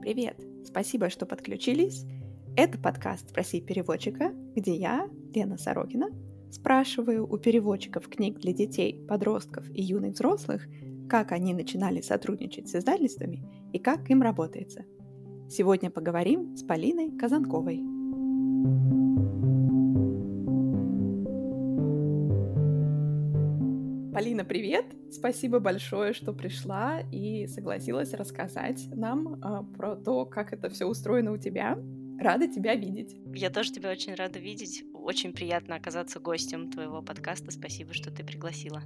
Привет! 0.00 0.40
Спасибо, 0.64 1.10
что 1.10 1.26
подключились. 1.26 2.06
Это 2.56 2.78
подкаст 2.78 3.28
«Спроси 3.28 3.60
переводчика», 3.60 4.32
где 4.56 4.74
я, 4.76 5.10
Лена 5.34 5.58
Сорокина, 5.58 6.08
спрашиваю 6.50 7.30
у 7.30 7.36
переводчиков 7.36 8.08
книг 8.08 8.38
для 8.38 8.54
детей, 8.54 9.04
подростков 9.06 9.68
и 9.68 9.82
юных 9.82 10.14
взрослых, 10.14 10.66
как 11.10 11.32
они 11.32 11.52
начинали 11.52 12.00
сотрудничать 12.00 12.70
с 12.70 12.76
издательствами 12.76 13.44
и 13.74 13.78
как 13.78 14.08
им 14.08 14.22
работается. 14.22 14.86
Сегодня 15.50 15.90
поговорим 15.90 16.56
с 16.56 16.62
Полиной 16.62 17.10
Казанковой. 17.18 17.91
Полина, 24.22 24.44
привет! 24.44 24.86
Спасибо 25.10 25.58
большое, 25.58 26.12
что 26.12 26.32
пришла 26.32 27.00
и 27.10 27.48
согласилась 27.48 28.14
рассказать 28.14 28.86
нам 28.94 29.40
а, 29.42 29.64
про 29.64 29.96
то, 29.96 30.24
как 30.26 30.52
это 30.52 30.70
все 30.70 30.86
устроено 30.86 31.32
у 31.32 31.38
тебя. 31.38 31.76
Рада 32.20 32.46
тебя 32.46 32.76
видеть. 32.76 33.16
Я 33.34 33.50
тоже 33.50 33.72
тебя 33.72 33.90
очень 33.90 34.14
рада 34.14 34.38
видеть. 34.38 34.84
Очень 34.94 35.32
приятно 35.32 35.74
оказаться 35.74 36.20
гостем 36.20 36.70
твоего 36.70 37.02
подкаста. 37.02 37.50
Спасибо, 37.50 37.94
что 37.94 38.12
ты 38.12 38.22
пригласила. 38.22 38.84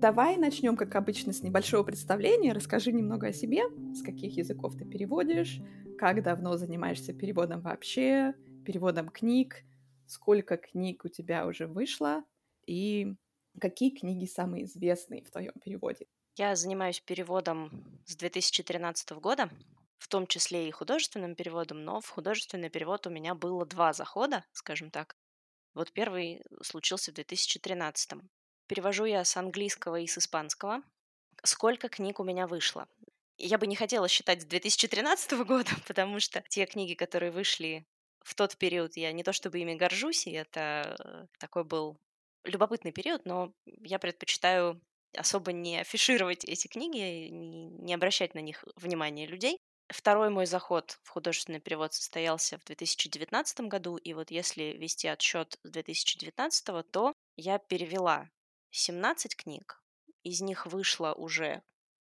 Давай 0.00 0.36
начнем, 0.36 0.74
как 0.74 0.96
обычно, 0.96 1.32
с 1.32 1.44
небольшого 1.44 1.84
представления. 1.84 2.52
Расскажи 2.52 2.90
немного 2.90 3.28
о 3.28 3.32
себе, 3.32 3.62
с 3.94 4.02
каких 4.02 4.36
языков 4.36 4.74
ты 4.76 4.84
переводишь, 4.84 5.60
как 5.96 6.24
давно 6.24 6.56
занимаешься 6.56 7.12
переводом 7.12 7.60
вообще, 7.60 8.34
переводом 8.66 9.10
книг, 9.10 9.62
сколько 10.08 10.56
книг 10.56 11.04
у 11.04 11.08
тебя 11.08 11.46
уже 11.46 11.68
вышло 11.68 12.24
и 12.66 13.14
какие 13.60 13.90
книги 13.90 14.26
самые 14.26 14.64
известные 14.64 15.22
в 15.22 15.30
твоем 15.30 15.54
переводе. 15.64 16.06
Я 16.36 16.56
занимаюсь 16.56 17.00
переводом 17.00 18.00
с 18.06 18.16
2013 18.16 19.12
года, 19.12 19.50
в 19.98 20.08
том 20.08 20.26
числе 20.26 20.68
и 20.68 20.72
художественным 20.72 21.34
переводом, 21.34 21.84
но 21.84 22.00
в 22.00 22.08
художественный 22.08 22.70
перевод 22.70 23.06
у 23.06 23.10
меня 23.10 23.34
было 23.34 23.66
два 23.66 23.92
захода, 23.92 24.44
скажем 24.52 24.90
так. 24.90 25.16
Вот 25.74 25.92
первый 25.92 26.42
случился 26.62 27.12
в 27.12 27.14
2013. 27.14 28.12
Перевожу 28.66 29.04
я 29.04 29.24
с 29.24 29.36
английского 29.36 30.00
и 30.00 30.06
с 30.06 30.18
испанского. 30.18 30.82
Сколько 31.42 31.88
книг 31.88 32.20
у 32.20 32.24
меня 32.24 32.46
вышло? 32.46 32.88
Я 33.38 33.58
бы 33.58 33.66
не 33.66 33.76
хотела 33.76 34.08
считать 34.08 34.42
с 34.42 34.44
2013 34.44 35.32
года, 35.46 35.70
потому 35.86 36.20
что 36.20 36.42
те 36.48 36.66
книги, 36.66 36.94
которые 36.94 37.30
вышли 37.30 37.86
в 38.20 38.34
тот 38.34 38.56
период, 38.56 38.96
я 38.96 39.12
не 39.12 39.22
то 39.22 39.32
чтобы 39.32 39.58
ими 39.58 39.74
горжусь, 39.74 40.26
и 40.26 40.32
это 40.32 40.96
э, 40.98 41.26
такой 41.38 41.64
был 41.64 41.98
любопытный 42.44 42.92
период, 42.92 43.24
но 43.24 43.54
я 43.66 43.98
предпочитаю 43.98 44.80
особо 45.16 45.52
не 45.52 45.80
афишировать 45.80 46.44
эти 46.44 46.68
книги, 46.68 47.28
не 47.28 47.94
обращать 47.94 48.34
на 48.34 48.40
них 48.40 48.64
внимания 48.76 49.26
людей. 49.26 49.58
Второй 49.88 50.30
мой 50.30 50.46
заход 50.46 50.98
в 51.02 51.10
художественный 51.10 51.60
перевод 51.60 51.92
состоялся 51.92 52.58
в 52.58 52.64
2019 52.64 53.60
году, 53.62 53.96
и 53.96 54.14
вот 54.14 54.30
если 54.30 54.76
вести 54.78 55.06
отсчет 55.06 55.58
с 55.62 55.70
2019, 55.70 56.90
то 56.90 57.12
я 57.36 57.58
перевела 57.58 58.30
17 58.70 59.36
книг, 59.36 59.82
из 60.22 60.40
них 60.40 60.66
вышло 60.66 61.12
уже 61.12 61.62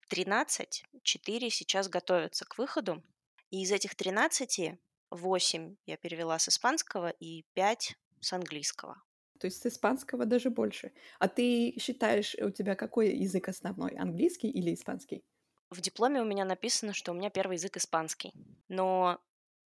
13, 0.10 0.84
4 1.04 1.50
сейчас 1.50 1.88
готовятся 1.88 2.46
к 2.46 2.58
выходу, 2.58 3.04
и 3.50 3.64
из 3.64 3.72
этих 3.72 3.96
13 3.96 4.78
8 5.10 5.76
я 5.86 5.98
перевела 5.98 6.38
с 6.38 6.50
испанского 6.50 7.10
и 7.10 7.44
5 7.54 7.96
с 8.22 8.34
английского. 8.34 9.02
То 9.40 9.48
есть 9.48 9.62
с 9.62 9.66
испанского 9.66 10.26
даже 10.26 10.50
больше. 10.50 10.92
А 11.18 11.28
ты 11.28 11.76
считаешь, 11.80 12.36
у 12.40 12.52
тебя 12.52 12.76
какой 12.76 13.16
язык 13.16 13.50
основной? 13.50 13.92
Английский 13.92 14.50
или 14.50 14.74
испанский? 14.74 15.24
В 15.70 15.82
дипломе 15.82 16.22
у 16.22 16.26
меня 16.26 16.46
написано, 16.46 16.94
что 16.94 17.12
у 17.12 17.16
меня 17.16 17.30
первый 17.30 17.54
язык 17.54 17.78
испанский. 17.78 18.34
Но 18.68 19.20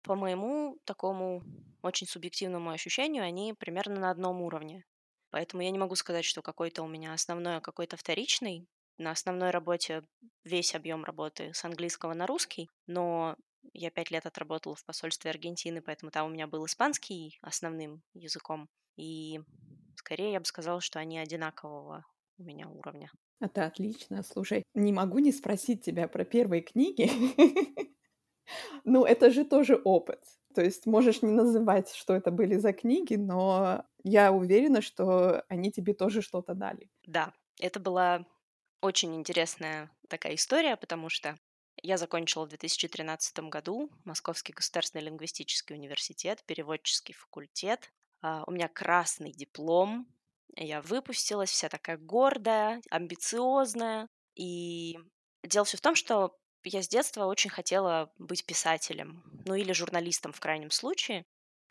по 0.03 0.15
моему 0.15 0.77
такому 0.83 1.43
очень 1.81 2.07
субъективному 2.07 2.71
ощущению, 2.71 3.23
они 3.23 3.53
примерно 3.53 3.99
на 3.99 4.11
одном 4.11 4.41
уровне. 4.41 4.83
Поэтому 5.29 5.63
я 5.63 5.71
не 5.71 5.79
могу 5.79 5.95
сказать, 5.95 6.25
что 6.25 6.41
какой-то 6.41 6.83
у 6.83 6.87
меня 6.87 7.13
основной, 7.13 7.57
а 7.57 7.61
какой-то 7.61 7.97
вторичный. 7.97 8.67
На 8.97 9.11
основной 9.11 9.51
работе 9.51 10.03
весь 10.43 10.75
объем 10.75 11.03
работы 11.05 11.53
с 11.53 11.63
английского 11.63 12.13
на 12.13 12.27
русский, 12.27 12.69
но 12.87 13.35
я 13.73 13.89
пять 13.89 14.11
лет 14.11 14.25
отработала 14.25 14.75
в 14.75 14.83
посольстве 14.83 15.31
Аргентины, 15.31 15.81
поэтому 15.81 16.11
там 16.11 16.27
у 16.27 16.29
меня 16.29 16.45
был 16.45 16.65
испанский 16.65 17.39
основным 17.41 18.03
языком. 18.13 18.69
И 18.97 19.39
скорее 19.95 20.33
я 20.33 20.39
бы 20.39 20.45
сказала, 20.45 20.81
что 20.81 20.99
они 20.99 21.19
одинакового 21.19 22.05
у 22.37 22.43
меня 22.43 22.67
уровня. 22.67 23.11
Это 23.39 23.65
отлично. 23.65 24.23
Слушай, 24.23 24.63
не 24.73 24.93
могу 24.93 25.19
не 25.19 25.31
спросить 25.31 25.83
тебя 25.83 26.07
про 26.07 26.25
первые 26.25 26.61
книги. 26.61 27.09
Ну, 28.83 29.05
это 29.05 29.29
же 29.29 29.45
тоже 29.45 29.79
опыт. 29.83 30.23
То 30.53 30.61
есть 30.61 30.85
можешь 30.85 31.21
не 31.21 31.31
называть, 31.31 31.93
что 31.93 32.13
это 32.13 32.31
были 32.31 32.57
за 32.57 32.73
книги, 32.73 33.15
но 33.15 33.85
я 34.03 34.31
уверена, 34.33 34.81
что 34.81 35.43
они 35.47 35.71
тебе 35.71 35.93
тоже 35.93 36.21
что-то 36.21 36.53
дали. 36.53 36.89
Да, 37.05 37.33
это 37.59 37.79
была 37.79 38.25
очень 38.81 39.15
интересная 39.15 39.91
такая 40.09 40.35
история, 40.35 40.75
потому 40.75 41.09
что 41.09 41.37
я 41.81 41.97
закончила 41.97 42.45
в 42.45 42.49
2013 42.49 43.39
году 43.49 43.89
Московский 44.03 44.53
государственный 44.53 45.05
лингвистический 45.05 45.75
университет, 45.75 46.43
переводческий 46.45 47.13
факультет. 47.13 47.91
А, 48.21 48.43
у 48.47 48.51
меня 48.51 48.67
красный 48.67 49.31
диплом. 49.31 50.07
Я 50.55 50.81
выпустилась, 50.81 51.49
вся 51.49 51.69
такая 51.69 51.97
гордая, 51.97 52.81
амбициозная. 52.89 54.07
И 54.35 54.97
дело 55.43 55.65
все 55.65 55.77
в 55.77 55.81
том, 55.81 55.95
что 55.95 56.37
я 56.63 56.83
с 56.83 56.87
детства 56.87 57.25
очень 57.25 57.49
хотела 57.49 58.11
быть 58.17 58.45
писателем, 58.45 59.23
ну 59.45 59.55
или 59.55 59.73
журналистом 59.73 60.31
в 60.31 60.39
крайнем 60.39 60.71
случае. 60.71 61.25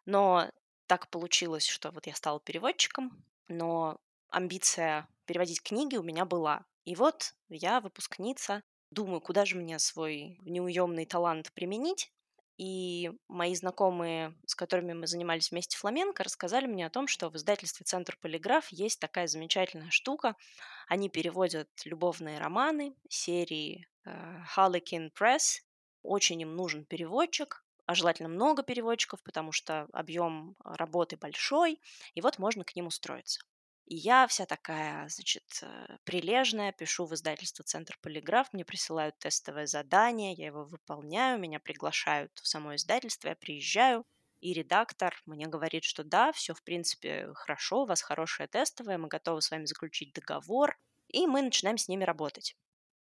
Но 0.07 0.51
так 0.87 1.09
получилось, 1.11 1.67
что 1.67 1.91
вот 1.93 2.07
я 2.07 2.15
стала 2.15 2.41
переводчиком, 2.41 3.25
но 3.49 3.99
амбиция 4.29 5.09
переводить 5.27 5.63
книги 5.63 5.97
у 5.97 6.03
меня 6.03 6.25
была. 6.25 6.65
И 6.85 6.97
вот 6.97 7.35
я 7.49 7.81
выпускница, 7.81 8.63
думаю, 8.91 9.21
куда 9.21 9.45
же 9.45 9.57
мне 9.57 9.79
свой 9.79 10.39
неуемный 10.41 11.07
талант 11.07 11.53
применить. 11.53 12.13
И 12.61 13.11
мои 13.27 13.55
знакомые, 13.55 14.35
с 14.45 14.55
которыми 14.55 14.93
мы 14.93 15.07
занимались 15.07 15.51
вместе 15.51 15.79
фламенко, 15.79 16.23
рассказали 16.23 16.67
мне 16.67 16.85
о 16.85 16.91
том, 16.91 17.09
что 17.09 17.31
в 17.31 17.37
издательстве 17.37 17.85
«Центр 17.85 18.19
Полиграф» 18.21 18.69
есть 18.69 19.01
такая 19.01 19.29
замечательная 19.29 19.89
штука. 19.89 20.37
Они 20.87 21.09
переводят 21.09 21.71
любовные 21.87 22.39
романы 22.39 22.95
серии 23.09 23.89
э, 24.05 24.11
Harlequin 24.55 25.09
Press. 25.19 25.63
Очень 26.03 26.43
им 26.43 26.55
нужен 26.55 26.85
переводчик, 26.85 27.65
а 27.87 27.95
желательно 27.95 28.29
много 28.29 28.63
переводчиков, 28.63 29.23
потому 29.23 29.53
что 29.53 29.89
объем 29.95 30.55
работы 30.63 31.17
большой, 31.17 31.81
и 32.13 32.21
вот 32.21 32.39
можно 32.39 32.63
к 32.63 32.77
ним 32.77 32.89
устроиться. 32.89 33.41
И 33.91 33.97
я 33.97 34.29
вся 34.29 34.47
такая, 34.47 35.09
значит, 35.09 35.43
э, 35.63 35.97
прилежная, 36.05 36.71
пишу 36.71 37.07
в 37.07 37.15
издательство 37.15 37.65
«Центр 37.65 37.99
Полиграф», 38.01 38.53
мне 38.53 38.65
присылают 38.65 39.19
тестовое 39.19 39.67
задание, 39.67 40.33
я 40.33 40.47
его 40.47 40.65
выполняю, 40.65 41.41
меня 41.41 41.59
приглашают 41.59 42.31
в 42.39 42.47
само 42.47 42.77
издательство, 42.77 43.31
я 43.31 43.35
приезжаю, 43.35 44.07
и 44.41 44.53
редактор 44.53 45.21
мне 45.27 45.49
говорит, 45.49 45.83
что 45.83 46.05
да, 46.05 46.31
все 46.31 46.55
в 46.55 46.63
принципе 46.63 47.31
хорошо, 47.35 47.83
у 47.83 47.87
вас 47.87 48.01
хорошее 48.01 48.47
тестовое, 48.47 48.97
мы 48.97 49.09
готовы 49.09 49.43
с 49.43 49.51
вами 49.51 49.65
заключить 49.65 50.13
договор, 50.13 50.79
и 51.09 51.27
мы 51.27 51.43
начинаем 51.43 51.77
с 51.77 51.89
ними 51.89 52.05
работать. 52.05 52.55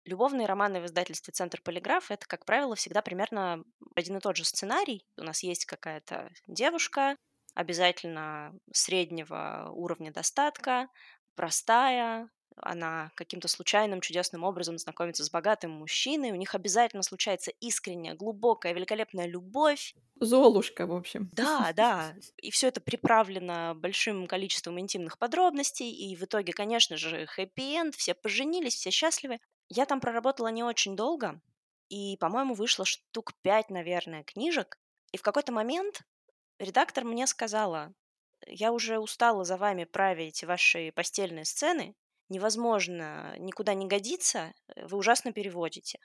Любовные 0.06 0.47
романы 0.47 0.81
в 0.81 0.87
издательстве 0.87 1.32
«Центр 1.32 1.60
Полиграф»— 1.60 2.10
это, 2.10 2.26
как 2.26 2.47
правило, 2.47 2.75
всегда 2.76 3.03
примерно 3.03 3.62
один 3.94 4.16
и 4.16 4.20
тот 4.20 4.38
же 4.38 4.44
сценарий. 4.47 5.05
У 5.19 5.22
нас 5.22 5.43
есть 5.43 5.66
какая-то 5.66 6.31
девушка, 6.47 7.19
обязательно 7.58 8.54
среднего 8.72 9.72
уровня 9.74 10.12
достатка, 10.12 10.88
простая, 11.34 12.30
она 12.54 13.10
каким-то 13.16 13.48
случайным, 13.48 14.00
чудесным 14.00 14.44
образом 14.44 14.78
знакомится 14.78 15.25
с 15.25 15.31
богатым 15.31 15.72
мужчиной, 15.72 16.31
у 16.31 16.37
них 16.37 16.55
обязательно 16.55 17.02
случается 17.02 17.50
искренняя, 17.58 18.14
глубокая, 18.14 18.75
великолепная 18.75 19.26
любовь. 19.26 19.96
Золушка, 20.20 20.87
в 20.87 20.93
общем. 20.93 21.31
Да, 21.32 21.72
да. 21.75 22.14
И 22.37 22.52
все 22.52 22.69
это 22.69 22.81
приправлено 22.81 23.75
большим 23.75 24.28
количеством 24.28 24.78
интимных 24.78 25.19
подробностей, 25.19 25.90
и 25.90 26.14
в 26.14 26.22
итоге, 26.22 26.52
конечно 26.52 26.96
же, 26.96 27.26
хэппи-энд, 27.26 27.96
все 27.96 28.14
поженились, 28.14 28.76
все 28.76 28.90
счастливы. 28.90 29.40
Я 29.69 29.84
там 29.84 29.99
проработала 29.99 30.49
не 30.49 30.62
очень 30.62 30.94
долго, 30.94 31.40
и, 31.88 32.16
по-моему, 32.19 32.55
вышло 32.55 32.84
штук 32.84 33.32
пять, 33.43 33.69
наверное, 33.69 34.22
книжек. 34.22 34.78
И 35.10 35.16
в 35.16 35.22
какой-то 35.22 35.50
момент 35.50 36.02
редактор 36.58 37.05
мне 37.05 37.26
сказала, 37.26 37.93
я 38.46 38.72
уже 38.72 38.99
устала 38.99 39.44
за 39.44 39.56
вами 39.56 39.84
править 39.84 40.44
ваши 40.44 40.93
постельные 40.93 41.44
сцены, 41.44 41.94
невозможно, 42.28 43.34
никуда 43.38 43.75
не 43.75 43.87
годится, 43.87 44.52
э, 44.69 44.87
вы 44.87 44.99
ужасно 44.99 45.32
переводите. 45.32 45.99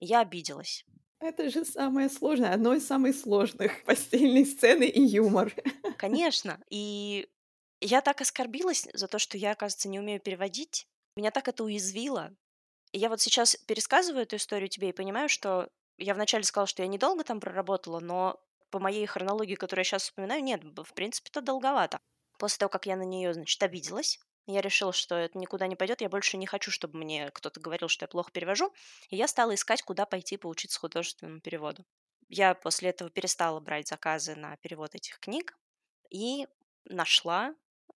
Я 0.00 0.20
обиделась. 0.20 0.84
Это 1.20 1.50
же 1.50 1.64
самое 1.64 2.08
сложное, 2.08 2.52
одно 2.52 2.74
из 2.74 2.86
самых 2.86 3.16
сложных 3.16 3.82
постельные 3.84 4.44
сцены 4.44 4.84
и 4.84 5.00
юмор. 5.00 5.54
Конечно. 5.96 6.60
И 6.68 7.28
я 7.80 8.00
так 8.00 8.20
оскорбилась 8.20 8.88
за 8.92 9.06
то, 9.06 9.18
что 9.18 9.38
я, 9.38 9.52
оказывается, 9.52 9.88
не 9.88 10.00
умею 10.00 10.20
переводить. 10.20 10.86
Меня 11.16 11.30
так 11.30 11.48
это 11.48 11.64
уязвило. 11.64 12.34
И 12.92 12.98
я 12.98 13.08
вот 13.08 13.20
сейчас 13.20 13.56
пересказываю 13.56 14.22
эту 14.22 14.36
историю 14.36 14.68
тебе 14.68 14.90
и 14.90 14.92
понимаю, 14.92 15.28
что 15.28 15.68
я 15.98 16.14
вначале 16.14 16.44
сказала, 16.44 16.66
что 16.66 16.82
я 16.82 16.88
недолго 16.88 17.24
там 17.24 17.40
проработала, 17.40 18.00
но 18.00 18.40
по 18.72 18.80
моей 18.80 19.06
хронологии, 19.06 19.54
которую 19.54 19.82
я 19.82 19.84
сейчас 19.84 20.04
вспоминаю, 20.04 20.42
нет, 20.42 20.62
в 20.64 20.94
принципе, 20.94 21.28
это 21.30 21.42
долговато. 21.42 22.00
После 22.38 22.58
того, 22.58 22.70
как 22.70 22.86
я 22.86 22.96
на 22.96 23.04
нее, 23.04 23.34
значит, 23.34 23.62
обиделась, 23.62 24.18
я 24.46 24.60
решила, 24.62 24.92
что 24.92 25.14
это 25.14 25.38
никуда 25.38 25.68
не 25.68 25.76
пойдет, 25.76 26.00
я 26.00 26.08
больше 26.08 26.36
не 26.36 26.46
хочу, 26.46 26.70
чтобы 26.70 26.98
мне 26.98 27.30
кто-то 27.30 27.60
говорил, 27.60 27.88
что 27.88 28.04
я 28.04 28.08
плохо 28.08 28.32
перевожу, 28.32 28.72
и 29.10 29.16
я 29.16 29.28
стала 29.28 29.54
искать, 29.54 29.82
куда 29.82 30.06
пойти 30.06 30.38
поучиться 30.38 30.80
художественному 30.80 31.40
переводу. 31.40 31.84
Я 32.28 32.54
после 32.54 32.88
этого 32.88 33.10
перестала 33.10 33.60
брать 33.60 33.88
заказы 33.88 34.34
на 34.34 34.56
перевод 34.56 34.94
этих 34.94 35.20
книг 35.20 35.56
и 36.10 36.48
нашла, 36.86 37.54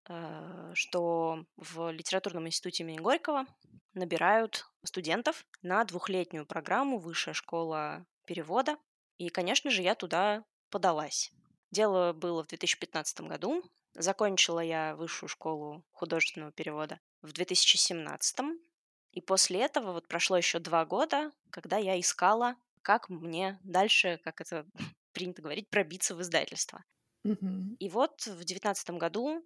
э, 0.08 0.72
что 0.74 1.44
в 1.56 1.90
литературном 1.90 2.46
институте 2.46 2.84
имени 2.84 2.98
Горького 2.98 3.46
набирают 3.94 4.66
студентов 4.84 5.46
на 5.62 5.82
двухлетнюю 5.84 6.46
программу 6.46 6.98
«Высшая 6.98 7.32
школа 7.32 8.06
перевода». 8.26 8.76
И, 9.16 9.30
конечно 9.30 9.70
же, 9.70 9.80
я 9.80 9.94
туда 9.94 10.44
подалась. 10.76 11.32
Дело 11.70 12.12
было 12.12 12.44
в 12.44 12.48
2015 12.48 13.22
году. 13.22 13.64
Закончила 13.94 14.60
я 14.60 14.94
высшую 14.94 15.30
школу 15.30 15.82
художественного 15.90 16.52
перевода 16.52 17.00
в 17.22 17.32
2017. 17.32 18.36
И 19.12 19.22
после 19.22 19.62
этого 19.62 19.92
вот 19.92 20.06
прошло 20.06 20.36
еще 20.36 20.58
два 20.58 20.84
года, 20.84 21.32
когда 21.48 21.78
я 21.78 21.98
искала, 21.98 22.56
как 22.82 23.08
мне 23.08 23.58
дальше, 23.64 24.20
как 24.22 24.42
это 24.42 24.66
принято 25.12 25.40
говорить, 25.40 25.70
пробиться 25.70 26.14
в 26.14 26.20
издательство. 26.20 26.84
Мгм. 27.24 27.76
И 27.80 27.88
вот 27.88 28.20
в 28.20 28.36
2019 28.36 28.90
году, 28.90 29.42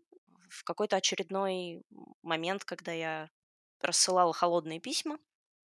в 0.48 0.64
какой-то 0.64 0.96
очередной 0.96 1.84
момент, 2.22 2.64
когда 2.64 2.90
я 2.90 3.30
рассылала 3.80 4.32
холодные 4.32 4.80
письма, 4.80 5.20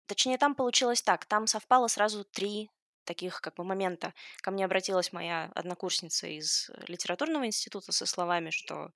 точнее, 0.05 0.37
там 0.37 0.55
получилось 0.55 1.01
так, 1.01 1.25
там 1.25 1.47
совпало 1.47 1.89
сразу 1.89 2.23
три 2.23 2.71
таких 3.05 3.41
как 3.41 3.55
бы 3.55 3.65
момента. 3.65 4.15
Ко 4.43 4.51
мне 4.51 4.65
обратилась 4.65 5.13
моя 5.13 5.51
однокурсница 5.55 6.27
из 6.27 6.71
литературного 6.87 7.47
института 7.47 7.93
со 7.93 8.07
словами, 8.07 8.51
что 8.51 8.91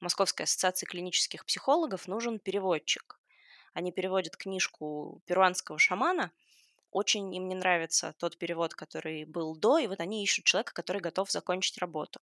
Московской 0.00 0.44
ассоциации 0.44 0.86
клинических 0.86 1.44
психологов 1.44 2.06
нужен 2.06 2.38
переводчик. 2.38 3.20
Они 3.74 3.92
переводят 3.92 4.36
книжку 4.36 5.22
перуанского 5.26 5.78
шамана. 5.78 6.32
Очень 6.90 7.34
им 7.34 7.48
не 7.48 7.54
нравится 7.54 8.14
тот 8.18 8.38
перевод, 8.38 8.74
который 8.74 9.24
был 9.24 9.54
до, 9.56 9.78
и 9.78 9.86
вот 9.86 10.00
они 10.00 10.22
ищут 10.22 10.46
человека, 10.46 10.72
который 10.72 11.02
готов 11.02 11.30
закончить 11.30 11.78
работу. 11.78 12.20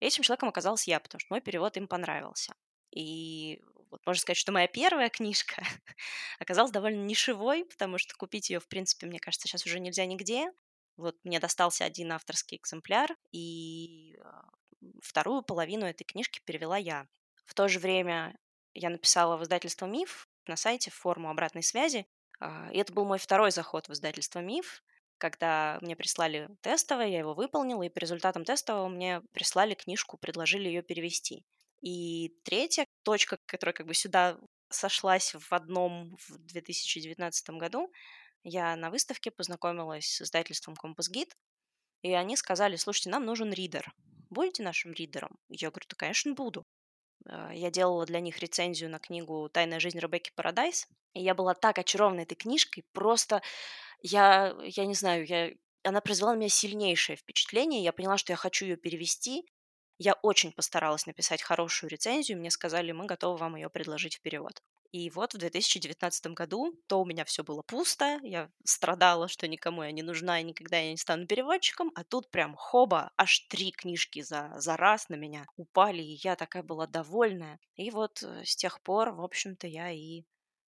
Этим 0.00 0.22
человеком 0.22 0.48
оказался 0.48 0.90
я, 0.90 1.00
потому 1.00 1.20
что 1.20 1.34
мой 1.34 1.40
перевод 1.40 1.76
им 1.76 1.88
понравился. 1.88 2.54
И 2.90 3.60
вот 3.90 4.00
можно 4.06 4.20
сказать, 4.20 4.38
что 4.38 4.52
моя 4.52 4.68
первая 4.68 5.08
книжка 5.08 5.62
оказалась 6.38 6.72
довольно 6.72 7.02
нишевой, 7.02 7.64
потому 7.64 7.98
что 7.98 8.14
купить 8.16 8.50
ее, 8.50 8.60
в 8.60 8.68
принципе, 8.68 9.06
мне 9.06 9.18
кажется, 9.18 9.48
сейчас 9.48 9.66
уже 9.66 9.80
нельзя 9.80 10.06
нигде. 10.06 10.50
Вот 10.96 11.16
мне 11.24 11.40
достался 11.40 11.84
один 11.84 12.12
авторский 12.12 12.58
экземпляр, 12.58 13.16
и 13.32 14.16
а, 14.22 14.44
вторую 15.02 15.42
половину 15.42 15.86
этой 15.86 16.04
книжки 16.04 16.40
перевела 16.44 16.76
я. 16.76 17.06
В 17.44 17.54
то 17.54 17.68
же 17.68 17.78
время 17.78 18.36
я 18.74 18.90
написала 18.90 19.36
в 19.36 19.42
издательство 19.42 19.86
«Миф» 19.86 20.28
на 20.46 20.56
сайте 20.56 20.90
форму 20.90 21.30
обратной 21.30 21.62
связи, 21.62 22.06
а, 22.40 22.70
и 22.72 22.78
это 22.78 22.92
был 22.92 23.04
мой 23.04 23.18
второй 23.18 23.50
заход 23.50 23.88
в 23.88 23.92
издательство 23.92 24.40
«Миф», 24.40 24.82
когда 25.18 25.78
мне 25.80 25.96
прислали 25.96 26.48
тестовое, 26.60 27.08
я 27.08 27.18
его 27.20 27.34
выполнила, 27.34 27.82
и 27.82 27.88
по 27.88 27.98
результатам 27.98 28.44
тестового 28.44 28.88
мне 28.88 29.22
прислали 29.32 29.74
книжку, 29.74 30.18
предложили 30.18 30.68
ее 30.68 30.82
перевести. 30.82 31.44
И 31.80 32.34
третья 32.44 32.86
точка, 33.02 33.38
которая 33.46 33.72
как 33.72 33.86
бы 33.86 33.94
сюда 33.94 34.38
сошлась 34.68 35.34
в 35.34 35.52
одном 35.52 36.16
в 36.28 36.38
2019 36.38 37.50
году, 37.50 37.90
я 38.48 38.76
на 38.76 38.90
выставке 38.90 39.32
познакомилась 39.32 40.06
с 40.06 40.22
издательством 40.22 40.76
Компас 40.76 41.08
Гид, 41.08 41.36
и 42.02 42.12
они 42.12 42.36
сказали, 42.36 42.76
слушайте, 42.76 43.10
нам 43.10 43.24
нужен 43.24 43.52
ридер. 43.52 43.92
Будете 44.30 44.62
нашим 44.62 44.92
ридером? 44.92 45.36
Я 45.48 45.70
говорю, 45.70 45.86
да, 45.88 45.96
конечно, 45.96 46.32
буду. 46.32 46.64
Э, 47.28 47.50
я 47.52 47.72
делала 47.72 48.06
для 48.06 48.20
них 48.20 48.38
рецензию 48.38 48.88
на 48.88 49.00
книгу 49.00 49.48
«Тайная 49.52 49.80
жизнь 49.80 49.98
Ребекки 49.98 50.30
Парадайс», 50.36 50.86
и 51.14 51.22
я 51.22 51.34
была 51.34 51.54
так 51.54 51.78
очарована 51.78 52.20
этой 52.20 52.36
книжкой, 52.36 52.84
просто 52.92 53.42
я, 54.00 54.56
я 54.62 54.86
не 54.86 54.94
знаю, 54.94 55.26
я, 55.26 55.50
она 55.82 56.00
произвела 56.00 56.34
на 56.34 56.38
меня 56.38 56.48
сильнейшее 56.48 57.16
впечатление, 57.16 57.82
я 57.82 57.92
поняла, 57.92 58.16
что 58.16 58.32
я 58.32 58.36
хочу 58.36 58.64
ее 58.64 58.76
перевести, 58.76 59.44
я 59.98 60.12
очень 60.22 60.52
постаралась 60.52 61.06
написать 61.06 61.42
хорошую 61.42 61.90
рецензию, 61.90 62.38
мне 62.38 62.52
сказали, 62.52 62.92
мы 62.92 63.06
готовы 63.06 63.38
вам 63.38 63.56
ее 63.56 63.70
предложить 63.70 64.18
в 64.18 64.20
перевод. 64.20 64.62
И 64.92 65.10
вот 65.10 65.34
в 65.34 65.38
2019 65.38 66.26
году 66.28 66.74
то 66.86 67.00
у 67.00 67.04
меня 67.04 67.24
все 67.24 67.44
было 67.44 67.62
пусто, 67.62 68.18
я 68.22 68.50
страдала, 68.64 69.28
что 69.28 69.48
никому 69.48 69.82
я 69.82 69.92
не 69.92 70.02
нужна 70.02 70.40
и 70.40 70.44
никогда 70.44 70.78
я 70.78 70.90
не 70.90 70.96
стану 70.96 71.26
переводчиком, 71.26 71.90
а 71.94 72.04
тут 72.04 72.30
прям 72.30 72.54
хоба, 72.56 73.12
аж 73.16 73.40
три 73.48 73.72
книжки 73.72 74.22
за, 74.22 74.52
за 74.56 74.76
раз 74.76 75.08
на 75.08 75.14
меня 75.14 75.46
упали, 75.56 76.02
и 76.02 76.18
я 76.22 76.36
такая 76.36 76.62
была 76.62 76.86
довольная. 76.86 77.58
И 77.76 77.90
вот 77.90 78.22
э, 78.22 78.44
с 78.44 78.56
тех 78.56 78.80
пор, 78.82 79.10
в 79.10 79.22
общем-то, 79.22 79.66
я 79.66 79.90
и 79.90 80.24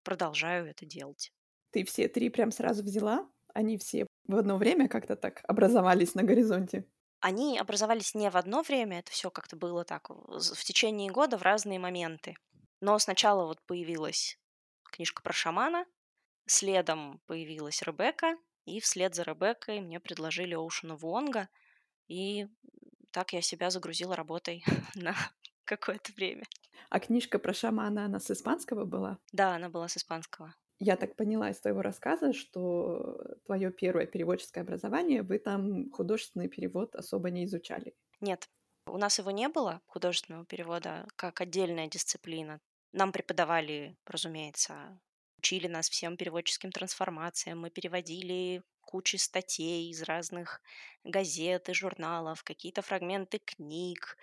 продолжаю 0.03 0.67
это 0.67 0.85
делать. 0.85 1.31
Ты 1.71 1.85
все 1.85 2.07
три 2.07 2.29
прям 2.29 2.51
сразу 2.51 2.83
взяла? 2.83 3.29
Они 3.53 3.77
все 3.77 4.07
в 4.27 4.35
одно 4.35 4.57
время 4.57 4.87
как-то 4.87 5.15
так 5.15 5.41
образовались 5.47 6.15
на 6.15 6.23
горизонте? 6.23 6.85
Они 7.21 7.59
образовались 7.59 8.15
не 8.15 8.29
в 8.29 8.37
одно 8.37 8.61
время, 8.61 8.99
это 8.99 9.11
все 9.11 9.29
как-то 9.29 9.57
было 9.57 9.83
так 9.83 10.09
в 10.09 10.63
течение 10.63 11.11
года 11.11 11.37
в 11.37 11.41
разные 11.41 11.77
моменты. 11.77 12.35
Но 12.81 12.97
сначала 12.99 13.45
вот 13.45 13.61
появилась 13.65 14.39
книжка 14.83 15.21
про 15.21 15.33
шамана, 15.33 15.85
следом 16.45 17.21
появилась 17.25 17.81
Ребекка, 17.81 18.37
и 18.65 18.79
вслед 18.79 19.15
за 19.15 19.23
Ребеккой 19.23 19.81
мне 19.81 19.99
предложили 19.99 20.53
Оушена 20.53 20.95
Вонга, 20.95 21.49
и 22.07 22.47
так 23.11 23.33
я 23.33 23.41
себя 23.41 23.69
загрузила 23.69 24.15
работой 24.15 24.63
на 24.95 25.15
какое-то 25.65 26.13
время. 26.13 26.45
А 26.89 26.99
книжка 26.99 27.39
про 27.39 27.53
шамана, 27.53 28.05
она 28.05 28.19
с 28.19 28.31
испанского 28.31 28.85
была? 28.85 29.19
Да, 29.31 29.55
она 29.55 29.69
была 29.69 29.87
с 29.87 29.97
испанского. 29.97 30.55
Я 30.79 30.95
так 30.95 31.15
поняла 31.15 31.49
из 31.49 31.59
твоего 31.59 31.81
рассказа, 31.81 32.31
что 32.31 33.21
твое 33.45 33.71
первое 33.71 34.05
переводческое 34.05 34.63
образование, 34.63 35.23
вы 35.23 35.37
там 35.37 35.91
художественный 35.91 36.47
перевод 36.47 36.95
особо 36.95 37.29
не 37.29 37.43
изучали. 37.45 37.95
Нет, 38.21 38.49
у 38.87 38.97
нас 38.97 39.19
его 39.19 39.31
не 39.31 39.49
было, 39.49 39.81
художественного 39.87 40.45
перевода, 40.45 41.05
как 41.17 41.41
отдельная 41.41 41.87
дисциплина. 41.87 42.61
Нам 42.91 43.11
преподавали, 43.11 43.97
разумеется, 44.05 44.99
учили 45.37 45.67
нас 45.67 45.89
всем 45.89 46.17
переводческим 46.17 46.71
трансформациям. 46.71 47.61
Мы 47.61 47.69
переводили 47.69 48.63
кучу 48.81 49.17
статей 49.17 49.91
из 49.91 50.01
разных 50.01 50.61
газет 51.03 51.69
и 51.69 51.73
журналов, 51.73 52.43
какие-то 52.43 52.81
фрагменты 52.81 53.39
книг. 53.39 54.17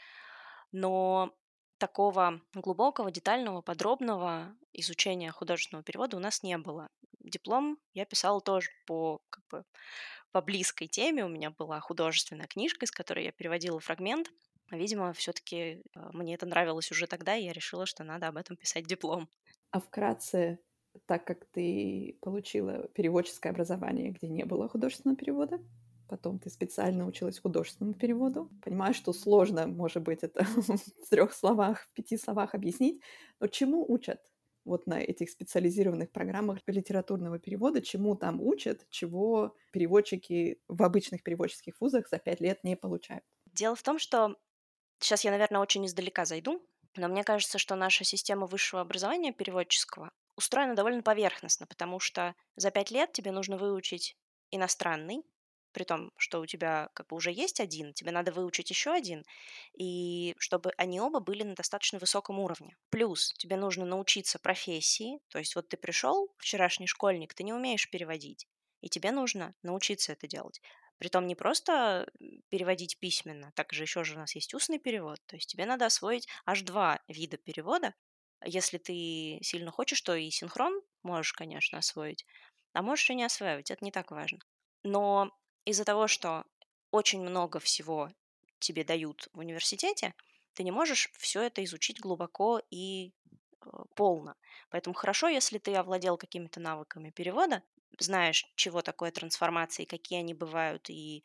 Но 0.72 1.32
такого 1.78 2.40
глубокого, 2.54 3.10
детального, 3.10 3.62
подробного 3.62 4.56
изучения 4.72 5.30
художественного 5.30 5.84
перевода 5.84 6.16
у 6.16 6.20
нас 6.20 6.42
не 6.42 6.58
было. 6.58 6.88
Диплом 7.20 7.78
я 7.92 8.04
писала 8.04 8.40
тоже 8.40 8.70
по, 8.86 9.20
как 9.30 9.44
бы, 9.48 9.64
по 10.32 10.40
близкой 10.40 10.88
теме. 10.88 11.24
У 11.24 11.28
меня 11.28 11.50
была 11.50 11.80
художественная 11.80 12.46
книжка, 12.46 12.84
из 12.84 12.90
которой 12.90 13.24
я 13.24 13.32
переводила 13.32 13.80
фрагмент. 13.80 14.30
Видимо, 14.70 15.12
все-таки 15.12 15.82
э, 15.94 16.10
мне 16.12 16.34
это 16.34 16.46
нравилось 16.46 16.90
уже 16.92 17.06
тогда, 17.06 17.36
и 17.36 17.44
я 17.44 17.52
решила, 17.52 17.86
что 17.86 18.04
надо 18.04 18.28
об 18.28 18.36
этом 18.36 18.56
писать 18.56 18.86
диплом. 18.86 19.28
А 19.70 19.80
вкратце, 19.80 20.58
так 21.06 21.26
как 21.26 21.44
ты 21.46 22.18
получила 22.22 22.88
переводческое 22.88 23.52
образование, 23.52 24.10
где 24.10 24.28
не 24.28 24.44
было 24.44 24.68
художественного 24.68 25.16
перевода, 25.16 25.60
потом 26.08 26.38
ты 26.38 26.50
специально 26.50 27.06
училась 27.06 27.38
художественному 27.40 27.94
переводу. 27.94 28.50
Понимаю, 28.62 28.94
что 28.94 29.12
сложно, 29.12 29.66
может 29.66 30.02
быть, 30.02 30.22
это 30.22 30.44
в 30.44 31.08
трех 31.10 31.32
словах, 31.32 31.80
в 31.82 31.92
пяти 31.92 32.16
словах 32.16 32.54
объяснить, 32.54 33.02
но 33.40 33.48
чему 33.48 33.84
учат 33.88 34.20
вот 34.64 34.86
на 34.86 35.00
этих 35.00 35.30
специализированных 35.30 36.10
программах 36.10 36.58
литературного 36.66 37.38
перевода, 37.38 37.80
чему 37.82 38.16
там 38.16 38.40
учат, 38.42 38.86
чего 38.90 39.54
переводчики 39.70 40.60
в 40.66 40.82
обычных 40.82 41.22
переводческих 41.22 41.74
вузах 41.80 42.08
за 42.08 42.18
пять 42.18 42.40
лет 42.40 42.64
не 42.64 42.76
получают? 42.76 43.24
Дело 43.52 43.74
в 43.74 43.82
том, 43.82 43.98
что 43.98 44.36
сейчас 45.00 45.24
я, 45.24 45.30
наверное, 45.30 45.60
очень 45.60 45.86
издалека 45.86 46.24
зайду, 46.24 46.66
но 46.96 47.08
мне 47.08 47.24
кажется, 47.24 47.58
что 47.58 47.74
наша 47.74 48.04
система 48.04 48.46
высшего 48.46 48.82
образования 48.82 49.32
переводческого 49.32 50.10
устроена 50.36 50.74
довольно 50.74 51.02
поверхностно, 51.02 51.66
потому 51.66 52.00
что 52.00 52.34
за 52.56 52.70
пять 52.70 52.90
лет 52.90 53.12
тебе 53.12 53.32
нужно 53.32 53.56
выучить 53.56 54.16
иностранный, 54.50 55.22
при 55.72 55.84
том, 55.84 56.10
что 56.16 56.40
у 56.40 56.46
тебя 56.46 56.88
как 56.94 57.08
бы 57.08 57.16
уже 57.16 57.30
есть 57.30 57.60
один, 57.60 57.92
тебе 57.92 58.10
надо 58.10 58.32
выучить 58.32 58.70
еще 58.70 58.92
один, 58.92 59.24
и 59.78 60.34
чтобы 60.38 60.72
они 60.78 61.00
оба 61.00 61.20
были 61.20 61.42
на 61.42 61.54
достаточно 61.54 61.98
высоком 61.98 62.38
уровне. 62.38 62.76
Плюс 62.90 63.32
тебе 63.34 63.56
нужно 63.56 63.84
научиться 63.84 64.38
профессии, 64.38 65.18
то 65.28 65.38
есть 65.38 65.54
вот 65.54 65.68
ты 65.68 65.76
пришел, 65.76 66.32
вчерашний 66.38 66.86
школьник, 66.86 67.34
ты 67.34 67.44
не 67.44 67.52
умеешь 67.52 67.90
переводить, 67.90 68.46
и 68.80 68.88
тебе 68.88 69.10
нужно 69.10 69.54
научиться 69.62 70.12
это 70.12 70.26
делать. 70.26 70.60
Притом 70.98 71.26
не 71.26 71.34
просто 71.34 72.08
переводить 72.48 72.98
письменно, 72.98 73.52
также 73.52 73.82
еще 73.82 74.04
же 74.04 74.14
у 74.14 74.18
нас 74.18 74.34
есть 74.34 74.54
устный 74.54 74.78
перевод, 74.78 75.18
то 75.26 75.36
есть 75.36 75.48
тебе 75.50 75.66
надо 75.66 75.86
освоить 75.86 76.26
аж 76.46 76.62
два 76.62 77.00
вида 77.08 77.36
перевода, 77.36 77.94
Если 78.44 78.78
ты 78.78 79.38
сильно 79.42 79.70
хочешь, 79.70 80.00
то 80.02 80.14
и 80.14 80.30
синхрон 80.30 80.80
можешь, 81.02 81.32
конечно, 81.32 81.78
освоить, 81.78 82.26
а 82.74 82.82
можешь 82.82 83.10
и 83.10 83.14
не 83.14 83.24
осваивать, 83.24 83.70
это 83.70 83.84
не 83.84 83.90
так 83.92 84.10
важно. 84.10 84.40
Но 84.84 85.32
из-за 85.64 85.84
того, 85.84 86.06
что 86.08 86.44
очень 86.90 87.20
много 87.22 87.58
всего 87.60 88.10
тебе 88.58 88.84
дают 88.84 89.28
в 89.32 89.38
университете, 89.38 90.14
ты 90.54 90.62
не 90.64 90.70
можешь 90.70 91.10
все 91.18 91.42
это 91.42 91.64
изучить 91.64 92.00
глубоко 92.00 92.60
и 92.70 93.12
э, 93.64 93.68
полно. 93.94 94.36
Поэтому 94.70 94.94
хорошо, 94.94 95.28
если 95.28 95.58
ты 95.58 95.74
овладел 95.74 96.16
какими-то 96.18 96.60
навыками 96.60 97.10
перевода, 97.10 97.62
знаешь, 97.98 98.44
чего 98.56 98.82
такое 98.82 99.10
трансформация, 99.10 99.84
и 99.84 99.88
какие 99.88 100.20
они 100.20 100.34
бывают, 100.34 100.88
и 100.90 101.22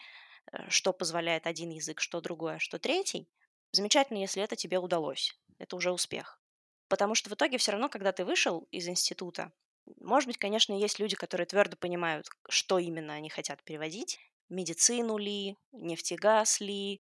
э, 0.51 0.70
что 0.70 0.94
позволяет 0.94 1.48
один 1.48 1.70
язык, 1.70 2.00
что 2.01 2.22
другой, 2.22 2.56
а 2.56 2.60
что 2.60 2.80
третий. 2.80 3.27
Замечательно, 3.72 4.18
если 4.18 4.44
это 4.44 4.56
тебе 4.56 4.80
удалось. 4.80 5.38
Это 5.58 5.75
уже 5.75 5.91
успех. 5.91 6.41
Потому 6.88 7.15
что 7.15 7.30
в 7.30 7.34
итоге 7.34 7.58
все 7.58 7.72
равно, 7.72 7.88
когда 7.89 8.12
ты 8.12 8.25
вышел 8.25 8.68
из 8.72 8.88
института, 8.88 9.51
может 10.00 10.27
быть, 10.27 10.38
конечно, 10.38 10.74
есть 10.74 11.00
люди, 11.00 11.15
которые 11.15 11.48
твердо 11.48 11.77
понимают, 11.77 12.27
что 12.50 12.80
именно 12.80 13.13
они 13.13 13.30
хотят 13.30 13.63
переводить. 13.63 14.20
Медицину 14.50 15.18
ли, 15.18 15.58
нефтегаз 15.72 16.60
ли, 16.60 17.01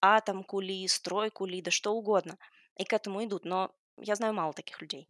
атомку 0.00 0.60
ли, 0.60 0.86
стройку 0.88 1.46
ли, 1.46 1.62
да 1.62 1.70
что 1.70 1.92
угодно. 1.92 2.38
И 2.76 2.84
к 2.84 2.92
этому 2.92 3.24
идут. 3.24 3.44
Но 3.44 3.74
я 3.98 4.14
знаю 4.14 4.34
мало 4.34 4.52
таких 4.52 4.80
людей. 4.80 5.08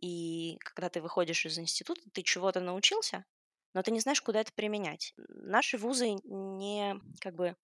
И 0.00 0.58
когда 0.60 0.88
ты 0.88 1.00
выходишь 1.00 1.46
из 1.46 1.58
института, 1.58 2.00
ты 2.12 2.22
чего-то 2.22 2.60
научился, 2.60 3.24
но 3.74 3.82
ты 3.82 3.90
не 3.90 4.00
знаешь, 4.00 4.20
куда 4.20 4.40
это 4.40 4.52
применять. 4.52 5.14
Наши 5.28 5.78
вузы 5.78 6.16
не, 6.24 7.00
как 7.20 7.34
бы, 7.34 7.56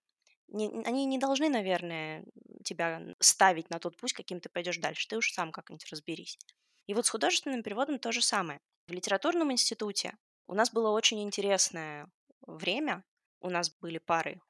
не, 0.48 0.68
они 0.84 1.04
не 1.04 1.18
должны, 1.18 1.48
наверное, 1.48 2.24
тебя 2.64 3.02
ставить 3.20 3.70
на 3.70 3.78
тот 3.78 3.96
путь, 3.96 4.12
каким 4.12 4.40
ты 4.40 4.48
пойдешь 4.48 4.78
дальше. 4.78 5.08
Ты 5.08 5.16
уж 5.16 5.32
сам 5.32 5.52
как-нибудь 5.52 5.90
разберись. 5.90 6.38
И 6.86 6.94
вот 6.94 7.06
с 7.06 7.10
художественным 7.10 7.62
переводом 7.62 7.98
то 7.98 8.12
же 8.12 8.22
самое. 8.22 8.60
В 8.86 8.92
литературном 8.92 9.52
институте 9.52 10.16
у 10.46 10.54
нас 10.54 10.72
было 10.72 10.90
очень 10.90 11.22
интересное 11.22 12.10
время. 12.46 13.04
У 13.40 13.50
нас 13.50 13.70
были 13.70 13.98
пары 13.98 14.40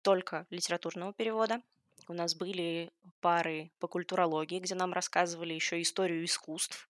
только 0.00 0.46
литературного 0.50 1.12
перевода. 1.12 1.60
У 2.08 2.14
нас 2.14 2.34
были 2.34 2.90
пары 3.20 3.70
по 3.78 3.86
культурологии, 3.86 4.58
где 4.58 4.74
нам 4.74 4.92
рассказывали 4.92 5.54
еще 5.54 5.80
историю 5.80 6.24
искусств, 6.24 6.88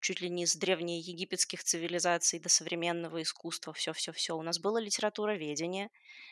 чуть 0.00 0.20
ли 0.20 0.28
не 0.28 0.46
с 0.46 0.56
древнеегипетских 0.56 1.62
цивилизаций 1.64 2.38
до 2.38 2.48
современного 2.48 3.22
искусства, 3.22 3.72
все-все-все. 3.72 4.36
У 4.36 4.42
нас 4.42 4.58
было 4.58 4.78
литературоведение, 4.78 5.90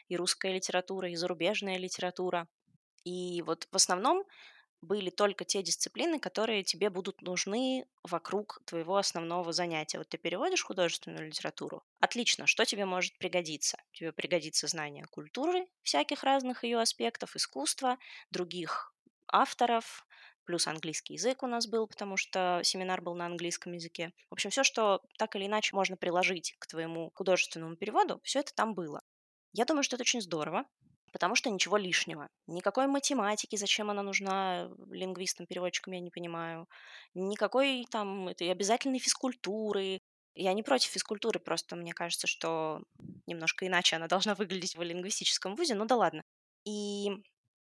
и 0.08 0.16
русская 0.16 0.52
литература, 0.52 1.10
и 1.10 1.16
зарубежная 1.16 1.78
литература. 1.78 2.48
И 3.04 3.42
вот 3.42 3.68
в 3.70 3.76
основном 3.76 4.24
были 4.82 5.10
только 5.10 5.44
те 5.44 5.62
дисциплины, 5.62 6.18
которые 6.18 6.62
тебе 6.62 6.90
будут 6.90 7.22
нужны 7.22 7.86
вокруг 8.02 8.60
твоего 8.64 8.96
основного 8.96 9.52
занятия. 9.52 9.98
Вот 9.98 10.08
ты 10.08 10.18
переводишь 10.18 10.62
художественную 10.62 11.26
литературу. 11.26 11.82
Отлично, 12.00 12.46
что 12.46 12.64
тебе 12.64 12.84
может 12.84 13.16
пригодиться? 13.18 13.78
Тебе 13.92 14.12
пригодится 14.12 14.66
знание 14.68 15.06
культуры, 15.06 15.66
всяких 15.82 16.22
разных 16.22 16.62
ее 16.64 16.78
аспектов, 16.78 17.36
искусства, 17.36 17.98
других 18.30 18.92
авторов, 19.28 20.05
плюс 20.46 20.66
английский 20.66 21.14
язык 21.14 21.42
у 21.42 21.46
нас 21.46 21.66
был, 21.66 21.86
потому 21.86 22.16
что 22.16 22.60
семинар 22.64 23.02
был 23.02 23.14
на 23.14 23.26
английском 23.26 23.72
языке. 23.72 24.12
В 24.30 24.34
общем, 24.34 24.50
все, 24.50 24.64
что 24.64 25.02
так 25.18 25.36
или 25.36 25.46
иначе 25.46 25.76
можно 25.76 25.96
приложить 25.96 26.54
к 26.58 26.66
твоему 26.66 27.10
художественному 27.14 27.76
переводу, 27.76 28.20
все 28.22 28.40
это 28.40 28.54
там 28.54 28.74
было. 28.74 29.02
Я 29.52 29.64
думаю, 29.64 29.82
что 29.82 29.96
это 29.96 30.02
очень 30.02 30.22
здорово, 30.22 30.64
потому 31.12 31.34
что 31.34 31.50
ничего 31.50 31.76
лишнего. 31.76 32.28
Никакой 32.46 32.86
математики, 32.86 33.56
зачем 33.56 33.90
она 33.90 34.02
нужна 34.02 34.70
лингвистам, 34.90 35.46
переводчикам, 35.46 35.94
я 35.94 36.00
не 36.00 36.10
понимаю. 36.10 36.68
Никакой 37.14 37.86
там 37.90 38.28
этой 38.28 38.50
обязательной 38.50 38.98
физкультуры. 38.98 40.00
Я 40.34 40.52
не 40.52 40.62
против 40.62 40.90
физкультуры, 40.90 41.40
просто 41.40 41.74
мне 41.74 41.94
кажется, 41.94 42.26
что 42.26 42.82
немножко 43.26 43.66
иначе 43.66 43.96
она 43.96 44.06
должна 44.08 44.34
выглядеть 44.34 44.76
в 44.76 44.82
лингвистическом 44.82 45.56
вузе, 45.56 45.74
ну 45.74 45.86
да 45.86 45.96
ладно. 45.96 46.22
И 46.64 47.08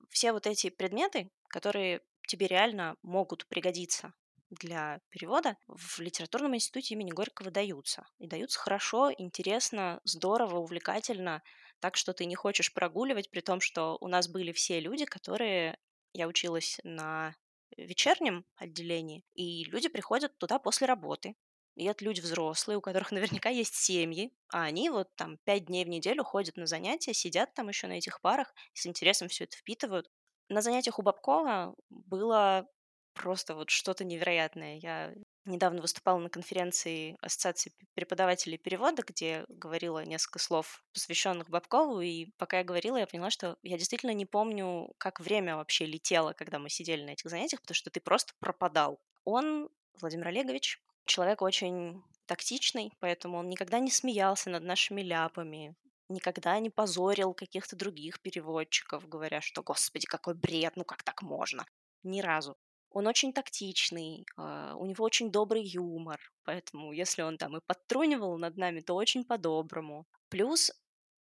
все 0.10 0.32
вот 0.32 0.48
эти 0.48 0.70
предметы, 0.70 1.30
которые 1.50 2.02
тебе 2.28 2.48
реально 2.48 2.98
могут 3.02 3.46
пригодиться 3.48 4.14
для 4.50 5.02
перевода, 5.10 5.58
в 5.68 6.00
литературном 6.00 6.56
институте 6.56 6.94
имени 6.94 7.12
Горького 7.12 7.52
даются. 7.52 8.08
И 8.20 8.28
даются 8.28 8.60
хорошо, 8.60 9.12
интересно, 9.12 10.00
здорово, 10.04 10.58
увлекательно, 10.58 11.44
так 11.80 11.98
что 11.98 12.14
ты 12.14 12.26
не 12.26 12.36
хочешь 12.36 12.74
прогуливать, 12.74 13.30
при 13.30 13.42
том, 13.42 13.60
что 13.60 13.98
у 14.00 14.08
нас 14.08 14.28
были 14.28 14.52
все 14.52 14.80
люди, 14.80 15.06
которые... 15.06 15.78
Я 16.16 16.28
училась 16.28 16.80
на 16.84 17.36
вечернем 17.76 18.46
отделении, 18.56 19.26
и 19.34 19.64
люди 19.64 19.90
приходят 19.90 20.38
туда 20.38 20.60
после 20.60 20.86
работы. 20.86 21.36
И 21.76 21.86
это 21.86 22.06
люди 22.06 22.22
взрослые, 22.22 22.78
у 22.78 22.82
которых 22.82 23.12
наверняка 23.12 23.50
есть 23.50 23.76
семьи, 23.76 24.32
а 24.50 24.64
они 24.64 24.90
вот 24.90 25.14
там 25.16 25.38
пять 25.44 25.66
дней 25.66 25.84
в 25.86 25.90
неделю 25.90 26.24
ходят 26.24 26.56
на 26.56 26.68
занятия, 26.68 27.14
сидят 27.14 27.54
там 27.54 27.70
еще 27.70 27.88
на 27.88 27.94
этих 27.94 28.22
парах, 28.22 28.54
с 28.74 28.86
интересом 28.86 29.28
все 29.28 29.46
это 29.46 29.58
впитывают. 29.58 30.10
На 30.50 30.62
занятиях 30.62 31.00
у 31.00 31.02
Бабкова 31.02 31.76
было 31.90 32.68
просто 33.14 33.56
вот 33.56 33.70
что-то 33.70 34.04
невероятное. 34.04 34.78
Я 34.78 35.14
недавно 35.46 35.82
выступала 35.82 36.20
на 36.20 36.30
конференции 36.30 37.18
Ассоциации 37.22 37.74
преподавателей 37.94 38.58
перевода, 38.58 39.04
где 39.06 39.46
говорила 39.50 40.04
несколько 40.06 40.40
слов, 40.40 40.84
посвященных 40.94 41.50
Бабкову, 41.50 42.02
и 42.02 42.28
пока 42.38 42.60
я 42.60 42.64
говорила, 42.64 42.98
я 42.98 43.08
поняла, 43.08 43.30
что 43.30 43.58
я 43.62 43.78
действительно 43.78 44.14
не 44.14 44.26
помню, 44.26 44.94
как 44.98 45.20
время 45.20 45.58
вообще 45.58 45.86
летело, 45.86 46.34
когда 46.34 46.60
мы 46.60 46.70
сидели 46.70 47.04
на 47.04 47.12
этих 47.12 47.30
занятиях, 47.30 47.62
потому 47.62 47.76
что 47.76 47.90
ты 47.90 48.00
просто 48.00 48.34
пропадал. 48.40 49.00
Он, 49.26 49.70
Владимир 50.00 50.30
Олегович, 50.30 50.82
человек 51.06 51.42
очень 51.42 52.02
тактичный, 52.26 52.94
поэтому 53.00 53.38
он 53.38 53.50
никогда 53.50 53.80
не 53.80 53.92
смеялся 53.92 54.50
над 54.50 54.64
нашими 54.64 55.02
ляпами, 55.02 55.76
никогда 56.10 56.60
не 56.60 56.70
позорил 56.70 57.34
каких-то 57.34 57.76
других 57.76 58.22
переводчиков, 58.22 59.08
говоря, 59.08 59.42
что 59.42 59.64
«Господи, 59.64 60.06
какой 60.06 60.36
бред, 60.36 60.74
ну 60.76 60.84
как 60.84 61.04
так 61.04 61.22
можно?» 61.22 61.66
Ни 62.04 62.22
разу. 62.22 62.58
Он 62.90 63.08
очень 63.08 63.34
тактичный, 63.34 64.26
а, 64.38 64.76
у 64.76 64.86
него 64.86 65.04
очень 65.04 65.32
добрый 65.32 65.64
юмор, 65.64 66.20
поэтому 66.44 66.92
если 66.92 67.24
он 67.24 67.38
там 67.38 67.58
и 67.58 67.62
подтрунивал 67.66 68.38
над 68.38 68.56
нами, 68.58 68.82
то 68.82 68.94
очень 68.96 69.24
по-доброму. 69.24 70.06
Плюс 70.30 70.72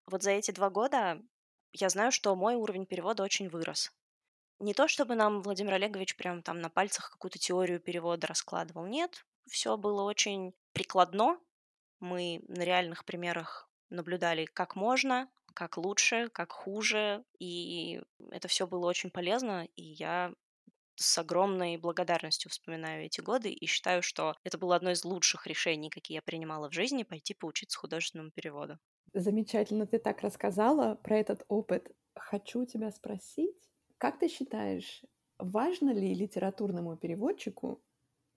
вот 0.08 0.24
за 0.24 0.32
эти 0.32 0.52
два 0.52 0.72
года 0.72 1.22
я 1.72 1.90
знаю, 1.90 2.12
что 2.12 2.36
мой 2.36 2.56
уровень 2.56 2.88
перевода 2.88 3.24
очень 3.24 3.50
вырос. 3.50 3.92
Не 4.60 4.74
то, 4.74 4.88
чтобы 4.88 5.16
нам 5.16 5.42
Владимир 5.42 5.76
Олегович 5.76 6.16
прям 6.18 6.42
там 6.42 6.60
на 6.60 6.70
пальцах 6.70 7.12
какую-то 7.12 7.38
теорию 7.38 7.80
перевода 7.80 8.28
раскладывал. 8.28 8.86
Нет, 8.88 9.26
все 9.48 9.78
было 9.78 10.04
очень 10.04 10.54
прикладно. 10.74 11.40
Мы 12.00 12.42
на 12.48 12.64
реальных 12.64 13.06
примерах 13.06 13.69
наблюдали, 13.90 14.46
как 14.46 14.76
можно, 14.76 15.30
как 15.54 15.78
лучше, 15.78 16.30
как 16.30 16.52
хуже, 16.52 17.24
и 17.40 18.02
это 18.32 18.48
все 18.48 18.68
было 18.68 18.88
очень 18.88 19.12
полезно, 19.12 19.68
и 19.76 19.84
я 19.84 20.34
с 20.96 21.18
огромной 21.18 21.78
благодарностью 21.78 22.52
вспоминаю 22.52 23.06
эти 23.06 23.22
годы 23.22 23.52
и 23.52 23.66
считаю, 23.68 24.04
что 24.04 24.36
это 24.44 24.58
было 24.60 24.76
одно 24.76 24.92
из 24.92 25.06
лучших 25.06 25.48
решений, 25.48 25.90
какие 25.90 26.16
я 26.18 26.22
принимала 26.22 26.70
в 26.70 26.74
жизни, 26.74 27.04
пойти 27.04 27.34
поучиться 27.34 27.80
художественному 27.80 28.32
переводу. 28.32 28.80
Замечательно 29.14 29.86
ты 29.88 30.00
так 30.00 30.22
рассказала 30.22 30.96
про 30.96 31.18
этот 31.18 31.44
опыт. 31.48 31.96
Хочу 32.16 32.66
тебя 32.66 32.92
спросить, 32.92 33.70
как 33.98 34.18
ты 34.20 34.28
считаешь, 34.28 35.04
важно 35.38 35.92
ли 35.92 36.14
литературному 36.14 36.98
переводчику 36.98 37.84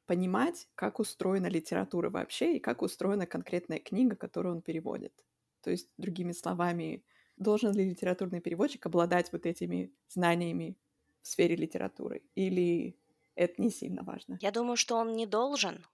понимать, 0.06 0.68
как 0.76 1.00
устроена 1.00 1.48
литература 1.48 2.10
вообще 2.10 2.56
и 2.56 2.60
как 2.60 2.82
устроена 2.82 3.26
конкретная 3.26 3.80
книга, 3.80 4.16
которую 4.16 4.56
он 4.56 4.62
переводит? 4.62 5.24
То 5.62 5.70
есть, 5.70 5.88
другими 5.96 6.32
словами, 6.32 7.04
должен 7.36 7.72
ли 7.72 7.88
литературный 7.88 8.40
переводчик 8.40 8.86
обладать 8.86 9.32
вот 9.32 9.46
этими 9.46 9.92
знаниями 10.08 10.76
в 11.22 11.28
сфере 11.28 11.56
литературы? 11.56 12.22
Или 12.34 12.98
это 13.34 13.60
не 13.62 13.70
сильно 13.70 14.02
важно? 14.02 14.38
Я 14.40 14.50
думаю, 14.50 14.76
что 14.76 14.96
он 14.96 15.12
не 15.12 15.26
должен, 15.26 15.86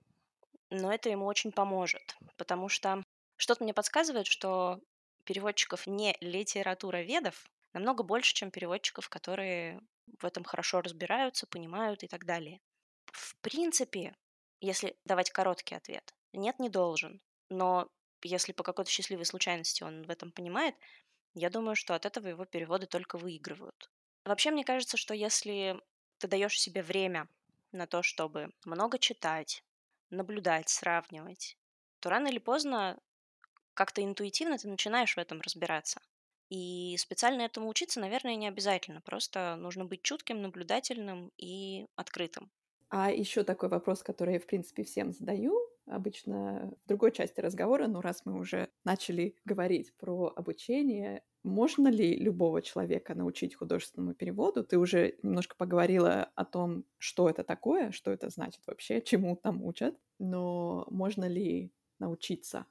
но 0.71 0.93
это 0.93 1.09
ему 1.09 1.27
очень 1.27 1.53
поможет, 1.53 2.17
потому 2.37 2.69
что 2.69 3.03
что-то 3.37 3.65
мне 3.65 3.75
подсказывает, 3.75 4.27
что 4.27 4.81
переводчиков 5.25 5.87
не 5.87 6.17
литературоведов 6.21 7.45
намного 7.73 8.03
больше, 8.03 8.35
чем 8.35 8.51
переводчиков, 8.51 9.09
которые 9.09 9.81
в 10.19 10.25
этом 10.25 10.45
хорошо 10.45 10.81
разбираются, 10.81 11.47
понимают 11.47 12.03
и 12.03 12.09
так 12.09 12.25
далее. 12.25 12.61
В 13.13 13.37
принципе, 13.41 14.17
если 14.61 14.97
давать 15.05 15.31
короткий 15.31 15.75
ответ, 15.75 16.15
нет, 16.33 16.59
не 16.59 16.69
должен. 16.69 17.21
Но 17.51 17.89
если 18.23 18.53
по 18.53 18.63
какой-то 18.63 18.91
счастливой 18.91 19.25
случайности 19.27 19.83
он 19.83 20.03
в 20.05 20.11
этом 20.11 20.33
понимает, 20.33 20.75
я 21.35 21.51
думаю, 21.51 21.77
что 21.77 21.95
от 21.95 22.07
этого 22.07 22.29
его 22.29 22.45
переводы 22.47 22.87
только 22.87 23.19
выигрывают. 23.19 23.91
Вообще, 24.25 24.51
мне 24.51 24.65
кажется, 24.65 24.97
что 24.97 25.15
если 25.15 25.81
ты 26.19 26.29
даешь 26.29 26.61
себе 26.61 26.83
время 26.83 27.29
на 27.73 27.87
то, 27.87 28.03
чтобы 28.03 28.53
много 28.65 28.99
читать, 28.99 29.65
наблюдать, 30.11 30.69
сравнивать, 30.69 31.59
то 32.01 32.11
рано 32.11 32.29
или 32.29 32.39
поздно 32.39 32.99
как-то 33.75 34.03
интуитивно 34.05 34.59
ты 34.59 34.69
начинаешь 34.69 35.15
в 35.17 35.19
этом 35.21 35.41
разбираться. 35.41 36.01
И 36.51 36.97
специально 36.99 37.43
этому 37.43 37.69
учиться, 37.69 38.01
наверное, 38.01 38.37
не 38.37 38.49
обязательно. 38.49 39.01
Просто 39.03 39.57
нужно 39.57 39.85
быть 39.87 40.03
чутким, 40.03 40.43
наблюдательным 40.43 41.33
и 41.39 41.87
открытым. 41.97 42.51
А 42.91 43.11
еще 43.11 43.45
такой 43.45 43.69
вопрос, 43.69 44.03
который 44.03 44.35
я, 44.35 44.41
в 44.41 44.47
принципе, 44.47 44.83
всем 44.85 45.13
задаю, 45.13 45.59
обычно 45.91 46.73
в 46.85 46.89
другой 46.89 47.13
части 47.13 47.41
разговора, 47.41 47.87
но 47.87 48.01
раз 48.01 48.23
мы 48.25 48.39
уже 48.39 48.71
начали 48.85 49.37
говорить 49.45 49.95
про 49.97 50.33
обучение, 50.35 51.23
можно 51.43 51.89
ли 51.89 52.17
любого 52.17 52.63
человека 52.63 53.15
научить 53.15 53.55
художественному 53.55 54.15
переводу? 54.15 54.65
Ты 54.65 54.79
уже 54.79 55.19
немножко 55.23 55.57
поговорила 55.57 56.31
о 56.35 56.45
том, 56.45 56.85
что 56.99 57.29
это 57.29 57.45
такое, 57.45 57.91
что 57.93 58.11
это 58.11 58.29
значит 58.29 58.63
вообще, 58.67 59.01
чему 59.01 59.37
там 59.37 59.63
учат, 59.63 59.97
но 60.19 60.87
можно 60.91 61.27
ли 61.27 61.73
научиться? 61.99 62.67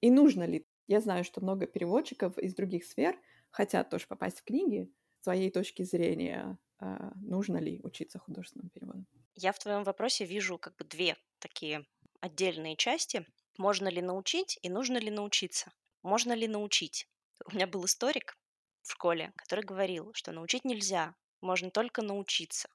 И 0.00 0.10
нужно 0.10 0.44
ли? 0.44 0.66
Я 0.86 1.00
знаю, 1.00 1.24
что 1.24 1.40
много 1.40 1.66
переводчиков 1.66 2.36
из 2.38 2.54
других 2.54 2.84
сфер 2.84 3.16
хотят 3.50 3.90
тоже 3.90 4.06
попасть 4.08 4.40
в 4.40 4.44
книги. 4.44 4.92
С 5.20 5.24
твоей 5.24 5.50
точки 5.50 5.82
зрения, 5.82 6.58
а, 6.78 7.12
нужно 7.16 7.58
ли 7.58 7.80
учиться 7.82 8.18
художественному 8.18 8.70
переводу? 8.70 9.04
Я 9.34 9.52
в 9.52 9.58
твоем 9.58 9.84
вопросе 9.84 10.24
вижу 10.24 10.58
как 10.58 10.76
бы 10.76 10.84
две 10.84 11.16
такие 11.38 11.86
отдельные 12.20 12.76
части. 12.76 13.26
Можно 13.58 13.88
ли 13.88 14.02
научить 14.02 14.58
и 14.62 14.68
нужно 14.68 14.98
ли 14.98 15.10
научиться? 15.10 15.72
Можно 16.02 16.32
ли 16.32 16.48
научить? 16.48 17.06
У 17.44 17.54
меня 17.54 17.66
был 17.66 17.84
историк 17.84 18.36
в 18.82 18.92
школе, 18.92 19.32
который 19.36 19.64
говорил, 19.64 20.12
что 20.14 20.32
научить 20.32 20.64
нельзя, 20.64 21.14
можно 21.40 21.70
только 21.70 22.02
научиться. 22.02 22.68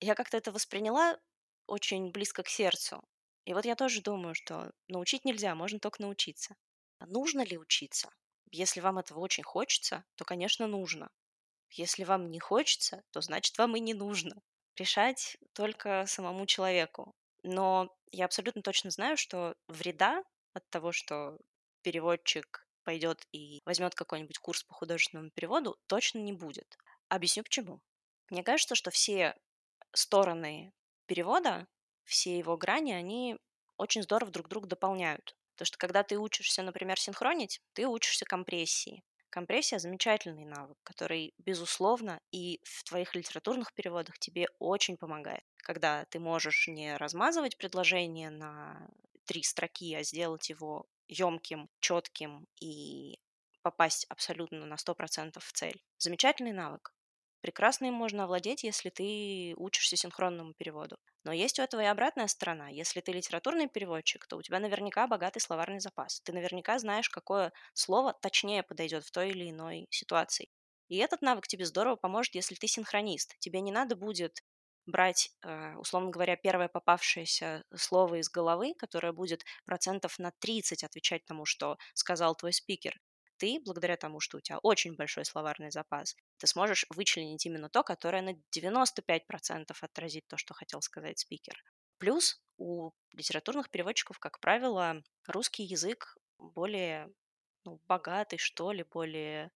Я 0.00 0.14
как-то 0.14 0.36
это 0.36 0.52
восприняла 0.52 1.18
очень 1.66 2.10
близко 2.10 2.42
к 2.42 2.48
сердцу. 2.48 3.02
И 3.44 3.54
вот 3.54 3.64
я 3.64 3.76
тоже 3.76 4.00
думаю, 4.00 4.34
что 4.34 4.72
научить 4.88 5.24
нельзя, 5.24 5.54
можно 5.54 5.78
только 5.78 6.02
научиться. 6.02 6.56
А 6.98 7.06
нужно 7.06 7.44
ли 7.44 7.58
учиться? 7.58 8.10
Если 8.50 8.80
вам 8.80 8.98
этого 8.98 9.20
очень 9.20 9.42
хочется, 9.42 10.04
то, 10.14 10.24
конечно, 10.24 10.66
нужно. 10.66 11.10
Если 11.70 12.04
вам 12.04 12.30
не 12.30 12.38
хочется, 12.38 13.02
то 13.10 13.20
значит 13.20 13.58
вам 13.58 13.76
и 13.76 13.80
не 13.80 13.94
нужно. 13.94 14.40
Решать 14.76 15.36
только 15.52 16.04
самому 16.06 16.46
человеку. 16.46 17.14
Но 17.44 17.94
я 18.10 18.24
абсолютно 18.24 18.62
точно 18.62 18.90
знаю, 18.90 19.16
что 19.16 19.54
вреда 19.68 20.24
от 20.54 20.68
того, 20.70 20.92
что 20.92 21.38
переводчик 21.82 22.66
пойдет 22.84 23.26
и 23.32 23.60
возьмет 23.66 23.94
какой-нибудь 23.94 24.38
курс 24.38 24.64
по 24.64 24.74
художественному 24.74 25.30
переводу, 25.30 25.76
точно 25.86 26.18
не 26.18 26.32
будет. 26.32 26.78
Объясню 27.08 27.42
почему. 27.42 27.80
Мне 28.30 28.42
кажется, 28.42 28.74
что 28.74 28.90
все 28.90 29.36
стороны 29.92 30.72
перевода, 31.06 31.68
все 32.04 32.38
его 32.38 32.56
грани, 32.56 32.92
они 32.92 33.36
очень 33.76 34.02
здорово 34.02 34.32
друг 34.32 34.48
друга 34.48 34.66
дополняют. 34.66 35.36
Потому 35.52 35.66
что 35.66 35.78
когда 35.78 36.02
ты 36.02 36.18
учишься, 36.18 36.62
например, 36.62 36.98
синхронить, 36.98 37.60
ты 37.74 37.86
учишься 37.86 38.24
компрессии. 38.24 39.04
Компрессия– 39.34 39.78
замечательный 39.80 40.44
навык, 40.44 40.78
который, 40.84 41.34
безусловно, 41.38 42.20
и 42.30 42.60
в 42.62 42.84
твоих 42.84 43.16
литературных 43.16 43.74
переводах 43.74 44.16
тебе 44.20 44.46
очень 44.60 44.96
помогает. 44.96 45.42
Когда 45.56 46.04
ты 46.04 46.20
можешь 46.20 46.68
не 46.68 46.96
размазывать 46.96 47.58
предложение 47.58 48.30
на 48.30 48.88
три 49.24 49.42
строки, 49.42 49.92
а 49.96 50.04
сделать 50.04 50.50
его 50.50 50.86
емким, 51.08 51.68
четким 51.80 52.46
и 52.60 53.18
попасть 53.62 54.06
абсолютно 54.08 54.66
на 54.66 54.76
100% 54.76 55.40
в 55.40 55.52
цель. 55.52 55.82
Замечательный 55.98 56.52
навык. 56.52 56.94
Прекрасно 57.44 57.84
им 57.86 57.94
можно 57.94 58.24
овладеть, 58.24 58.64
если 58.64 58.88
ты 58.88 59.52
учишься 59.58 59.96
синхронному 59.96 60.54
переводу. 60.54 60.96
Но 61.24 61.32
есть 61.32 61.58
у 61.58 61.62
этого 61.62 61.82
и 61.82 61.84
обратная 61.84 62.26
сторона. 62.26 62.70
Если 62.70 63.02
ты 63.02 63.12
литературный 63.12 63.68
переводчик, 63.68 64.26
то 64.26 64.38
у 64.38 64.42
тебя 64.42 64.60
наверняка 64.60 65.06
богатый 65.06 65.40
словарный 65.40 65.78
запас. 65.80 66.22
Ты 66.22 66.32
наверняка 66.32 66.78
знаешь, 66.78 67.10
какое 67.10 67.52
слово 67.74 68.14
точнее 68.14 68.62
подойдет 68.62 69.04
в 69.04 69.10
той 69.10 69.28
или 69.30 69.50
иной 69.50 69.86
ситуации. 69.90 70.48
И 70.88 70.96
этот 70.96 71.20
навык 71.20 71.46
тебе 71.46 71.66
здорово 71.66 71.96
поможет, 71.96 72.34
если 72.34 72.54
ты 72.54 72.66
синхронист. 72.66 73.36
Тебе 73.40 73.60
не 73.60 73.72
надо 73.72 73.94
будет 73.94 74.40
брать, 74.86 75.30
э, 75.42 75.74
условно 75.76 76.10
говоря, 76.10 76.36
первое 76.36 76.68
попавшееся 76.68 77.62
слово 77.74 78.20
из 78.20 78.30
головы, 78.30 78.72
которое 78.78 79.12
будет 79.12 79.44
процентов 79.66 80.18
на 80.18 80.32
30 80.38 80.82
отвечать 80.82 81.26
тому, 81.26 81.44
что 81.44 81.76
сказал 81.92 82.34
твой 82.36 82.54
спикер. 82.54 82.98
Ты, 83.44 83.60
благодаря 83.62 83.98
тому, 83.98 84.20
что 84.20 84.38
у 84.38 84.40
тебя 84.40 84.56
очень 84.62 84.94
большой 84.96 85.26
словарный 85.26 85.70
запас, 85.70 86.16
ты 86.38 86.46
сможешь 86.46 86.86
вычленить 86.88 87.44
именно 87.44 87.68
то, 87.68 87.82
которое 87.82 88.22
на 88.22 88.32
95% 88.58 89.76
отразит 89.82 90.26
то, 90.28 90.38
что 90.38 90.54
хотел 90.54 90.80
сказать 90.80 91.18
спикер. 91.18 91.62
Плюс 91.98 92.42
у 92.56 92.92
литературных 93.12 93.68
переводчиков, 93.68 94.18
как 94.18 94.40
правило, 94.40 95.02
русский 95.26 95.62
язык 95.62 96.16
более 96.38 97.12
ну, 97.66 97.82
богатый, 97.86 98.38
что 98.38 98.72
ли, 98.72 98.82
более 98.82 99.50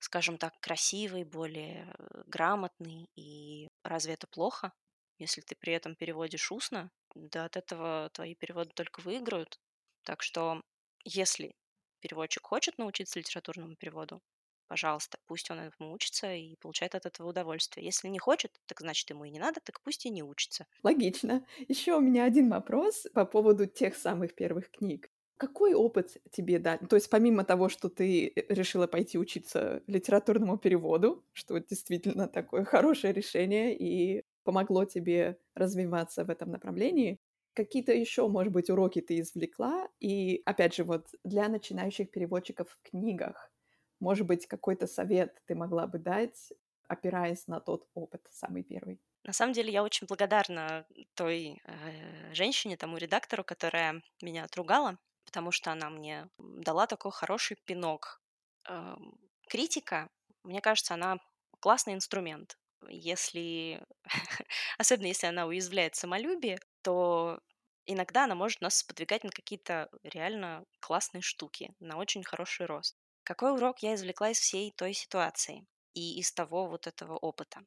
скажем 0.00 0.36
так, 0.36 0.60
красивый, 0.60 1.24
более 1.24 1.94
э, 1.98 2.22
грамотный. 2.26 3.08
И 3.16 3.70
разве 3.82 4.12
это 4.12 4.26
плохо, 4.26 4.74
если 5.16 5.40
ты 5.40 5.54
при 5.54 5.72
этом 5.72 5.96
переводишь 5.96 6.52
устно? 6.52 6.90
Да 7.14 7.46
от 7.46 7.56
этого 7.56 8.10
твои 8.12 8.34
переводы 8.34 8.72
только 8.74 9.00
выиграют. 9.00 9.58
Так 10.04 10.22
что, 10.22 10.60
если 11.04 11.54
переводчик 12.00 12.44
хочет 12.46 12.78
научиться 12.78 13.18
литературному 13.18 13.76
переводу, 13.76 14.22
пожалуйста, 14.68 15.18
пусть 15.26 15.50
он 15.50 15.60
этому 15.60 15.92
учится 15.92 16.32
и 16.34 16.56
получает 16.56 16.94
от 16.94 17.06
этого 17.06 17.28
удовольствие. 17.28 17.84
Если 17.86 18.08
не 18.08 18.18
хочет, 18.18 18.60
так 18.66 18.80
значит 18.80 19.10
ему 19.10 19.24
и 19.24 19.30
не 19.30 19.38
надо, 19.38 19.60
так 19.60 19.80
пусть 19.82 20.06
и 20.06 20.10
не 20.10 20.22
учится. 20.22 20.66
Логично. 20.82 21.44
Еще 21.68 21.94
у 21.96 22.00
меня 22.00 22.24
один 22.24 22.48
вопрос 22.50 23.06
по 23.14 23.24
поводу 23.26 23.66
тех 23.66 23.94
самых 23.96 24.34
первых 24.34 24.70
книг. 24.70 25.10
Какой 25.36 25.74
опыт 25.74 26.16
тебе 26.30 26.58
дать? 26.58 26.80
То 26.88 26.96
есть 26.96 27.10
помимо 27.10 27.44
того, 27.44 27.68
что 27.68 27.88
ты 27.88 28.28
э, 28.28 28.54
решила 28.54 28.86
пойти 28.86 29.18
учиться 29.18 29.82
литературному 29.86 30.58
переводу, 30.58 31.24
что 31.32 31.58
действительно 31.58 32.28
такое 32.28 32.64
хорошее 32.64 33.12
решение 33.12 33.76
и 33.76 34.24
помогло 34.44 34.84
тебе 34.84 35.38
развиваться 35.54 36.24
в 36.24 36.30
этом 36.30 36.50
направлении, 36.50 37.18
какие-то 37.54 37.92
еще, 37.92 38.28
может 38.28 38.52
быть, 38.52 38.70
уроки 38.70 39.00
ты 39.00 39.20
извлекла? 39.20 39.88
И, 40.00 40.42
опять 40.44 40.74
же, 40.74 40.84
вот 40.84 41.08
для 41.24 41.48
начинающих 41.48 42.10
переводчиков 42.10 42.70
в 42.70 42.78
книгах, 42.82 43.52
может 44.00 44.26
быть, 44.26 44.46
какой-то 44.46 44.86
совет 44.86 45.42
ты 45.46 45.54
могла 45.54 45.86
бы 45.86 45.98
дать, 45.98 46.52
опираясь 46.88 47.46
на 47.46 47.60
тот 47.60 47.88
опыт, 47.94 48.26
самый 48.30 48.62
первый? 48.62 49.00
На 49.24 49.32
самом 49.32 49.52
деле 49.52 49.70
я 49.72 49.82
очень 49.82 50.06
благодарна 50.06 50.86
той 51.14 51.60
э, 51.64 52.32
женщине, 52.34 52.76
тому 52.76 52.96
редактору, 52.96 53.44
которая 53.44 54.02
меня 54.22 54.44
отругала 54.44 54.98
потому 55.30 55.52
что 55.52 55.70
она 55.70 55.90
мне 55.90 56.28
дала 56.38 56.88
такой 56.88 57.12
хороший 57.12 57.56
пинок. 57.64 58.20
Эм, 58.68 59.16
критика, 59.48 60.08
мне 60.42 60.60
кажется, 60.60 60.94
она 60.94 61.18
классный 61.60 61.94
инструмент. 61.94 62.58
Если, 62.88 63.82
особенно 64.78 65.06
если 65.06 65.26
она 65.26 65.46
уязвляет 65.46 65.94
самолюбие, 65.94 66.58
то 66.82 67.40
иногда 67.86 68.24
она 68.24 68.34
может 68.34 68.60
нас 68.60 68.76
сподвигать 68.78 69.24
на 69.24 69.30
какие-то 69.30 69.88
реально 70.02 70.64
классные 70.80 71.22
штуки, 71.22 71.74
на 71.80 71.96
очень 71.98 72.24
хороший 72.24 72.66
рост. 72.66 72.96
Какой 73.22 73.52
урок 73.52 73.80
я 73.80 73.94
извлекла 73.94 74.30
из 74.30 74.38
всей 74.38 74.72
той 74.72 74.92
ситуации 74.94 75.66
и 75.94 76.18
из 76.18 76.32
того 76.32 76.66
вот 76.66 76.86
этого 76.86 77.16
опыта? 77.16 77.60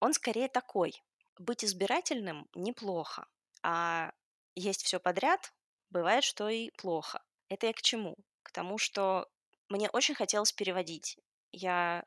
Он 0.00 0.12
скорее 0.12 0.48
такой. 0.48 1.02
Быть 1.38 1.64
избирательным 1.64 2.48
неплохо, 2.54 3.26
а 3.62 4.12
есть 4.54 4.84
все 4.84 4.98
подряд 4.98 5.52
бывает, 5.90 6.24
что 6.24 6.48
и 6.48 6.70
плохо. 6.78 7.22
Это 7.48 7.66
я 7.66 7.72
к 7.72 7.82
чему? 7.82 8.16
К 8.42 8.52
тому, 8.52 8.78
что 8.78 9.28
мне 9.68 9.90
очень 9.90 10.14
хотелось 10.14 10.52
переводить. 10.52 11.18
Я 11.52 12.04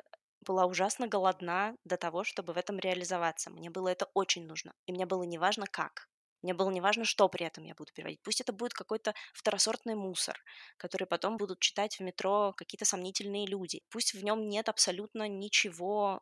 была 0.50 0.66
ужасно 0.66 1.08
голодна 1.08 1.76
до 1.84 1.96
того, 1.96 2.24
чтобы 2.24 2.54
в 2.54 2.58
этом 2.58 2.80
реализоваться. 2.80 3.52
Мне 3.52 3.70
было 3.70 3.90
это 3.90 4.08
очень 4.16 4.48
нужно. 4.48 4.74
И 4.88 4.92
мне 4.92 5.06
было 5.06 5.22
неважно 5.22 5.68
как. 5.68 6.10
Мне 6.42 6.56
было 6.56 6.72
неважно, 6.72 7.06
что 7.06 7.30
при 7.30 7.46
этом 7.46 7.66
я 7.66 7.76
буду 7.76 7.92
переводить. 7.94 8.20
Пусть 8.24 8.42
это 8.42 8.52
будет 8.52 8.74
какой-то 8.74 9.14
второсортный 9.34 9.94
мусор, 9.94 10.42
который 10.78 11.06
потом 11.06 11.38
будут 11.38 11.60
читать 11.60 12.00
в 12.00 12.00
метро 12.00 12.54
какие-то 12.58 12.86
сомнительные 12.86 13.46
люди. 13.46 13.84
Пусть 13.92 14.16
в 14.16 14.24
нем 14.24 14.50
нет 14.50 14.70
абсолютно 14.70 15.28
ничего, 15.28 16.20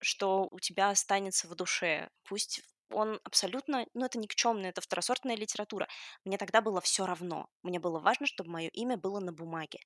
что 0.00 0.46
у 0.52 0.60
тебя 0.60 0.90
останется 0.90 1.48
в 1.48 1.56
душе. 1.56 2.08
Пусть 2.22 2.60
он 2.90 3.18
абсолютно, 3.24 3.86
ну, 3.92 4.04
это 4.04 4.20
никчемная, 4.20 4.70
это 4.70 4.82
второсортная 4.82 5.34
литература. 5.34 5.88
Мне 6.24 6.38
тогда 6.38 6.60
было 6.60 6.80
все 6.80 7.06
равно. 7.06 7.48
Мне 7.62 7.80
было 7.80 7.98
важно, 7.98 8.28
чтобы 8.28 8.50
мое 8.50 8.68
имя 8.68 8.96
было 8.96 9.18
на 9.18 9.32
бумаге. 9.32 9.80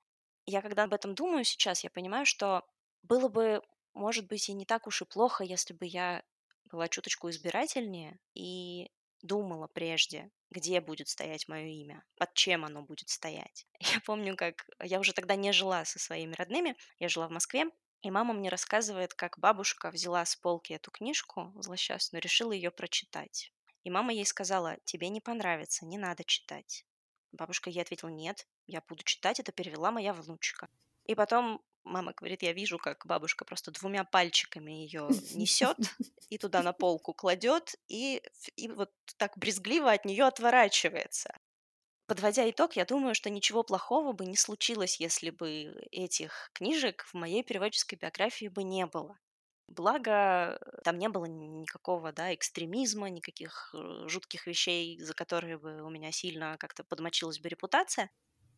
Я 0.44 0.60
когда 0.60 0.84
об 0.84 0.92
этом 0.92 1.14
думаю 1.14 1.44
сейчас, 1.44 1.84
я 1.84 1.90
понимаю, 1.90 2.26
что 2.26 2.64
было 3.02 3.28
бы, 3.28 3.62
может 3.98 4.26
быть, 4.26 4.48
и 4.48 4.54
не 4.54 4.64
так 4.64 4.86
уж 4.86 5.02
и 5.02 5.04
плохо, 5.04 5.44
если 5.44 5.74
бы 5.74 5.86
я 5.86 6.22
была 6.64 6.88
чуточку 6.88 7.28
избирательнее 7.30 8.18
и 8.34 8.90
думала 9.22 9.66
прежде, 9.66 10.30
где 10.50 10.80
будет 10.80 11.08
стоять 11.08 11.48
мое 11.48 11.66
имя, 11.66 12.04
под 12.16 12.32
чем 12.34 12.64
оно 12.64 12.82
будет 12.82 13.08
стоять. 13.08 13.66
Я 13.80 14.00
помню, 14.00 14.36
как 14.36 14.66
я 14.82 15.00
уже 15.00 15.12
тогда 15.12 15.34
не 15.34 15.52
жила 15.52 15.84
со 15.84 15.98
своими 15.98 16.34
родными, 16.34 16.76
я 16.98 17.08
жила 17.08 17.26
в 17.26 17.32
Москве, 17.32 17.66
и 18.02 18.10
мама 18.10 18.32
мне 18.32 18.48
рассказывает, 18.48 19.14
как 19.14 19.38
бабушка 19.38 19.90
взяла 19.90 20.24
с 20.24 20.36
полки 20.36 20.72
эту 20.72 20.90
книжку 20.90 21.52
злосчастную, 21.56 22.22
решила 22.22 22.52
ее 22.52 22.70
прочитать. 22.70 23.52
И 23.82 23.90
мама 23.90 24.12
ей 24.12 24.24
сказала, 24.24 24.78
тебе 24.84 25.08
не 25.08 25.20
понравится, 25.20 25.84
не 25.84 25.98
надо 25.98 26.22
читать. 26.22 26.84
Бабушка 27.32 27.70
ей 27.70 27.82
ответила, 27.82 28.08
нет, 28.08 28.46
я 28.66 28.80
буду 28.88 29.02
читать, 29.02 29.40
это 29.40 29.50
перевела 29.50 29.90
моя 29.90 30.12
внучка. 30.12 30.68
И 31.04 31.14
потом 31.14 31.60
мама 31.88 32.12
говорит, 32.16 32.42
я 32.42 32.52
вижу, 32.52 32.78
как 32.78 33.06
бабушка 33.06 33.44
просто 33.44 33.70
двумя 33.70 34.04
пальчиками 34.04 34.72
ее 34.72 35.08
несет 35.34 35.76
и 36.30 36.38
туда 36.38 36.62
на 36.62 36.72
полку 36.72 37.12
кладет, 37.12 37.74
и, 37.88 38.22
и 38.56 38.68
вот 38.68 38.92
так 39.16 39.36
брезгливо 39.36 39.92
от 39.92 40.04
нее 40.04 40.24
отворачивается. 40.24 41.34
Подводя 42.06 42.48
итог, 42.48 42.74
я 42.76 42.86
думаю, 42.86 43.14
что 43.14 43.28
ничего 43.28 43.62
плохого 43.62 44.12
бы 44.12 44.24
не 44.24 44.36
случилось, 44.36 44.98
если 44.98 45.28
бы 45.28 45.74
этих 45.90 46.50
книжек 46.54 47.04
в 47.04 47.14
моей 47.14 47.42
переводческой 47.42 47.98
биографии 47.98 48.48
бы 48.48 48.62
не 48.62 48.86
было. 48.86 49.18
Благо, 49.68 50.58
там 50.84 50.98
не 50.98 51.10
было 51.10 51.26
никакого 51.26 52.12
да, 52.12 52.34
экстремизма, 52.34 53.10
никаких 53.10 53.74
э, 53.74 54.08
жутких 54.08 54.46
вещей, 54.46 54.98
за 54.98 55.12
которые 55.12 55.58
бы 55.58 55.82
у 55.82 55.90
меня 55.90 56.10
сильно 56.10 56.56
как-то 56.56 56.82
подмочилась 56.82 57.38
бы 57.38 57.50
репутация. 57.50 58.10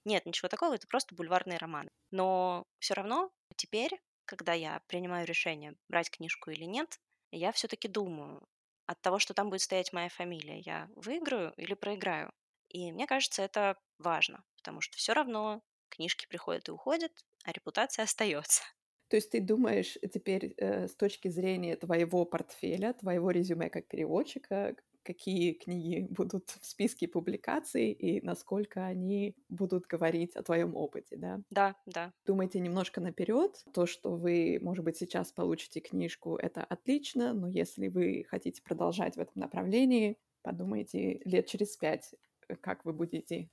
Нет, 0.05 0.27
ничего 0.27 0.49
такого, 0.49 0.75
это 0.75 0.87
просто 0.87 1.15
бульварные 1.15 1.59
романы. 1.59 1.91
Но 2.11 2.65
все 2.79 2.95
равно 2.95 3.31
теперь, 3.57 4.01
когда 4.25 4.53
я 4.53 4.81
принимаю 4.87 5.27
решение, 5.27 5.75
брать 5.89 6.11
книжку 6.11 6.51
или 6.51 6.65
нет, 6.65 6.99
я 7.33 7.53
все-таки 7.53 7.89
думаю, 7.89 8.43
от 8.87 9.01
того, 9.03 9.19
что 9.19 9.35
там 9.35 9.51
будет 9.51 9.63
стоять 9.63 9.93
моя 9.93 10.09
фамилия, 10.09 10.59
я 10.61 10.89
выиграю 10.97 11.53
или 11.57 11.75
проиграю. 11.75 12.33
И 12.69 12.93
мне 12.93 13.07
кажется, 13.07 13.43
это 13.43 13.77
важно, 13.99 14.45
потому 14.57 14.81
что 14.81 14.97
все 14.97 15.13
равно 15.13 15.63
книжки 15.91 16.27
приходят 16.29 16.69
и 16.69 16.73
уходят, 16.73 17.13
а 17.45 17.53
репутация 17.53 18.03
остается. 18.05 18.63
То 19.09 19.17
есть 19.17 19.31
ты 19.31 19.41
думаешь 19.41 19.99
теперь 20.13 20.55
э, 20.57 20.87
с 20.87 20.95
точки 20.95 21.29
зрения 21.29 21.77
твоего 21.77 22.25
портфеля, 22.25 22.93
твоего 22.93 23.31
резюме 23.33 23.69
как 23.69 23.89
переводчика, 23.89 24.77
какие 25.03 25.53
книги 25.53 26.07
будут 26.11 26.51
в 26.51 26.67
списке 26.67 27.09
публикаций 27.09 27.93
и 27.93 28.25
насколько 28.25 28.85
они 28.85 29.37
будут 29.49 29.87
говорить 29.87 30.37
о 30.37 30.43
твоем 30.43 30.77
опыте, 30.77 31.17
да? 31.17 31.41
Да, 31.51 31.77
да. 31.87 32.13
Думайте 32.27 32.61
немножко 32.61 33.01
наперед. 33.01 33.65
То, 33.73 33.87
что 33.87 34.17
вы, 34.17 34.59
может 34.63 34.85
быть, 34.85 34.97
сейчас 34.97 35.33
получите 35.33 35.81
книжку, 35.81 36.37
это 36.37 36.65
отлично, 36.65 37.33
но 37.33 37.49
если 37.49 37.89
вы 37.89 38.25
хотите 38.29 38.63
продолжать 38.63 39.17
в 39.17 39.21
этом 39.21 39.41
направлении, 39.41 40.19
подумайте 40.43 41.21
лет 41.25 41.47
через 41.47 41.77
пять, 41.77 42.15
э, 42.49 42.57
как 42.57 42.85
вы 42.85 42.93
будете 42.93 43.51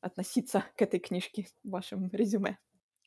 относиться 0.00 0.64
к 0.76 0.82
этой 0.82 1.00
книжке 1.00 1.46
в 1.62 1.70
вашем 1.70 2.08
резюме. 2.12 2.58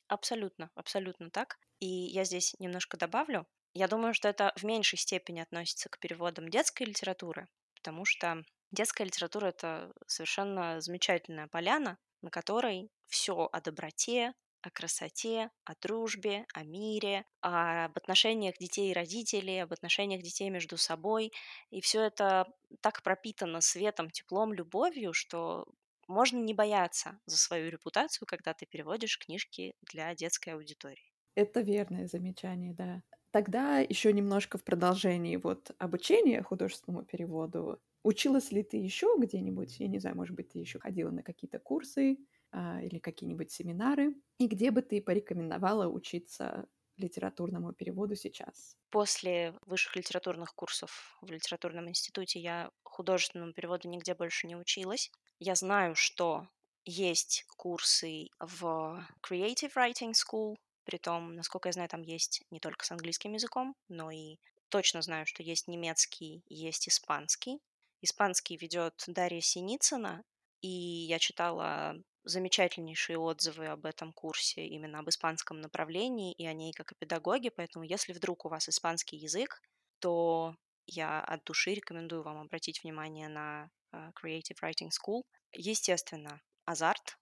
Абсолютно, 0.07 0.71
абсолютно 0.75 1.29
так. 1.29 1.57
И 1.79 1.85
я 1.87 2.23
здесь 2.23 2.55
немножко 2.59 2.97
добавлю. 2.97 3.45
Я 3.73 3.87
думаю, 3.87 4.13
что 4.13 4.27
это 4.27 4.53
в 4.55 4.63
меньшей 4.63 4.97
степени 4.97 5.39
относится 5.39 5.89
к 5.89 5.99
переводам 5.99 6.49
детской 6.49 6.83
литературы, 6.83 7.47
потому 7.87 8.03
что 8.03 8.43
детская 8.71 9.05
литература— 9.05 9.47
это 9.47 9.93
совершенно 10.07 10.81
замечательная 10.81 11.47
поляна, 11.47 11.97
на 12.21 12.29
которой 12.29 12.89
все 13.07 13.47
о 13.49 13.61
доброте, 13.61 14.33
о 14.61 14.69
красоте, 14.69 15.51
о 15.63 15.73
дружбе, 15.81 16.45
о 16.53 16.65
мире, 16.65 17.23
об 17.39 17.97
отношениях 17.97 18.55
детей 18.59 18.91
и 18.91 18.93
родителей, 18.93 19.63
об 19.63 19.71
отношениях 19.71 20.21
детей 20.21 20.49
между 20.49 20.75
собой. 20.75 21.31
И 21.69 21.79
все 21.79 22.01
это 22.01 22.47
так 22.81 23.03
пропитано 23.03 23.61
светом, 23.61 24.09
теплом, 24.09 24.51
любовью, 24.51 25.13
что 25.13 25.65
можно 26.09 26.39
не 26.39 26.53
бояться 26.53 27.19
за 27.25 27.37
свою 27.37 27.71
репутацию, 27.71 28.27
когда 28.27 28.53
ты 28.53 28.65
переводишь 28.65 29.17
книжки 29.17 29.75
для 29.81 30.13
детской 30.13 30.49
аудитории. 30.55 31.13
Это 31.35 31.61
верное 31.61 32.05
замечание, 32.05 32.73
да. 32.73 33.01
Тогда 33.31 33.79
еще 33.79 34.13
немножко 34.13 34.57
в 34.57 34.63
продолжении 34.63 35.35
вот 35.37 35.71
обучения 35.77 36.41
художественному 36.41 37.05
переводу. 37.05 37.79
Училась 38.03 38.51
ли 38.51 38.63
ты 38.63 38.77
еще 38.77 39.15
где-нибудь? 39.17 39.79
Я 39.79 39.87
не 39.87 39.99
знаю, 39.99 40.15
может 40.15 40.35
быть, 40.35 40.49
ты 40.49 40.59
еще 40.59 40.79
ходила 40.79 41.11
на 41.11 41.23
какие-то 41.23 41.59
курсы 41.59 42.17
а, 42.51 42.81
или 42.81 42.99
какие-нибудь 42.99 43.51
семинары? 43.51 44.15
И 44.39 44.47
где 44.47 44.71
бы 44.71 44.81
ты 44.81 45.01
порекомендовала 45.01 45.87
учиться 45.89 46.67
литературному 46.95 47.73
переводу 47.73 48.15
сейчас? 48.15 48.77
После 48.89 49.53
высших 49.61 49.95
литературных 49.95 50.53
курсов 50.55 51.17
в 51.21 51.29
литературном 51.31 51.87
институте 51.89 52.39
я 52.39 52.69
художественному 52.83 53.53
переводу 53.53 53.87
нигде 53.89 54.13
больше 54.15 54.47
не 54.47 54.55
училась. 54.55 55.11
Я 55.39 55.55
знаю, 55.55 55.95
что 55.95 56.47
есть 56.85 57.45
курсы 57.57 58.27
в 58.39 59.05
Creative 59.21 59.73
Writing 59.75 60.13
School, 60.13 60.55
притом, 60.87 61.35
насколько 61.35 61.67
я 61.67 61.73
знаю, 61.73 61.89
там 61.89 62.01
есть 62.01 62.41
не 62.49 62.59
только 62.59 62.85
с 62.85 62.91
английским 62.91 63.33
языком, 63.33 63.75
но 63.89 64.09
и 64.09 64.37
точно 64.69 65.01
знаю, 65.01 65.25
что 65.25 65.43
есть 65.43 65.67
немецкий, 65.67 66.43
есть 66.47 66.87
испанский. 66.87 67.59
Испанский 68.01 68.55
ведет 68.55 69.03
Дарья 69.07 69.41
Синицына, 69.41 70.23
и 70.61 70.69
я 70.69 71.19
читала 71.19 71.95
замечательнейшие 72.23 73.17
отзывы 73.17 73.67
об 73.67 73.85
этом 73.85 74.13
курсе, 74.13 74.65
именно 74.65 74.99
об 74.99 75.09
испанском 75.09 75.59
направлении 75.59 76.33
и 76.33 76.45
о 76.45 76.53
ней 76.53 76.71
как 76.71 76.93
о 76.93 76.95
педагоге, 76.95 77.51
поэтому 77.51 77.83
если 77.83 78.13
вдруг 78.13 78.45
у 78.45 78.49
вас 78.49 78.69
испанский 78.69 79.17
язык, 79.17 79.61
то 79.99 80.55
я 80.85 81.21
от 81.21 81.43
души 81.43 81.73
рекомендую 81.73 82.23
вам 82.23 82.39
обратить 82.39 82.83
внимание 82.83 83.27
на 83.27 83.69
uh, 83.93 84.11
Creative 84.13 84.57
Writing 84.61 84.89
School. 84.89 85.23
Естественно, 85.51 86.41
Азарт 86.65 87.17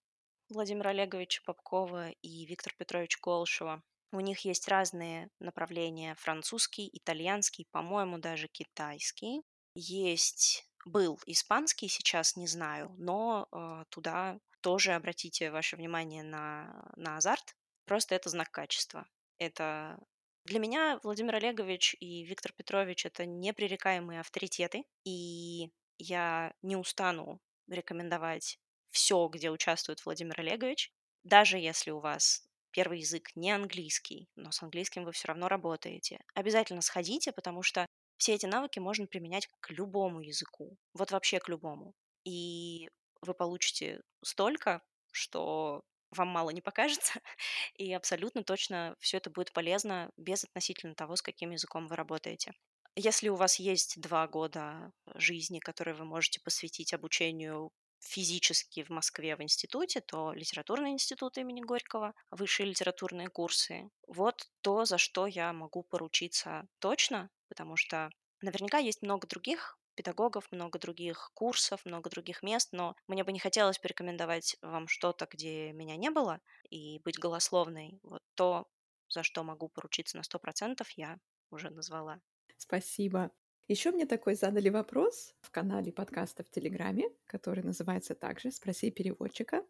Владимира 0.49 0.91
Олеговича 0.91 1.41
Попкова 1.45 2.09
и 2.09 2.45
Виктора 2.45 2.75
Петровича 2.77 3.17
Голшева. 3.21 3.83
У 4.11 4.19
них 4.19 4.39
есть 4.45 4.67
разные 4.67 5.29
направления– 5.39 6.15
французский, 6.19 6.89
итальянский, 6.93 7.67
по-моему, 7.71 8.17
даже 8.17 8.47
китайский. 8.47 9.41
Есть 9.73 10.69
был 10.85 11.19
испанский, 11.25 11.87
сейчас 11.87 12.35
не 12.35 12.47
знаю, 12.47 12.93
но 12.97 13.47
э, 13.51 13.85
туда 13.89 14.39
тоже 14.61 14.93
обратите 14.93 15.51
ваше 15.51 15.75
внимание 15.75 16.23
на, 16.23 16.91
на 16.95 17.17
азарт. 17.17 17.55
Просто 17.85 18.15
это 18.15 18.29
знак 18.29 18.51
качества. 18.51 19.07
Это 19.37 19.99
для 20.45 20.59
меня 20.59 20.99
Владимир 21.03 21.35
Олегович 21.35 21.95
и 21.99 22.23
Виктор 22.23 22.53
Петрович 22.53 23.05
это 23.05 23.25
непререкаемые 23.25 24.19
авторитеты, 24.19 24.85
и 25.03 25.71
я 25.97 26.53
не 26.61 26.75
устану 26.75 27.41
рекомендовать 27.67 28.59
все, 28.95 29.27
где 29.27 29.51
участвует 29.51 30.03
Владимир 30.05 30.39
Олегович, 30.39 30.89
даже 31.25 31.57
если 31.57 31.91
у 31.91 31.99
вас 31.99 32.47
первый 32.71 32.99
язык 32.99 33.35
не 33.35 33.51
английский, 33.51 34.29
но 34.37 34.51
с 34.51 34.63
английским 34.63 35.03
вы 35.03 35.11
все 35.11 35.27
равно 35.27 35.49
работаете. 35.49 36.23
Обязательно 36.33 36.81
сходите, 36.81 37.33
потому 37.33 37.61
что 37.61 37.85
все 38.17 38.35
эти 38.35 38.45
навыки 38.45 38.79
можно 38.79 39.05
применять 39.05 39.49
к 39.59 39.69
любому 39.71 40.21
языку, 40.21 40.77
вот 40.93 41.11
вообще 41.11 41.39
к 41.39 41.49
любому. 41.49 41.93
И 42.23 42.89
вы 43.19 43.33
получите 43.33 44.01
столько, 44.23 44.81
что 45.11 45.83
вам 46.11 46.29
мало 46.29 46.51
не 46.51 46.61
покажется, 46.61 47.19
и 47.75 47.91
абсолютно 47.91 48.45
точно 48.45 48.95
все 48.99 49.17
это 49.17 49.29
будет 49.29 49.51
полезно 49.51 50.09
без 50.15 50.45
относительно 50.45 50.95
того, 50.95 51.17
с 51.17 51.21
каким 51.21 51.51
языком 51.51 51.87
вы 51.87 51.97
работаете. 51.97 52.53
Если 52.95 53.27
у 53.27 53.35
вас 53.35 53.59
есть 53.59 53.99
два 53.99 54.25
года 54.25 54.93
жизни, 55.15 55.59
которые 55.59 55.95
вы 55.95 56.05
можете 56.05 56.39
посвятить 56.39 56.93
обучению 56.93 57.73
физически 57.99 58.83
в 58.83 58.89
Москве 58.89 59.35
в 59.35 59.41
институте, 59.41 60.01
то 60.01 60.33
литературный 60.33 60.91
институт 60.91 61.37
имени 61.37 61.61
Горького, 61.61 62.13
высшие 62.31 62.67
литературные 62.69 63.29
курсы. 63.29 63.89
Вот 64.07 64.49
то, 64.61 64.85
за 64.85 64.97
что 64.97 65.27
я 65.27 65.53
могу 65.53 65.83
поручиться 65.83 66.67
точно, 66.79 67.29
потому 67.49 67.75
что 67.77 68.09
наверняка 68.41 68.77
есть 68.77 69.01
много 69.01 69.27
других 69.27 69.79
педагогов, 69.95 70.51
много 70.51 70.77
других 70.77 71.31
курсов, 71.33 71.85
много 71.85 72.09
других 72.09 72.43
мест, 72.43 72.69
но 72.73 72.95
мне 73.07 73.23
бы 73.23 73.31
не 73.31 73.39
хотелось 73.39 73.79
порекомендовать 73.79 74.57
вам 74.61 74.87
что-то, 74.87 75.25
где 75.31 75.71
меня 75.71 75.95
не 75.95 76.09
было, 76.11 76.41
и 76.69 76.99
быть 76.99 77.17
голословной. 77.17 77.99
Вот 78.03 78.21
то, 78.35 78.67
за 79.09 79.23
что 79.23 79.43
могу 79.43 79.69
поручиться 79.69 80.17
на 80.17 80.23
сто 80.23 80.37
процентов, 80.39 80.89
я 80.91 81.17
уже 81.49 81.69
назвала. 81.69 82.19
Спасибо. 82.57 83.31
Еще 83.67 83.91
мне 83.91 84.05
такой 84.05 84.35
задали 84.35 84.69
вопрос 84.69 85.35
в 85.41 85.51
канале 85.51 85.91
подкаста 85.91 86.43
в 86.43 86.49
Телеграме, 86.49 87.09
который 87.25 87.63
называется 87.63 88.15
также 88.15 88.51
«Спроси 88.51 88.91
переводчика». 88.91 89.65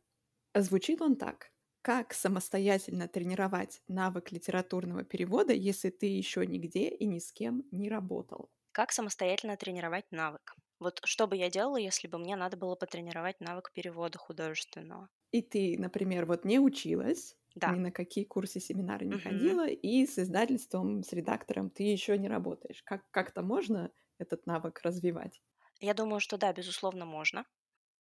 Звучит 0.55 1.01
он 1.01 1.15
так. 1.17 1.51
Как 1.81 2.13
самостоятельно 2.13 3.08
тренировать 3.08 3.84
навык 3.88 4.31
литературного 4.31 5.03
перевода, 5.05 5.53
если 5.53 5.89
ты 5.91 6.08
еще 6.08 6.45
нигде 6.47 6.89
и 6.89 7.05
ни 7.05 7.19
с 7.19 7.31
кем 7.34 7.65
не 7.71 7.89
работал? 7.89 8.51
Как 8.71 8.91
самостоятельно 8.91 9.58
тренировать 9.58 10.12
навык? 10.12 10.53
Вот 10.77 11.01
что 11.03 11.25
бы 11.25 11.36
я 11.36 11.49
делала, 11.49 11.77
если 11.77 12.08
бы 12.08 12.19
мне 12.19 12.36
надо 12.36 12.58
было 12.58 12.75
потренировать 12.75 13.39
навык 13.39 13.71
перевода 13.73 14.19
художественного? 14.19 15.10
И 15.31 15.41
ты, 15.41 15.75
например, 15.77 16.25
вот 16.25 16.45
не 16.45 16.60
училась, 16.60 17.38
да. 17.55 17.71
ни 17.71 17.79
на 17.79 17.91
какие 17.91 18.25
курсы, 18.25 18.59
семинары 18.59 19.05
не 19.05 19.15
угу. 19.15 19.23
ходила, 19.23 19.67
и 19.67 20.05
с 20.05 20.19
издательством, 20.19 21.03
с 21.03 21.11
редактором 21.13 21.69
ты 21.69 21.83
еще 21.83 22.17
не 22.17 22.27
работаешь. 22.27 22.83
Как 22.83 23.09
как-то 23.11 23.41
можно 23.41 23.91
этот 24.19 24.45
навык 24.45 24.81
развивать? 24.83 25.41
Я 25.79 25.93
думаю, 25.93 26.19
что 26.19 26.37
да, 26.37 26.53
безусловно, 26.53 27.05
можно. 27.05 27.45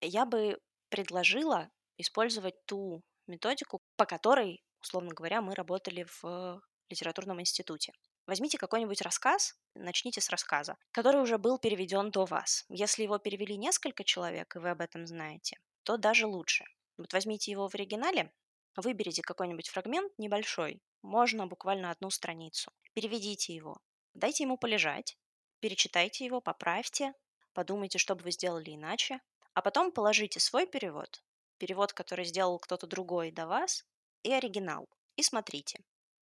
Я 0.01 0.25
бы 0.25 0.59
предложила 0.89 1.69
использовать 1.97 2.55
ту 2.65 3.03
методику, 3.27 3.81
по 3.95 4.05
которой, 4.05 4.63
условно 4.81 5.13
говоря, 5.13 5.41
мы 5.41 5.55
работали 5.55 6.05
в 6.21 6.61
литературном 6.89 7.41
институте. 7.41 7.93
Возьмите 8.27 8.57
какой-нибудь 8.57 9.01
рассказ, 9.01 9.55
начните 9.75 10.19
с 10.19 10.29
рассказа, 10.29 10.77
который 10.91 11.21
уже 11.21 11.37
был 11.37 11.59
переведен 11.59 12.11
до 12.11 12.25
вас. 12.25 12.65
Если 12.69 13.03
его 13.03 13.19
перевели 13.19 13.55
несколько 13.55 14.03
человек, 14.03 14.55
и 14.55 14.59
вы 14.59 14.69
об 14.71 14.81
этом 14.81 15.05
знаете, 15.05 15.57
то 15.83 15.97
даже 15.97 16.25
лучше. 16.25 16.65
Вот 16.97 17.13
возьмите 17.13 17.51
его 17.51 17.67
в 17.67 17.75
оригинале, 17.75 18.31
Выберите 18.75 19.21
какой-нибудь 19.21 19.69
фрагмент 19.69 20.11
небольшой, 20.17 20.81
можно 21.01 21.47
буквально 21.47 21.91
одну 21.91 22.09
страницу. 22.09 22.71
Переведите 22.93 23.55
его. 23.55 23.77
Дайте 24.13 24.43
ему 24.43 24.57
полежать, 24.57 25.17
перечитайте 25.61 26.25
его, 26.25 26.41
поправьте, 26.41 27.13
подумайте, 27.53 27.97
что 27.97 28.15
бы 28.15 28.23
вы 28.23 28.31
сделали 28.31 28.75
иначе, 28.75 29.21
а 29.53 29.61
потом 29.61 29.91
положите 29.91 30.39
свой 30.39 30.67
перевод, 30.67 31.23
перевод, 31.57 31.93
который 31.93 32.25
сделал 32.25 32.59
кто-то 32.59 32.85
другой 32.85 33.31
до 33.31 33.47
вас, 33.47 33.85
и 34.23 34.33
оригинал, 34.33 34.89
и 35.15 35.23
смотрите. 35.23 35.79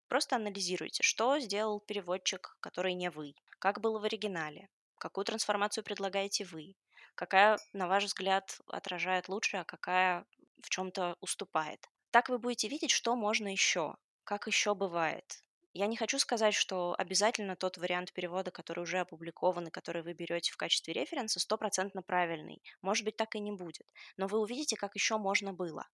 Просто 0.08 0.36
анализируйте, 0.36 1.02
что 1.02 1.38
сделал 1.38 1.80
переводчик, 1.80 2.56
который 2.60 2.92
не 2.92 3.08
вы, 3.10 3.34
как 3.58 3.80
было 3.80 3.98
в 3.98 4.04
оригинале, 4.04 4.68
какую 4.98 5.24
трансформацию 5.24 5.84
предлагаете 5.84 6.44
вы, 6.44 6.76
какая, 7.14 7.58
на 7.72 7.88
ваш 7.88 8.04
взгляд, 8.04 8.58
отражает 8.66 9.28
лучше, 9.28 9.56
а 9.58 9.64
какая 9.64 10.26
в 10.60 10.68
чем-то 10.68 11.16
уступает. 11.20 11.88
Так 12.12 12.28
вы 12.28 12.38
будете 12.38 12.68
видеть, 12.68 12.90
что 12.90 13.16
можно 13.16 13.48
еще, 13.48 13.96
как 14.24 14.46
еще 14.46 14.74
бывает. 14.74 15.42
Я 15.72 15.86
не 15.86 15.96
хочу 15.96 16.18
сказать, 16.18 16.54
что 16.54 16.94
обязательно 16.98 17.56
тот 17.56 17.78
вариант 17.78 18.12
перевода, 18.12 18.50
который 18.50 18.80
уже 18.80 18.98
опубликован 18.98 19.68
и 19.68 19.70
который 19.70 20.02
вы 20.02 20.12
берете 20.12 20.52
в 20.52 20.58
качестве 20.58 20.92
референса, 20.92 21.40
стопроцентно 21.40 22.02
правильный. 22.02 22.62
Может 22.82 23.06
быть, 23.06 23.16
так 23.16 23.34
и 23.34 23.40
не 23.40 23.50
будет. 23.50 23.86
Но 24.18 24.26
вы 24.26 24.40
увидите, 24.40 24.76
как 24.76 24.94
еще 24.94 25.16
можно 25.16 25.54
было. 25.54 25.88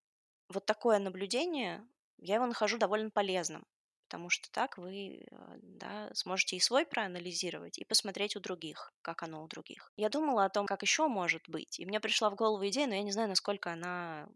Вот 0.49 0.67
такое 0.67 0.99
наблюдение, 0.99 1.87
я 2.17 2.35
его 2.35 2.47
нахожу 2.47 2.79
довольно 2.79 3.11
полезным, 3.11 3.65
потому 4.09 4.29
что 4.29 4.51
так 4.51 4.77
вы 4.77 5.21
э, 5.21 5.59
да, 5.63 6.11
сможете 6.15 6.57
и 6.57 6.61
свой 6.61 6.85
проанализировать, 6.85 7.79
и 7.79 7.85
посмотреть 7.85 8.35
у 8.35 8.41
других, 8.41 8.93
как 9.03 9.23
оно 9.23 9.45
у 9.45 9.47
других. 9.47 9.93
Я 9.95 10.09
думала 10.09 10.47
о 10.47 10.51
том, 10.51 10.67
как 10.67 10.83
еще 10.83 11.07
может 11.07 11.49
быть, 11.49 11.79
и 11.79 11.87
мне 11.87 12.01
пришла 12.01 12.29
в 12.31 12.35
голову 12.35 12.67
идея, 12.67 12.89
но 12.89 12.95
я 12.95 13.03
не 13.05 13.13
знаю, 13.13 13.29
насколько 13.29 13.71
она 13.71 14.29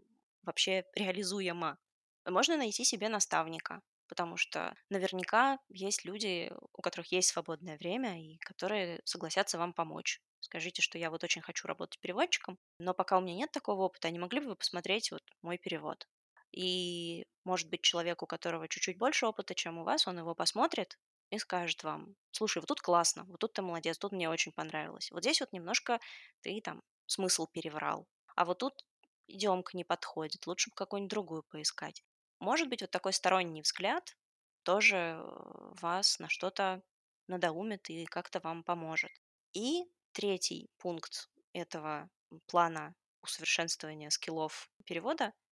вообще 0.42 0.84
реализуема. 0.94 1.78
Можно 2.24 2.56
найти 2.56 2.84
себе 2.84 3.08
наставника, 3.08 3.82
потому 4.08 4.36
что 4.36 4.74
наверняка 4.90 5.58
есть 5.68 6.04
люди, 6.04 6.52
у 6.72 6.82
которых 6.82 7.10
есть 7.12 7.28
свободное 7.28 7.78
время 7.78 8.22
и 8.22 8.38
которые 8.38 9.00
согласятся 9.04 9.58
вам 9.58 9.72
помочь. 9.72 10.20
Скажите, 10.40 10.82
что 10.82 10.98
я 10.98 11.10
вот 11.10 11.24
очень 11.24 11.42
хочу 11.42 11.66
работать 11.68 12.00
переводчиком, 12.00 12.58
но 12.78 12.94
пока 12.94 13.18
у 13.18 13.20
меня 13.20 13.34
нет 13.34 13.52
такого 13.52 13.82
опыта, 13.82 14.10
не 14.10 14.18
могли 14.18 14.40
бы 14.40 14.48
вы 14.48 14.56
посмотреть 14.56 15.10
вот 15.12 15.22
мой 15.40 15.56
перевод? 15.56 16.06
И, 16.52 17.24
может 17.44 17.70
быть, 17.70 17.80
человек, 17.80 18.22
у 18.22 18.26
которого 18.26 18.68
чуть-чуть 18.68 18.98
больше 18.98 19.26
опыта, 19.26 19.54
чем 19.54 19.78
у 19.78 19.84
вас, 19.84 20.06
он 20.06 20.18
его 20.18 20.34
посмотрит 20.34 20.98
и 21.30 21.38
скажет 21.38 21.82
вам, 21.82 22.14
слушай, 22.30 22.58
вот 22.58 22.66
тут 22.66 22.82
классно, 22.82 23.24
вот 23.24 23.40
тут 23.40 23.54
ты 23.54 23.62
молодец, 23.62 23.96
тут 23.96 24.12
мне 24.12 24.28
очень 24.28 24.52
понравилось. 24.52 25.10
Вот 25.10 25.22
здесь 25.22 25.40
вот 25.40 25.52
немножко 25.52 25.98
ты 26.42 26.60
там 26.60 26.82
смысл 27.06 27.46
переврал. 27.46 28.06
А 28.36 28.44
вот 28.44 28.58
тут 28.58 28.84
идемка 29.26 29.76
не 29.76 29.84
подходит, 29.84 30.46
лучше 30.46 30.70
бы 30.70 30.76
какую-нибудь 30.76 31.10
другую 31.10 31.42
поискать. 31.44 32.04
Может 32.38 32.68
быть, 32.68 32.80
вот 32.82 32.90
такой 32.90 33.12
сторонний 33.12 33.62
взгляд 33.62 34.16
тоже 34.62 34.96
э, 34.96 35.72
вас 35.80 36.18
на 36.18 36.28
что-то 36.28 36.82
надоумит 37.28 37.88
и 37.90 38.04
как-то 38.06 38.40
вам 38.40 38.62
поможет. 38.64 39.10
И 39.52 39.84
третий 40.12 40.70
пункт 40.78 41.30
этого 41.52 42.10
плана 42.46 42.94
усовершенствования 43.22 44.10
скиллов 44.10 44.70
перевода– 44.84 45.32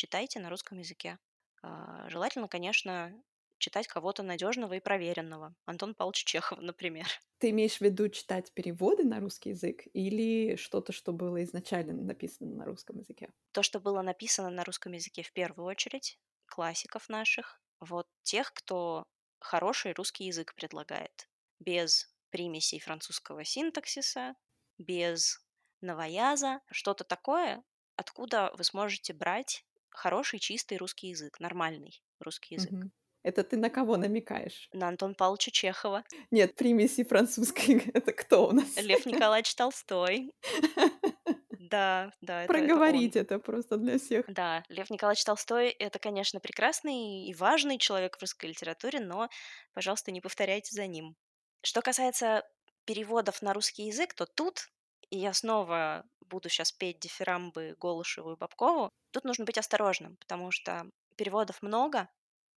читайте 0.00 0.40
на 0.40 0.48
русском 0.48 0.78
языке. 0.78 1.18
А, 1.62 2.08
желательно, 2.08 2.48
конечно, 2.48 3.12
читать 3.60 3.86
кого-то 3.86 4.22
надежного 4.24 4.74
и 4.74 4.80
проверенного. 4.80 5.54
Антон 5.66 5.94
Павлович 5.94 6.24
Чехов, 6.24 6.58
например. 6.62 7.06
Ты 7.38 7.50
имеешь 7.50 7.78
в 7.78 7.80
виду 7.80 8.08
читать 8.08 8.52
переводы 8.52 9.04
на 9.04 9.20
русский 9.20 9.50
язык 9.50 9.84
или 9.94 10.56
что-то, 10.56 10.92
что 10.92 11.12
было 11.12 11.42
изначально 11.44 12.02
написано 12.02 12.54
на 12.54 12.64
русском 12.64 12.98
языке? 12.98 13.30
То, 13.52 13.62
что 13.62 13.80
было 13.80 14.02
написано 14.02 14.50
на 14.50 14.64
русском 14.64 14.92
языке 14.92 15.22
в 15.22 15.32
первую 15.32 15.66
очередь, 15.66 16.18
классиков 16.46 17.08
наших, 17.08 17.60
вот 17.80 18.08
тех, 18.22 18.52
кто 18.52 19.06
хороший 19.40 19.92
русский 19.92 20.24
язык 20.26 20.54
предлагает, 20.54 21.28
без 21.58 22.14
примесей 22.30 22.78
французского 22.78 23.44
синтаксиса, 23.44 24.34
без 24.78 25.40
новояза, 25.80 26.60
что-то 26.70 27.04
такое, 27.04 27.64
откуда 27.96 28.52
вы 28.56 28.64
сможете 28.64 29.12
брать 29.14 29.64
хороший 29.88 30.38
чистый 30.38 30.76
русский 30.78 31.08
язык, 31.08 31.40
нормальный 31.40 32.02
русский 32.20 32.54
язык. 32.54 32.74
Угу. 32.74 32.90
Это 33.22 33.44
ты 33.44 33.56
на 33.56 33.68
кого 33.68 33.96
намекаешь? 33.96 34.68
На 34.72 34.88
Антон 34.88 35.14
Павловича 35.14 35.50
Чехова. 35.50 36.04
Нет, 36.30 36.54
примеси 36.54 37.04
французской. 37.04 37.90
Это 37.94 38.12
кто 38.12 38.48
у 38.48 38.52
нас? 38.52 38.76
Лев 38.76 39.06
Николаевич 39.06 39.54
Толстой. 39.54 40.30
Да, 41.70 42.10
да. 42.20 42.42
Это, 42.42 42.52
Проговорить 42.52 43.14
это, 43.14 43.36
это 43.36 43.38
просто 43.44 43.76
для 43.76 43.98
всех. 43.98 44.24
Да, 44.26 44.64
Лев 44.68 44.90
Николаевич 44.90 45.24
Толстой— 45.24 45.68
это, 45.78 46.00
конечно, 46.00 46.40
прекрасный 46.40 47.26
и 47.26 47.34
важный 47.34 47.78
человек 47.78 48.16
в 48.16 48.20
русской 48.20 48.46
литературе, 48.46 48.98
но, 48.98 49.28
пожалуйста, 49.72 50.10
не 50.10 50.20
повторяйте 50.20 50.74
за 50.74 50.88
ним. 50.88 51.14
Что 51.62 51.80
касается 51.80 52.42
переводов 52.86 53.40
на 53.40 53.52
русский 53.52 53.84
язык, 53.84 54.14
то 54.14 54.26
тут, 54.26 54.68
и 55.10 55.18
я 55.18 55.32
снова 55.32 56.04
буду 56.20 56.48
сейчас 56.48 56.72
петь 56.72 56.98
дифирамбы 56.98 57.76
Голышеву 57.78 58.32
и 58.32 58.36
Бабкову, 58.36 58.90
тут 59.12 59.24
нужно 59.24 59.44
быть 59.44 59.58
осторожным, 59.58 60.16
потому 60.16 60.50
что 60.50 60.90
переводов 61.16 61.62
много, 61.62 62.08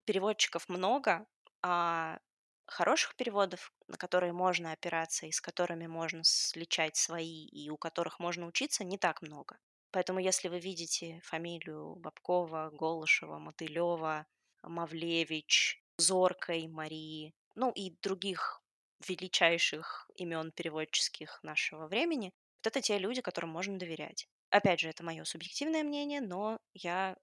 переводчиков 0.04 0.68
много, 0.68 1.26
а 1.62 2.18
хороших 2.66 3.16
переводов, 3.16 3.72
на 3.88 3.96
которые 3.96 4.32
можно 4.32 4.72
опираться 4.72 5.26
и 5.26 5.32
с 5.32 5.40
которыми 5.40 5.86
можно 5.86 6.22
сличать 6.24 6.96
свои 6.96 7.46
и 7.46 7.70
у 7.70 7.76
которых 7.76 8.18
можно 8.20 8.46
учиться, 8.46 8.84
не 8.84 8.98
так 8.98 9.22
много. 9.22 9.58
Поэтому 9.90 10.18
если 10.18 10.48
вы 10.48 10.58
видите 10.60 11.20
фамилию 11.24 11.94
Бабкова, 11.96 12.70
Голышева, 12.72 13.38
Мотылева, 13.38 14.26
Мавлевич, 14.62 15.82
Зоркой 15.98 16.66
Марии, 16.68 17.34
ну 17.54 17.70
и 17.70 17.96
других 18.02 18.62
величайших 19.06 20.10
имен 20.16 20.50
переводческих 20.52 21.40
нашего 21.42 21.86
времени, 21.86 22.32
вот 22.62 22.68
это 22.68 22.80
те 22.80 22.98
люди, 22.98 23.20
которым 23.20 23.50
можно 23.50 23.78
доверять. 23.78 24.26
Опять 24.50 24.80
же, 24.80 24.88
это 24.88 25.04
мое 25.04 25.24
субъективное 25.24 25.84
мнение, 25.84 26.20
но 26.20 26.58
я 26.72 27.16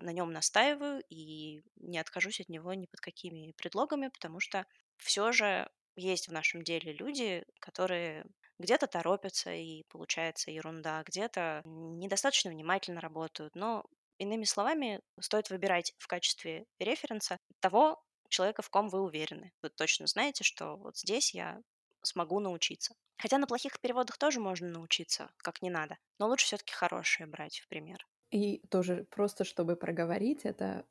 на 0.00 0.12
нем 0.12 0.32
настаиваю 0.32 1.02
и 1.08 1.62
не 1.76 1.98
откажусь 1.98 2.40
от 2.40 2.48
него 2.48 2.74
ни 2.74 2.86
под 2.86 3.00
какими 3.00 3.52
предлогами, 3.52 4.08
потому 4.08 4.40
что 4.40 4.66
все 4.96 5.32
же 5.32 5.70
есть 5.96 6.28
в 6.28 6.32
нашем 6.32 6.62
деле 6.62 6.92
люди, 6.92 7.44
которые 7.60 8.24
где-то 8.58 8.86
торопятся 8.86 9.52
и 9.52 9.84
получается 9.88 10.50
ерунда, 10.50 11.02
где-то 11.04 11.62
недостаточно 11.64 12.50
внимательно 12.50 13.00
работают, 13.00 13.54
но 13.54 13.84
Иными 14.22 14.44
словами, 14.44 15.00
стоит 15.20 15.50
выбирать 15.50 15.94
в 15.98 16.06
качестве 16.06 16.66
референса 16.78 17.38
того 17.58 18.00
человека, 18.28 18.62
в 18.62 18.70
ком 18.70 18.88
вы 18.88 19.00
уверены. 19.00 19.52
Вы 19.62 19.70
точно 19.70 20.06
знаете, 20.06 20.44
что 20.44 20.76
вот 20.76 20.96
здесь 20.96 21.34
я 21.34 21.60
смогу 22.02 22.38
научиться. 22.38 22.94
Хотя 23.16 23.38
на 23.38 23.48
плохих 23.48 23.80
переводах 23.80 24.18
тоже 24.18 24.38
можно 24.38 24.68
научиться, 24.68 25.32
как 25.38 25.60
не 25.60 25.70
надо. 25.70 25.98
Но 26.20 26.28
лучше 26.28 26.46
все-таки 26.46 26.72
хорошие 26.72 27.26
брать 27.26 27.58
в 27.58 27.66
пример. 27.66 28.06
И 28.32 28.66
тоже 28.70 29.06
просто, 29.10 29.44
чтобы 29.44 29.76
проговорить 29.76 30.44
это, 30.44 30.86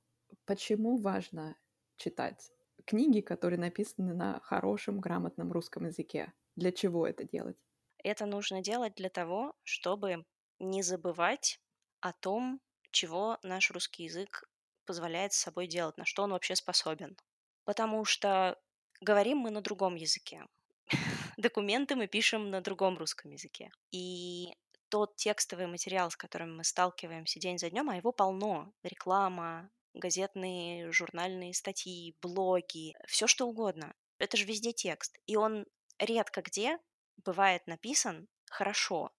почему 0.46 0.98
важно 0.98 1.58
читать 1.98 2.52
книги, 2.86 3.22
которые 3.22 3.60
написаны 3.60 4.14
на 4.14 4.40
хорошем, 4.42 5.00
грамотном 5.00 5.52
русском 5.52 5.86
языке. 5.86 6.34
Для 6.56 6.72
чего 6.72 7.08
это 7.08 7.24
делать? 7.24 7.58
Это 8.04 8.28
нужно 8.28 8.62
делать 8.62 8.94
для 8.96 9.10
того, 9.10 9.56
чтобы 9.64 10.26
не 10.60 10.84
забывать 10.84 11.60
о 12.00 12.14
том, 12.14 12.62
чего 12.92 13.40
наш 13.42 13.72
русский 13.72 14.04
язык 14.04 14.44
позволяет 14.86 15.34
с 15.34 15.38
собой 15.38 15.68
делать, 15.68 15.98
на 15.98 16.06
что 16.06 16.24
он 16.24 16.32
вообще 16.32 16.56
способен. 16.56 17.18
Потому 17.64 18.06
что 18.06 18.60
говорим 19.02 19.40
мы 19.40 19.50
на 19.50 19.62
другом 19.62 19.96
языке. 19.96 20.46
Документы 21.38 21.96
мы 21.96 22.08
пишем 22.08 22.52
на 22.52 22.62
другом 22.62 22.98
русском 22.98 23.32
языке. 23.32 23.72
И 23.92 24.54
тот 24.92 25.16
текстовый 25.16 25.68
материал, 25.68 26.12
с 26.12 26.18
которым 26.18 26.58
мы 26.58 26.64
сталкиваемся 26.66 27.40
день 27.40 27.58
за 27.58 27.70
днем, 27.70 27.90
а 27.90 27.96
его 27.96 28.12
полно. 28.12 28.72
Реклама, 28.84 29.72
газетные, 29.94 30.92
журнальные 30.92 31.54
статьи, 31.54 32.16
блоги, 32.22 32.94
все 33.08 33.26
что 33.26 33.48
угодно. 33.48 33.96
Это 34.20 34.38
же 34.38 34.46
везде 34.46 34.74
текст. 34.74 35.18
И 35.26 35.38
он 35.38 35.66
редко 35.98 36.42
где 36.42 36.78
бывает 37.24 37.66
написан 37.68 38.28
хорошо. 38.50 39.12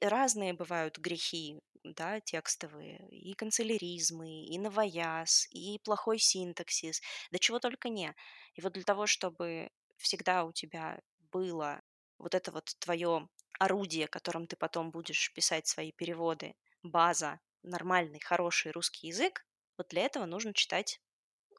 Разные 0.00 0.52
бывают 0.52 0.98
грехи, 0.98 1.58
да, 1.84 2.20
текстовые, 2.20 3.08
и 3.10 3.32
канцеляризмы, 3.34 4.44
и 4.44 4.58
новояз, 4.58 5.46
и 5.50 5.78
плохой 5.84 6.18
синтаксис, 6.18 7.00
да 7.30 7.38
чего 7.38 7.60
только 7.60 7.88
не. 7.88 8.14
И 8.54 8.60
вот 8.60 8.74
для 8.74 8.82
того, 8.84 9.06
чтобы 9.06 9.70
всегда 9.96 10.44
у 10.44 10.52
тебя 10.52 11.00
было 11.32 11.80
вот 12.24 12.34
это 12.34 12.50
вот 12.50 12.74
твое 12.80 13.28
орудие, 13.60 14.08
которым 14.08 14.48
ты 14.48 14.56
потом 14.56 14.90
будешь 14.90 15.32
писать 15.32 15.68
свои 15.68 15.92
переводы, 15.92 16.56
база, 16.82 17.38
нормальный, 17.62 18.18
хороший 18.18 18.72
русский 18.72 19.06
язык, 19.08 19.46
вот 19.78 19.88
для 19.88 20.02
этого 20.02 20.24
нужно 20.24 20.52
читать 20.52 21.00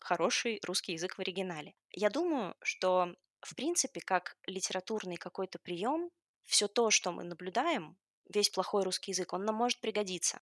хороший 0.02 0.60
русский 0.66 0.94
язык 0.94 1.16
в 1.16 1.20
оригинале. 1.20 1.74
Я 1.92 2.10
думаю, 2.10 2.56
что 2.62 3.16
в 3.42 3.56
принципе, 3.56 4.02
как 4.02 4.38
литературный 4.48 5.18
какой-то 5.18 5.60
прием, 5.60 6.10
все 6.44 6.68
то, 6.68 6.90
что 6.90 7.12
мы 7.12 7.24
наблюдаем, 7.24 7.98
весь 8.34 8.50
плохой 8.50 8.84
русский 8.84 9.12
язык, 9.12 9.34
он 9.34 9.46
нам 9.46 9.56
может 9.56 9.80
пригодиться. 9.80 10.42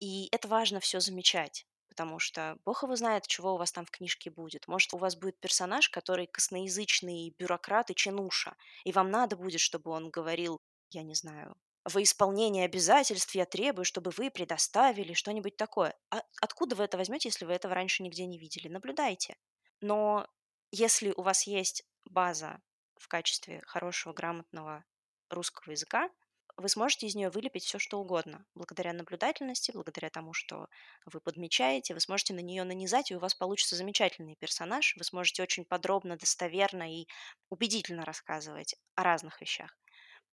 И 0.00 0.28
это 0.32 0.48
важно 0.48 0.80
все 0.80 1.00
замечать, 1.00 1.66
потому 1.92 2.18
что 2.18 2.56
бог 2.64 2.82
его 2.82 2.96
знает, 2.96 3.26
чего 3.26 3.54
у 3.54 3.58
вас 3.58 3.70
там 3.70 3.84
в 3.84 3.90
книжке 3.90 4.30
будет. 4.30 4.66
Может, 4.66 4.94
у 4.94 4.98
вас 4.98 5.14
будет 5.14 5.38
персонаж, 5.40 5.90
который 5.90 6.26
косноязычный 6.26 7.34
бюрократ 7.38 7.90
и 7.90 7.94
чинуша, 7.94 8.56
и 8.84 8.92
вам 8.92 9.10
надо 9.10 9.36
будет, 9.36 9.60
чтобы 9.60 9.90
он 9.90 10.08
говорил, 10.08 10.58
я 10.90 11.02
не 11.02 11.14
знаю, 11.14 11.54
во 11.84 12.02
исполнение 12.02 12.64
обязательств 12.64 13.34
я 13.34 13.44
требую, 13.44 13.84
чтобы 13.84 14.10
вы 14.16 14.30
предоставили 14.30 15.12
что-нибудь 15.12 15.56
такое. 15.56 15.94
А 16.10 16.22
откуда 16.40 16.76
вы 16.76 16.84
это 16.84 16.96
возьмете, 16.96 17.28
если 17.28 17.44
вы 17.44 17.52
этого 17.52 17.74
раньше 17.74 18.02
нигде 18.02 18.24
не 18.24 18.38
видели? 18.38 18.68
Наблюдайте. 18.68 19.36
Но 19.80 20.26
если 20.70 21.12
у 21.14 21.22
вас 21.22 21.46
есть 21.46 21.84
база 22.04 22.62
в 22.96 23.08
качестве 23.08 23.60
хорошего, 23.66 24.14
грамотного 24.14 24.84
русского 25.28 25.72
языка, 25.72 26.08
вы 26.56 26.68
сможете 26.68 27.06
из 27.06 27.14
нее 27.14 27.30
вылепить 27.30 27.64
все, 27.64 27.78
что 27.78 27.98
угодно. 28.00 28.44
Благодаря 28.54 28.92
наблюдательности, 28.92 29.72
благодаря 29.72 30.10
тому, 30.10 30.32
что 30.32 30.68
вы 31.06 31.20
подмечаете, 31.20 31.94
вы 31.94 32.00
сможете 32.00 32.34
на 32.34 32.40
нее 32.40 32.64
нанизать, 32.64 33.10
и 33.10 33.16
у 33.16 33.18
вас 33.18 33.34
получится 33.34 33.76
замечательный 33.76 34.36
персонаж. 34.36 34.94
Вы 34.96 35.04
сможете 35.04 35.42
очень 35.42 35.64
подробно, 35.64 36.16
достоверно 36.16 36.92
и 36.94 37.06
убедительно 37.50 38.04
рассказывать 38.04 38.76
о 38.94 39.02
разных 39.02 39.40
вещах. 39.40 39.76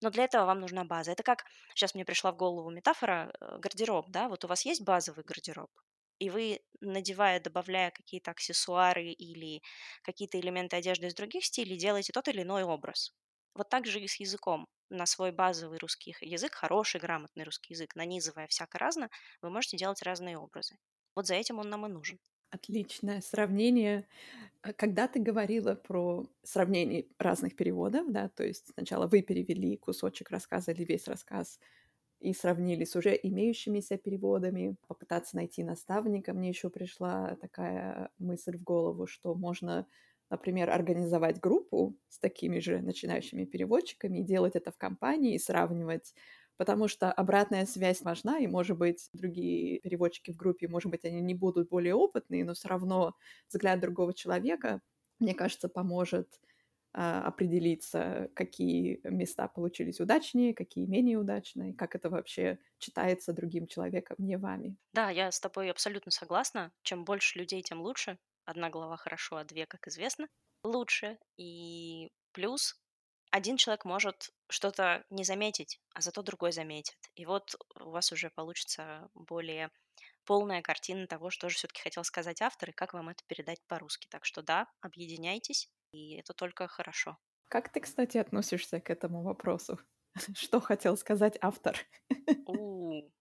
Но 0.01 0.09
для 0.09 0.25
этого 0.25 0.45
вам 0.45 0.59
нужна 0.61 0.83
база. 0.85 1.11
Это 1.11 1.23
как, 1.23 1.45
сейчас 1.75 1.95
мне 1.95 2.05
пришла 2.05 2.31
в 2.31 2.37
голову 2.37 2.69
метафора, 2.69 3.31
э, 3.39 3.57
гардероб, 3.59 4.09
да, 4.09 4.29
вот 4.29 4.45
у 4.45 4.47
вас 4.47 4.65
есть 4.65 4.81
базовый 4.83 5.23
гардероб, 5.23 5.71
и 6.19 6.29
вы, 6.29 6.59
надевая, 6.81 7.39
добавляя 7.39 7.91
какие-то 7.91 8.31
аксессуары 8.31 9.11
или 9.11 9.61
какие-то 10.03 10.39
элементы 10.39 10.75
одежды 10.75 11.07
из 11.07 11.15
других 11.15 11.45
стилей, 11.45 11.77
делаете 11.77 12.13
тот 12.13 12.27
или 12.27 12.41
иной 12.43 12.63
образ. 12.63 13.13
Вот 13.53 13.69
так 13.69 13.85
же 13.85 13.99
и 13.99 14.07
с 14.07 14.19
языком. 14.19 14.67
На 14.89 15.05
свой 15.05 15.31
базовый 15.31 15.77
русский 15.77 16.15
язык, 16.21 16.55
хороший, 16.55 16.99
грамотный 16.99 17.43
русский 17.43 17.73
язык, 17.73 17.95
нанизывая 17.95 18.47
всяко 18.47 18.79
разно, 18.79 19.09
вы 19.41 19.49
можете 19.51 19.77
делать 19.77 20.01
разные 20.01 20.37
образы. 20.39 20.77
Вот 21.15 21.27
за 21.27 21.35
этим 21.35 21.59
он 21.59 21.69
нам 21.69 21.85
и 21.85 21.89
нужен. 21.89 22.19
Отличное 22.51 23.21
сравнение. 23.21 24.07
А 24.61 24.73
когда 24.73 25.07
ты 25.07 25.19
говорила 25.19 25.75
про 25.75 26.27
сравнение 26.43 27.07
разных 27.19 27.55
переводов, 27.55 28.11
да, 28.11 28.29
то 28.29 28.43
есть 28.45 28.71
сначала 28.73 29.07
вы 29.07 29.21
перевели 29.23 29.77
кусочек 29.77 30.31
рассказа 30.31 30.71
или 30.71 30.83
весь 30.83 31.07
рассказ 31.07 31.59
и 32.19 32.33
сравнили 32.33 32.85
с 32.85 32.95
уже 32.95 33.19
имеющимися 33.21 33.97
переводами, 33.97 34.77
попытаться 34.87 35.37
найти 35.37 35.63
наставника, 35.63 36.33
мне 36.33 36.49
еще 36.49 36.69
пришла 36.69 37.35
такая 37.37 38.11
мысль 38.19 38.57
в 38.57 38.63
голову, 38.63 39.07
что 39.07 39.35
можно 39.35 39.87
например, 40.29 40.69
организовать 40.69 41.39
группу 41.39 41.97
с 42.09 42.19
такими 42.19 42.59
же 42.59 42.81
начинающими 42.81 43.45
переводчиками 43.45 44.19
и 44.19 44.23
делать 44.23 44.55
это 44.55 44.71
в 44.71 44.77
компании 44.77 45.35
и 45.35 45.39
сравнивать 45.39 46.13
потому 46.57 46.89
что 46.89 47.09
обратная 47.11 47.65
связь 47.65 48.01
важна, 48.01 48.37
и, 48.39 48.47
может 48.47 48.77
быть, 48.77 49.09
другие 49.13 49.79
переводчики 49.79 50.31
в 50.31 50.35
группе, 50.35 50.67
может 50.67 50.91
быть, 50.91 51.05
они 51.05 51.21
не 51.21 51.33
будут 51.33 51.69
более 51.69 51.95
опытные, 51.95 52.43
но 52.43 52.53
все 52.53 52.67
равно 52.67 53.15
взгляд 53.47 53.79
другого 53.79 54.13
человека, 54.13 54.81
мне 55.19 55.33
кажется, 55.33 55.69
поможет 55.69 56.41
а, 56.93 57.23
определиться, 57.27 58.29
какие 58.35 58.99
места 59.03 59.47
получились 59.47 59.99
удачнее, 60.01 60.53
какие 60.53 60.85
менее 60.85 61.17
удачные, 61.19 61.73
как 61.73 61.95
это 61.95 62.09
вообще 62.09 62.59
читается 62.79 63.33
другим 63.33 63.67
человеком, 63.67 64.17
не 64.19 64.37
вами. 64.37 64.77
Да, 64.93 65.09
я 65.09 65.31
с 65.31 65.39
тобой 65.39 65.71
абсолютно 65.71 66.11
согласна. 66.11 66.71
Чем 66.83 67.03
больше 67.03 67.39
людей, 67.39 67.63
тем 67.63 67.81
лучше. 67.81 68.19
Одна 68.49 68.71
глава 68.71 68.97
хорошо, 68.97 69.35
а 69.35 69.43
две, 69.43 69.67
как 69.67 69.87
известно, 69.87 70.27
лучше. 70.63 71.19
И 71.37 72.09
плюс 72.31 72.81
один 73.29 73.57
человек 73.57 73.85
может 73.85 74.31
что-то 74.49 75.05
не 75.11 75.23
заметить, 75.23 75.79
а 75.93 76.01
зато 76.01 76.23
другой 76.23 76.51
заметит. 76.51 76.97
И 77.13 77.27
вот 77.27 77.55
у 77.79 77.91
вас 77.91 78.11
уже 78.11 78.31
получится 78.31 79.07
более 79.13 79.69
полная 80.25 80.63
картина 80.63 81.05
того, 81.05 81.29
что 81.29 81.47
же 81.47 81.57
все-таки 81.57 81.83
хотел 81.83 82.03
сказать 82.03 82.41
автор 82.41 82.71
и 82.71 82.73
как 82.73 82.95
вам 82.95 83.09
это 83.09 83.23
передать 83.27 83.61
по-русски. 83.67 84.07
Так 84.09 84.25
что 84.25 84.41
да, 84.41 84.65
объединяйтесь, 84.81 85.69
и 85.91 86.15
это 86.15 86.33
только 86.33 86.67
хорошо. 86.67 87.19
Как 87.49 87.71
ты, 87.71 87.81
кстати, 87.81 88.17
относишься 88.17 88.79
к 88.81 88.89
этому 88.89 89.21
вопросу? 89.21 89.79
Что 90.33 90.59
хотел 90.59 90.97
сказать 90.97 91.37
автор? 91.39 91.77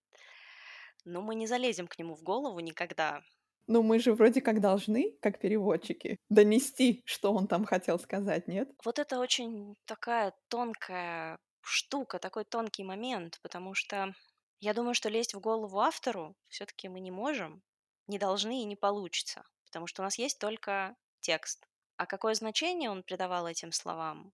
Ну, 1.05 1.23
мы 1.23 1.37
не 1.37 1.47
залезем 1.47 1.87
к 1.87 1.99
нему 1.99 2.15
в 2.15 2.23
голову 2.23 2.61
никогда. 2.61 3.23
Ну, 3.69 3.83
мы 3.83 3.99
же 3.99 4.15
вроде 4.15 4.41
как 4.41 4.61
должны, 4.61 5.17
как 5.21 5.39
переводчики, 5.39 6.17
донести, 6.31 7.03
что 7.05 7.33
он 7.33 7.47
там 7.47 7.67
хотел 7.67 7.99
сказать, 7.99 8.49
нет? 8.49 8.71
Вот 8.83 8.99
это 8.99 9.21
очень 9.21 9.77
такая 9.85 10.35
тонкая 10.49 11.39
штука, 11.61 12.19
такой 12.19 12.45
тонкий 12.45 12.83
момент, 12.83 13.39
потому 13.43 13.75
что 13.75 14.15
я 14.61 14.73
думаю, 14.73 14.95
что 14.95 15.11
лезть 15.11 15.35
в 15.35 15.41
голову 15.41 15.81
автору 15.81 16.35
все-таки 16.49 16.89
мы 16.89 17.01
не 17.01 17.11
можем, 17.11 17.63
не 18.07 18.19
должны 18.19 18.63
и 18.63 18.65
не 18.65 18.75
получится, 18.75 19.45
потому 19.67 19.87
что 19.87 20.01
у 20.01 20.05
нас 20.05 20.17
есть 20.19 20.39
только 20.39 20.97
текст. 21.21 21.69
А 21.99 22.07
какое 22.07 22.35
значение 22.35 22.91
он 22.91 23.03
придавал 23.03 23.47
этим 23.47 23.73
словам? 23.73 24.33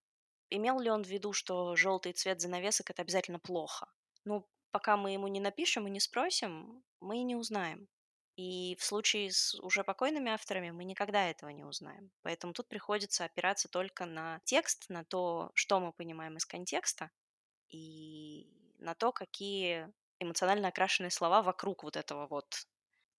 Имел 0.48 0.78
ли 0.78 0.90
он 0.90 1.02
в 1.02 1.08
виду, 1.08 1.32
что 1.32 1.74
желтый 1.74 2.12
цвет 2.12 2.40
занавесок 2.40 2.90
это 2.90 3.02
обязательно 3.02 3.40
плохо? 3.40 3.92
Ну, 4.24 4.46
пока 4.70 4.96
мы 4.96 5.10
ему 5.10 5.26
не 5.26 5.40
напишем 5.40 5.88
и 5.88 5.90
не 5.90 5.98
спросим, 5.98 6.84
мы 7.00 7.18
и 7.18 7.24
не 7.24 7.34
узнаем. 7.34 7.88
И 8.36 8.76
в 8.80 8.84
случае 8.84 9.30
с 9.30 9.54
уже 9.60 9.84
покойными 9.84 10.30
авторами 10.30 10.70
мы 10.70 10.84
никогда 10.84 11.30
этого 11.30 11.50
не 11.50 11.64
узнаем. 11.64 12.10
Поэтому 12.22 12.52
тут 12.52 12.68
приходится 12.68 13.24
опираться 13.24 13.68
только 13.68 14.06
на 14.06 14.40
текст, 14.44 14.86
на 14.88 15.04
то, 15.04 15.52
что 15.54 15.78
мы 15.78 15.92
понимаем 15.92 16.36
из 16.36 16.44
контекста, 16.44 17.10
и 17.68 18.48
на 18.78 18.94
то, 18.94 19.12
какие 19.12 19.92
эмоционально 20.18 20.68
окрашенные 20.68 21.10
слова 21.10 21.42
вокруг 21.42 21.84
вот 21.84 21.96
этого 21.96 22.26
вот 22.26 22.66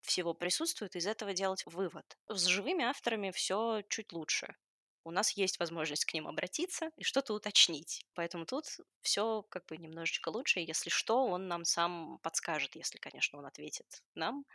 всего 0.01 0.33
присутствуют, 0.33 0.95
из 0.95 1.07
этого 1.07 1.33
делать 1.33 1.65
вывод. 1.65 2.17
С 2.27 2.45
живыми 2.45 2.83
авторами 2.83 3.31
все 3.31 3.81
чуть 3.89 4.13
лучше. 4.13 4.55
У 5.03 5.11
нас 5.11 5.31
есть 5.31 5.59
возможность 5.59 6.05
к 6.05 6.13
ним 6.13 6.27
обратиться 6.27 6.89
и 6.97 7.03
что-то 7.03 7.33
уточнить. 7.33 8.05
Поэтому 8.15 8.45
тут 8.45 8.65
все 9.01 9.43
как 9.49 9.65
бы 9.67 9.77
немножечко 9.77 10.29
лучше. 10.29 10.59
Если 10.59 10.89
что, 10.89 11.25
он 11.25 11.47
нам 11.47 11.63
сам 11.63 12.19
подскажет, 12.23 12.75
если, 12.75 12.97
конечно, 12.97 13.37
он 13.39 13.45
ответит 13.45 14.03
нам 14.15 14.45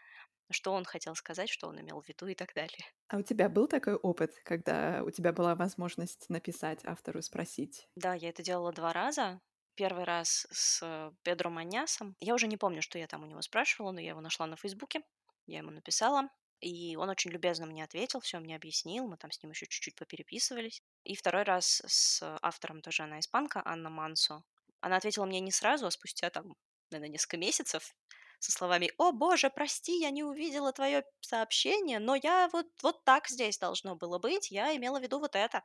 что 0.50 0.72
он 0.72 0.84
хотел 0.84 1.14
сказать, 1.14 1.48
что 1.48 1.68
он 1.68 1.80
имел 1.80 2.00
в 2.00 2.08
виду 2.08 2.26
и 2.26 2.34
так 2.34 2.54
далее. 2.54 2.84
А 3.08 3.16
у 3.16 3.22
тебя 3.22 3.48
был 3.48 3.66
такой 3.66 3.94
опыт, 3.94 4.34
когда 4.44 5.02
у 5.04 5.10
тебя 5.10 5.32
была 5.32 5.54
возможность 5.54 6.28
написать 6.28 6.80
автору, 6.84 7.22
спросить? 7.22 7.88
Да, 7.96 8.14
я 8.14 8.28
это 8.28 8.42
делала 8.42 8.72
два 8.72 8.92
раза. 8.92 9.40
Первый 9.74 10.04
раз 10.04 10.46
с 10.50 11.12
Педро 11.22 11.50
Манясом. 11.50 12.16
Я 12.20 12.34
уже 12.34 12.46
не 12.46 12.56
помню, 12.56 12.82
что 12.82 12.98
я 12.98 13.06
там 13.06 13.22
у 13.22 13.26
него 13.26 13.40
спрашивала, 13.42 13.92
но 13.92 14.00
я 14.00 14.10
его 14.10 14.20
нашла 14.20 14.46
на 14.46 14.56
Фейсбуке. 14.56 15.02
Я 15.46 15.58
ему 15.58 15.70
написала. 15.70 16.28
И 16.60 16.94
он 16.96 17.08
очень 17.08 17.30
любезно 17.30 17.64
мне 17.64 17.82
ответил, 17.82 18.20
все 18.20 18.38
мне 18.38 18.54
объяснил, 18.54 19.06
мы 19.06 19.16
там 19.16 19.30
с 19.30 19.42
ним 19.42 19.52
еще 19.52 19.66
чуть-чуть 19.66 19.94
попереписывались. 19.96 20.82
И 21.04 21.16
второй 21.16 21.44
раз 21.44 21.82
с 21.86 22.20
автором 22.42 22.82
тоже 22.82 23.04
она 23.04 23.18
испанка, 23.18 23.62
Анна 23.64 23.88
Мансо. 23.88 24.42
Она 24.80 24.96
ответила 24.96 25.24
мне 25.24 25.40
не 25.40 25.52
сразу, 25.52 25.86
а 25.86 25.90
спустя 25.90 26.28
там, 26.28 26.54
наверное, 26.90 27.12
несколько 27.12 27.38
месяцев 27.38 27.94
со 28.40 28.52
словами 28.52 28.90
«О, 28.98 29.12
боже, 29.12 29.50
прости, 29.50 30.00
я 30.00 30.10
не 30.10 30.24
увидела 30.24 30.72
твое 30.72 31.04
сообщение, 31.20 31.98
но 31.98 32.16
я 32.16 32.48
вот, 32.52 32.66
вот 32.82 33.04
так 33.04 33.28
здесь 33.28 33.58
должно 33.58 33.96
было 33.96 34.18
быть, 34.18 34.50
я 34.50 34.74
имела 34.76 34.98
в 34.98 35.02
виду 35.02 35.20
вот 35.20 35.36
это». 35.36 35.62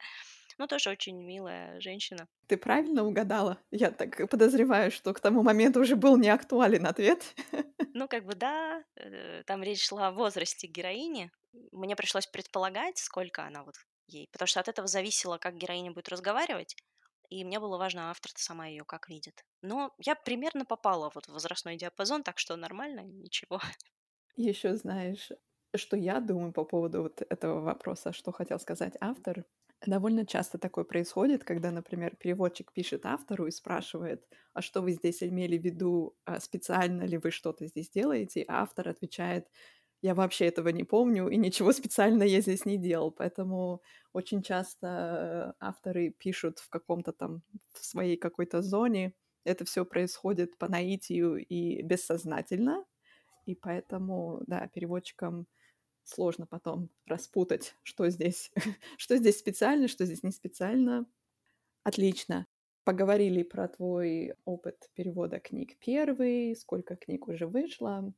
Ну, 0.58 0.68
тоже 0.68 0.90
очень 0.90 1.22
милая 1.22 1.80
женщина. 1.82 2.28
Ты 2.48 2.56
правильно 2.56 3.04
угадала? 3.04 3.58
Я 3.72 3.92
так 3.92 4.30
подозреваю, 4.30 4.90
что 4.90 5.14
к 5.14 5.20
тому 5.20 5.44
моменту 5.44 5.82
уже 5.82 5.98
был 5.98 6.18
не 6.18 6.30
актуален 6.30 6.86
ответ. 6.86 7.24
Ну, 7.98 8.10
как 8.10 8.26
бы 8.26 8.36
да, 8.36 8.84
э, 8.98 9.44
там 9.46 9.64
речь 9.64 9.88
шла 9.88 10.08
о 10.08 10.12
возрасте 10.12 10.68
героини. 10.68 11.32
Мне 11.72 11.96
пришлось 11.96 12.28
предполагать, 12.28 12.98
сколько 12.98 13.46
она 13.46 13.64
вот 13.64 13.76
ей, 14.08 14.28
потому 14.34 14.48
что 14.48 14.60
от 14.60 14.68
этого 14.68 14.90
зависело, 14.90 15.38
как 15.38 15.56
героиня 15.56 15.92
будет 15.92 16.10
разговаривать 16.10 16.76
и 17.30 17.44
мне 17.44 17.60
было 17.60 17.78
важно, 17.78 18.10
автор-то 18.12 18.42
сама 18.42 18.68
ее 18.68 18.84
как 18.86 19.10
видит. 19.10 19.46
Но 19.62 19.94
я 20.00 20.16
примерно 20.16 20.66
попала 20.66 21.12
вот 21.14 21.28
в 21.28 21.34
возрастной 21.34 21.78
диапазон, 21.78 22.24
так 22.24 22.40
что 22.40 22.56
нормально, 22.56 23.02
ничего. 23.02 23.60
Еще 24.36 24.76
знаешь, 24.76 25.32
что 25.76 25.98
я 25.98 26.20
думаю 26.20 26.52
по 26.54 26.66
поводу 26.66 27.04
вот 27.04 27.22
этого 27.22 27.62
вопроса, 27.62 28.12
что 28.14 28.32
хотел 28.32 28.60
сказать 28.60 28.94
автор. 29.00 29.46
Довольно 29.86 30.26
часто 30.26 30.58
такое 30.58 30.84
происходит, 30.86 31.44
когда, 31.44 31.72
например, 31.72 32.16
переводчик 32.16 32.72
пишет 32.74 33.06
автору 33.06 33.48
и 33.48 33.52
спрашивает, 33.52 34.26
а 34.54 34.62
что 34.62 34.82
вы 34.82 34.92
здесь 34.94 35.22
имели 35.22 35.58
в 35.58 35.64
виду, 35.64 36.18
а 36.26 36.40
специально 36.40 37.04
ли 37.04 37.18
вы 37.18 37.32
что-то 37.32 37.68
здесь 37.68 37.90
делаете, 37.90 38.44
а 38.48 38.62
автор 38.64 38.88
отвечает, 38.90 39.48
я 40.02 40.16
вообще 40.16 40.46
этого 40.46 40.70
не 40.70 40.84
помню, 40.84 41.28
и 41.30 41.38
ничего 41.38 41.72
специально 41.74 42.24
я 42.24 42.42
здесь 42.42 42.66
не 42.66 42.78
делал. 42.78 43.12
Поэтому 43.12 43.82
очень 44.14 44.42
часто 44.44 45.56
авторы 45.60 46.12
пишут 46.12 46.60
в 46.60 46.70
каком-то 46.70 47.12
там, 47.14 47.44
в 47.74 47.86
своей 47.86 48.18
какой-то 48.18 48.62
зоне. 48.62 49.14
Это 49.44 49.66
все 49.66 49.86
происходит 49.86 50.58
по 50.58 50.68
наитию 50.68 51.38
и 51.46 51.82
бессознательно. 51.82 52.86
И 53.46 53.56
поэтому, 53.56 54.42
да, 54.48 54.68
переводчикам 54.68 55.48
сложно 56.04 56.48
потом 56.48 56.90
распутать, 57.08 57.76
что 57.84 58.10
здесь, 58.10 58.52
что 58.98 59.18
здесь 59.18 59.40
специально, 59.40 59.88
что 59.88 60.06
здесь 60.06 60.24
не 60.24 60.32
специально. 60.32 61.06
Отлично. 61.84 62.48
Поговорили 62.84 63.44
про 63.44 63.68
твой 63.68 64.36
опыт 64.46 64.90
перевода 64.94 65.40
книг 65.40 65.78
первый, 65.80 66.56
сколько 66.56 66.96
книг 66.96 67.28
уже 67.28 67.48
вышло. 67.48 68.14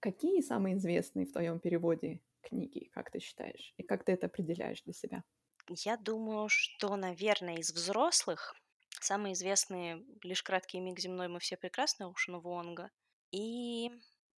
Какие 0.00 0.40
самые 0.40 0.76
известные 0.76 1.26
в 1.26 1.32
твоем 1.32 1.60
переводе 1.60 2.20
книги, 2.42 2.90
как 2.94 3.10
ты 3.10 3.20
считаешь? 3.20 3.74
И 3.76 3.82
как 3.82 4.04
ты 4.04 4.12
это 4.12 4.26
определяешь 4.26 4.82
для 4.82 4.94
себя? 4.94 5.24
Я 5.68 5.96
думаю, 5.96 6.48
что, 6.48 6.96
наверное, 6.96 7.58
из 7.58 7.72
взрослых 7.72 8.54
самые 9.00 9.34
известные 9.34 10.04
«Лишь 10.22 10.42
краткий 10.42 10.80
миг 10.80 10.98
земной 10.98 11.28
мы 11.28 11.38
все 11.38 11.56
прекрасны» 11.56 12.04
Оушена 12.04 12.40
Вонга 12.40 12.90
и, 13.30 13.90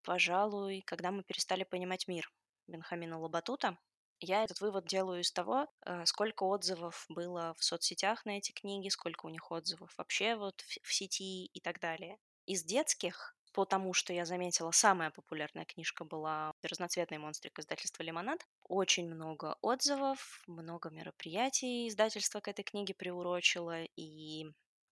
пожалуй, 0.04 0.82
«Когда 0.86 1.12
мы 1.12 1.24
перестали 1.24 1.64
понимать 1.64 2.08
мир» 2.08 2.32
Бенхамина 2.68 3.20
Лабатута. 3.20 3.78
Я 4.20 4.44
этот 4.44 4.62
вывод 4.62 4.86
делаю 4.86 5.22
из 5.22 5.32
того, 5.32 5.68
э, 5.86 6.06
сколько 6.06 6.44
отзывов 6.44 7.06
было 7.10 7.56
в 7.58 7.64
соцсетях 7.64 8.26
на 8.26 8.38
эти 8.38 8.52
книги, 8.52 8.90
сколько 8.90 9.26
у 9.26 9.30
них 9.30 9.52
отзывов 9.52 9.94
вообще 9.98 10.36
вот 10.36 10.62
в 10.62 10.94
сети 10.94 11.46
и 11.46 11.60
так 11.60 11.80
далее. 11.80 12.18
Из 12.46 12.64
детских 12.64 13.36
потому 13.54 13.94
что 13.94 14.14
я 14.14 14.26
заметила, 14.26 14.72
самая 14.72 15.12
популярная 15.12 15.66
книжка 15.66 16.04
была 16.06 16.54
«Разноцветный 16.64 17.18
монстрик» 17.18 17.60
издательства 17.60 18.04
«Лимонад». 18.04 18.46
Очень 18.64 19.08
много 19.08 19.58
отзывов, 19.62 20.44
много 20.48 20.90
мероприятий 20.90 21.88
издательство 21.88 22.40
к 22.40 22.48
этой 22.48 22.64
книге 22.64 22.94
приурочило, 22.94 23.84
и 23.96 24.46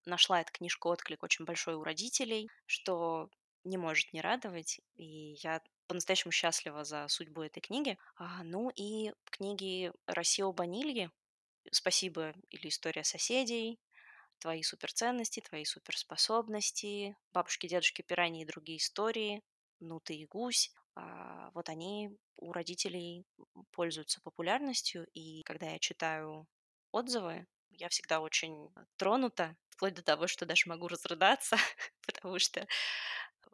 нашла 0.05 0.41
эта 0.41 0.51
книжка 0.51 0.88
отклик 0.88 1.24
очень 1.24 1.45
большой 1.45 1.76
у 1.76 1.84
родителей, 1.84 2.49
что 2.66 3.30
не 3.64 3.78
может 3.78 4.14
не 4.14 4.22
радовать, 4.22 4.80
и 4.95 5.36
я 5.43 5.62
по-настоящему 5.88 6.32
счастлива 6.32 6.84
за 6.84 7.07
судьбу 7.07 7.41
этой 7.41 7.62
книги. 7.62 7.97
А, 8.16 8.43
ну 8.43 8.70
и 8.76 9.12
книги 9.26 9.91
Рассио 10.05 10.51
Банильи 10.53 11.10
«Спасибо» 11.72 12.34
или 12.49 12.70
«История 12.70 13.03
соседей», 13.03 13.80
твои 14.40 14.64
суперценности, 14.64 15.42
твои 15.42 15.66
суперспособности, 15.66 17.16
бабушки, 17.32 17.68
дедушки, 17.68 18.02
пираньи 18.02 18.44
и 18.44 18.46
другие 18.46 18.78
истории, 18.80 19.44
ну 19.80 20.00
ты 20.00 20.16
и 20.16 20.26
гусь, 20.26 20.72
а, 20.96 21.52
вот 21.54 21.70
они 21.70 22.18
у 22.38 22.52
родителей 22.52 23.26
пользуются 23.72 24.22
популярностью, 24.22 25.06
и 25.14 25.44
когда 25.44 25.68
я 25.68 25.80
читаю 25.80 26.48
отзывы, 26.92 27.48
я 27.72 27.90
всегда 27.90 28.20
очень 28.20 28.70
тронута, 28.98 29.56
вплоть 29.70 29.94
до 29.94 30.04
того, 30.04 30.28
что 30.28 30.46
даже 30.46 30.68
могу 30.68 30.88
разрыдаться, 30.88 31.56
потому 32.06 32.40
что 32.40 32.68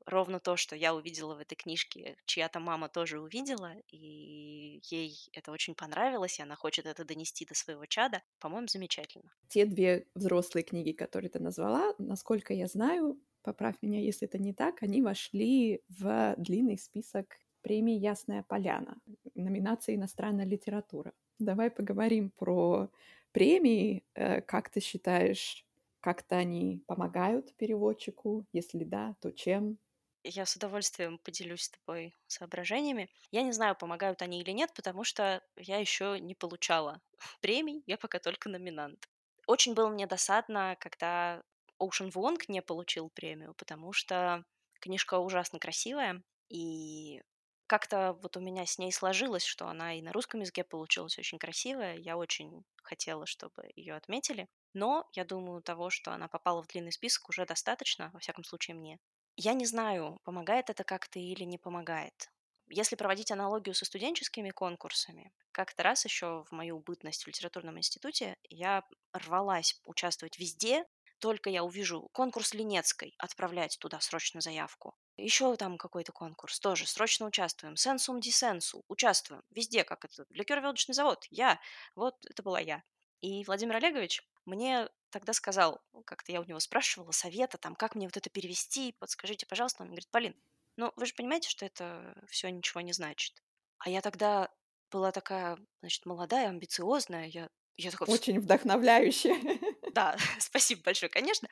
ровно 0.05 0.39
то, 0.39 0.57
что 0.57 0.75
я 0.75 0.93
увидела 0.95 1.35
в 1.35 1.39
этой 1.39 1.55
книжке, 1.55 2.17
чья-то 2.25 2.59
мама 2.59 2.89
тоже 2.89 3.19
увидела, 3.19 3.73
и 3.87 4.79
ей 4.89 5.15
это 5.33 5.51
очень 5.51 5.75
понравилось, 5.75 6.39
и 6.39 6.43
она 6.43 6.55
хочет 6.55 6.85
это 6.85 7.03
донести 7.05 7.45
до 7.45 7.55
своего 7.55 7.85
чада. 7.85 8.21
По-моему, 8.39 8.67
замечательно. 8.67 9.31
Те 9.47 9.65
две 9.65 10.07
взрослые 10.15 10.63
книги, 10.63 10.91
которые 10.91 11.29
ты 11.29 11.39
назвала, 11.39 11.93
насколько 11.99 12.53
я 12.53 12.67
знаю, 12.67 13.21
поправь 13.43 13.75
меня, 13.81 13.99
если 14.01 14.27
это 14.27 14.39
не 14.39 14.53
так, 14.53 14.81
они 14.81 15.01
вошли 15.01 15.83
в 15.87 16.35
длинный 16.37 16.77
список 16.77 17.37
премии 17.61 17.95
«Ясная 17.95 18.43
поляна», 18.43 18.97
номинации 19.35 19.95
«Иностранная 19.95 20.45
литература». 20.45 21.13
Давай 21.39 21.69
поговорим 21.69 22.31
про 22.31 22.89
премии. 23.31 24.05
Э, 24.15 24.41
как 24.41 24.69
ты 24.69 24.79
считаешь, 24.79 25.64
как-то 26.05 26.37
они 26.37 26.83
помогают 26.87 27.55
переводчику? 27.57 28.45
Если 28.53 28.83
да, 28.85 29.15
то 29.21 29.31
чем? 29.31 29.79
я 30.23 30.45
с 30.45 30.55
удовольствием 30.55 31.19
поделюсь 31.19 31.63
с 31.63 31.69
тобой 31.69 32.15
соображениями. 32.27 33.09
Я 33.31 33.43
не 33.43 33.51
знаю, 33.51 33.75
помогают 33.75 34.21
они 34.21 34.41
или 34.41 34.51
нет, 34.51 34.73
потому 34.73 35.03
что 35.03 35.41
я 35.55 35.77
еще 35.77 36.19
не 36.19 36.33
получала 36.35 37.01
премий, 37.41 37.83
я 37.85 37.97
пока 37.97 38.19
только 38.19 38.49
номинант. 38.49 39.07
Очень 39.47 39.75
было 39.75 39.89
мне 39.89 40.07
досадно, 40.07 40.75
когда 40.79 41.43
Ocean 41.79 42.11
Wong 42.11 42.37
не 42.47 42.61
получил 42.63 43.09
премию, 43.09 43.53
потому 43.53 43.93
что 43.93 44.43
книжка 44.79 45.19
ужасно 45.19 45.59
красивая, 45.59 46.23
и 46.49 47.21
как-то 47.67 48.13
вот 48.13 48.35
у 48.37 48.39
меня 48.39 48.65
с 48.65 48.79
ней 48.79 48.91
сложилось, 48.91 49.43
что 49.45 49.67
она 49.67 49.93
и 49.97 50.01
на 50.01 50.11
русском 50.11 50.39
языке 50.41 50.63
получилась 50.63 51.17
очень 51.19 51.37
красивая. 51.39 51.97
Я 51.97 52.17
очень 52.17 52.63
хотела, 52.83 53.25
чтобы 53.27 53.69
ее 53.75 53.95
отметили. 53.95 54.47
Но 54.75 55.07
я 55.13 55.23
думаю, 55.23 55.61
того, 55.61 55.89
что 55.89 56.11
она 56.11 56.27
попала 56.27 56.61
в 56.61 56.67
длинный 56.67 56.91
список, 56.91 57.29
уже 57.29 57.45
достаточно, 57.45 58.11
во 58.11 58.19
всяком 58.19 58.43
случае 58.43 58.75
мне. 58.75 58.99
Я 59.37 59.53
не 59.53 59.65
знаю, 59.65 60.19
помогает 60.25 60.69
это 60.69 60.83
как-то 60.83 61.17
или 61.17 61.45
не 61.45 61.57
помогает. 61.57 62.29
Если 62.67 62.97
проводить 62.97 63.31
аналогию 63.31 63.73
со 63.73 63.85
студенческими 63.85 64.49
конкурсами, 64.49 65.31
как-то 65.53 65.81
раз 65.83 66.03
еще 66.03 66.43
в 66.43 66.51
мою 66.51 66.79
бытность 66.79 67.23
в 67.23 67.27
литературном 67.27 67.77
институте 67.77 68.35
я 68.49 68.83
рвалась 69.13 69.79
участвовать 69.85 70.37
везде, 70.39 70.83
только 71.19 71.49
я 71.49 71.63
увижу 71.63 72.09
конкурс 72.11 72.53
Ленецкой, 72.53 73.15
отправлять 73.17 73.77
туда 73.79 74.01
срочно 74.01 74.41
заявку. 74.41 74.93
Еще 75.15 75.55
там 75.55 75.77
какой-то 75.77 76.11
конкурс, 76.11 76.59
тоже 76.59 76.85
срочно 76.85 77.27
участвуем. 77.27 77.77
Сенсум 77.77 78.19
ди 78.19 78.29
сенсу, 78.29 78.83
участвуем. 78.89 79.41
Везде, 79.51 79.85
как 79.85 80.03
это, 80.03 80.25
ликер-водочный 80.31 80.95
завод, 80.95 81.25
я. 81.29 81.61
Вот 81.95 82.17
это 82.25 82.43
была 82.43 82.59
я. 82.59 82.83
И 83.21 83.45
Владимир 83.45 83.77
Олегович 83.77 84.21
мне 84.45 84.89
тогда 85.09 85.33
сказал, 85.33 85.81
как-то 86.05 86.31
я 86.31 86.41
у 86.41 86.45
него 86.45 86.59
спрашивала 86.59 87.11
совета, 87.11 87.57
там, 87.57 87.75
как 87.75 87.95
мне 87.95 88.07
вот 88.07 88.17
это 88.17 88.29
перевести, 88.29 88.93
подскажите, 88.99 89.45
пожалуйста. 89.45 89.83
Он 89.83 89.87
говорит, 89.89 90.09
Полин, 90.09 90.35
ну 90.77 90.91
вы 90.95 91.05
же 91.05 91.13
понимаете, 91.13 91.49
что 91.49 91.65
это 91.65 92.15
все 92.29 92.49
ничего 92.49 92.81
не 92.81 92.93
значит. 92.93 93.41
А 93.77 93.89
я 93.89 94.01
тогда 94.01 94.49
была 94.91 95.11
такая, 95.11 95.57
значит, 95.81 96.05
молодая, 96.05 96.49
амбициозная, 96.49 97.27
я, 97.27 97.49
я 97.77 97.91
такая... 97.91 98.09
Очень 98.09 98.39
вдохновляющая. 98.39 99.37
Да, 99.95 100.17
спасибо 100.39 100.81
большое, 100.83 101.09
конечно. 101.09 101.47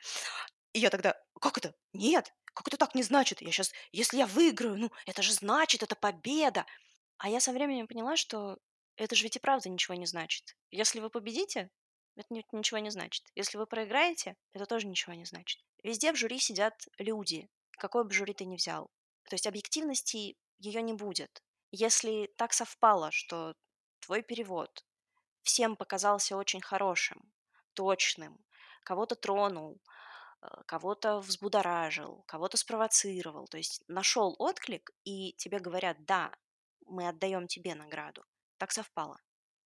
И 0.74 0.78
я 0.78 0.90
тогда, 0.90 1.18
как 1.40 1.56
это? 1.56 1.74
Нет, 1.94 2.34
как 2.52 2.68
это 2.68 2.76
так 2.76 2.94
не 2.94 3.02
значит? 3.02 3.40
Я 3.40 3.50
сейчас, 3.52 3.72
если 3.90 4.18
я 4.18 4.26
выиграю, 4.26 4.76
ну, 4.76 4.90
это 5.06 5.22
же 5.22 5.32
значит, 5.32 5.82
это 5.82 5.96
победа. 5.96 6.66
А 7.16 7.30
я 7.30 7.40
со 7.40 7.52
временем 7.52 7.86
поняла, 7.86 8.16
что 8.16 8.58
это 8.96 9.14
же 9.14 9.24
ведь 9.24 9.36
и 9.36 9.38
правда 9.38 9.68
ничего 9.68 9.94
не 9.94 10.06
значит. 10.06 10.56
Если 10.70 11.00
вы 11.00 11.08
победите, 11.08 11.70
это 12.16 12.28
ничего 12.52 12.78
не 12.78 12.90
значит. 12.90 13.24
Если 13.34 13.58
вы 13.58 13.66
проиграете, 13.66 14.36
это 14.52 14.66
тоже 14.66 14.86
ничего 14.86 15.14
не 15.14 15.24
значит. 15.24 15.60
Везде 15.82 16.12
в 16.12 16.16
жюри 16.16 16.38
сидят 16.38 16.88
люди, 16.98 17.50
какой 17.72 18.04
бы 18.04 18.12
жюри 18.12 18.34
ты 18.34 18.44
ни 18.44 18.56
взял. 18.56 18.90
То 19.28 19.34
есть 19.34 19.46
объективности 19.46 20.36
ее 20.58 20.82
не 20.82 20.92
будет. 20.92 21.42
Если 21.70 22.32
так 22.36 22.52
совпало, 22.52 23.10
что 23.10 23.56
твой 24.00 24.22
перевод 24.22 24.84
всем 25.42 25.76
показался 25.76 26.36
очень 26.36 26.60
хорошим, 26.60 27.32
точным, 27.74 28.38
кого-то 28.84 29.16
тронул, 29.16 29.80
э, 30.40 30.46
кого-то 30.66 31.18
взбудоражил, 31.18 32.22
кого-то 32.26 32.56
спровоцировал, 32.56 33.46
то 33.48 33.56
есть 33.56 33.82
нашел 33.88 34.36
отклик, 34.38 34.90
и 35.04 35.32
тебе 35.32 35.58
говорят, 35.58 36.04
да, 36.04 36.32
мы 36.86 37.08
отдаем 37.08 37.48
тебе 37.48 37.74
награду. 37.74 38.24
Так 38.58 38.70
совпало. 38.72 39.20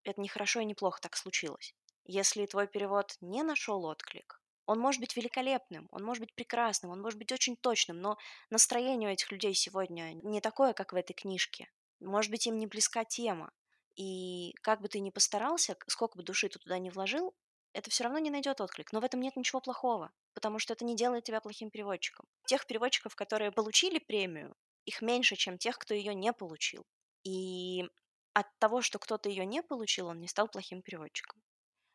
Это 0.05 0.21
не 0.21 0.29
хорошо 0.29 0.61
и 0.61 0.65
не 0.65 0.75
плохо, 0.75 1.01
так 1.01 1.17
случилось. 1.17 1.75
Если 2.11 2.47
твой 2.47 2.67
перевод 2.67 3.17
не 3.21 3.43
нашел 3.43 3.85
отклик, 3.85 4.41
он 4.65 4.79
может 4.79 4.99
быть 5.01 5.15
великолепным, 5.15 5.89
он 5.91 6.03
может 6.03 6.23
быть 6.23 6.35
прекрасным, 6.35 6.91
он 6.91 7.03
может 7.03 7.19
быть 7.19 7.33
очень 7.33 7.55
точным, 7.55 8.01
но 8.01 8.17
настроение 8.49 9.11
у 9.11 9.13
этих 9.13 9.31
людей 9.31 9.53
сегодня 9.53 10.15
не 10.23 10.41
такое, 10.41 10.73
как 10.73 10.95
в 10.95 10.97
этой 10.97 11.13
книжке. 11.13 11.71
Может 12.01 12.31
быть, 12.31 12.47
им 12.47 12.59
не 12.59 12.67
близка 12.67 13.05
тема. 13.05 13.53
И 13.95 14.55
как 14.63 14.81
бы 14.81 14.89
ты 14.89 15.01
ни 15.01 15.11
постарался, 15.11 15.77
сколько 15.87 16.17
бы 16.17 16.23
души 16.23 16.49
ты 16.49 16.59
туда 16.59 16.79
не 16.79 16.89
вложил, 16.89 17.35
это 17.75 17.91
все 17.91 18.05
равно 18.05 18.19
не 18.21 18.31
найдет 18.31 18.63
отклик. 18.63 18.91
Но 18.93 19.01
в 19.01 19.05
этом 19.05 19.21
нет 19.21 19.37
ничего 19.37 19.61
плохого, 19.61 20.11
потому 20.33 20.59
что 20.59 20.73
это 20.73 20.87
не 20.87 20.97
делает 20.97 21.25
тебя 21.25 21.43
плохим 21.43 21.69
переводчиком. 21.69 22.25
Тех 22.47 22.67
переводчиков, 22.67 23.15
которые 23.17 23.53
получили 23.53 23.99
премию, 23.99 24.57
их 24.87 25.03
меньше, 25.03 25.37
чем 25.37 25.59
тех, 25.59 25.79
кто 25.79 25.93
ее 25.93 26.15
не 26.15 26.33
получил. 26.33 26.87
И 27.23 27.85
от 28.33 28.47
того, 28.59 28.81
что 28.81 28.99
кто-то 28.99 29.29
ее 29.29 29.45
не 29.45 29.63
получил, 29.63 30.07
он 30.07 30.21
не 30.21 30.29
стал 30.29 30.49
плохим 30.49 30.81
переводчиком. 30.81 31.43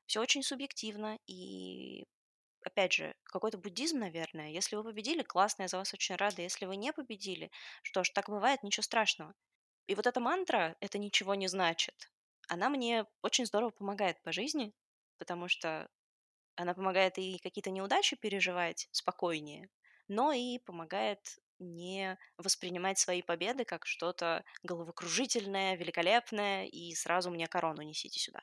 Все 0.06 0.22
очень 0.22 0.44
субъективно, 0.44 1.18
и 1.28 2.06
опять 2.64 2.94
же, 2.94 3.16
какой-то 3.24 3.58
буддизм, 3.58 4.00
наверное. 4.00 4.52
Если 4.52 4.76
вы 4.76 4.84
победили, 4.84 5.24
классно, 5.24 5.64
я 5.64 5.68
за 5.68 5.78
вас 5.78 5.94
очень 5.94 6.16
рада. 6.16 6.42
Если 6.42 6.66
вы 6.66 6.76
не 6.76 6.94
победили, 6.94 7.52
что 7.84 8.04
ж, 8.04 8.10
так 8.12 8.30
бывает, 8.30 8.64
ничего 8.64 8.84
страшного. 8.84 9.34
И 9.88 9.96
вот 9.96 10.08
эта 10.08 10.20
мантра 10.20 10.76
«это 10.80 10.98
ничего 10.98 11.36
не 11.36 11.48
значит», 11.48 12.12
она 12.48 12.70
мне 12.70 13.06
очень 13.22 13.46
здорово 13.46 13.72
помогает 13.72 14.22
по 14.22 14.32
жизни, 14.32 14.74
потому 15.18 15.48
что 15.48 15.90
она 16.56 16.74
помогает 16.74 17.18
и 17.18 17.40
какие-то 17.40 17.72
неудачи 17.72 18.16
переживать 18.16 18.88
спокойнее, 18.92 19.70
но 20.08 20.32
и 20.34 20.60
помогает 20.60 21.20
не 21.60 22.18
воспринимать 22.38 23.00
свои 23.00 23.22
победы 23.22 23.66
как 23.66 23.86
что-то 23.86 24.44
головокружительное, 24.64 25.76
великолепное, 25.76 26.66
и 26.66 26.94
сразу 26.96 27.32
мне 27.32 27.48
корону 27.48 27.82
несите 27.82 28.20
сюда. 28.20 28.42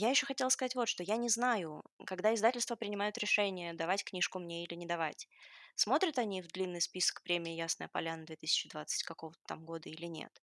Я 0.00 0.10
еще 0.10 0.24
хотела 0.26 0.48
сказать 0.48 0.74
вот 0.74 0.88
что. 0.88 1.02
Я 1.02 1.16
не 1.16 1.28
знаю, 1.28 1.82
когда 2.06 2.34
издательства 2.34 2.76
принимают 2.76 3.18
решение, 3.18 3.74
давать 3.74 4.04
книжку 4.04 4.38
мне 4.38 4.64
или 4.64 4.74
не 4.74 4.86
давать. 4.86 5.28
Смотрят 5.74 6.18
они 6.18 6.42
в 6.42 6.48
длинный 6.48 6.80
список 6.80 7.22
премии 7.22 7.52
«Ясная 7.54 7.88
поляна» 7.88 8.24
2020 8.24 9.02
какого-то 9.04 9.40
там 9.46 9.64
года 9.64 9.88
или 9.88 10.06
нет. 10.06 10.42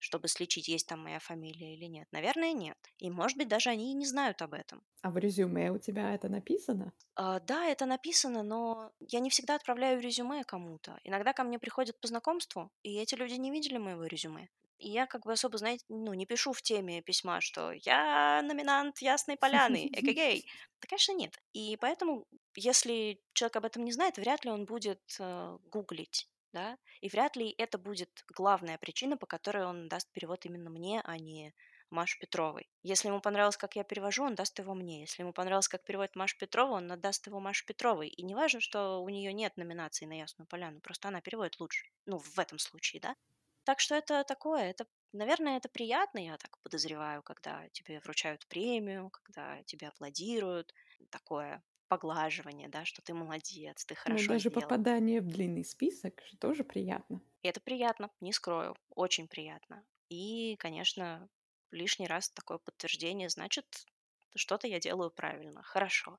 чтобы 0.00 0.28
сличить, 0.28 0.68
есть 0.68 0.88
там 0.88 1.00
моя 1.04 1.20
фамилия 1.20 1.74
или 1.74 1.86
нет? 1.86 2.08
Наверное, 2.12 2.52
нет. 2.52 2.78
И, 2.98 3.10
может 3.10 3.38
быть, 3.38 3.48
даже 3.48 3.70
они 3.70 3.92
и 3.92 3.94
не 3.94 4.06
знают 4.06 4.42
об 4.42 4.54
этом. 4.54 4.82
А 5.02 5.10
в 5.10 5.18
резюме 5.18 5.72
у 5.72 5.78
тебя 5.78 6.14
это 6.14 6.28
написано? 6.28 6.92
А, 7.16 7.38
да, 7.40 7.66
это 7.66 7.84
написано, 7.84 8.42
но 8.42 8.92
я 9.00 9.20
не 9.20 9.28
всегда 9.28 9.56
отправляю 9.56 10.00
резюме 10.00 10.42
кому-то. 10.44 10.98
Иногда 11.04 11.32
ко 11.34 11.44
мне 11.44 11.58
приходят 11.58 12.00
по 12.00 12.08
знакомству, 12.08 12.70
и 12.82 12.96
эти 12.98 13.14
люди 13.14 13.34
не 13.34 13.50
видели 13.50 13.76
моего 13.76 14.06
резюме. 14.06 14.48
И 14.78 14.90
я 14.90 15.06
как 15.06 15.24
бы 15.24 15.32
особо, 15.32 15.58
знаете, 15.58 15.84
ну, 15.88 16.14
не 16.14 16.26
пишу 16.26 16.52
в 16.52 16.62
теме 16.62 17.02
письма, 17.02 17.40
что 17.40 17.72
я 17.72 18.42
номинант 18.42 18.98
Ясной 18.98 19.36
Поляны, 19.36 19.88
эгегей. 19.92 20.44
Да, 20.80 20.88
конечно, 20.88 21.12
нет. 21.14 21.36
И 21.52 21.76
поэтому, 21.80 22.26
если 22.54 23.20
человек 23.32 23.56
об 23.56 23.64
этом 23.64 23.84
не 23.84 23.92
знает, 23.92 24.16
вряд 24.18 24.44
ли 24.44 24.50
он 24.50 24.64
будет 24.64 25.02
э, 25.18 25.58
гуглить, 25.66 26.28
да, 26.52 26.78
и 27.00 27.08
вряд 27.08 27.36
ли 27.36 27.54
это 27.58 27.78
будет 27.78 28.24
главная 28.34 28.78
причина, 28.78 29.16
по 29.16 29.26
которой 29.26 29.64
он 29.64 29.88
даст 29.88 30.10
перевод 30.12 30.44
именно 30.46 30.70
мне, 30.70 31.00
а 31.04 31.18
не 31.18 31.54
Маше 31.90 32.18
Петровой. 32.18 32.68
Если 32.82 33.08
ему 33.08 33.20
понравилось, 33.20 33.56
как 33.56 33.76
я 33.76 33.84
перевожу, 33.84 34.24
он 34.24 34.34
даст 34.34 34.58
его 34.58 34.74
мне. 34.74 35.00
Если 35.00 35.22
ему 35.22 35.32
понравилось, 35.32 35.68
как 35.68 35.84
переводит 35.84 36.16
Маша 36.16 36.36
Петрова, 36.38 36.72
он 36.72 36.92
отдаст 36.92 37.26
его 37.26 37.40
Маше 37.40 37.64
Петровой. 37.66 38.08
И 38.08 38.22
не 38.22 38.34
важно, 38.34 38.60
что 38.60 39.02
у 39.02 39.08
нее 39.08 39.32
нет 39.32 39.56
номинации 39.56 40.06
на 40.06 40.18
Ясную 40.18 40.46
Поляну, 40.46 40.80
просто 40.80 41.08
она 41.08 41.20
переводит 41.20 41.58
лучше. 41.60 41.86
Ну, 42.06 42.18
в 42.18 42.38
этом 42.38 42.58
случае, 42.58 43.00
да. 43.00 43.16
Так 43.68 43.78
что 43.80 43.94
это 43.94 44.24
такое, 44.24 44.62
это, 44.70 44.86
наверное, 45.12 45.58
это 45.58 45.68
приятно, 45.68 46.18
я 46.18 46.36
так 46.38 46.58
подозреваю, 46.62 47.22
когда 47.22 47.68
тебе 47.70 48.00
вручают 48.00 48.46
премию, 48.48 49.10
когда 49.10 49.62
тебе 49.64 49.88
аплодируют, 49.88 50.74
такое 51.10 51.62
поглаживание, 51.88 52.68
да, 52.68 52.84
что 52.84 53.00
ты 53.02 53.14
молодец, 53.14 53.84
ты 53.84 53.94
Ну, 54.06 54.24
хорошо 54.24 54.24
даже 54.24 54.50
сделал. 54.50 54.82
попадание 54.90 55.20
в 55.20 55.28
длинный 55.28 55.64
список 55.64 56.22
же 56.28 56.36
тоже 56.36 56.64
приятно. 56.64 57.22
Это 57.42 57.60
приятно, 57.60 58.10
не 58.20 58.32
скрою, 58.32 58.76
очень 58.90 59.28
приятно. 59.28 59.84
И, 60.08 60.56
конечно, 60.56 61.28
лишний 61.70 62.06
раз 62.06 62.30
такое 62.30 62.58
подтверждение, 62.58 63.28
значит, 63.28 63.86
что-то 64.36 64.66
я 64.66 64.80
делаю 64.80 65.10
правильно, 65.10 65.62
хорошо. 65.62 66.18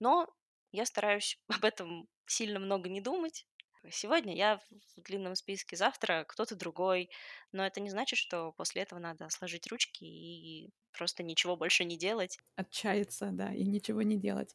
Но 0.00 0.28
я 0.72 0.86
стараюсь 0.86 1.40
об 1.48 1.64
этом 1.64 2.08
сильно 2.26 2.60
много 2.60 2.88
не 2.90 3.00
думать. 3.02 3.46
Сегодня 3.90 4.34
я 4.36 4.58
в 4.96 5.00
длинном 5.02 5.34
списке, 5.36 5.76
завтра 5.76 6.24
кто-то 6.28 6.56
другой. 6.56 7.10
Но 7.52 7.64
это 7.66 7.80
не 7.80 7.90
значит, 7.90 8.18
что 8.18 8.52
после 8.52 8.82
этого 8.82 8.98
надо 8.98 9.28
сложить 9.30 9.66
ручки 9.68 10.04
и 10.04 10.70
просто 10.92 11.22
ничего 11.22 11.56
больше 11.56 11.84
не 11.84 11.96
делать. 11.98 12.38
Отчаяться, 12.56 13.30
да, 13.32 13.52
и 13.54 13.64
ничего 13.64 14.02
не 14.02 14.16
делать. 14.18 14.54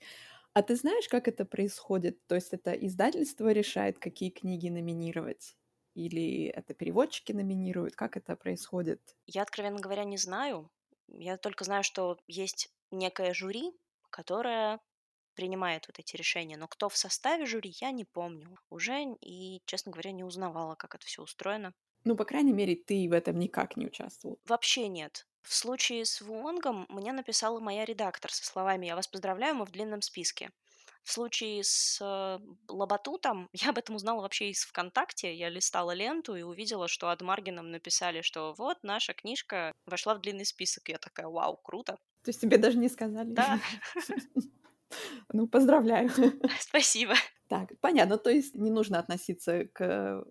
А 0.54 0.64
ты 0.64 0.76
знаешь, 0.76 1.08
как 1.10 1.28
это 1.28 1.46
происходит? 1.46 2.26
То 2.28 2.36
есть 2.36 2.54
это 2.54 2.74
издательство 2.74 3.52
решает, 3.52 4.00
какие 4.00 4.30
книги 4.32 4.70
номинировать? 4.70 5.58
Или 5.96 6.46
это 6.48 6.74
переводчики 6.74 7.32
номинируют? 7.34 7.96
Как 7.96 8.18
это 8.18 8.36
происходит? 8.36 9.18
Я, 9.28 9.44
откровенно 9.44 9.80
говоря, 9.80 10.04
не 10.04 10.18
знаю. 10.18 10.72
Я 11.08 11.38
только 11.38 11.64
знаю, 11.64 11.84
что 11.84 12.18
есть 12.28 12.70
некое 12.92 13.34
жюри, 13.34 13.74
которое 14.10 14.80
принимает 15.38 15.88
вот 15.88 16.00
эти 16.00 16.18
решения. 16.18 16.58
Но 16.58 16.68
кто 16.68 16.90
в 16.90 16.98
составе 16.98 17.46
жюри, 17.46 17.74
я 17.80 17.92
не 17.92 18.04
помню 18.04 18.58
уже. 18.70 19.16
И, 19.22 19.62
честно 19.66 19.92
говоря, 19.92 20.12
не 20.12 20.24
узнавала, 20.26 20.76
как 20.76 20.96
это 20.96 21.06
все 21.06 21.22
устроено. 21.22 21.74
Ну, 22.04 22.16
по 22.16 22.26
крайней 22.26 22.54
мере, 22.54 22.76
ты 22.76 23.08
в 23.08 23.14
этом 23.14 23.38
никак 23.40 23.78
не 23.78 23.86
участвовал. 23.86 24.40
Вообще 24.46 24.88
нет. 24.88 25.28
В 25.44 25.54
случае 25.54 26.04
с 26.04 26.20
Вуонгом 26.22 26.86
мне 26.90 27.14
написала 27.14 27.60
моя 27.60 27.86
редактор 27.86 28.32
со 28.32 28.46
словами 28.46 28.88
«Я 28.88 28.96
вас 28.96 29.08
поздравляю, 29.08 29.56
мы 29.56 29.66
в 29.66 29.72
длинном 29.72 30.02
списке». 30.02 30.50
В 31.04 31.12
случае 31.12 31.64
с 31.64 32.00
э, 32.02 32.40
Лабатутом 32.68 33.48
я 33.54 33.70
об 33.70 33.78
этом 33.78 33.96
узнала 33.96 34.22
вообще 34.22 34.50
из 34.50 34.64
ВКонтакте. 34.66 35.34
Я 35.34 35.48
листала 35.48 35.92
ленту 35.92 36.36
и 36.36 36.42
увидела, 36.42 36.90
что 36.90 37.10
от 37.12 37.22
Маргином 37.22 37.72
написали, 37.72 38.22
что 38.22 38.54
вот 38.58 38.78
наша 38.84 39.14
книжка 39.14 39.72
вошла 39.86 40.16
в 40.16 40.20
длинный 40.20 40.46
список. 40.46 40.90
Я 40.90 40.98
такая, 40.98 41.28
вау, 41.28 41.56
круто. 41.64 41.94
То 42.24 42.30
есть 42.30 42.42
тебе 42.42 42.58
даже 42.58 42.78
не 42.78 42.90
сказали? 42.90 43.30
Да. 43.30 43.60
Ну, 45.34 45.48
поздравляю. 45.48 46.10
Спасибо. 46.60 47.14
Так, 47.48 47.72
понятно. 47.80 48.18
То 48.18 48.30
есть 48.30 48.56
не 48.56 48.72
нужно 48.72 49.00
относиться 49.00 49.66
к 49.66 50.26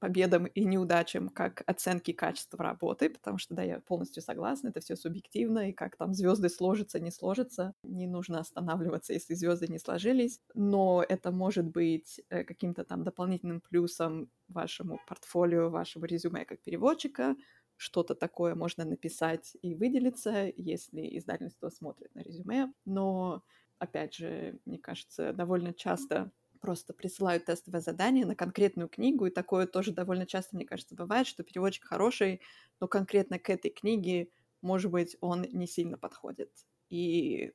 победам 0.00 0.46
и 0.46 0.64
неудачам 0.64 1.28
как 1.28 1.62
оценки 1.66 2.12
качества 2.12 2.64
работы, 2.64 3.10
потому 3.10 3.36
что, 3.36 3.54
да, 3.54 3.62
я 3.62 3.80
полностью 3.80 4.22
согласна, 4.22 4.68
это 4.68 4.80
все 4.80 4.96
субъективно, 4.96 5.68
и 5.68 5.72
как 5.72 5.96
там 5.96 6.14
звезды 6.14 6.48
сложатся, 6.48 6.98
не 6.98 7.10
сложатся, 7.10 7.74
не 7.82 8.06
нужно 8.06 8.40
останавливаться, 8.40 9.12
если 9.12 9.34
звезды 9.34 9.68
не 9.68 9.78
сложились, 9.78 10.40
но 10.54 11.04
это 11.06 11.30
может 11.30 11.66
быть 11.66 12.18
э, 12.30 12.44
каким-то 12.44 12.84
там 12.84 13.04
дополнительным 13.04 13.60
плюсом 13.60 14.30
вашему 14.48 14.98
портфолио, 15.06 15.68
вашего 15.68 16.06
резюме 16.06 16.46
как 16.46 16.62
переводчика, 16.62 17.36
что-то 17.76 18.14
такое 18.14 18.54
можно 18.54 18.86
написать 18.86 19.54
и 19.60 19.74
выделиться, 19.74 20.50
если 20.56 21.18
издательство 21.18 21.68
смотрит 21.68 22.14
на 22.14 22.20
резюме, 22.20 22.72
но 22.86 23.42
опять 23.80 24.14
же, 24.14 24.60
мне 24.66 24.78
кажется, 24.78 25.32
довольно 25.32 25.74
часто 25.74 26.32
просто 26.60 26.92
присылают 26.94 27.46
тестовое 27.46 27.80
задание 27.80 28.26
на 28.26 28.36
конкретную 28.36 28.88
книгу, 28.88 29.26
и 29.26 29.30
такое 29.30 29.66
тоже 29.66 29.92
довольно 29.92 30.26
часто, 30.26 30.56
мне 30.56 30.66
кажется, 30.66 30.94
бывает, 30.94 31.26
что 31.26 31.42
переводчик 31.42 31.84
хороший, 31.86 32.42
но 32.80 32.88
конкретно 32.88 33.38
к 33.38 33.50
этой 33.50 33.70
книге, 33.70 34.30
может 34.62 34.90
быть, 34.90 35.16
он 35.20 35.42
не 35.42 35.66
сильно 35.66 35.98
подходит. 35.98 36.66
И 36.90 37.54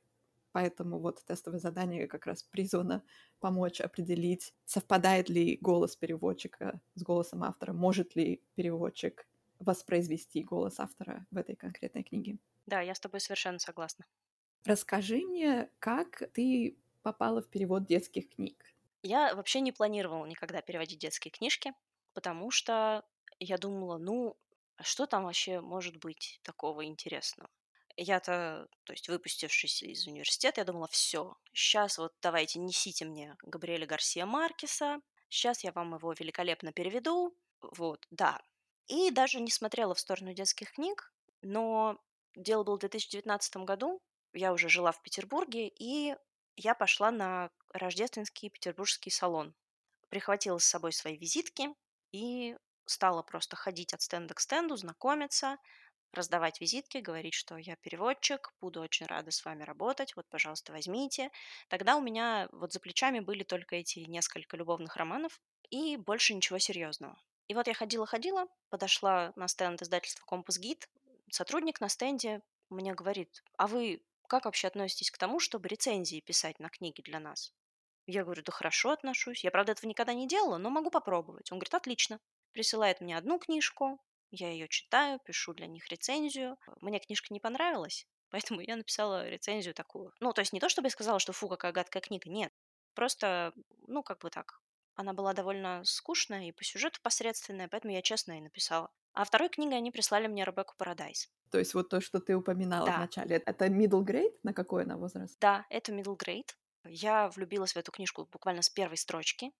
поэтому 0.52 0.98
вот 0.98 1.24
тестовое 1.24 1.60
задание 1.60 2.08
как 2.08 2.26
раз 2.26 2.42
призвано 2.42 3.04
помочь 3.40 3.80
определить, 3.80 4.54
совпадает 4.64 5.28
ли 5.28 5.58
голос 5.60 5.96
переводчика 5.96 6.80
с 6.94 7.02
голосом 7.02 7.44
автора, 7.44 7.72
может 7.72 8.16
ли 8.16 8.42
переводчик 8.54 9.28
воспроизвести 9.60 10.42
голос 10.42 10.80
автора 10.80 11.26
в 11.30 11.36
этой 11.36 11.56
конкретной 11.56 12.02
книге. 12.04 12.38
Да, 12.66 12.80
я 12.80 12.94
с 12.94 13.00
тобой 13.00 13.20
совершенно 13.20 13.58
согласна. 13.58 14.06
Расскажи 14.64 15.18
мне, 15.24 15.70
как 15.78 16.22
ты 16.34 16.78
попала 17.02 17.40
в 17.40 17.48
перевод 17.48 17.86
детских 17.86 18.28
книг? 18.28 18.74
Я 19.02 19.34
вообще 19.34 19.60
не 19.60 19.72
планировала 19.72 20.26
никогда 20.26 20.62
переводить 20.62 20.98
детские 20.98 21.30
книжки, 21.30 21.72
потому 22.12 22.50
что 22.50 23.04
я 23.38 23.58
думала, 23.58 23.98
ну, 23.98 24.36
а 24.76 24.82
что 24.82 25.06
там 25.06 25.24
вообще 25.24 25.60
может 25.60 25.96
быть 25.98 26.40
такого 26.42 26.84
интересного? 26.84 27.50
Я-то, 27.96 28.68
то 28.84 28.92
есть 28.92 29.08
выпустившись 29.08 29.82
из 29.82 30.06
университета, 30.06 30.60
я 30.60 30.64
думала, 30.64 30.88
все, 30.88 31.36
сейчас 31.52 31.96
вот 31.98 32.14
давайте 32.20 32.58
несите 32.58 33.04
мне 33.06 33.36
Габриэля 33.42 33.86
Гарсия 33.86 34.26
Маркеса, 34.26 35.00
сейчас 35.28 35.64
я 35.64 35.72
вам 35.72 35.94
его 35.94 36.12
великолепно 36.12 36.72
переведу, 36.72 37.38
вот, 37.62 38.06
да. 38.10 38.42
И 38.86 39.10
даже 39.10 39.40
не 39.40 39.50
смотрела 39.50 39.94
в 39.94 40.00
сторону 40.00 40.34
детских 40.34 40.72
книг, 40.72 41.14
но 41.40 41.98
дело 42.34 42.64
было 42.64 42.76
в 42.76 42.80
2019 42.80 43.64
году, 43.64 44.02
я 44.36 44.52
уже 44.52 44.68
жила 44.68 44.92
в 44.92 45.02
Петербурге, 45.02 45.68
и 45.68 46.14
я 46.56 46.74
пошла 46.74 47.10
на 47.10 47.50
рождественский 47.72 48.50
петербургский 48.50 49.10
салон. 49.10 49.54
Прихватила 50.08 50.58
с 50.58 50.64
собой 50.64 50.92
свои 50.92 51.16
визитки 51.16 51.68
и 52.12 52.56
стала 52.86 53.22
просто 53.22 53.56
ходить 53.56 53.92
от 53.92 54.02
стенда 54.02 54.34
к 54.34 54.40
стенду, 54.40 54.76
знакомиться, 54.76 55.58
раздавать 56.12 56.60
визитки, 56.60 56.98
говорить, 56.98 57.34
что 57.34 57.56
я 57.56 57.76
переводчик, 57.76 58.52
буду 58.60 58.80
очень 58.80 59.06
рада 59.06 59.30
с 59.30 59.44
вами 59.44 59.64
работать, 59.64 60.14
вот, 60.16 60.26
пожалуйста, 60.28 60.72
возьмите. 60.72 61.30
Тогда 61.68 61.96
у 61.96 62.00
меня 62.00 62.48
вот 62.52 62.72
за 62.72 62.80
плечами 62.80 63.20
были 63.20 63.42
только 63.42 63.76
эти 63.76 64.00
несколько 64.00 64.56
любовных 64.56 64.96
романов 64.96 65.40
и 65.70 65.96
больше 65.96 66.34
ничего 66.34 66.58
серьезного. 66.58 67.20
И 67.48 67.54
вот 67.54 67.66
я 67.66 67.74
ходила-ходила, 67.74 68.46
подошла 68.70 69.32
на 69.36 69.48
стенд 69.48 69.82
издательства 69.82 70.24
«Компас 70.24 70.58
Гид», 70.58 70.88
сотрудник 71.30 71.80
на 71.80 71.88
стенде 71.88 72.40
мне 72.70 72.94
говорит, 72.94 73.44
а 73.56 73.66
вы 73.66 74.02
как 74.26 74.44
вообще 74.44 74.68
относитесь 74.68 75.10
к 75.10 75.18
тому, 75.18 75.40
чтобы 75.40 75.68
рецензии 75.68 76.20
писать 76.20 76.58
на 76.60 76.68
книги 76.68 77.00
для 77.02 77.20
нас? 77.20 77.52
Я 78.06 78.24
говорю, 78.24 78.42
да 78.42 78.52
хорошо 78.52 78.90
отношусь. 78.90 79.42
Я, 79.42 79.50
правда, 79.50 79.72
этого 79.72 79.88
никогда 79.88 80.14
не 80.14 80.28
делала, 80.28 80.58
но 80.58 80.70
могу 80.70 80.90
попробовать. 80.90 81.50
Он 81.50 81.58
говорит, 81.58 81.74
отлично. 81.74 82.20
Присылает 82.52 83.00
мне 83.00 83.16
одну 83.16 83.38
книжку, 83.38 84.00
я 84.30 84.50
ее 84.50 84.68
читаю, 84.68 85.20
пишу 85.24 85.54
для 85.54 85.66
них 85.66 85.88
рецензию. 85.88 86.56
Мне 86.80 86.98
книжка 86.98 87.32
не 87.32 87.40
понравилась, 87.40 88.06
поэтому 88.30 88.60
я 88.60 88.76
написала 88.76 89.28
рецензию 89.28 89.74
такую. 89.74 90.12
Ну, 90.20 90.32
то 90.32 90.40
есть 90.40 90.52
не 90.52 90.60
то, 90.60 90.68
чтобы 90.68 90.86
я 90.86 90.90
сказала, 90.90 91.18
что 91.18 91.32
фу, 91.32 91.48
какая 91.48 91.72
гадкая 91.72 92.02
книга, 92.02 92.30
нет. 92.30 92.52
Просто, 92.94 93.52
ну, 93.86 94.02
как 94.02 94.20
бы 94.20 94.30
так. 94.30 94.60
Она 94.96 95.12
была 95.12 95.32
довольно 95.32 95.84
скучная 95.84 96.48
и 96.48 96.52
по 96.52 96.64
сюжету 96.64 97.00
посредственная, 97.02 97.68
поэтому 97.68 97.92
я 97.94 98.02
честно 98.02 98.38
и 98.38 98.40
написала. 98.40 98.90
А 99.12 99.24
второй 99.24 99.48
книгой 99.48 99.78
они 99.78 99.90
прислали 99.92 100.26
мне 100.26 100.44
Ребекку 100.44 100.74
Парадайз. 100.76 101.28
То 101.50 101.58
есть 101.58 101.74
вот 101.74 101.88
то, 101.88 102.00
что 102.00 102.20
ты 102.20 102.34
упоминала 102.34 102.86
Да. 102.86 102.96
вначале, 102.96 103.36
это 103.36 103.66
middle 103.66 104.04
grade? 104.04 104.34
На 104.42 104.52
какой 104.52 104.82
она 104.84 104.96
возраст? 104.96 105.38
Да, 105.40 105.66
это 105.70 105.92
middle 105.92 106.16
grade. 106.16 106.50
Я 106.84 107.28
влюбилась 107.28 107.72
в 107.72 107.76
эту 107.76 107.92
книжку 107.92 108.26
буквально 108.30 108.62
с 108.62 108.70
первой 108.70 108.96
строчки. 108.96 109.52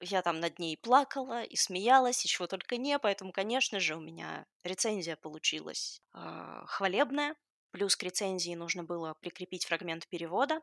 Я 0.00 0.22
там 0.22 0.40
над 0.40 0.58
ней 0.58 0.76
плакала 0.76 1.42
и 1.44 1.56
смеялась, 1.56 2.24
и 2.24 2.28
чего 2.28 2.46
только 2.46 2.76
не, 2.78 2.98
поэтому, 2.98 3.32
конечно 3.32 3.80
же, 3.80 3.96
у 3.96 4.00
меня 4.00 4.46
рецензия 4.64 5.16
получилась 5.16 6.02
э, 6.14 6.62
хвалебная. 6.66 7.36
Плюс 7.72 7.96
к 7.96 8.02
рецензии 8.04 8.54
нужно 8.54 8.84
было 8.84 9.14
прикрепить 9.20 9.66
фрагмент 9.66 10.08
перевода. 10.08 10.60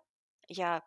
Я 0.47 0.83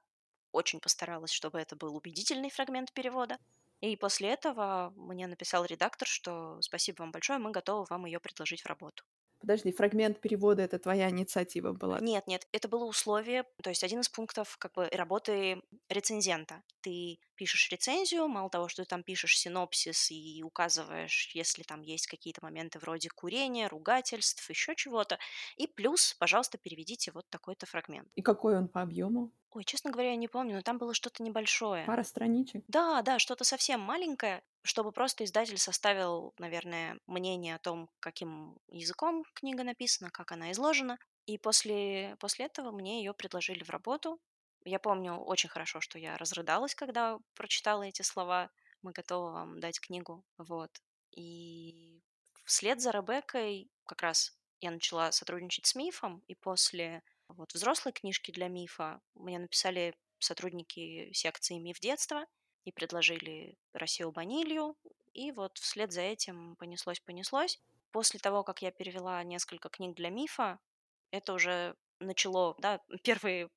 очень 0.52 0.80
постаралась, 0.80 1.30
чтобы 1.30 1.58
это 1.58 1.76
был 1.76 1.96
убедительный 1.96 2.50
фрагмент 2.50 2.92
перевода. 2.92 3.38
И 3.80 3.96
после 3.96 4.30
этого 4.30 4.92
мне 4.96 5.26
написал 5.26 5.64
редактор, 5.64 6.08
что 6.08 6.60
спасибо 6.60 7.02
вам 7.02 7.12
большое, 7.12 7.38
мы 7.38 7.50
готовы 7.50 7.86
вам 7.88 8.06
ее 8.06 8.18
предложить 8.18 8.62
в 8.62 8.66
работу. 8.66 9.04
Подожди, 9.40 9.70
фрагмент 9.70 10.20
перевода 10.20 10.62
это 10.62 10.78
твоя 10.80 11.10
инициатива 11.10 11.72
была? 11.72 12.00
Нет, 12.00 12.26
нет, 12.26 12.48
это 12.50 12.66
было 12.66 12.84
условие, 12.84 13.44
то 13.62 13.70
есть 13.70 13.84
один 13.84 14.00
из 14.00 14.08
пунктов 14.08 14.56
как 14.58 14.72
бы 14.72 14.88
работы 14.92 15.62
рецензента. 15.88 16.62
Ты 16.80 17.20
пишешь 17.38 17.70
рецензию, 17.70 18.28
мало 18.28 18.50
того, 18.50 18.68
что 18.68 18.82
ты 18.84 18.88
там 18.88 19.02
пишешь 19.02 19.38
синопсис 19.38 20.10
и 20.10 20.42
указываешь, 20.44 21.30
если 21.34 21.62
там 21.62 21.82
есть 21.82 22.06
какие-то 22.08 22.42
моменты 22.44 22.78
вроде 22.80 23.08
курения, 23.10 23.68
ругательств, 23.68 24.48
еще 24.50 24.74
чего-то, 24.76 25.18
и 25.56 25.66
плюс, 25.66 26.14
пожалуйста, 26.18 26.58
переведите 26.58 27.12
вот 27.12 27.30
такой-то 27.30 27.66
фрагмент. 27.66 28.10
И 28.16 28.20
какой 28.22 28.58
он 28.58 28.68
по 28.68 28.82
объему? 28.82 29.32
Ой, 29.50 29.64
честно 29.64 29.90
говоря, 29.90 30.10
я 30.10 30.16
не 30.16 30.28
помню, 30.28 30.56
но 30.56 30.62
там 30.62 30.78
было 30.78 30.94
что-то 30.94 31.22
небольшое. 31.22 31.84
Пара 31.86 32.04
страничек? 32.04 32.64
Да, 32.68 33.02
да, 33.02 33.18
что-то 33.18 33.44
совсем 33.44 33.80
маленькое, 33.80 34.42
чтобы 34.62 34.92
просто 34.92 35.24
издатель 35.24 35.58
составил, 35.58 36.34
наверное, 36.38 37.00
мнение 37.06 37.54
о 37.56 37.58
том, 37.58 37.90
каким 38.00 38.58
языком 38.68 39.24
книга 39.34 39.64
написана, 39.64 40.10
как 40.10 40.32
она 40.32 40.52
изложена. 40.52 40.98
И 41.26 41.38
после, 41.38 42.16
после 42.20 42.46
этого 42.46 42.72
мне 42.72 43.00
ее 43.00 43.14
предложили 43.14 43.64
в 43.64 43.70
работу. 43.70 44.20
Я 44.68 44.78
помню 44.78 45.16
очень 45.16 45.48
хорошо, 45.48 45.80
что 45.80 45.98
я 45.98 46.18
разрыдалась, 46.18 46.74
когда 46.74 47.18
прочитала 47.34 47.84
эти 47.84 48.02
слова. 48.02 48.50
Мы 48.82 48.92
готовы 48.92 49.32
вам 49.32 49.60
дать 49.60 49.80
книгу. 49.80 50.22
Вот. 50.36 50.70
И 51.10 52.02
вслед 52.44 52.78
за 52.82 52.90
Ребеккой 52.90 53.70
как 53.86 54.02
раз 54.02 54.36
я 54.60 54.70
начала 54.70 55.10
сотрудничать 55.10 55.64
с 55.64 55.74
Мифом, 55.74 56.22
и 56.28 56.34
после 56.34 57.02
вот 57.28 57.54
взрослой 57.54 57.92
книжки 57.92 58.30
для 58.30 58.48
Мифа 58.48 59.00
мне 59.14 59.38
написали 59.38 59.94
сотрудники 60.18 61.10
секции 61.14 61.58
Миф 61.58 61.80
детства 61.80 62.26
и 62.64 62.72
предложили 62.72 63.56
Россию 63.72 64.12
Банилью, 64.12 64.76
и 65.14 65.32
вот 65.32 65.56
вслед 65.56 65.92
за 65.92 66.02
этим 66.02 66.56
понеслось-понеслось. 66.56 67.58
После 67.90 68.20
того, 68.20 68.42
как 68.44 68.60
я 68.60 68.70
перевела 68.70 69.22
несколько 69.22 69.70
книг 69.70 69.96
для 69.96 70.10
Мифа, 70.10 70.58
это 71.10 71.32
уже 71.32 71.74
начало, 72.00 72.54
да, 72.58 72.80
первые 73.02 73.48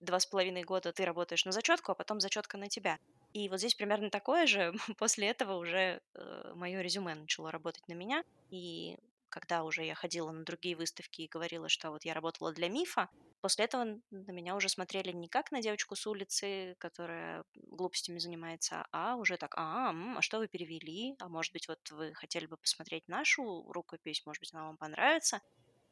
два 0.00 0.18
с 0.18 0.26
половиной 0.26 0.64
года 0.64 0.92
ты 0.92 1.04
работаешь 1.04 1.44
на 1.44 1.52
зачетку, 1.52 1.92
а 1.92 1.94
потом 1.94 2.20
зачетка 2.20 2.56
на 2.56 2.68
тебя. 2.68 2.98
И 3.32 3.48
вот 3.48 3.58
здесь 3.58 3.74
примерно 3.74 4.10
такое 4.10 4.46
же. 4.46 4.72
После 4.98 5.28
этого 5.28 5.56
уже 5.56 6.00
э, 6.14 6.52
мое 6.54 6.80
резюме 6.80 7.14
начало 7.14 7.50
работать 7.50 7.86
на 7.88 7.92
меня. 7.92 8.24
И 8.50 8.98
когда 9.30 9.62
уже 9.64 9.84
я 9.84 9.94
ходила 9.94 10.30
на 10.30 10.44
другие 10.44 10.76
выставки 10.76 11.22
и 11.22 11.28
говорила, 11.28 11.68
что 11.68 11.90
вот 11.90 12.04
я 12.04 12.14
работала 12.14 12.52
для 12.52 12.68
мифа, 12.68 13.08
после 13.40 13.64
этого 13.64 14.00
на 14.10 14.30
меня 14.32 14.56
уже 14.56 14.68
смотрели 14.68 15.12
не 15.12 15.28
как 15.28 15.52
на 15.52 15.62
девочку 15.62 15.94
с 15.94 16.06
улицы, 16.06 16.74
которая 16.78 17.44
глупостями 17.54 18.18
занимается, 18.18 18.86
а 18.90 19.16
уже 19.16 19.36
так, 19.36 19.54
а, 19.56 19.94
а 20.16 20.20
что 20.20 20.38
вы 20.38 20.48
перевели? 20.48 21.14
А 21.20 21.28
может 21.28 21.52
быть, 21.52 21.68
вот 21.68 21.78
вы 21.90 22.12
хотели 22.14 22.46
бы 22.46 22.56
посмотреть 22.56 23.08
нашу 23.08 23.70
рукопись, 23.72 24.26
может 24.26 24.40
быть, 24.40 24.52
она 24.52 24.66
вам 24.66 24.76
понравится. 24.76 25.40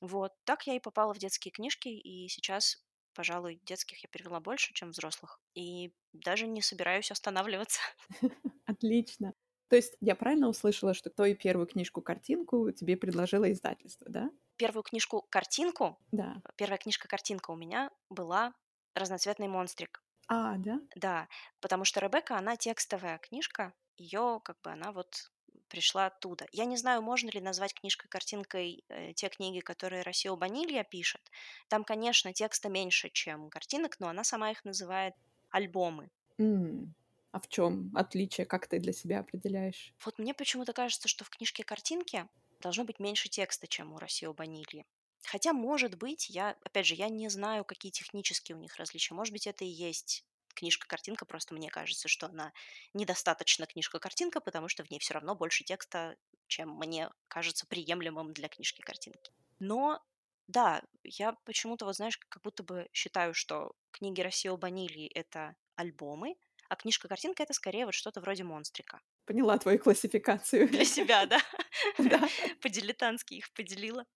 Вот, 0.00 0.32
так 0.44 0.66
я 0.66 0.74
и 0.74 0.80
попала 0.80 1.14
в 1.14 1.18
детские 1.18 1.50
книжки, 1.50 1.88
и 1.88 2.28
сейчас, 2.28 2.84
пожалуй, 3.18 3.60
детских 3.64 4.04
я 4.04 4.08
перевела 4.08 4.38
больше, 4.38 4.72
чем 4.74 4.90
взрослых. 4.90 5.40
И 5.56 5.92
даже 6.12 6.46
не 6.46 6.62
собираюсь 6.62 7.10
останавливаться. 7.10 7.80
Отлично. 8.66 9.34
То 9.68 9.76
есть 9.76 9.96
я 10.00 10.14
правильно 10.14 10.48
услышала, 10.48 10.94
что 10.94 11.10
твою 11.10 11.36
первую 11.36 11.66
книжку-картинку 11.66 12.70
тебе 12.72 12.96
предложило 12.96 13.50
издательство, 13.50 14.06
да? 14.08 14.30
Первую 14.56 14.82
книжку-картинку? 14.82 15.98
Да. 16.12 16.42
Первая 16.56 16.78
книжка-картинка 16.78 17.50
у 17.50 17.56
меня 17.56 17.90
была 18.10 18.54
«Разноцветный 18.94 19.48
монстрик». 19.48 20.02
А, 20.28 20.56
да? 20.58 20.80
Да, 20.96 21.28
потому 21.60 21.84
что 21.84 22.00
Ребекка, 22.00 22.36
она 22.38 22.56
текстовая 22.56 23.18
книжка, 23.18 23.74
ее 23.96 24.40
как 24.44 24.60
бы 24.62 24.70
она 24.70 24.92
вот 24.92 25.30
пришла 25.68 26.06
оттуда. 26.06 26.46
Я 26.52 26.64
не 26.64 26.76
знаю, 26.76 27.02
можно 27.02 27.30
ли 27.30 27.40
назвать 27.40 27.74
книжкой-картинкой 27.74 28.84
э, 28.88 29.12
те 29.14 29.28
книги, 29.28 29.60
которые 29.60 30.02
Россия 30.02 30.32
Банилья 30.34 30.84
пишет. 30.84 31.20
Там, 31.68 31.84
конечно, 31.84 32.32
текста 32.32 32.68
меньше, 32.68 33.10
чем 33.10 33.50
картинок, 33.50 34.00
но 34.00 34.08
она 34.08 34.24
сама 34.24 34.50
их 34.50 34.64
называет 34.64 35.14
альбомы. 35.50 36.10
Mm. 36.38 36.88
А 37.32 37.40
в 37.40 37.48
чем 37.48 37.92
отличие, 37.94 38.46
как 38.46 38.66
ты 38.66 38.78
для 38.78 38.92
себя 38.92 39.20
определяешь? 39.20 39.94
Вот 40.04 40.18
мне 40.18 40.34
почему-то 40.34 40.72
кажется, 40.72 41.08
что 41.08 41.24
в 41.24 41.30
книжке 41.30 41.62
картинки 41.62 42.26
должно 42.60 42.84
быть 42.84 42.98
меньше 42.98 43.28
текста, 43.28 43.66
чем 43.66 43.92
у 43.92 43.98
России 43.98 44.26
Банильи. 44.26 44.86
Хотя, 45.24 45.52
может 45.52 45.96
быть, 45.96 46.30
я, 46.30 46.56
опять 46.64 46.86
же, 46.86 46.94
я 46.94 47.08
не 47.08 47.28
знаю, 47.28 47.64
какие 47.64 47.92
технические 47.92 48.56
у 48.56 48.60
них 48.60 48.76
различия. 48.76 49.14
Может 49.14 49.32
быть, 49.32 49.46
это 49.46 49.64
и 49.64 49.68
есть 49.68 50.24
книжка-картинка, 50.58 51.24
просто 51.24 51.54
мне 51.54 51.70
кажется, 51.70 52.08
что 52.08 52.26
она 52.26 52.52
недостаточно 52.94 53.66
книжка-картинка, 53.66 54.40
потому 54.40 54.68
что 54.68 54.84
в 54.84 54.90
ней 54.90 54.98
все 54.98 55.14
равно 55.14 55.34
больше 55.34 55.64
текста, 55.64 56.16
чем 56.48 56.70
мне 56.70 57.10
кажется 57.28 57.66
приемлемым 57.66 58.32
для 58.32 58.48
книжки-картинки. 58.48 59.32
Но 59.60 60.02
да, 60.48 60.82
я 61.04 61.32
почему-то, 61.44 61.84
вот 61.84 61.96
знаешь, 61.96 62.18
как 62.18 62.42
будто 62.42 62.62
бы 62.62 62.88
считаю, 62.92 63.34
что 63.34 63.72
книги 63.90 64.20
России 64.20 64.48
Банильи— 64.48 65.06
это 65.14 65.54
альбомы, 65.76 66.36
а 66.68 66.76
книжка-картинка— 66.76 67.42
это 67.44 67.52
скорее 67.52 67.84
вот 67.84 67.94
что-то 67.94 68.20
вроде 68.20 68.44
монстрика. 68.44 69.00
Поняла 69.28 69.58
твою 69.58 69.78
классификацию. 69.78 70.68
Для 70.70 70.86
себя, 70.86 71.26
да? 71.26 71.38
Да. 71.98 72.18
По-дилетантски 72.62 73.34
их 73.34 73.52
поделила. 73.52 74.06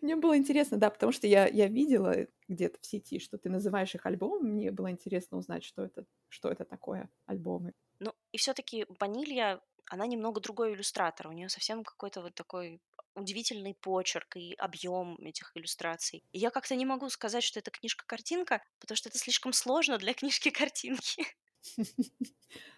Мне 0.00 0.14
было 0.14 0.36
интересно, 0.36 0.76
да, 0.78 0.88
потому 0.88 1.10
что 1.10 1.26
я, 1.26 1.48
я 1.48 1.66
видела 1.66 2.28
где-то 2.46 2.78
в 2.80 2.86
сети, 2.86 3.18
что 3.18 3.38
ты 3.38 3.50
называешь 3.50 3.94
их 3.96 4.06
альбомами. 4.06 4.50
Мне 4.50 4.70
было 4.70 4.90
интересно 4.92 5.36
узнать, 5.38 5.64
что 5.64 5.84
это, 5.84 6.04
что 6.28 6.48
это 6.48 6.64
такое 6.64 7.10
альбомы. 7.26 7.72
Ну, 7.98 8.14
и 8.30 8.38
все 8.38 8.54
таки 8.54 8.86
Ванилья, 9.00 9.60
она 9.90 10.06
немного 10.06 10.40
другой 10.40 10.74
иллюстратор. 10.74 11.26
У 11.26 11.32
нее 11.32 11.48
совсем 11.48 11.82
какой-то 11.82 12.22
вот 12.22 12.34
такой 12.36 12.80
удивительный 13.16 13.74
почерк 13.74 14.36
и 14.36 14.54
объем 14.54 15.16
этих 15.16 15.50
иллюстраций. 15.56 16.22
И 16.30 16.38
я 16.38 16.50
как-то 16.50 16.76
не 16.76 16.86
могу 16.86 17.08
сказать, 17.10 17.42
что 17.42 17.58
это 17.58 17.72
книжка-картинка, 17.72 18.62
потому 18.78 18.96
что 18.96 19.08
это 19.08 19.18
слишком 19.18 19.52
сложно 19.52 19.98
для 19.98 20.14
книжки-картинки. 20.14 21.26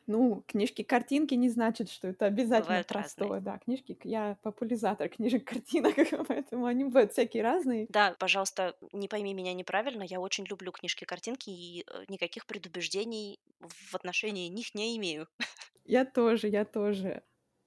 Ну, 0.06 0.44
книжки-картинки 0.46 1.34
не 1.34 1.48
значит, 1.48 1.88
что 1.90 2.08
это 2.08 2.26
обязательно 2.26 2.66
Бывают 2.66 2.88
простое. 2.88 3.28
разные. 3.28 3.44
Да, 3.44 3.58
книжки, 3.58 3.98
я 4.04 4.36
популяризатор 4.42 5.08
книжек-картинок, 5.08 5.94
поэтому 6.28 6.66
они 6.66 6.84
бывают 6.84 7.12
всякие 7.12 7.42
разные. 7.42 7.86
Да, 7.88 8.14
пожалуйста, 8.18 8.76
не 8.92 9.08
пойми 9.08 9.32
меня 9.34 9.54
неправильно, 9.54 10.02
я 10.02 10.20
очень 10.20 10.44
люблю 10.44 10.72
книжки-картинки 10.72 11.48
и 11.50 11.84
э, 11.86 12.04
никаких 12.08 12.46
предубеждений 12.46 13.40
в 13.60 13.94
отношении 13.94 14.48
них 14.48 14.74
не 14.74 14.96
имею. 14.98 15.26
Я 15.84 16.04
тоже, 16.04 16.48
я 16.48 16.64
тоже. 16.64 17.22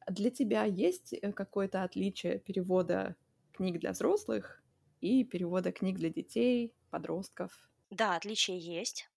Для 0.07 0.29
тебя 0.31 0.63
есть 0.65 1.13
э, 1.13 1.31
какое-то 1.33 1.83
отличие 1.83 2.39
перевода 2.39 3.15
книг 3.53 3.79
для 3.79 3.91
взрослых 3.91 4.63
и 5.01 5.23
перевода 5.23 5.71
книг 5.71 5.97
для 5.97 6.09
детей, 6.09 6.73
подростков? 6.89 7.69
Да, 7.89 8.15
отличие 8.15 8.59
есть. 8.59 9.09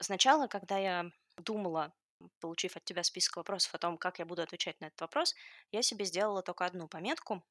Сначала, 0.00 0.46
когда 0.46 0.78
я 0.78 1.10
думала, 1.38 1.92
получив 2.40 2.76
от 2.76 2.84
тебя 2.84 3.02
список 3.02 3.36
вопросов 3.36 3.74
о 3.74 3.78
том, 3.78 3.98
как 3.98 4.18
я 4.18 4.26
буду 4.26 4.42
отвечать 4.42 4.80
на 4.80 4.86
этот 4.86 5.00
вопрос, 5.00 5.34
я 5.70 5.82
себе 5.82 6.04
сделала 6.04 6.42
только 6.42 6.64
одну 6.64 6.88
пометку. 6.88 7.44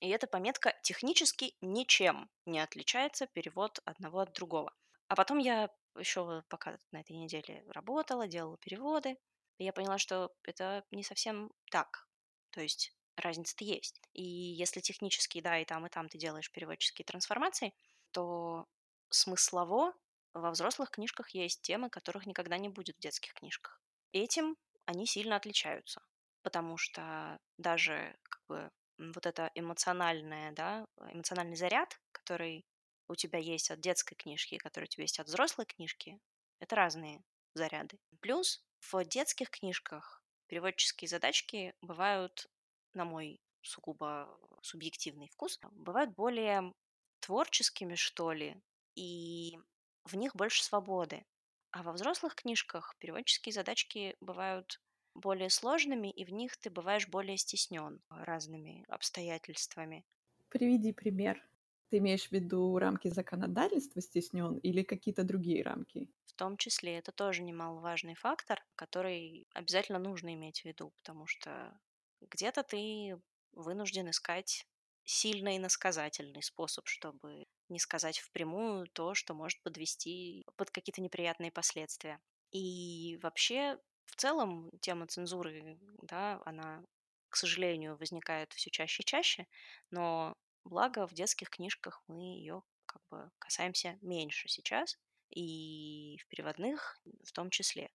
И 0.00 0.08
эта 0.08 0.26
пометка 0.26 0.74
технически 0.82 1.56
ничем 1.60 2.30
не 2.46 2.60
отличается 2.60 3.26
перевод 3.26 3.80
одного 3.84 4.20
от 4.20 4.32
другого. 4.32 4.72
А 5.08 5.16
потом 5.16 5.38
я 5.38 5.70
еще 5.96 6.42
пока 6.48 6.78
на 6.90 7.00
этой 7.00 7.16
неделе 7.16 7.64
работала, 7.68 8.26
делала 8.26 8.58
переводы, 8.58 9.16
и 9.58 9.64
я 9.64 9.72
поняла, 9.72 9.98
что 9.98 10.32
это 10.42 10.84
не 10.90 11.04
совсем 11.04 11.52
так. 11.70 12.08
То 12.50 12.60
есть 12.60 12.94
разница-то 13.16 13.64
есть. 13.64 14.00
И 14.12 14.22
если 14.22 14.80
технически, 14.80 15.40
да, 15.40 15.58
и 15.58 15.64
там, 15.64 15.86
и 15.86 15.88
там 15.90 16.08
ты 16.08 16.18
делаешь 16.18 16.50
переводческие 16.50 17.04
трансформации, 17.04 17.72
то 18.10 18.66
смыслово 19.10 19.94
во 20.34 20.50
взрослых 20.50 20.90
книжках 20.90 21.30
есть 21.30 21.62
темы, 21.62 21.88
которых 21.88 22.26
никогда 22.26 22.58
не 22.58 22.68
будет 22.68 22.96
в 22.96 23.00
детских 23.00 23.34
книжках. 23.34 23.80
Этим 24.12 24.56
они 24.84 25.06
сильно 25.06 25.36
отличаются, 25.36 26.02
потому 26.42 26.76
что 26.76 27.38
даже 27.56 28.16
как 28.24 28.42
бы 28.48 28.70
вот 28.98 29.26
это 29.26 29.50
эмоциональное, 29.54 30.52
да, 30.52 30.86
эмоциональный 31.12 31.56
заряд, 31.56 31.98
который 32.12 32.64
у 33.08 33.14
тебя 33.14 33.38
есть 33.38 33.70
от 33.70 33.80
детской 33.80 34.14
книжки, 34.14 34.58
который 34.58 34.84
у 34.84 34.88
тебя 34.88 35.04
есть 35.04 35.20
от 35.20 35.26
взрослой 35.26 35.66
книжки, 35.66 36.18
это 36.60 36.76
разные 36.76 37.22
заряды. 37.54 37.98
Плюс 38.20 38.64
в 38.80 39.04
детских 39.04 39.50
книжках 39.50 40.22
переводческие 40.46 41.08
задачки 41.08 41.74
бывают, 41.80 42.46
на 42.92 43.04
мой 43.04 43.40
сугубо 43.62 44.38
субъективный 44.62 45.28
вкус, 45.28 45.58
бывают 45.72 46.14
более 46.14 46.72
творческими, 47.20 47.94
что 47.94 48.32
ли, 48.32 48.56
и 48.94 49.58
в 50.04 50.14
них 50.16 50.34
больше 50.36 50.62
свободы. 50.64 51.26
А 51.70 51.82
во 51.82 51.92
взрослых 51.92 52.34
книжках 52.36 52.94
переводческие 52.98 53.52
задачки 53.52 54.16
бывают 54.20 54.80
более 55.14 55.50
сложными, 55.50 56.10
и 56.10 56.24
в 56.24 56.32
них 56.32 56.56
ты 56.56 56.70
бываешь 56.70 57.08
более 57.08 57.36
стеснен 57.36 58.02
разными 58.10 58.84
обстоятельствами. 58.88 60.04
Приведи 60.48 60.92
пример. 60.94 61.46
Ты 61.90 61.98
имеешь 61.98 62.28
в 62.28 62.32
виду 62.32 62.78
рамки 62.78 63.08
законодательства 63.08 64.00
стеснен 64.00 64.56
или 64.56 64.82
какие-то 64.82 65.22
другие 65.22 65.62
рамки? 65.62 66.08
В 66.26 66.32
том 66.34 66.56
числе 66.58 66.98
это 66.98 67.12
тоже 67.12 67.42
немаловажный 67.42 68.14
фактор, 68.14 68.62
который 68.76 69.46
обязательно 69.54 69.98
нужно 69.98 70.34
иметь 70.34 70.60
в 70.60 70.64
виду, 70.66 70.90
потому 70.90 71.26
что 71.26 71.78
где-то 72.20 72.62
ты 72.62 73.20
вынужден 73.52 74.10
искать 74.10 74.66
сильный 75.04 75.56
иносказательный 75.56 76.42
способ, 76.42 76.86
чтобы 76.88 77.46
не 77.68 77.78
сказать 77.78 78.18
впрямую 78.18 78.86
то, 78.88 79.14
что 79.14 79.34
может 79.34 79.60
подвести 79.62 80.44
под 80.56 80.70
какие-то 80.70 81.00
неприятные 81.02 81.50
последствия. 81.52 82.20
И 82.52 83.18
вообще, 83.22 83.78
в 84.06 84.16
целом, 84.16 84.70
тема 84.80 85.06
цензуры, 85.06 85.78
да, 86.02 86.40
она, 86.44 86.84
к 87.30 87.36
сожалению, 87.36 87.96
возникает 87.96 88.52
все 88.52 88.70
чаще 88.70 89.02
и 89.02 89.06
чаще, 89.06 89.46
но 89.90 90.34
благо 90.64 91.06
в 91.06 91.14
детских 91.14 91.50
книжках 91.50 92.02
мы 92.06 92.22
ее 92.36 92.62
как 92.86 93.02
бы 93.10 93.30
касаемся 93.38 93.98
меньше 94.02 94.48
сейчас, 94.48 94.96
и 95.30 96.18
в 96.22 96.26
переводных 96.28 97.00
в 97.24 97.32
том 97.32 97.50
числе. 97.50 97.90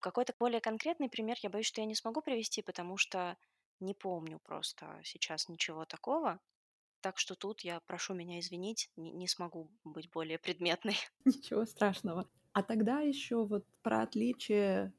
Какой-то 0.00 0.34
более 0.38 0.60
конкретный 0.60 1.08
пример 1.08 1.38
я 1.42 1.50
боюсь, 1.50 1.66
что 1.66 1.80
я 1.80 1.86
не 1.86 1.94
смогу 1.94 2.22
привести, 2.22 2.62
потому 2.62 2.96
что 2.96 3.36
не 3.80 3.94
помню 3.94 4.38
просто 4.40 5.00
сейчас 5.04 5.48
ничего 5.48 5.84
такого. 5.84 6.40
Так 7.00 7.18
что 7.18 7.34
тут 7.34 7.62
я 7.62 7.80
прошу 7.80 8.14
меня 8.14 8.38
извинить, 8.40 8.90
не, 8.96 9.10
не 9.10 9.26
смогу 9.26 9.70
быть 9.84 10.10
более 10.10 10.38
предметной. 10.38 10.96
Ничего 11.24 11.64
страшного. 11.64 12.28
А 12.52 12.62
тогда 12.62 13.00
еще 13.00 13.44
вот 13.44 13.64
про 13.82 14.02
отличие 14.02 14.92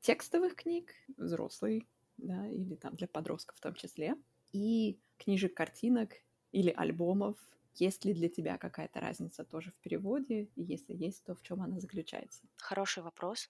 текстовых 0.00 0.56
книг, 0.56 0.94
взрослый, 1.16 1.86
да, 2.16 2.48
или 2.48 2.74
там 2.74 2.96
для 2.96 3.06
подростков 3.06 3.56
в 3.58 3.60
том 3.60 3.74
числе, 3.74 4.16
и 4.52 4.98
книжек, 5.18 5.54
картинок 5.54 6.12
или 6.52 6.70
альбомов. 6.70 7.36
Есть 7.74 8.04
ли 8.04 8.12
для 8.12 8.28
тебя 8.28 8.58
какая-то 8.58 8.98
разница 8.98 9.44
тоже 9.44 9.70
в 9.70 9.76
переводе? 9.76 10.48
И 10.56 10.62
если 10.62 10.94
есть, 10.94 11.24
то 11.24 11.34
в 11.34 11.42
чем 11.42 11.62
она 11.62 11.78
заключается? 11.78 12.42
Хороший 12.56 13.02
вопрос. 13.04 13.48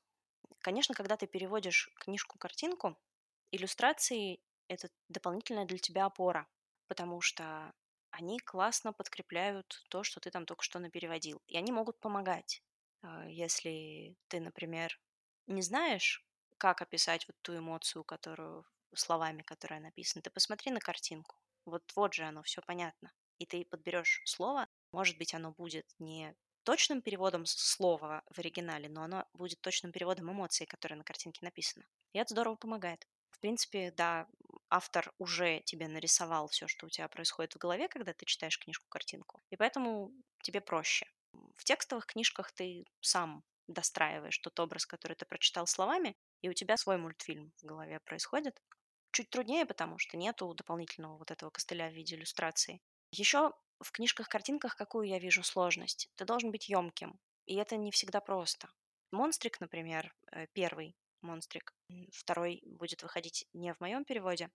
Конечно, 0.59 0.95
когда 0.95 1.17
ты 1.17 1.27
переводишь 1.27 1.91
книжку-картинку, 1.95 2.99
иллюстрации— 3.53 4.41
это 4.69 4.91
дополнительная 5.09 5.65
для 5.65 5.79
тебя 5.79 6.05
опора, 6.05 6.47
потому 6.89 7.21
что 7.21 7.73
они 8.19 8.41
классно 8.41 8.93
подкрепляют 8.93 9.85
то, 9.89 10.03
что 10.03 10.19
ты 10.19 10.31
там 10.31 10.45
только 10.45 10.65
что 10.65 10.81
напереводил. 10.81 11.41
И 11.47 11.57
они 11.57 11.71
могут 11.71 12.01
помогать. 12.01 12.63
А, 13.03 13.29
если 13.29 14.17
ты, 14.27 14.41
например, 14.41 15.01
не 15.47 15.63
знаешь, 15.63 16.27
как 16.59 16.83
описать 16.83 17.27
вот 17.29 17.37
ту 17.43 17.57
эмоцию, 17.57 18.03
которую 18.03 18.67
словами, 18.93 19.43
которая 19.43 19.81
написана, 19.81 20.23
ты 20.23 20.31
посмотри 20.31 20.73
на 20.73 20.81
картинку. 20.81 21.37
Вот 21.65 21.85
вот 21.95 22.15
же 22.15 22.25
оно, 22.25 22.43
все 22.43 22.61
понятно. 22.61 23.13
И 23.39 23.47
ты 23.47 23.65
подберешь 23.65 24.23
слово, 24.25 24.67
может 24.91 25.17
быть, 25.17 25.35
оно 25.35 25.53
будет 25.53 25.87
не 26.01 26.35
точным 26.65 27.03
переводом 27.03 27.47
слова 27.47 28.25
в 28.31 28.41
оригинале, 28.41 28.89
но 28.89 29.03
оно 29.05 29.29
будет 29.33 29.61
точным 29.61 29.93
переводом 29.93 30.33
эмоций, 30.33 30.67
которые 30.67 30.99
на 30.99 31.05
картинке 31.05 31.39
написаны. 31.43 31.87
И 32.13 32.19
это 32.19 32.35
здорово 32.35 32.57
помогает. 32.57 33.07
В 33.31 33.39
принципе, 33.39 33.93
да, 33.93 34.27
автор 34.71 35.13
уже 35.19 35.61
тебе 35.61 35.89
нарисовал 35.89 36.49
все, 36.49 36.67
что 36.69 36.87
у 36.87 36.91
тебя 36.91 37.09
происходит 37.09 37.55
в 37.55 37.59
голове, 37.59 37.89
когда 37.89 38.13
ты 38.13 38.25
читаешь 38.27 38.59
книжку-картинку. 38.59 39.43
И 39.51 39.57
поэтому 39.57 40.13
тебе 40.43 40.61
проще. 40.61 41.07
В 41.57 41.65
текстовых 41.65 42.07
книжках 42.07 42.53
ты 42.53 42.85
сам 43.01 43.45
достраиваешь 43.67 44.39
тот 44.39 44.59
образ, 44.61 44.87
который 44.87 45.15
ты 45.15 45.27
прочитал 45.27 45.67
словами, 45.67 46.17
и 46.41 46.49
у 46.49 46.55
тебя 46.55 46.77
свой 46.77 46.97
мультфильм 46.97 47.53
в 47.59 47.65
голове 47.65 48.01
происходит. 48.01 48.61
Чуть 49.13 49.31
труднее, 49.31 49.67
потому 49.67 49.99
что 49.99 50.17
нету 50.17 50.53
дополнительного 50.55 51.19
вот 51.19 51.31
этого 51.31 51.51
костыля 51.51 51.91
в 51.91 51.95
виде 51.95 52.17
иллюстрации. 52.17 52.81
Еще 53.11 53.53
в 53.81 53.93
книжках-картинках 53.93 54.77
какую 54.77 55.09
я 55.09 55.19
вижу 55.19 55.43
сложность? 55.43 56.11
Ты 56.17 56.25
должен 56.25 56.51
быть 56.51 56.69
емким, 56.69 57.19
и 57.47 57.55
это 57.57 57.77
не 57.77 57.91
всегда 57.91 58.21
просто. 58.21 58.69
Монстрик, 59.11 59.61
например, 59.61 60.15
э, 60.33 60.47
первый 60.53 60.97
монстрик, 61.23 61.75
второй 62.13 62.63
будет 62.67 63.03
выходить 63.03 63.47
не 63.53 63.73
в 63.75 63.81
моем 63.81 64.05
переводе. 64.05 64.51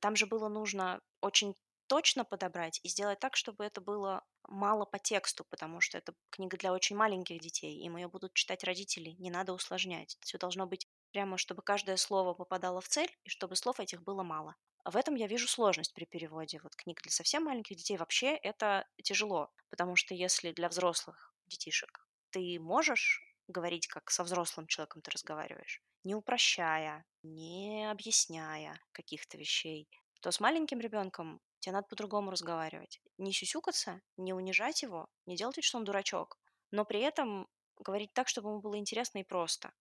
Там 0.00 0.16
же 0.16 0.26
было 0.26 0.48
нужно 0.48 1.00
очень 1.20 1.54
точно 1.86 2.24
подобрать 2.24 2.80
и 2.82 2.88
сделать 2.88 3.20
так, 3.20 3.36
чтобы 3.36 3.64
это 3.64 3.80
было 3.80 4.24
мало 4.48 4.84
по 4.84 4.98
тексту, 4.98 5.44
потому 5.50 5.80
что 5.80 5.98
это 5.98 6.14
книга 6.30 6.56
для 6.56 6.72
очень 6.72 6.96
маленьких 6.96 7.40
детей, 7.40 7.78
им 7.80 7.96
ее 7.96 8.08
будут 8.08 8.34
читать 8.34 8.64
родители, 8.64 9.10
не 9.18 9.30
надо 9.30 9.52
усложнять. 9.52 10.16
Все 10.20 10.38
должно 10.38 10.66
быть 10.66 10.86
прямо, 11.12 11.38
чтобы 11.38 11.62
каждое 11.62 11.96
слово 11.96 12.34
попадало 12.34 12.80
в 12.80 12.88
цель, 12.88 13.14
и 13.24 13.28
чтобы 13.28 13.56
слов 13.56 13.80
этих 13.80 14.02
было 14.02 14.22
мало. 14.22 14.56
В 14.84 14.96
этом 14.96 15.14
я 15.14 15.26
вижу 15.26 15.48
сложность 15.48 15.94
при 15.94 16.04
переводе. 16.04 16.60
Вот 16.62 16.76
книг 16.76 17.00
для 17.02 17.10
совсем 17.10 17.44
маленьких 17.44 17.76
детей 17.76 17.96
вообще 17.96 18.36
это 18.36 18.86
тяжело, 19.02 19.50
потому 19.70 19.96
что 19.96 20.14
если 20.14 20.52
для 20.52 20.68
взрослых 20.68 21.34
детишек 21.46 22.06
ты 22.30 22.58
можешь 22.58 23.22
говорить, 23.48 23.86
как 23.86 24.10
со 24.10 24.24
взрослым 24.24 24.66
человеком 24.66 25.02
ты 25.02 25.10
разговариваешь, 25.10 25.82
не 26.04 26.14
упрощая, 26.14 27.04
не 27.22 27.90
объясняя 27.90 28.80
каких-то 28.92 29.38
вещей, 29.38 29.88
то 30.20 30.30
с 30.30 30.40
маленьким 30.40 30.80
ребенком 30.80 31.40
тебе 31.60 31.72
надо 31.72 31.86
по-другому 31.88 32.30
разговаривать. 32.30 33.00
Не 33.18 33.32
сюсюкаться, 33.32 34.00
не 34.16 34.32
унижать 34.32 34.82
его, 34.82 35.08
не 35.26 35.36
делать 35.36 35.56
вид, 35.56 35.64
что 35.64 35.78
он 35.78 35.84
дурачок, 35.84 36.38
но 36.70 36.84
при 36.84 37.00
этом 37.00 37.48
говорить 37.78 38.12
так, 38.12 38.28
чтобы 38.28 38.50
ему 38.50 38.60
было 38.60 38.78
интересно 38.78 39.18
и 39.18 39.24
просто. 39.24 39.72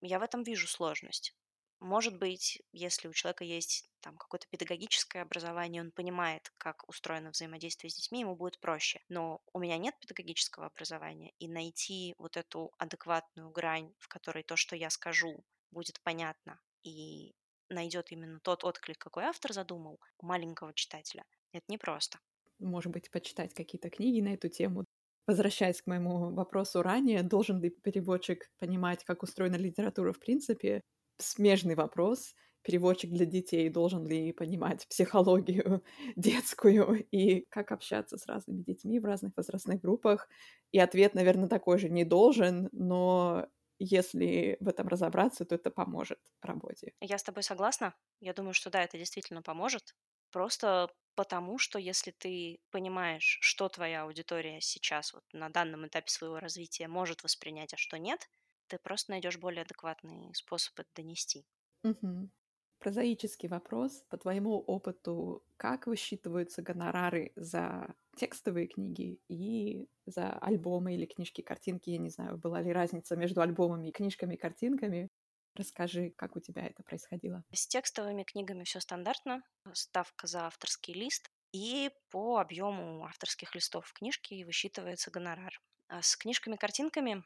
Я 0.00 0.18
в 0.18 0.22
этом 0.22 0.42
вижу 0.42 0.68
сложность. 0.68 1.34
Может 1.82 2.16
быть, 2.18 2.62
если 2.72 3.08
у 3.08 3.12
человека 3.12 3.42
есть 3.42 3.90
там 4.00 4.16
какое-то 4.16 4.46
педагогическое 4.48 5.20
образование, 5.22 5.82
он 5.82 5.90
понимает, 5.90 6.52
как 6.56 6.88
устроено 6.88 7.30
взаимодействие 7.30 7.90
с 7.90 7.96
детьми, 7.96 8.20
ему 8.20 8.36
будет 8.36 8.60
проще. 8.60 9.00
Но 9.08 9.42
у 9.52 9.58
меня 9.58 9.76
нет 9.78 9.98
педагогического 9.98 10.66
образования, 10.66 11.32
и 11.40 11.48
найти 11.48 12.14
вот 12.18 12.36
эту 12.36 12.72
адекватную 12.78 13.50
грань, 13.50 13.92
в 13.98 14.06
которой 14.06 14.44
то, 14.44 14.54
что 14.54 14.76
я 14.76 14.90
скажу, 14.90 15.44
будет 15.72 16.00
понятно 16.02 16.60
и 16.84 17.34
найдет 17.68 18.12
именно 18.12 18.38
тот 18.38 18.62
отклик, 18.62 18.98
какой 18.98 19.24
автор 19.24 19.52
задумал 19.52 19.98
у 20.18 20.26
маленького 20.26 20.72
читателя, 20.74 21.24
это 21.52 21.64
непросто. 21.68 22.20
Может 22.60 22.92
быть, 22.92 23.10
почитать 23.10 23.54
какие-то 23.54 23.90
книги 23.90 24.20
на 24.20 24.34
эту 24.34 24.48
тему. 24.48 24.84
Возвращаясь 25.26 25.82
к 25.82 25.86
моему 25.86 26.32
вопросу 26.34 26.82
ранее, 26.82 27.22
должен 27.22 27.60
ли 27.60 27.70
переводчик 27.70 28.48
понимать, 28.58 29.04
как 29.04 29.22
устроена 29.22 29.56
литература 29.56 30.12
в 30.12 30.18
принципе? 30.20 30.82
Смежный 31.18 31.74
вопрос. 31.74 32.34
Переводчик 32.62 33.10
для 33.10 33.26
детей 33.26 33.68
должен 33.68 34.06
ли 34.06 34.32
понимать 34.32 34.86
психологию 34.88 35.82
детскую 36.16 37.04
и 37.10 37.44
как 37.50 37.72
общаться 37.72 38.16
с 38.18 38.26
разными 38.26 38.62
детьми 38.62 39.00
в 39.00 39.04
разных 39.04 39.32
возрастных 39.36 39.80
группах? 39.80 40.28
И 40.70 40.78
ответ, 40.78 41.14
наверное, 41.14 41.48
такой 41.48 41.78
же 41.78 41.88
не 41.88 42.04
должен, 42.04 42.68
но 42.72 43.48
если 43.78 44.56
в 44.60 44.68
этом 44.68 44.86
разобраться, 44.88 45.44
то 45.44 45.54
это 45.56 45.70
поможет 45.70 46.18
работе. 46.40 46.92
Я 47.00 47.18
с 47.18 47.22
тобой 47.22 47.42
согласна. 47.42 47.94
Я 48.20 48.32
думаю, 48.32 48.54
что 48.54 48.70
да, 48.70 48.82
это 48.82 48.96
действительно 48.98 49.42
поможет. 49.42 49.94
Просто 50.30 50.88
потому, 51.14 51.58
что 51.58 51.78
если 51.78 52.10
ты 52.10 52.60
понимаешь, 52.70 53.38
что 53.42 53.68
твоя 53.68 54.02
аудитория 54.04 54.60
сейчас 54.60 55.12
вот 55.12 55.24
на 55.32 55.50
данном 55.50 55.86
этапе 55.86 56.10
своего 56.10 56.38
развития 56.38 56.88
может 56.88 57.22
воспринять, 57.24 57.74
а 57.74 57.76
что 57.76 57.98
нет, 57.98 58.28
ты 58.72 58.78
просто 58.78 59.10
найдешь 59.10 59.38
более 59.38 59.62
адекватный 59.62 60.34
способ 60.34 60.72
это 60.80 60.88
донести. 60.96 61.44
Угу. 61.84 62.30
Прозаический 62.78 63.48
вопрос. 63.48 64.02
По 64.08 64.16
твоему 64.16 64.58
опыту, 64.60 65.44
как 65.58 65.86
высчитываются 65.86 66.62
гонорары 66.62 67.32
за 67.36 67.94
текстовые 68.16 68.68
книги 68.68 69.20
и 69.28 69.88
за 70.06 70.32
альбомы 70.38 70.94
или 70.94 71.04
книжки-картинки? 71.04 71.90
Я 71.90 71.98
не 71.98 72.08
знаю, 72.08 72.38
была 72.38 72.62
ли 72.62 72.72
разница 72.72 73.14
между 73.14 73.42
альбомами, 73.42 73.90
книжками, 73.90 74.36
картинками. 74.36 75.10
Расскажи, 75.54 76.14
как 76.16 76.34
у 76.34 76.40
тебя 76.40 76.66
это 76.66 76.82
происходило. 76.82 77.44
С 77.52 77.66
текстовыми 77.66 78.22
книгами 78.22 78.64
все 78.64 78.80
стандартно. 78.80 79.42
Ставка 79.74 80.26
за 80.26 80.46
авторский 80.46 80.94
лист. 80.94 81.28
И 81.52 81.90
по 82.10 82.38
объему 82.38 83.04
авторских 83.04 83.54
листов 83.54 83.86
в 83.86 83.92
книжке 83.92 84.46
высчитывается 84.46 85.10
гонорар. 85.10 85.60
А 85.88 86.00
с 86.00 86.16
книжками-картинками 86.16 87.22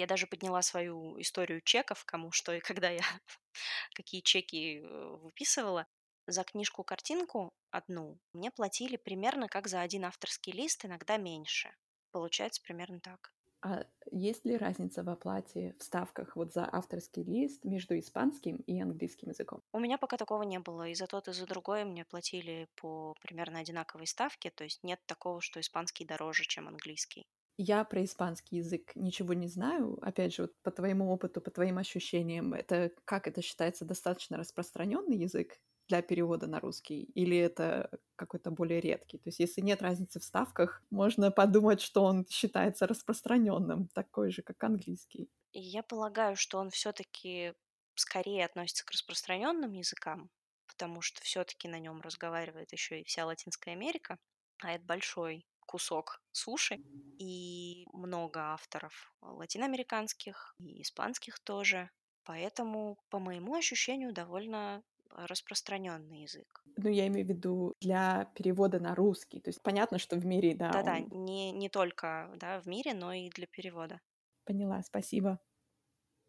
я 0.00 0.06
даже 0.06 0.26
подняла 0.26 0.62
свою 0.62 1.20
историю 1.20 1.60
чеков, 1.60 2.04
кому 2.04 2.32
что 2.32 2.52
и 2.52 2.60
когда 2.60 2.90
я 2.90 3.04
какие 3.94 4.22
чеки 4.22 4.80
э, 4.80 5.16
выписывала. 5.22 5.86
За 6.26 6.44
книжку-картинку 6.44 7.50
одну 7.70 8.18
мне 8.32 8.50
платили 8.50 8.96
примерно 8.96 9.48
как 9.48 9.68
за 9.68 9.80
один 9.80 10.04
авторский 10.04 10.52
лист, 10.52 10.84
иногда 10.84 11.16
меньше. 11.16 11.74
Получается 12.12 12.62
примерно 12.62 13.00
так. 13.00 13.32
А 13.62 13.84
есть 14.10 14.46
ли 14.46 14.56
разница 14.56 15.02
в 15.02 15.08
оплате 15.10 15.76
в 15.78 15.82
ставках 15.82 16.34
вот 16.34 16.52
за 16.52 16.66
авторский 16.72 17.22
лист 17.22 17.62
между 17.64 17.98
испанским 17.98 18.56
и 18.56 18.80
английским 18.80 19.28
языком? 19.28 19.62
У 19.72 19.80
меня 19.80 19.98
пока 19.98 20.16
такого 20.16 20.44
не 20.44 20.58
было. 20.58 20.88
И 20.88 20.94
за 20.94 21.06
тот, 21.06 21.28
и 21.28 21.32
за 21.32 21.46
другой 21.46 21.84
мне 21.84 22.06
платили 22.06 22.68
по 22.76 23.14
примерно 23.20 23.58
одинаковой 23.58 24.06
ставке. 24.06 24.50
То 24.50 24.64
есть 24.64 24.82
нет 24.82 25.00
такого, 25.06 25.42
что 25.42 25.60
испанский 25.60 26.06
дороже, 26.06 26.44
чем 26.44 26.68
английский. 26.68 27.26
Я 27.56 27.84
про 27.84 28.04
испанский 28.04 28.56
язык 28.56 28.92
ничего 28.96 29.34
не 29.34 29.46
знаю. 29.46 29.98
Опять 30.02 30.34
же, 30.34 30.42
вот 30.42 30.54
по 30.62 30.70
твоему 30.70 31.10
опыту, 31.12 31.40
по 31.42 31.50
твоим 31.50 31.78
ощущениям, 31.78 32.54
это 32.54 32.92
как 33.04 33.26
это 33.26 33.42
считается 33.42 33.84
достаточно 33.84 34.38
распространенный 34.38 35.16
язык 35.18 35.58
для 35.88 36.00
перевода 36.02 36.46
на 36.46 36.58
русский? 36.60 37.02
Или 37.02 37.36
это 37.36 37.90
какой-то 38.16 38.50
более 38.50 38.80
редкий? 38.80 39.18
То 39.18 39.28
есть 39.28 39.40
если 39.40 39.60
нет 39.60 39.82
разницы 39.82 40.20
в 40.20 40.24
ставках, 40.24 40.82
можно 40.90 41.30
подумать, 41.30 41.80
что 41.82 42.04
он 42.04 42.26
считается 42.28 42.86
распространенным, 42.86 43.88
такой 43.88 44.30
же, 44.30 44.42
как 44.42 44.62
английский. 44.64 45.28
Я 45.52 45.82
полагаю, 45.84 46.36
что 46.36 46.58
он 46.58 46.70
все-таки 46.70 47.54
скорее 47.94 48.44
относится 48.44 48.84
к 48.84 48.90
распространенным 48.90 49.72
языкам, 49.72 50.30
потому 50.66 51.02
что 51.02 51.20
все-таки 51.22 51.68
на 51.68 51.78
нем 51.78 52.00
разговаривает 52.00 52.72
еще 52.72 53.00
и 53.00 53.04
вся 53.04 53.26
Латинская 53.26 53.72
Америка, 53.72 54.18
а 54.62 54.72
это 54.72 54.84
большой 54.84 55.46
кусок 55.70 56.20
суши, 56.32 56.80
и 57.18 57.86
много 57.92 58.40
авторов 58.40 59.14
латиноамериканских 59.22 60.56
и 60.58 60.82
испанских 60.82 61.38
тоже. 61.38 61.90
Поэтому, 62.24 62.98
по 63.08 63.20
моему 63.20 63.54
ощущению, 63.54 64.12
довольно 64.12 64.82
распространенный 65.10 66.22
язык. 66.22 66.64
Ну, 66.76 66.90
я 66.90 67.06
имею 67.06 67.24
в 67.24 67.28
виду 67.28 67.76
для 67.80 68.24
перевода 68.34 68.80
на 68.80 68.96
русский. 68.96 69.40
То 69.40 69.50
есть 69.50 69.62
понятно, 69.62 69.98
что 69.98 70.16
в 70.16 70.26
мире, 70.26 70.56
да. 70.56 70.72
Да-да, 70.72 70.96
он... 70.96 71.24
не, 71.24 71.52
не 71.52 71.68
только 71.68 72.32
да, 72.36 72.60
в 72.60 72.66
мире, 72.66 72.92
но 72.92 73.12
и 73.12 73.30
для 73.30 73.46
перевода. 73.46 74.00
Поняла, 74.44 74.82
спасибо. 74.82 75.38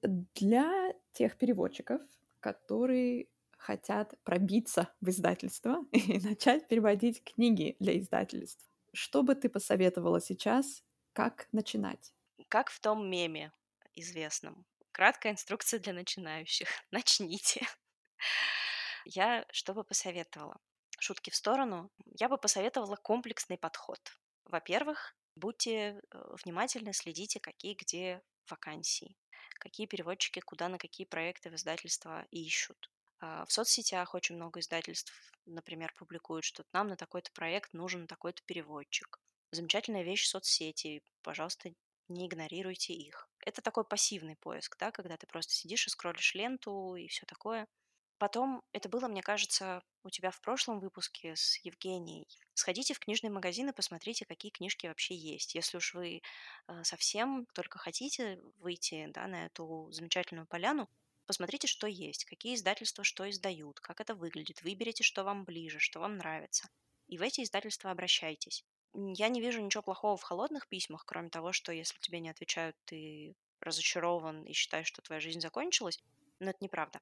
Для 0.03 0.93
тех 1.13 1.35
переводчиков, 1.37 2.01
которые 2.39 3.27
хотят 3.57 4.13
пробиться 4.23 4.93
в 5.01 5.09
издательство 5.09 5.83
и 5.91 6.19
начать 6.19 6.67
переводить 6.67 7.23
книги 7.23 7.75
для 7.79 7.97
издательств. 7.97 8.70
Что 8.93 9.23
бы 9.23 9.35
ты 9.35 9.49
посоветовала 9.49 10.19
сейчас, 10.19 10.83
как 11.13 11.47
начинать? 11.51 12.13
Как 12.49 12.69
в 12.69 12.79
том 12.79 13.09
меме 13.09 13.53
известном. 13.93 14.65
Краткая 14.91 15.33
инструкция 15.33 15.79
для 15.79 15.93
начинающих. 15.93 16.67
Начните. 16.91 17.65
Я 19.05 19.45
что 19.51 19.73
бы 19.73 19.83
посоветовала? 19.83 20.59
Шутки 20.99 21.29
в 21.29 21.35
сторону. 21.35 21.89
Я 22.19 22.29
бы 22.29 22.37
посоветовала 22.37 22.95
комплексный 22.95 23.57
подход. 23.57 23.99
Во-первых, 24.45 25.15
будьте 25.35 25.71
э, 25.71 26.35
внимательны, 26.43 26.93
следите, 26.93 27.39
какие 27.39 27.73
где 27.73 28.21
вакансии, 28.49 29.17
какие 29.59 29.87
переводчики 29.87 30.41
куда 30.41 30.67
на 30.67 30.77
какие 30.77 31.05
проекты 31.07 31.49
в 31.49 31.55
издательства 31.55 32.27
ищут. 32.31 32.91
А, 33.21 33.45
в 33.45 33.51
соцсетях 33.51 34.15
очень 34.15 34.35
много 34.35 34.59
издательств, 34.59 35.13
например, 35.45 35.93
публикуют, 35.97 36.43
что 36.43 36.65
нам 36.73 36.87
на 36.87 36.97
такой-то 36.97 37.31
проект 37.31 37.73
нужен 37.73 38.07
такой-то 38.07 38.41
переводчик. 38.45 39.19
Замечательная 39.51 40.03
вещь 40.03 40.27
соцсети. 40.27 41.03
Пожалуйста, 41.21 41.71
не 42.07 42.27
игнорируйте 42.27 42.93
их. 42.93 43.29
Это 43.45 43.61
такой 43.61 43.83
пассивный 43.83 44.35
поиск, 44.35 44.77
да, 44.77 44.91
когда 44.91 45.17
ты 45.17 45.27
просто 45.27 45.53
сидишь 45.53 45.87
и 45.87 45.89
скроллишь 45.89 46.33
ленту 46.33 46.95
и 46.95 47.07
все 47.07 47.25
такое. 47.25 47.67
Потом, 48.17 48.61
это 48.71 48.87
было, 48.87 49.07
мне 49.07 49.23
кажется, 49.23 49.81
у 50.03 50.09
тебя 50.09 50.29
в 50.29 50.41
прошлом 50.41 50.79
выпуске 50.79 51.35
с 51.35 51.57
Евгенией. 51.63 52.27
Сходите 52.53 52.93
в 52.93 52.99
книжный 52.99 53.31
магазин 53.31 53.69
и 53.69 53.73
посмотрите, 53.73 54.25
какие 54.25 54.51
книжки 54.51 54.87
вообще 54.87 55.15
есть. 55.15 55.55
Если 55.55 55.77
уж 55.77 55.93
вы 55.95 56.21
э, 56.67 56.83
совсем 56.83 57.47
только 57.53 57.79
хотите 57.79 58.39
выйти 58.59 59.07
да, 59.07 59.25
на 59.27 59.47
эту 59.47 59.89
замечательную 59.91 60.45
поляну, 60.45 60.87
посмотрите, 61.31 61.65
что 61.65 61.87
есть, 61.87 62.25
какие 62.25 62.55
издательства 62.55 63.05
что 63.05 63.29
издают, 63.29 63.79
как 63.79 64.01
это 64.01 64.15
выглядит, 64.15 64.61
выберите, 64.63 65.01
что 65.01 65.23
вам 65.23 65.45
ближе, 65.45 65.79
что 65.79 66.01
вам 66.01 66.17
нравится. 66.17 66.67
И 67.07 67.17
в 67.17 67.21
эти 67.21 67.39
издательства 67.39 67.89
обращайтесь. 67.89 68.65
Я 68.93 69.29
не 69.29 69.39
вижу 69.39 69.61
ничего 69.61 69.81
плохого 69.81 70.17
в 70.17 70.23
холодных 70.23 70.67
письмах, 70.67 71.05
кроме 71.05 71.29
того, 71.29 71.53
что 71.53 71.71
если 71.71 71.97
тебе 71.99 72.19
не 72.19 72.29
отвечают, 72.29 72.75
ты 72.83 73.33
разочарован 73.61 74.43
и 74.43 74.51
считаешь, 74.51 74.87
что 74.87 75.01
твоя 75.01 75.21
жизнь 75.21 75.39
закончилась. 75.39 76.03
Но 76.39 76.49
это 76.49 76.61
неправда. 76.61 76.99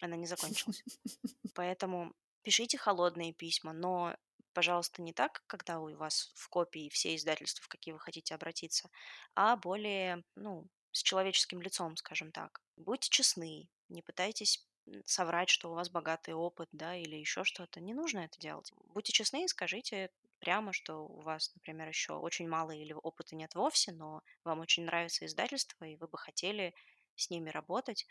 Она 0.00 0.16
не 0.16 0.26
закончилась. 0.26 0.82
Поэтому 1.54 2.12
пишите 2.42 2.78
холодные 2.78 3.32
письма, 3.32 3.72
но, 3.72 4.16
пожалуйста, 4.54 5.02
не 5.02 5.12
так, 5.12 5.44
когда 5.46 5.78
у 5.78 5.94
вас 5.94 6.32
в 6.34 6.48
копии 6.48 6.88
все 6.88 7.14
издательства, 7.14 7.62
в 7.62 7.68
какие 7.68 7.92
вы 7.92 8.00
хотите 8.00 8.34
обратиться, 8.34 8.90
а 9.36 9.54
более, 9.54 10.24
ну, 10.34 10.66
с 10.98 11.02
человеческим 11.02 11.62
лицом, 11.62 11.96
скажем 11.96 12.32
так. 12.32 12.60
Будьте 12.76 13.08
честны, 13.08 13.68
не 13.88 14.02
пытайтесь 14.02 14.66
соврать, 15.04 15.48
что 15.48 15.70
у 15.70 15.74
вас 15.74 15.90
богатый 15.90 16.34
опыт, 16.34 16.68
да, 16.72 16.96
или 16.96 17.14
еще 17.14 17.44
что-то. 17.44 17.80
Не 17.80 17.94
нужно 17.94 18.20
это 18.20 18.38
делать. 18.40 18.72
Будьте 18.88 19.12
честны 19.12 19.44
и 19.44 19.48
скажите 19.48 20.10
прямо, 20.40 20.72
что 20.72 21.06
у 21.06 21.20
вас, 21.20 21.54
например, 21.54 21.86
еще 21.88 22.14
очень 22.14 22.48
мало 22.48 22.72
или 22.72 22.92
опыта 22.92 23.36
нет 23.36 23.54
вовсе, 23.54 23.92
но 23.92 24.22
вам 24.42 24.58
очень 24.58 24.84
нравится 24.84 25.24
издательство, 25.24 25.84
и 25.84 25.96
вы 25.96 26.08
бы 26.08 26.18
хотели 26.18 26.74
с 27.14 27.30
ними 27.30 27.50
работать. 27.50 28.04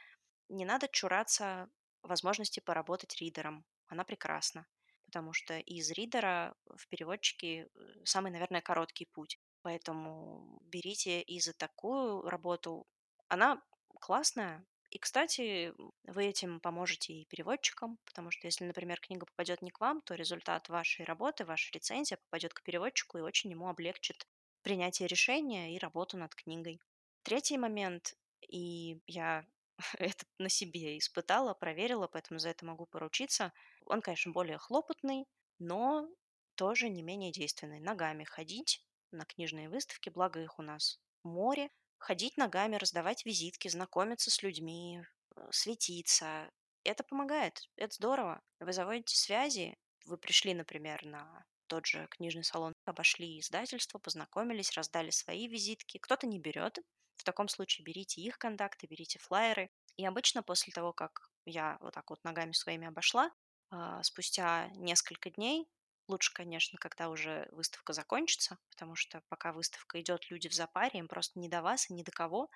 Не 0.48 0.64
надо 0.64 0.88
чураться 0.88 1.70
возможности 2.04 2.62
поработать 2.62 3.18
ридером. 3.18 3.66
Она 3.88 4.06
прекрасна, 4.06 4.66
потому 5.06 5.34
что 5.34 5.60
из 5.60 5.92
ридера 5.92 6.56
в 6.66 6.88
переводчике 6.88 7.64
э, 7.64 7.68
самый, 8.06 8.32
наверное, 8.32 8.62
короткий 8.62 9.06
путь. 9.06 9.40
Поэтому 9.62 10.60
берите 10.64 11.22
и 11.22 11.40
за 11.40 11.54
такую 11.54 12.22
работу. 12.30 12.88
Она 13.28 13.62
классная, 14.00 14.66
и, 14.90 15.00
кстати, 15.00 15.74
вы 16.04 16.26
этим 16.26 16.62
поможете 16.62 17.14
и 17.14 17.26
переводчикам, 17.26 17.98
потому 18.06 18.32
что 18.32 18.48
если, 18.48 18.64
например, 18.64 19.00
книга 19.02 19.26
попадет 19.26 19.62
не 19.62 19.70
к 19.70 19.82
вам, 19.82 20.02
то 20.02 20.16
результат 20.16 20.70
вашей 20.70 21.04
работы, 21.04 21.44
ваша 21.44 21.72
рецензия 21.74 22.18
попадет 22.18 22.54
к 22.54 22.64
переводчику 22.64 23.18
и 23.18 23.22
очень 23.22 23.52
ему 23.52 23.68
облегчит 23.68 24.26
принятие 24.62 25.08
решения 25.08 25.76
и 25.76 25.80
работу 25.80 26.18
над 26.18 26.34
книгой. 26.36 26.80
Третий 27.24 27.58
момент, 27.58 28.16
и 28.48 29.02
я 29.08 29.46
это 30.00 30.26
на 30.40 30.48
себе 30.50 30.98
испытала, 30.98 31.54
проверила, 31.54 32.08
поэтому 32.08 32.40
за 32.40 32.50
это 32.50 32.66
могу 32.66 32.86
поручиться. 32.86 33.52
Он, 33.86 34.02
конечно, 34.02 34.32
более 34.32 34.58
хлопотный, 34.58 35.26
но 35.60 36.08
тоже 36.56 36.88
не 36.88 37.02
менее 37.02 37.34
действенный. 37.34 37.82
Ногами 37.82 38.24
ходить 38.24 38.86
на 39.12 39.26
книжные 39.26 39.70
выставки, 39.70 40.10
благо 40.10 40.42
их 40.42 40.60
у 40.60 40.62
нас 40.62 41.00
море, 41.24 41.70
ходить 41.98 42.38
ногами, 42.38 42.76
раздавать 42.76 43.26
визитки, 43.26 43.68
знакомиться 43.68 44.32
с 44.32 44.42
людьми, 44.44 45.02
э, 45.36 45.48
светиться. 45.52 46.50
Это 46.84 47.04
помогает, 47.04 47.70
это 47.76 47.94
здорово. 47.94 48.42
Вы 48.60 48.74
заводите 48.74 49.16
связи, 49.16 49.78
вы 50.06 50.18
пришли, 50.18 50.54
например, 50.54 51.06
на 51.06 51.46
тот 51.68 51.86
же 51.86 52.08
книжный 52.10 52.44
салон, 52.44 52.74
обошли 52.86 53.40
издательство, 53.40 54.00
познакомились, 54.00 54.72
раздали 54.74 55.10
свои 55.10 55.48
визитки. 55.48 55.98
Кто-то 55.98 56.26
не 56.28 56.40
берет. 56.40 56.80
В 57.18 57.24
таком 57.24 57.50
случае 57.50 57.84
берите 57.84 58.22
их 58.22 58.38
контакты, 58.38 58.88
берите 58.88 59.20
флайеры. 59.20 59.70
И 59.98 60.06
обычно 60.06 60.44
после 60.44 60.72
того, 60.72 60.94
как 60.94 61.30
я 61.46 61.78
вот 61.82 61.94
так 61.94 62.10
вот 62.10 62.24
ногами 62.24 62.54
своими 62.54 62.88
обошла, 62.88 63.32
а, 63.70 64.02
спустя 64.04 64.70
несколько 64.76 65.30
дней 65.32 65.68
Лучше, 66.08 66.34
конечно, 66.34 66.78
когда 66.80 67.10
уже 67.10 67.48
выставка 67.52 67.94
закончится, 67.94 68.58
потому 68.70 68.96
что 68.96 69.22
пока 69.30 69.52
выставка 69.52 70.00
идет, 70.02 70.30
люди 70.30 70.48
в 70.48 70.54
запаре, 70.54 71.00
им 71.00 71.08
просто 71.08 71.40
не 71.40 71.50
до 71.50 71.62
вас 71.62 71.90
и 71.90 71.94
не 71.94 72.04
до 72.04 72.12
кого. 72.12 72.50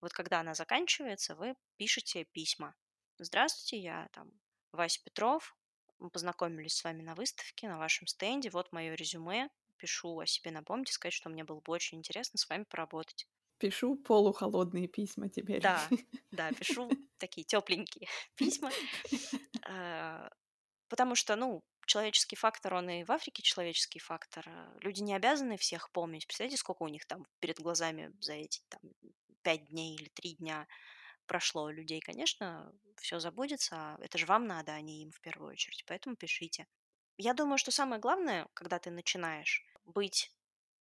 Вот 0.00 0.12
когда 0.12 0.40
она 0.40 0.54
заканчивается, 0.54 1.36
вы 1.36 1.54
пишете 1.76 2.24
письма. 2.24 2.74
Здравствуйте, 3.18 3.78
я 3.82 4.08
там 4.12 4.30
Вася 4.72 5.00
Петров, 5.04 5.56
мы 5.98 6.10
познакомились 6.10 6.76
с 6.76 6.84
вами 6.84 7.02
на 7.02 7.14
выставке, 7.14 7.68
на 7.68 7.78
вашем 7.78 8.06
стенде, 8.06 8.50
вот 8.50 8.72
мое 8.72 8.94
резюме, 8.94 9.48
пишу 9.76 10.18
о 10.18 10.26
себе 10.26 10.50
напомните, 10.50 10.92
сказать, 10.92 11.14
что 11.14 11.28
мне 11.30 11.44
было 11.44 11.60
бы 11.60 11.72
очень 11.72 11.98
интересно 11.98 12.38
с 12.38 12.48
вами 12.48 12.64
поработать. 12.64 13.28
Пишу 13.58 13.96
полухолодные 13.96 14.86
письма 14.86 15.28
теперь. 15.28 15.60
Да, 15.62 15.90
да, 16.30 16.52
пишу 16.52 16.90
такие 17.18 17.44
тепленькие 17.44 18.08
письма, 18.36 18.70
а, 19.62 20.30
потому 20.88 21.14
что, 21.14 21.36
ну, 21.36 21.62
человеческий 21.86 22.36
фактор, 22.36 22.74
он 22.74 22.88
и 22.90 23.04
в 23.04 23.10
Африке 23.10 23.42
человеческий 23.42 23.98
фактор. 23.98 24.44
Э, 24.46 24.78
люди 24.80 25.02
не 25.02 25.14
обязаны 25.14 25.56
всех 25.56 25.90
помнить. 25.90 26.26
Представляете, 26.26 26.58
сколько 26.58 26.82
у 26.82 26.88
них 26.88 27.06
там 27.06 27.26
перед 27.40 27.58
глазами 27.60 28.12
за 28.20 28.34
эти 28.34 28.60
там, 28.68 28.80
пять 29.42 29.66
дней 29.66 29.96
или 29.96 30.08
три 30.08 30.34
дня 30.34 30.66
прошло 31.26 31.70
людей, 31.70 32.00
конечно, 32.00 32.72
все 32.96 33.20
забудется. 33.20 33.76
А 33.76 33.98
это 34.00 34.18
же 34.18 34.26
вам 34.26 34.46
надо, 34.46 34.72
а 34.72 34.80
не 34.80 35.02
им 35.02 35.10
в 35.10 35.20
первую 35.20 35.52
очередь. 35.52 35.84
Поэтому 35.86 36.16
пишите. 36.16 36.66
Я 37.16 37.34
думаю, 37.34 37.58
что 37.58 37.70
самое 37.70 38.00
главное, 38.00 38.46
когда 38.54 38.78
ты 38.78 38.90
начинаешь, 38.90 39.64
быть 39.84 40.32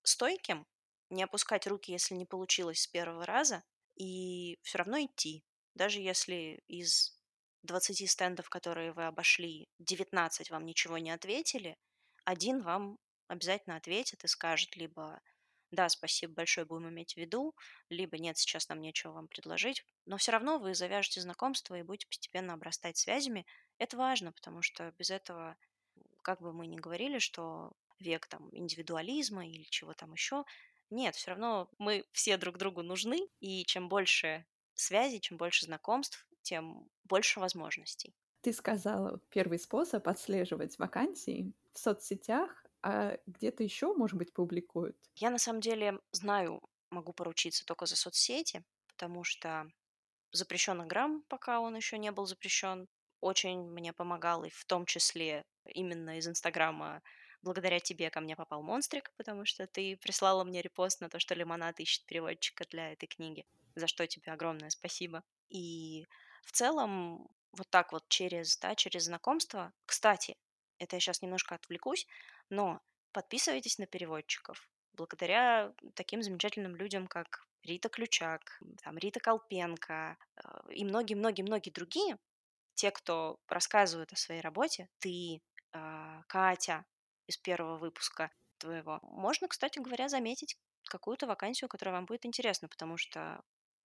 стойким, 0.03 0.67
не 1.11 1.23
опускать 1.23 1.67
руки, 1.67 1.93
если 1.93 2.15
не 2.15 2.27
получилось 2.27 2.81
с 2.81 2.87
первого 2.87 3.25
раза, 3.25 3.63
и 3.95 4.59
все 4.63 4.79
равно 4.79 4.99
идти. 5.01 5.45
Даже 5.75 6.01
если 6.01 6.63
из 6.69 7.16
20 7.67 8.11
стендов, 8.11 8.49
которые 8.49 8.93
вы 8.93 9.07
обошли, 9.07 9.69
19 9.79 10.51
вам 10.51 10.65
ничего 10.65 10.99
не 10.99 11.11
ответили, 11.11 11.77
один 12.25 12.63
вам 12.63 12.99
обязательно 13.29 13.77
ответит 13.77 14.25
и 14.25 14.29
скажет 14.29 14.77
либо 14.77 15.21
да, 15.73 15.89
спасибо 15.89 16.33
большое, 16.33 16.65
будем 16.65 16.89
иметь 16.89 17.15
в 17.15 17.17
виду, 17.17 17.55
либо 17.89 18.19
нет, 18.19 18.39
сейчас 18.39 18.69
нам 18.69 18.81
нечего 18.81 19.13
вам 19.13 19.29
предложить, 19.29 19.85
но 20.07 20.17
все 20.17 20.33
равно 20.33 20.59
вы 20.59 20.75
завяжете 20.75 21.21
знакомство 21.21 21.75
и 21.75 21.83
будете 21.83 22.07
постепенно 22.07 22.55
обрастать 22.55 22.97
связями. 22.97 23.47
Это 23.79 23.97
важно, 23.97 24.33
потому 24.33 24.63
что 24.63 24.93
без 24.99 25.11
этого, 25.11 25.57
как 26.23 26.41
бы 26.41 26.53
мы 26.53 26.67
ни 26.67 26.77
говорили, 26.77 27.19
что 27.19 27.73
век 27.99 28.27
там 28.27 28.49
индивидуализма 28.53 29.47
или 29.47 29.65
чего 29.65 29.93
там 29.93 30.13
еще, 30.13 30.45
нет, 30.91 31.17
все 31.17 31.31
равно 31.31 31.69
мы 31.79 32.05
все 32.13 32.37
друг 32.37 32.59
другу 32.59 32.83
нужны, 32.83 33.29
и 33.41 33.65
чем 33.65 33.89
больше 33.89 34.47
связей, 34.75 35.21
чем 35.21 35.37
больше 35.37 35.67
знакомств, 35.67 36.26
тем 36.47 36.89
больше 37.05 37.41
возможностей. 37.41 38.15
Ты 38.41 38.53
сказала, 38.55 39.21
первый 39.29 39.59
способ 39.59 40.07
отслеживать 40.09 40.79
вакансии 40.79 41.53
в 41.73 41.79
соцсетях, 41.79 42.65
а 42.83 43.19
где-то 43.27 43.63
еще, 43.65 43.93
может 43.95 44.17
быть, 44.17 44.33
публикуют? 44.33 44.97
Я 45.15 45.31
на 45.31 45.39
самом 45.39 45.61
деле 45.61 46.01
знаю, 46.13 46.61
могу 46.91 47.13
поручиться 47.13 47.65
только 47.65 47.87
за 47.87 47.97
соцсети, 47.97 48.65
потому 48.89 49.25
что 49.25 49.69
запрещенный 50.33 50.87
грамм, 50.87 51.25
пока 51.29 51.61
он 51.61 51.77
еще 51.77 51.99
не 51.99 52.13
был 52.13 52.27
запрещен, 52.27 52.89
очень 53.21 53.61
мне 53.71 53.93
помогал, 53.93 54.45
и 54.45 54.51
в 54.51 54.65
том 54.67 54.87
числе 54.87 55.45
именно 55.67 56.19
из 56.19 56.29
Инстаграма 56.29 57.03
благодаря 57.43 57.81
тебе 57.81 58.11
ко 58.11 58.21
мне 58.21 58.37
попал 58.37 58.63
монстрик, 58.63 59.13
потому 59.17 59.47
что 59.47 59.67
ты 59.67 59.97
прислала 59.97 60.45
мне 60.45 60.63
репост 60.63 61.01
на 61.01 61.09
то, 61.11 61.19
что 61.21 61.35
Лимонад 61.35 61.81
ищет 61.81 62.07
переводчика 62.07 62.65
для 62.71 62.93
этой 62.93 63.07
книги, 63.07 63.47
за 63.77 63.87
что 63.87 64.07
тебе 64.07 64.33
огромное 64.33 64.71
спасибо. 64.71 65.25
И 65.49 66.07
в 66.47 66.53
целом 66.53 67.29
вот 67.53 67.69
так 67.71 67.93
вот 67.93 68.09
через, 68.09 68.57
да, 68.59 68.75
через 68.75 69.05
знакомство. 69.05 69.73
Кстати, 69.85 70.37
это 70.79 70.97
я 70.97 71.01
сейчас 71.01 71.23
немножко 71.23 71.55
отвлекусь, 71.55 72.07
но 72.49 72.81
подписывайтесь 73.13 73.79
на 73.79 73.87
переводчиков. 73.87 74.69
Благодаря 74.93 75.75
таким 75.95 76.23
замечательным 76.23 76.77
людям, 76.77 77.07
как 77.07 77.47
Рита 77.63 77.89
Ключак, 77.89 78.61
там, 78.83 78.97
Рита 78.97 79.21
Колпенко 79.21 80.17
э, 80.37 80.73
и 80.73 80.85
многие-многие-многие 80.85 81.71
другие, 81.71 82.17
те, 82.75 82.91
кто 82.91 83.39
рассказывают 83.49 84.13
о 84.13 84.17
своей 84.17 84.41
работе, 84.41 84.89
ты, 84.99 85.43
э, 85.73 86.23
Катя 86.29 86.85
из 87.27 87.37
первого 87.39 87.77
выпуска 87.77 88.31
твоего, 88.59 89.01
можно, 89.03 89.49
кстати 89.49 89.81
говоря, 89.81 90.09
заметить 90.09 90.57
какую-то 90.85 91.27
вакансию, 91.27 91.69
которая 91.69 91.97
вам 91.97 92.07
будет 92.07 92.25
интересна, 92.25 92.69
потому 92.69 92.97
что 92.97 93.43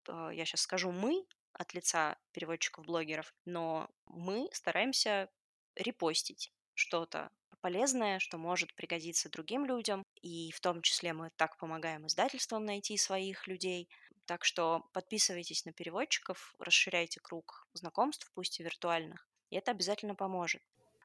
э, 0.09 0.31
я 0.35 0.45
сейчас 0.45 0.61
скажу 0.61 0.93
мы 0.93 1.25
от 1.53 1.75
лица 1.75 2.17
переводчиков-блогеров, 2.33 3.33
но 3.45 3.89
мы 4.07 4.49
стараемся 4.53 5.29
репостить 5.77 6.53
что-то 6.75 7.31
полезное, 7.61 8.19
что 8.19 8.39
может 8.39 8.75
пригодиться 8.75 9.29
другим 9.29 9.65
людям, 9.65 10.05
и 10.23 10.51
в 10.53 10.61
том 10.61 10.83
числе 10.83 11.13
мы 11.13 11.31
так 11.37 11.57
помогаем 11.59 12.07
издательствам 12.07 12.65
найти 12.65 12.97
своих 12.97 13.47
людей. 13.47 13.89
Так 14.27 14.45
что 14.45 14.85
подписывайтесь 14.93 15.65
на 15.65 15.73
переводчиков, 15.73 16.55
расширяйте 16.59 17.21
круг 17.21 17.67
знакомств, 17.75 18.31
пусть 18.35 18.61
и 18.61 18.63
виртуальных, 18.63 19.29
и 19.51 19.57
это 19.57 19.71
обязательно 19.73 20.15
поможет. 20.15 20.63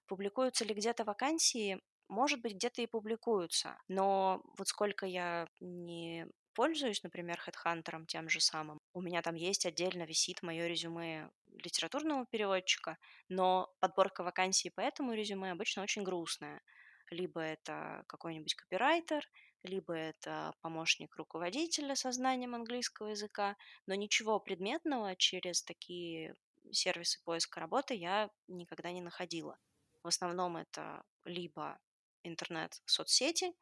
Публикуются 0.07 0.65
ли 0.65 0.73
где-то 0.73 1.03
вакансии? 1.03 1.81
Может 2.07 2.41
быть, 2.41 2.53
где-то 2.53 2.81
и 2.83 2.87
публикуются, 2.87 3.77
но 3.87 4.41
вот 4.57 4.67
сколько 4.67 5.07
я 5.07 5.47
не 5.59 6.27
пользуюсь, 6.55 7.03
например, 7.03 7.39
HeadHunter 7.45 8.05
тем 8.07 8.29
же 8.29 8.39
самым, 8.39 8.79
у 8.93 9.01
меня 9.01 9.21
там 9.21 9.35
есть 9.35 9.65
отдельно 9.65 10.03
висит 10.03 10.41
мое 10.41 10.67
резюме 10.67 11.29
литературного 11.47 12.25
переводчика, 12.25 12.97
но 13.29 13.69
подборка 13.79 14.23
вакансий 14.23 14.69
по 14.69 14.81
этому 14.81 15.13
резюме 15.13 15.51
обычно 15.51 15.83
очень 15.83 16.03
грустная. 16.03 16.61
Либо 17.11 17.41
это 17.41 18.03
какой-нибудь 18.07 18.55
копирайтер, 18.55 19.23
либо 19.63 19.93
это 19.93 20.53
помощник 20.61 21.15
руководителя 21.15 21.95
со 21.95 22.11
знанием 22.11 22.55
английского 22.55 23.09
языка, 23.09 23.57
но 23.85 23.93
ничего 23.95 24.39
предметного 24.39 25.15
через 25.15 25.61
такие 25.63 26.35
сервисы 26.71 27.21
поиска 27.23 27.59
работы 27.59 27.93
я 27.93 28.29
никогда 28.47 28.91
не 28.91 29.01
находила. 29.01 29.57
В 30.03 30.07
основном 30.07 30.57
это 30.57 31.03
либо 31.25 31.77
интернет-соцсети, 32.23 33.53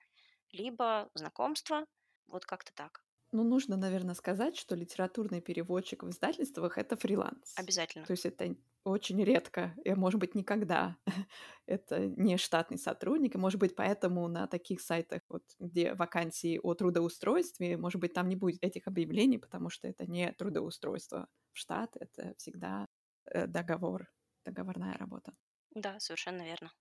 либо 0.52 1.10
знакомства, 1.14 1.86
вот 2.28 2.46
как-то 2.46 2.74
так. 2.74 3.04
Ну, 3.34 3.44
нужно, 3.44 3.78
наверное, 3.78 4.14
сказать, 4.14 4.56
что 4.56 4.76
литературный 4.76 5.42
переводчик 5.42 6.04
в 6.04 6.10
издательствах— 6.10 6.78
это 6.80 6.96
фриланс. 6.96 7.56
Обязательно. 7.56 8.06
То 8.06 8.12
есть 8.12 8.28
это 8.28 8.56
очень 8.84 9.24
редко, 9.24 9.74
и, 9.84 9.94
может 9.96 10.20
быть, 10.20 10.36
никогда. 10.36 10.98
это 11.66 12.06
не 12.06 12.38
штатный 12.38 12.78
сотрудник, 12.78 13.34
и, 13.34 13.40
может 13.40 13.60
быть, 13.60 13.76
поэтому 13.76 14.28
на 14.28 14.46
таких 14.46 14.82
сайтах, 14.82 15.22
вот, 15.30 15.44
где 15.60 15.96
вакансии 15.96 16.60
о 16.62 16.76
трудоустройстве, 16.76 17.76
может 17.76 18.00
быть, 18.00 18.14
там 18.14 18.30
не 18.30 18.36
будет 18.36 18.64
этих 18.64 18.88
объявлений, 18.88 19.40
потому 19.40 19.72
что 19.72 19.88
это 19.88 20.06
не 20.06 20.32
трудоустройство 20.34 21.28
в 21.54 21.58
штат, 21.58 21.98
это 22.00 22.36
всегда 22.38 22.88
э, 23.26 23.48
договор, 23.48 24.12
договорная 24.46 24.96
работа. 24.98 25.34
Да, 25.74 26.00
совершенно 26.00 26.44
верно. 26.44 26.72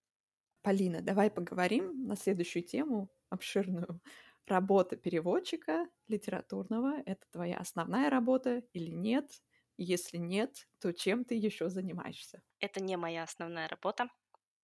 Полина, 0.62 1.01
давай 1.01 1.30
поговорим 1.30 2.07
на 2.07 2.14
следующую 2.14 2.62
тему, 2.62 3.09
обширную 3.30 4.01
работа 4.47 4.97
переводчика 4.97 5.88
литературного— 6.09 7.03
это 7.07 7.26
твоя 7.30 7.59
основная 7.59 8.11
работа 8.11 8.62
или 8.72 8.90
нет? 8.90 9.43
Если 9.76 10.18
нет, 10.18 10.68
то 10.80 10.93
чем 10.93 11.24
ты 11.24 11.34
еще 11.34 11.68
занимаешься? 11.70 12.43
Это 12.61 12.82
не 12.82 12.97
моя 12.97 13.24
основная 13.24 13.68
работа. 13.68 14.09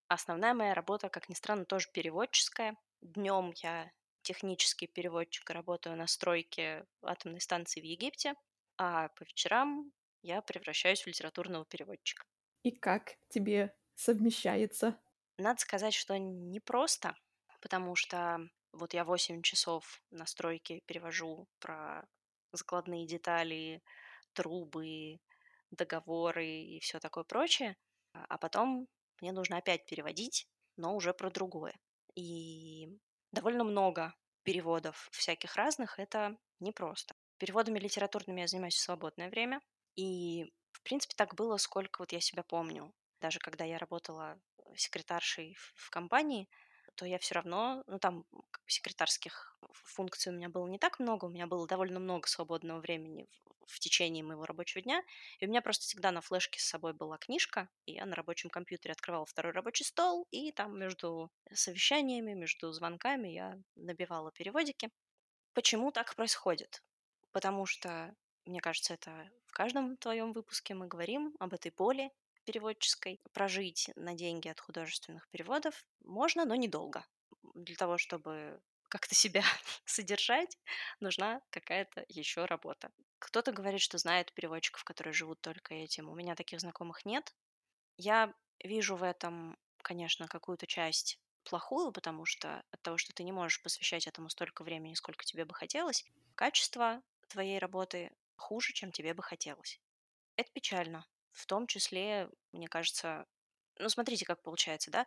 Основная 0.08 0.54
моя 0.54 0.74
работа, 0.74 1.08
как 1.10 1.28
ни 1.28 1.34
странно, 1.34 1.64
тоже 1.66 1.88
переводческая. 1.92 2.76
Днем 3.02 3.52
я 3.56 3.92
технический 4.22 4.86
переводчик, 4.86 5.50
работаю 5.50 5.96
на 5.96 6.06
стройке 6.06 6.86
атомной 7.02 7.40
станции 7.40 7.80
в 7.80 7.84
Египте, 7.84 8.34
а 8.78 9.08
по 9.10 9.24
вечерам 9.24 9.92
я 10.22 10.42
превращаюсь 10.42 11.02
в 11.02 11.08
литературного 11.08 11.64
переводчика. 11.66 12.24
И 12.62 12.70
как 12.70 13.16
тебе 13.28 13.74
совмещается? 13.96 15.00
Надо 15.38 15.60
сказать, 15.60 15.94
что 15.94 16.16
непросто, 16.18 17.16
потому 17.60 17.94
что 17.94 18.48
вот 18.72 18.94
я 18.94 19.04
8 19.04 19.42
часов 19.42 20.02
на 20.10 20.26
стройке 20.26 20.80
перевожу 20.86 21.48
про 21.58 22.06
закладные 22.52 23.06
детали, 23.06 23.82
трубы, 24.32 25.18
договоры 25.70 26.46
и 26.46 26.80
все 26.80 26.98
такое 27.00 27.24
прочее, 27.24 27.76
а, 28.12 28.24
а 28.28 28.38
потом 28.38 28.88
мне 29.20 29.32
нужно 29.32 29.58
опять 29.58 29.84
переводить, 29.86 30.46
но 30.76 30.94
уже 30.94 31.12
про 31.12 31.30
другое. 31.30 31.78
И 32.14 32.88
довольно 33.32 33.64
много 33.64 34.14
переводов 34.42 35.08
всяких 35.12 35.56
разных, 35.56 35.98
это 35.98 36.36
непросто. 36.60 37.14
Переводами 37.38 37.78
литературными 37.78 38.40
я 38.40 38.46
занимаюсь 38.48 38.76
в 38.76 38.80
свободное 38.80 39.28
время, 39.28 39.60
и, 39.94 40.52
в 40.72 40.82
принципе, 40.82 41.14
так 41.16 41.34
было, 41.34 41.56
сколько 41.56 42.00
вот 42.00 42.12
я 42.12 42.20
себя 42.20 42.42
помню. 42.42 42.92
Даже 43.20 43.38
когда 43.40 43.64
я 43.64 43.78
работала 43.78 44.40
секретаршей 44.76 45.56
в 45.74 45.90
компании, 45.90 46.48
то 46.98 47.06
я 47.06 47.18
все 47.18 47.36
равно, 47.36 47.84
ну 47.86 48.00
там 48.00 48.24
секретарских 48.66 49.56
функций 49.72 50.32
у 50.32 50.34
меня 50.34 50.48
было 50.48 50.66
не 50.66 50.78
так 50.78 50.98
много, 50.98 51.26
у 51.26 51.28
меня 51.28 51.46
было 51.46 51.64
довольно 51.64 52.00
много 52.00 52.26
свободного 52.26 52.80
времени 52.80 53.28
в, 53.30 53.74
в 53.74 53.78
течение 53.78 54.24
моего 54.24 54.44
рабочего 54.44 54.82
дня, 54.82 55.00
и 55.38 55.46
у 55.46 55.48
меня 55.48 55.62
просто 55.62 55.84
всегда 55.84 56.10
на 56.10 56.20
флешке 56.20 56.58
с 56.58 56.64
собой 56.64 56.94
была 56.94 57.16
книжка, 57.16 57.68
и 57.86 57.92
я 57.92 58.04
на 58.04 58.16
рабочем 58.16 58.50
компьютере 58.50 58.92
открывала 58.92 59.24
второй 59.26 59.52
рабочий 59.52 59.84
стол, 59.84 60.26
и 60.32 60.50
там 60.50 60.76
между 60.76 61.30
совещаниями, 61.52 62.34
между 62.34 62.72
звонками 62.72 63.28
я 63.28 63.56
набивала 63.76 64.32
переводики. 64.32 64.90
Почему 65.54 65.92
так 65.92 66.16
происходит? 66.16 66.82
Потому 67.30 67.64
что, 67.64 68.12
мне 68.44 68.60
кажется, 68.60 68.94
это 68.94 69.30
в 69.46 69.52
каждом 69.52 69.96
твоем 69.98 70.32
выпуске 70.32 70.74
мы 70.74 70.88
говорим 70.88 71.36
об 71.38 71.54
этой 71.54 71.70
боли, 71.70 72.10
переводческой. 72.48 73.20
Прожить 73.34 73.90
на 73.94 74.14
деньги 74.14 74.48
от 74.48 74.58
художественных 74.58 75.28
переводов 75.28 75.84
можно, 76.00 76.46
но 76.46 76.54
недолго. 76.54 77.04
Для 77.54 77.76
того, 77.76 77.98
чтобы 77.98 78.58
как-то 78.88 79.14
себя 79.14 79.42
содержать, 79.84 80.56
нужна 80.98 81.42
какая-то 81.50 82.06
еще 82.08 82.46
работа. 82.46 82.90
Кто-то 83.18 83.52
говорит, 83.52 83.82
что 83.82 83.98
знает 83.98 84.32
переводчиков, 84.32 84.82
которые 84.82 85.12
живут 85.12 85.42
только 85.42 85.74
этим. 85.74 86.08
У 86.08 86.14
меня 86.14 86.34
таких 86.34 86.60
знакомых 86.60 87.04
нет. 87.04 87.34
Я 87.98 88.32
вижу 88.64 88.96
в 88.96 89.02
этом, 89.02 89.58
конечно, 89.82 90.26
какую-то 90.26 90.66
часть 90.66 91.20
плохую, 91.44 91.92
потому 91.92 92.24
что 92.24 92.62
от 92.70 92.80
того, 92.80 92.96
что 92.96 93.12
ты 93.12 93.24
не 93.24 93.32
можешь 93.32 93.62
посвящать 93.62 94.06
этому 94.06 94.30
столько 94.30 94.64
времени, 94.64 94.94
сколько 94.94 95.26
тебе 95.26 95.44
бы 95.44 95.52
хотелось, 95.52 96.06
качество 96.34 97.02
твоей 97.28 97.58
работы 97.58 98.10
хуже, 98.36 98.72
чем 98.72 98.90
тебе 98.90 99.12
бы 99.12 99.22
хотелось. 99.22 99.80
Это 100.36 100.50
печально. 100.54 101.04
В 101.38 101.46
том 101.46 101.68
числе, 101.68 102.28
мне 102.50 102.66
кажется, 102.66 103.24
ну, 103.78 103.88
смотрите, 103.88 104.24
как 104.26 104.42
получается, 104.42 104.90
да? 104.90 105.06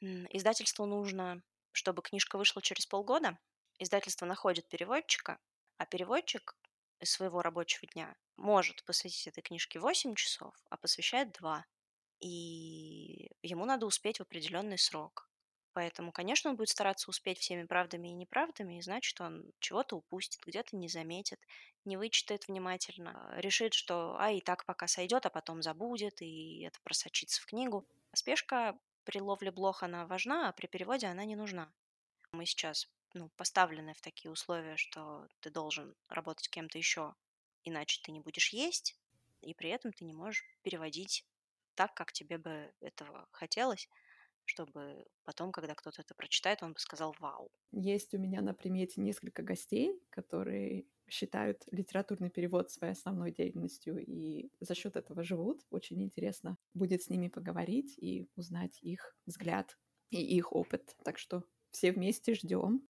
Издательству 0.00 0.86
нужно, 0.86 1.42
чтобы 1.72 2.02
книжка 2.02 2.38
вышла 2.38 2.62
через 2.62 2.86
полгода, 2.86 3.36
издательство 3.80 4.26
находит 4.26 4.68
переводчика, 4.68 5.40
а 5.76 5.84
переводчик 5.84 6.56
из 7.00 7.10
своего 7.10 7.42
рабочего 7.42 7.88
дня 7.88 8.14
может 8.36 8.84
посвятить 8.84 9.26
этой 9.26 9.42
книжке 9.42 9.80
8 9.80 10.14
часов, 10.14 10.54
а 10.70 10.76
посвящает 10.76 11.32
2. 11.32 11.66
И 12.20 13.32
ему 13.42 13.64
надо 13.64 13.86
успеть 13.86 14.18
в 14.18 14.22
определенный 14.22 14.78
срок. 14.78 15.28
Поэтому, 15.76 16.10
конечно, 16.10 16.48
он 16.48 16.56
будет 16.56 16.70
стараться 16.70 17.10
успеть 17.10 17.38
всеми 17.38 17.64
правдами 17.64 18.08
и 18.08 18.14
неправдами, 18.14 18.78
и 18.78 18.80
знать, 18.80 19.04
что 19.04 19.24
он 19.24 19.52
чего-то 19.58 19.96
упустит, 19.96 20.40
где-то 20.46 20.74
не 20.74 20.88
заметит, 20.88 21.38
не 21.84 21.98
вычитает 21.98 22.48
внимательно, 22.48 23.30
решит, 23.36 23.74
что 23.74 24.16
а 24.18 24.30
и 24.30 24.40
так 24.40 24.64
пока 24.64 24.86
сойдет, 24.86 25.26
а 25.26 25.30
потом 25.30 25.60
забудет, 25.60 26.22
и 26.22 26.62
это 26.62 26.80
просочится 26.82 27.42
в 27.42 27.44
книгу. 27.44 27.86
Спешка 28.14 28.78
при 29.04 29.20
ловле 29.20 29.50
блох, 29.50 29.82
она 29.82 30.06
важна, 30.06 30.48
а 30.48 30.52
при 30.52 30.66
переводе 30.66 31.08
она 31.08 31.26
не 31.26 31.36
нужна. 31.36 31.70
Мы 32.32 32.46
сейчас 32.46 32.88
ну, 33.12 33.28
поставлены 33.36 33.92
в 33.92 34.00
такие 34.00 34.30
условия, 34.30 34.78
что 34.78 35.28
ты 35.40 35.50
должен 35.50 35.94
работать 36.08 36.48
кем-то 36.48 36.78
еще, 36.78 37.14
иначе 37.64 38.00
ты 38.02 38.12
не 38.12 38.20
будешь 38.20 38.48
есть, 38.48 38.96
и 39.42 39.52
при 39.52 39.68
этом 39.68 39.92
ты 39.92 40.06
не 40.06 40.14
можешь 40.14 40.42
переводить 40.62 41.26
так, 41.74 41.92
как 41.92 42.12
тебе 42.12 42.38
бы 42.38 42.72
этого 42.80 43.28
хотелось, 43.30 43.90
чтобы 44.46 45.04
потом, 45.24 45.52
когда 45.52 45.74
кто-то 45.74 46.02
это 46.02 46.14
прочитает, 46.14 46.62
он 46.62 46.72
бы 46.72 46.78
сказал 46.78 47.14
«Вау». 47.20 47.50
Есть 47.72 48.14
у 48.14 48.18
меня 48.18 48.40
на 48.40 48.54
примете 48.54 49.00
несколько 49.00 49.42
гостей, 49.42 50.00
которые 50.10 50.86
считают 51.08 51.64
литературный 51.70 52.30
перевод 52.30 52.70
своей 52.70 52.92
основной 52.92 53.32
деятельностью 53.32 54.02
и 54.04 54.50
за 54.60 54.74
счет 54.74 54.96
этого 54.96 55.22
живут. 55.22 55.62
Очень 55.70 56.02
интересно 56.02 56.56
будет 56.74 57.02
с 57.02 57.10
ними 57.10 57.28
поговорить 57.28 57.94
и 57.98 58.26
узнать 58.36 58.78
их 58.82 59.16
взгляд 59.26 59.78
и 60.10 60.20
их 60.20 60.52
опыт. 60.52 60.96
Так 61.04 61.18
что 61.18 61.44
все 61.70 61.92
вместе 61.92 62.34
ждем. 62.34 62.86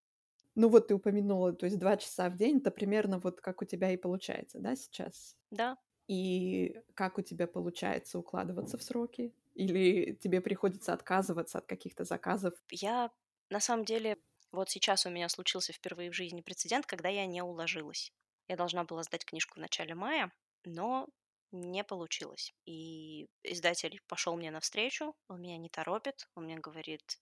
Ну 0.55 0.69
вот 0.69 0.89
ты 0.89 0.95
упомянула, 0.95 1.53
то 1.53 1.67
есть 1.67 1.79
два 1.79 1.99
часа 1.99 2.31
в 2.31 2.37
день, 2.37 2.59
это 2.59 2.71
примерно 2.71 3.19
вот 3.19 3.41
как 3.43 3.61
у 3.61 3.67
тебя 3.67 3.91
и 3.93 3.99
получается, 3.99 4.59
да, 4.59 4.75
сейчас? 4.75 5.37
Да. 5.51 5.77
И 6.09 6.81
как 6.95 7.19
у 7.19 7.23
тебя 7.23 7.47
получается 7.47 8.19
укладываться 8.19 8.79
в 8.79 8.83
сроки? 8.83 9.35
Или 9.57 10.15
тебе 10.15 10.41
приходится 10.41 10.93
отказываться 10.93 11.59
от 11.59 11.67
каких-то 11.67 12.05
заказов? 12.05 12.55
Я, 12.71 13.11
на 13.51 13.61
самом 13.61 13.85
деле, 13.85 14.19
вот 14.53 14.71
сейчас 14.71 15.07
у 15.07 15.11
меня 15.11 15.29
случился 15.29 15.73
впервые 15.73 16.11
в 16.11 16.15
жизни 16.15 16.41
прецедент, 16.41 16.87
когда 16.87 17.09
я 17.09 17.27
не 17.27 17.43
уложилась. 17.43 18.13
Я 18.49 18.57
должна 18.57 18.85
была 18.85 19.03
сдать 19.03 19.25
книжку 19.25 19.55
в 19.57 19.61
начале 19.61 19.95
мая, 19.95 20.33
но 20.65 21.09
не 21.53 21.85
получилось. 21.85 22.55
И 22.67 23.29
издатель 23.43 24.01
пошел 24.09 24.37
мне 24.37 24.51
навстречу, 24.51 25.15
он 25.29 25.41
меня 25.43 25.59
не 25.59 25.69
торопит, 25.69 26.29
он 26.35 26.45
мне 26.45 26.57
говорит, 26.59 27.19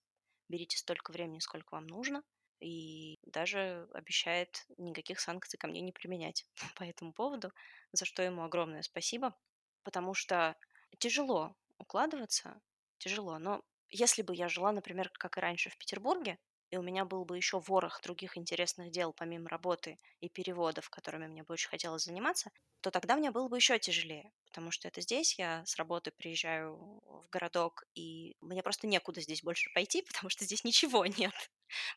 берите 0.48 0.78
столько 0.78 1.12
времени, 1.12 1.38
сколько 1.40 1.74
вам 1.74 1.86
нужно, 1.86 2.22
и 2.60 3.18
даже 3.22 3.88
обещает 3.92 4.64
никаких 4.78 5.20
санкций 5.20 5.58
ко 5.58 5.66
мне 5.66 5.80
не 5.80 5.92
применять 5.92 6.46
по 6.76 6.84
этому 6.84 7.12
поводу, 7.12 7.52
за 7.92 8.04
что 8.04 8.22
ему 8.22 8.42
огромное 8.44 8.82
спасибо, 8.82 9.36
потому 9.82 10.14
что 10.14 10.56
тяжело 10.98 11.54
укладываться, 11.78 12.60
тяжело, 12.98 13.38
но 13.38 13.62
если 13.90 14.22
бы 14.22 14.34
я 14.34 14.48
жила, 14.48 14.72
например, 14.72 15.10
как 15.18 15.36
и 15.38 15.40
раньше 15.40 15.70
в 15.70 15.78
Петербурге, 15.78 16.38
и 16.70 16.76
у 16.76 16.82
меня 16.82 17.04
был 17.04 17.24
бы 17.24 17.36
еще 17.36 17.60
ворох 17.60 18.00
других 18.02 18.36
интересных 18.36 18.90
дел, 18.90 19.12
помимо 19.12 19.48
работы 19.48 19.96
и 20.20 20.28
переводов, 20.28 20.90
которыми 20.90 21.26
мне 21.28 21.42
бы 21.44 21.52
очень 21.54 21.68
хотелось 21.68 22.04
заниматься, 22.04 22.50
то 22.80 22.90
тогда 22.90 23.16
мне 23.16 23.30
было 23.30 23.48
бы 23.48 23.56
еще 23.56 23.78
тяжелее, 23.78 24.32
потому 24.46 24.70
что 24.70 24.88
это 24.88 25.00
здесь, 25.00 25.38
я 25.38 25.64
с 25.66 25.76
работы 25.76 26.10
приезжаю 26.10 26.76
в 26.76 27.28
городок, 27.30 27.84
и 27.94 28.36
мне 28.40 28.62
просто 28.62 28.86
некуда 28.86 29.20
здесь 29.20 29.42
больше 29.42 29.70
пойти, 29.74 30.02
потому 30.08 30.30
что 30.30 30.44
здесь 30.44 30.64
ничего 30.64 31.06
нет. 31.06 31.32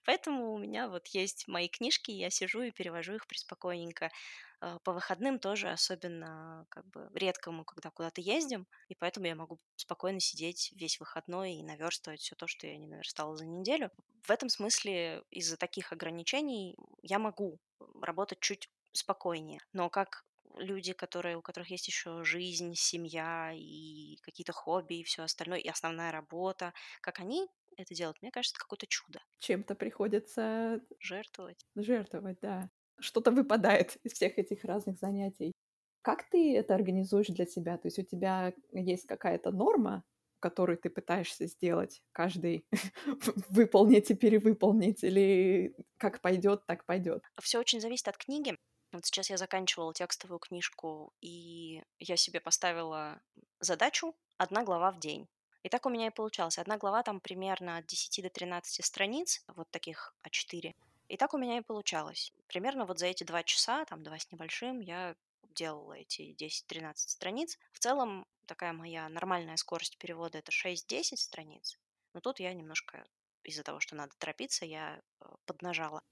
Поэтому 0.05 0.53
у 0.53 0.57
меня 0.57 0.87
вот 0.87 1.07
есть 1.07 1.47
мои 1.47 1.67
книжки, 1.67 2.11
я 2.11 2.29
сижу 2.29 2.61
и 2.61 2.71
перевожу 2.71 3.15
их 3.15 3.27
приспокойненько. 3.27 4.11
А, 4.59 4.79
по 4.79 4.93
выходным 4.93 5.39
тоже 5.39 5.69
особенно 5.69 6.65
как 6.69 6.85
бы 6.87 7.09
редко 7.13 7.51
мы 7.51 7.63
когда 7.65 7.91
куда-то 7.91 8.21
ездим, 8.21 8.67
и 8.87 8.95
поэтому 8.95 9.27
я 9.27 9.35
могу 9.35 9.59
спокойно 9.75 10.19
сидеть 10.19 10.71
весь 10.75 10.99
выходной 10.99 11.53
и 11.55 11.63
наверстывать 11.63 12.21
все 12.21 12.35
то, 12.35 12.47
что 12.47 12.67
я 12.67 12.77
не 12.77 12.87
наверстала 12.87 13.35
за 13.35 13.45
неделю. 13.45 13.91
В 14.23 14.31
этом 14.31 14.49
смысле 14.49 15.23
из-за 15.29 15.57
таких 15.57 15.91
ограничений 15.93 16.75
я 17.03 17.19
могу 17.19 17.59
работать 18.01 18.39
чуть 18.39 18.69
спокойнее. 18.93 19.59
Но 19.73 19.89
как 19.89 20.23
люди, 20.59 20.93
которые, 20.93 21.37
у 21.37 21.41
которых 21.41 21.69
есть 21.69 21.87
еще 21.87 22.23
жизнь, 22.23 22.73
семья 22.75 23.51
и 23.53 24.17
какие-то 24.21 24.53
хобби 24.53 24.95
и 24.95 25.03
все 25.03 25.23
остальное, 25.23 25.59
и 25.59 25.67
основная 25.67 26.11
работа, 26.11 26.73
как 27.01 27.19
они 27.19 27.47
это 27.77 27.93
делают, 27.93 28.21
мне 28.21 28.31
кажется, 28.31 28.55
это 28.55 28.63
какое-то 28.63 28.87
чудо. 28.87 29.21
Чем-то 29.39 29.75
приходится 29.75 30.81
жертвовать. 30.99 31.65
Жертвовать, 31.75 32.39
да. 32.41 32.69
Что-то 32.99 33.31
выпадает 33.31 33.97
из 34.03 34.13
всех 34.13 34.37
этих 34.39 34.63
разных 34.63 34.97
занятий. 34.97 35.53
Как 36.01 36.29
ты 36.29 36.55
это 36.55 36.73
организуешь 36.73 37.27
для 37.27 37.45
себя? 37.45 37.77
То 37.77 37.87
есть 37.87 37.99
у 37.99 38.03
тебя 38.03 38.53
есть 38.71 39.05
какая-то 39.05 39.51
норма, 39.51 40.03
которую 40.39 40.77
ты 40.77 40.89
пытаешься 40.89 41.45
сделать 41.47 42.01
каждый 42.11 42.65
выполнить 43.49 44.09
и 44.11 44.15
перевыполнить, 44.15 45.03
или 45.03 45.75
как 45.97 46.21
пойдет, 46.21 46.65
так 46.65 46.85
пойдет? 46.85 47.23
Все 47.41 47.59
очень 47.59 47.81
зависит 47.81 48.07
от 48.07 48.17
книги. 48.17 48.55
Вот 48.91 49.05
сейчас 49.05 49.29
я 49.29 49.37
заканчивала 49.37 49.93
текстовую 49.93 50.39
книжку, 50.39 51.13
и 51.21 51.83
я 51.99 52.17
себе 52.17 52.39
поставила 52.39 53.19
задачу 53.59 54.15
одна 54.37 54.63
глава 54.63 54.91
в 54.91 54.99
день. 54.99 55.27
И 55.63 55.69
так 55.69 55.85
у 55.85 55.89
меня 55.89 56.07
и 56.07 56.11
получалось. 56.11 56.57
Одна 56.57 56.77
глава 56.77 57.03
там 57.03 57.19
примерно 57.19 57.77
от 57.77 57.85
10 57.85 58.23
до 58.23 58.29
13 58.29 58.85
страниц, 58.85 59.43
вот 59.47 59.69
таких 59.69 60.15
А4. 60.23 60.73
И 61.09 61.17
так 61.17 61.33
у 61.33 61.37
меня 61.37 61.57
и 61.57 61.61
получалось. 61.61 62.33
Примерно 62.47 62.85
вот 62.85 62.99
за 62.99 63.07
эти 63.07 63.23
два 63.23 63.43
часа, 63.43 63.85
там 63.85 64.03
два 64.03 64.17
с 64.17 64.31
небольшим, 64.31 64.79
я 64.79 65.15
делала 65.49 65.93
эти 65.93 66.35
10-13 66.35 66.93
страниц. 66.95 67.57
В 67.73 67.79
целом 67.79 68.25
такая 68.45 68.73
моя 68.73 69.09
нормальная 69.09 69.57
скорость 69.57 69.97
перевода 69.97 70.37
это 70.37 70.51
6-10 70.51 71.17
страниц. 71.17 71.77
Но 72.13 72.21
тут 72.21 72.39
я 72.39 72.53
немножко 72.53 73.05
из-за 73.43 73.63
того, 73.63 73.79
что 73.79 73.95
надо 73.95 74.13
торопиться, 74.17 74.65
я 74.65 74.99
э, 75.19 75.25
поднажала. 75.45 76.03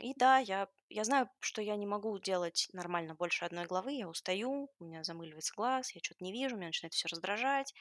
И 0.00 0.14
да, 0.16 0.38
я, 0.38 0.68
я 0.88 1.04
знаю, 1.04 1.28
что 1.40 1.62
я 1.62 1.76
не 1.76 1.86
могу 1.86 2.18
делать 2.18 2.68
нормально 2.72 3.14
больше 3.14 3.44
одной 3.44 3.66
главы, 3.66 3.92
я 3.92 4.08
устаю, 4.08 4.70
у 4.78 4.84
меня 4.84 5.04
замыливается 5.04 5.52
глаз, 5.56 5.90
я 5.94 6.00
что-то 6.02 6.24
не 6.24 6.32
вижу, 6.32 6.56
меня 6.56 6.68
начинает 6.68 6.94
все 6.94 7.08
раздражать, 7.08 7.74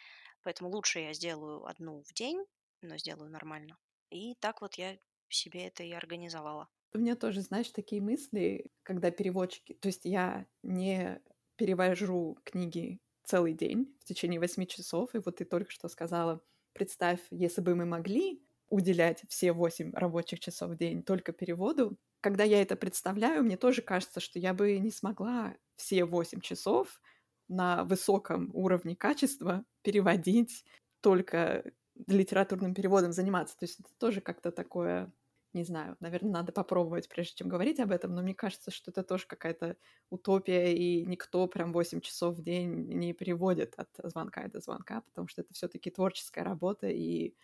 поэтому 0.43 0.69
лучше 0.69 0.99
я 0.99 1.13
сделаю 1.13 1.65
одну 1.65 2.03
в 2.03 2.13
день, 2.13 2.43
но 2.81 2.97
сделаю 2.97 3.29
нормально. 3.29 3.77
И 4.09 4.35
так 4.35 4.61
вот 4.61 4.75
я 4.75 4.97
себе 5.29 5.67
это 5.67 5.83
и 5.83 5.91
организовала. 5.91 6.67
У 6.93 6.99
меня 6.99 7.15
тоже, 7.15 7.41
знаешь, 7.41 7.69
такие 7.69 8.01
мысли, 8.01 8.71
когда 8.83 9.11
переводчики... 9.11 9.73
То 9.73 9.87
есть 9.87 10.05
я 10.05 10.45
не 10.63 11.21
перевожу 11.57 12.37
книги 12.43 12.99
целый 13.23 13.53
день 13.53 13.93
в 13.99 14.05
течение 14.05 14.39
восьми 14.39 14.65
часов, 14.65 15.13
и 15.13 15.19
вот 15.19 15.37
ты 15.37 15.45
только 15.45 15.69
что 15.71 15.89
сказала, 15.89 16.41
представь, 16.73 17.19
если 17.29 17.61
бы 17.61 17.75
мы 17.75 17.85
могли 17.85 18.41
уделять 18.69 19.23
все 19.29 19.51
восемь 19.51 19.91
рабочих 19.93 20.39
часов 20.39 20.71
в 20.71 20.77
день 20.77 21.03
только 21.03 21.33
переводу, 21.33 21.97
когда 22.21 22.43
я 22.43 22.61
это 22.61 22.75
представляю, 22.75 23.43
мне 23.43 23.57
тоже 23.57 23.81
кажется, 23.81 24.19
что 24.19 24.39
я 24.39 24.53
бы 24.53 24.77
не 24.79 24.91
смогла 24.91 25.55
все 25.75 26.05
восемь 26.05 26.41
часов 26.41 27.01
на 27.47 27.83
высоком 27.83 28.49
уровне 28.53 28.95
качества 28.95 29.63
переводить 29.83 30.65
только 31.01 31.71
литературным 32.07 32.73
переводом 32.73 33.11
заниматься. 33.11 33.57
То 33.57 33.65
есть 33.65 33.79
это 33.79 33.89
тоже 33.97 34.21
как-то 34.21 34.51
такое, 34.51 35.11
не 35.53 35.63
знаю, 35.63 35.95
наверное, 35.99 36.31
надо 36.31 36.51
попробовать, 36.51 37.09
прежде 37.09 37.35
чем 37.37 37.49
говорить 37.49 37.79
об 37.79 37.91
этом, 37.91 38.13
но 38.13 38.21
мне 38.21 38.35
кажется, 38.35 38.71
что 38.71 38.91
это 38.91 39.03
тоже 39.03 39.25
какая-то 39.27 39.77
утопия, 40.09 40.75
и 40.75 41.05
никто 41.05 41.47
прям 41.47 41.73
8 41.73 42.01
часов 42.01 42.35
в 42.37 42.43
день 42.43 42.87
не 42.93 43.13
переводит 43.13 43.73
от 43.77 43.89
звонка 44.03 44.47
до 44.47 44.59
звонка, 44.59 45.01
потому 45.01 45.27
что 45.27 45.41
это 45.41 45.53
все 45.53 45.67
таки 45.67 45.89
творческая 45.89 46.43
работа, 46.43 46.87
и 46.87 47.35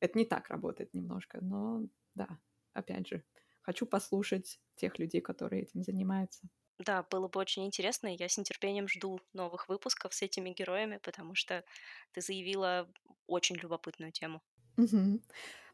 это 0.00 0.18
не 0.18 0.24
так 0.24 0.48
работает 0.48 0.92
немножко. 0.94 1.38
Но 1.40 1.86
да, 2.14 2.38
опять 2.74 3.08
же, 3.08 3.24
хочу 3.62 3.86
послушать 3.86 4.60
тех 4.76 4.98
людей, 4.98 5.20
которые 5.20 5.62
этим 5.62 5.82
занимаются. 5.82 6.48
Да, 6.78 7.02
было 7.04 7.28
бы 7.28 7.40
очень 7.40 7.64
интересно, 7.64 8.14
и 8.14 8.18
я 8.18 8.28
с 8.28 8.36
нетерпением 8.36 8.86
жду 8.88 9.20
новых 9.32 9.68
выпусков 9.68 10.12
с 10.12 10.20
этими 10.22 10.50
героями, 10.50 10.98
потому 10.98 11.34
что 11.34 11.64
ты 12.12 12.20
заявила 12.20 12.92
очень 13.26 13.56
любопытную 13.56 14.12
тему. 14.12 14.42
Угу. 14.78 15.20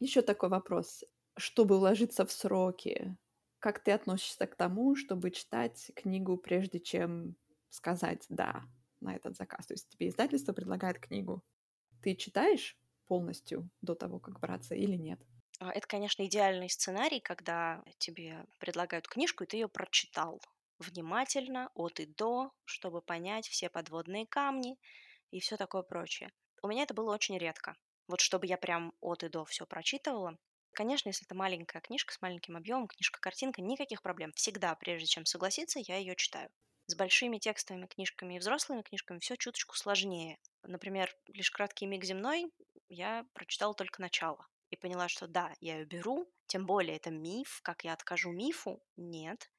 Еще 0.00 0.22
такой 0.22 0.48
вопрос. 0.48 1.04
Чтобы 1.36 1.76
уложиться 1.76 2.26
в 2.26 2.32
сроки, 2.32 3.16
как 3.60 3.82
ты 3.82 3.92
относишься 3.92 4.46
к 4.46 4.56
тому, 4.56 4.96
чтобы 4.96 5.30
читать 5.30 5.92
книгу, 5.94 6.36
прежде 6.36 6.80
чем 6.80 7.36
сказать 7.70 8.26
«да» 8.28 8.64
на 9.00 9.14
этот 9.14 9.36
заказ? 9.36 9.66
То 9.66 9.74
есть 9.74 9.88
тебе 9.90 10.08
издательство 10.08 10.52
предлагает 10.52 10.98
книгу. 10.98 11.44
Ты 12.02 12.16
читаешь 12.16 12.78
полностью 13.06 13.70
до 13.82 13.94
того, 13.94 14.20
как 14.20 14.40
браться 14.40 14.74
или 14.74 14.96
нет? 14.96 15.20
А, 15.60 15.72
это, 15.72 15.86
конечно, 15.88 16.24
идеальный 16.24 16.70
сценарий, 16.70 17.20
когда 17.20 17.82
тебе 17.98 18.44
предлагают 18.58 19.08
книжку, 19.08 19.44
и 19.44 19.46
ты 19.46 19.56
ее 19.56 19.68
прочитал 19.68 20.40
внимательно 20.78 21.70
от 21.74 21.98
и 21.98 22.06
до, 22.06 22.52
чтобы 22.64 23.02
понять 23.02 23.48
все 23.48 23.68
подводные 23.68 24.26
камни 24.26 24.78
и 25.32 25.40
все 25.40 25.56
такое 25.56 25.82
прочее. 25.82 26.30
У 26.62 26.68
меня 26.68 26.84
это 26.84 26.94
было 26.94 27.12
очень 27.12 27.36
редко. 27.36 27.76
Вот 28.06 28.20
чтобы 28.20 28.46
я 28.46 28.56
прям 28.56 28.92
от 29.00 29.24
и 29.24 29.28
до 29.28 29.44
все 29.44 29.66
прочитывала. 29.66 30.38
Конечно, 30.72 31.08
если 31.08 31.26
это 31.26 31.34
маленькая 31.34 31.80
книжка 31.80 32.14
с 32.14 32.22
маленьким 32.22 32.56
объемом, 32.56 32.86
книжка-картинка, 32.86 33.60
никаких 33.60 34.00
проблем. 34.00 34.32
Всегда, 34.34 34.74
прежде 34.76 35.06
чем 35.06 35.26
согласиться, 35.26 35.80
я 35.80 35.96
ее 35.96 36.14
читаю. 36.14 36.50
С 36.86 36.94
большими 36.94 37.38
текстовыми 37.38 37.86
книжками 37.86 38.34
и 38.34 38.38
взрослыми 38.38 38.82
книжками 38.82 39.18
все 39.18 39.36
чуточку 39.36 39.76
сложнее. 39.76 40.38
Например, 40.62 41.12
лишь 41.26 41.50
краткий 41.50 41.86
миг 41.86 42.04
земной 42.04 42.50
я 42.88 43.26
прочитала 43.34 43.74
только 43.74 44.00
начало 44.00 44.46
и 44.70 44.76
поняла, 44.76 45.08
что 45.08 45.26
да, 45.26 45.52
я 45.60 45.78
ее 45.78 45.84
беру, 45.86 46.30
тем 46.46 46.66
более 46.66 46.96
это 46.96 47.10
миф, 47.10 47.60
как 47.62 47.84
я 47.84 47.92
откажу 47.92 48.32
мифу, 48.32 48.82
нет, 48.96 49.50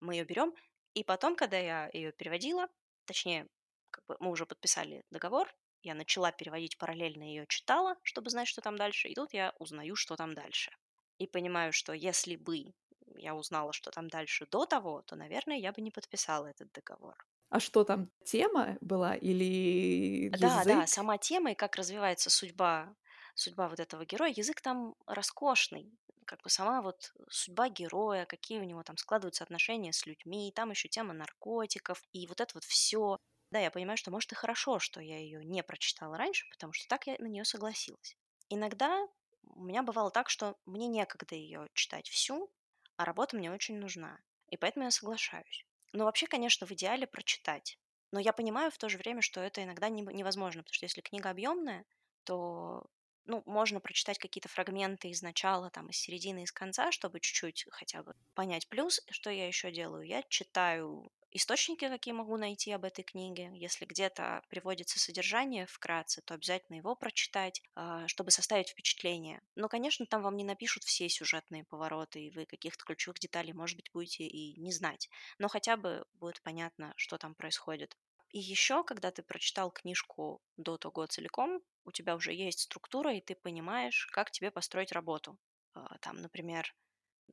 мы 0.00 0.14
ее 0.16 0.24
берем, 0.24 0.54
и 0.94 1.04
потом, 1.04 1.36
когда 1.36 1.58
я 1.58 1.90
ее 1.92 2.12
переводила, 2.12 2.68
точнее, 3.04 3.48
как 3.90 4.04
бы 4.06 4.16
мы 4.20 4.30
уже 4.30 4.46
подписали 4.46 5.04
договор, 5.10 5.54
я 5.82 5.94
начала 5.94 6.32
переводить 6.32 6.78
параллельно 6.78 7.22
ее 7.22 7.46
читала, 7.48 7.96
чтобы 8.02 8.30
знать, 8.30 8.48
что 8.48 8.60
там 8.60 8.76
дальше, 8.76 9.08
и 9.08 9.14
тут 9.14 9.32
я 9.32 9.54
узнаю, 9.58 9.96
что 9.96 10.16
там 10.16 10.34
дальше. 10.34 10.72
И 11.18 11.26
понимаю, 11.26 11.72
что 11.72 11.92
если 11.92 12.36
бы 12.36 12.74
я 13.16 13.34
узнала, 13.34 13.72
что 13.72 13.90
там 13.90 14.08
дальше 14.08 14.46
до 14.46 14.66
того, 14.66 15.02
то, 15.02 15.16
наверное, 15.16 15.56
я 15.58 15.72
бы 15.72 15.80
не 15.82 15.90
подписала 15.90 16.46
этот 16.46 16.72
договор. 16.72 17.16
А 17.48 17.60
что 17.60 17.84
там, 17.84 18.10
тема 18.24 18.76
была 18.80 19.14
или 19.14 20.32
Да, 20.32 20.64
да, 20.64 20.86
язык? 20.86 20.86
сама 20.86 21.18
тема 21.18 21.52
и 21.52 21.54
как 21.54 21.76
развивается 21.76 22.30
судьба 22.30 22.94
судьба 23.40 23.68
вот 23.68 23.80
этого 23.80 24.04
героя. 24.04 24.32
Язык 24.34 24.60
там 24.60 24.94
роскошный. 25.06 25.90
Как 26.26 26.42
бы 26.42 26.50
сама 26.50 26.82
вот 26.82 27.12
судьба 27.28 27.68
героя, 27.68 28.24
какие 28.26 28.60
у 28.60 28.64
него 28.64 28.82
там 28.82 28.96
складываются 28.96 29.44
отношения 29.44 29.92
с 29.92 30.06
людьми, 30.06 30.52
там 30.54 30.70
еще 30.70 30.88
тема 30.88 31.12
наркотиков, 31.14 32.02
и 32.12 32.26
вот 32.26 32.40
это 32.40 32.52
вот 32.54 32.64
все. 32.64 33.18
Да, 33.50 33.58
я 33.58 33.70
понимаю, 33.70 33.96
что 33.96 34.10
может 34.12 34.30
и 34.32 34.36
хорошо, 34.36 34.78
что 34.78 35.00
я 35.00 35.18
ее 35.18 35.44
не 35.44 35.62
прочитала 35.64 36.16
раньше, 36.16 36.46
потому 36.50 36.72
что 36.72 36.86
так 36.88 37.06
я 37.08 37.16
на 37.18 37.26
нее 37.26 37.44
согласилась. 37.44 38.16
Иногда 38.48 39.06
у 39.42 39.62
меня 39.64 39.82
бывало 39.82 40.10
так, 40.10 40.28
что 40.30 40.56
мне 40.66 40.86
некогда 40.86 41.34
ее 41.34 41.66
читать 41.74 42.08
всю, 42.08 42.50
а 42.96 43.04
работа 43.04 43.36
мне 43.36 43.50
очень 43.50 43.78
нужна. 43.78 44.18
И 44.50 44.56
поэтому 44.56 44.84
я 44.84 44.90
соглашаюсь. 44.90 45.64
Но 45.92 46.04
вообще, 46.04 46.26
конечно, 46.26 46.66
в 46.66 46.72
идеале 46.72 47.06
прочитать. 47.06 47.78
Но 48.12 48.20
я 48.20 48.32
понимаю 48.32 48.70
в 48.70 48.78
то 48.78 48.88
же 48.88 48.98
время, 48.98 49.22
что 49.22 49.40
это 49.40 49.62
иногда 49.64 49.88
не- 49.88 50.02
невозможно, 50.02 50.62
потому 50.62 50.74
что 50.74 50.84
если 50.86 51.00
книга 51.00 51.30
объемная, 51.30 51.84
то 52.24 52.86
ну, 53.30 53.42
можно 53.46 53.80
прочитать 53.80 54.18
какие-то 54.18 54.48
фрагменты 54.48 55.08
из 55.08 55.22
начала, 55.22 55.70
там, 55.70 55.88
из 55.88 55.96
середины, 55.96 56.42
из 56.42 56.52
конца, 56.52 56.90
чтобы 56.90 57.20
чуть-чуть 57.20 57.66
хотя 57.70 58.02
бы 58.02 58.14
понять. 58.34 58.68
Плюс, 58.68 59.00
что 59.10 59.30
я 59.30 59.46
еще 59.46 59.70
делаю? 59.70 60.04
Я 60.04 60.24
читаю 60.28 61.12
источники, 61.30 61.88
какие 61.88 62.12
могу 62.12 62.36
найти 62.36 62.72
об 62.72 62.84
этой 62.84 63.04
книге. 63.04 63.50
Если 63.54 63.84
где-то 63.84 64.42
приводится 64.48 64.98
содержание 64.98 65.66
вкратце, 65.66 66.22
то 66.22 66.34
обязательно 66.34 66.76
его 66.76 66.96
прочитать, 66.96 67.62
а, 67.76 68.08
чтобы 68.08 68.32
составить 68.32 68.70
впечатление. 68.70 69.40
Но, 69.54 69.68
конечно, 69.68 70.06
там 70.06 70.22
вам 70.22 70.36
не 70.36 70.44
напишут 70.44 70.82
все 70.82 71.08
сюжетные 71.08 71.64
повороты, 71.64 72.20
и 72.20 72.30
вы 72.30 72.46
каких-то 72.46 72.84
ключевых 72.84 73.20
деталей, 73.20 73.52
может 73.52 73.76
быть, 73.76 73.90
будете 73.92 74.24
и 74.24 74.60
не 74.60 74.72
знать. 74.72 75.08
Но 75.38 75.46
хотя 75.48 75.76
бы 75.76 76.04
будет 76.14 76.42
понятно, 76.42 76.92
что 76.96 77.16
там 77.16 77.36
происходит. 77.36 77.96
И 78.30 78.38
еще, 78.38 78.84
когда 78.84 79.10
ты 79.10 79.22
прочитал 79.22 79.70
книжку 79.70 80.40
до 80.56 80.76
того 80.78 81.06
целиком, 81.06 81.60
у 81.84 81.92
тебя 81.92 82.14
уже 82.16 82.32
есть 82.32 82.60
структура, 82.60 83.14
и 83.14 83.20
ты 83.20 83.34
понимаешь, 83.34 84.06
как 84.12 84.30
тебе 84.30 84.50
построить 84.50 84.92
работу. 84.92 85.38
А, 85.74 85.98
Там, 85.98 86.16
например, 86.16 86.74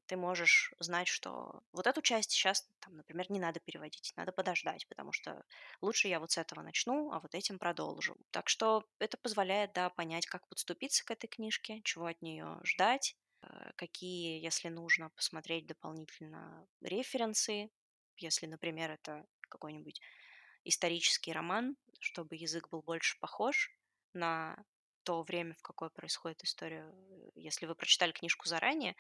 ты 0.08 0.18
можешь 0.18 0.74
знать, 0.80 1.08
что 1.08 1.62
вот 1.74 1.88
эту 1.88 2.02
часть 2.02 2.32
сейчас, 2.32 2.70
там, 2.80 2.96
например, 2.98 3.32
не 3.32 3.40
надо 3.40 3.60
переводить, 3.60 4.14
надо 4.16 4.32
подождать, 4.32 4.88
потому 4.88 5.12
что 5.12 5.44
лучше 5.82 6.08
я 6.08 6.20
вот 6.20 6.32
с 6.32 6.38
этого 6.38 6.62
начну, 6.62 7.12
а 7.12 7.20
вот 7.20 7.36
этим 7.36 7.60
продолжу. 7.60 8.16
Так 8.32 8.50
что 8.50 8.86
это 9.00 9.18
позволяет, 9.18 9.74
да, 9.74 9.90
понять, 9.90 10.26
как 10.28 10.48
подступиться 10.48 11.04
к 11.06 11.12
этой 11.12 11.28
книжке, 11.28 11.82
чего 11.84 12.06
от 12.08 12.22
нее 12.22 12.60
ждать, 12.64 13.18
э, 13.44 13.72
какие, 13.76 14.42
если 14.44 14.70
нужно, 14.70 15.10
посмотреть 15.12 15.68
дополнительно 15.68 16.68
референсы, 16.82 17.70
если, 18.18 18.46
например, 18.48 18.92
это 18.92 19.26
какой-нибудь 19.50 20.02
исторический 20.68 21.34
роман, 21.34 21.76
чтобы 22.00 22.36
язык 22.36 22.70
был 22.70 22.82
больше 22.82 23.20
похож 23.20 23.72
на 24.14 24.64
то 25.04 25.24
время, 25.24 25.56
в 25.56 25.62
какое 25.62 25.90
происходит 25.90 26.44
история. 26.44 26.94
Если 27.36 27.66
вы 27.66 27.76
прочитали 27.76 28.12
книжку 28.12 28.48
заранее, 28.50 28.96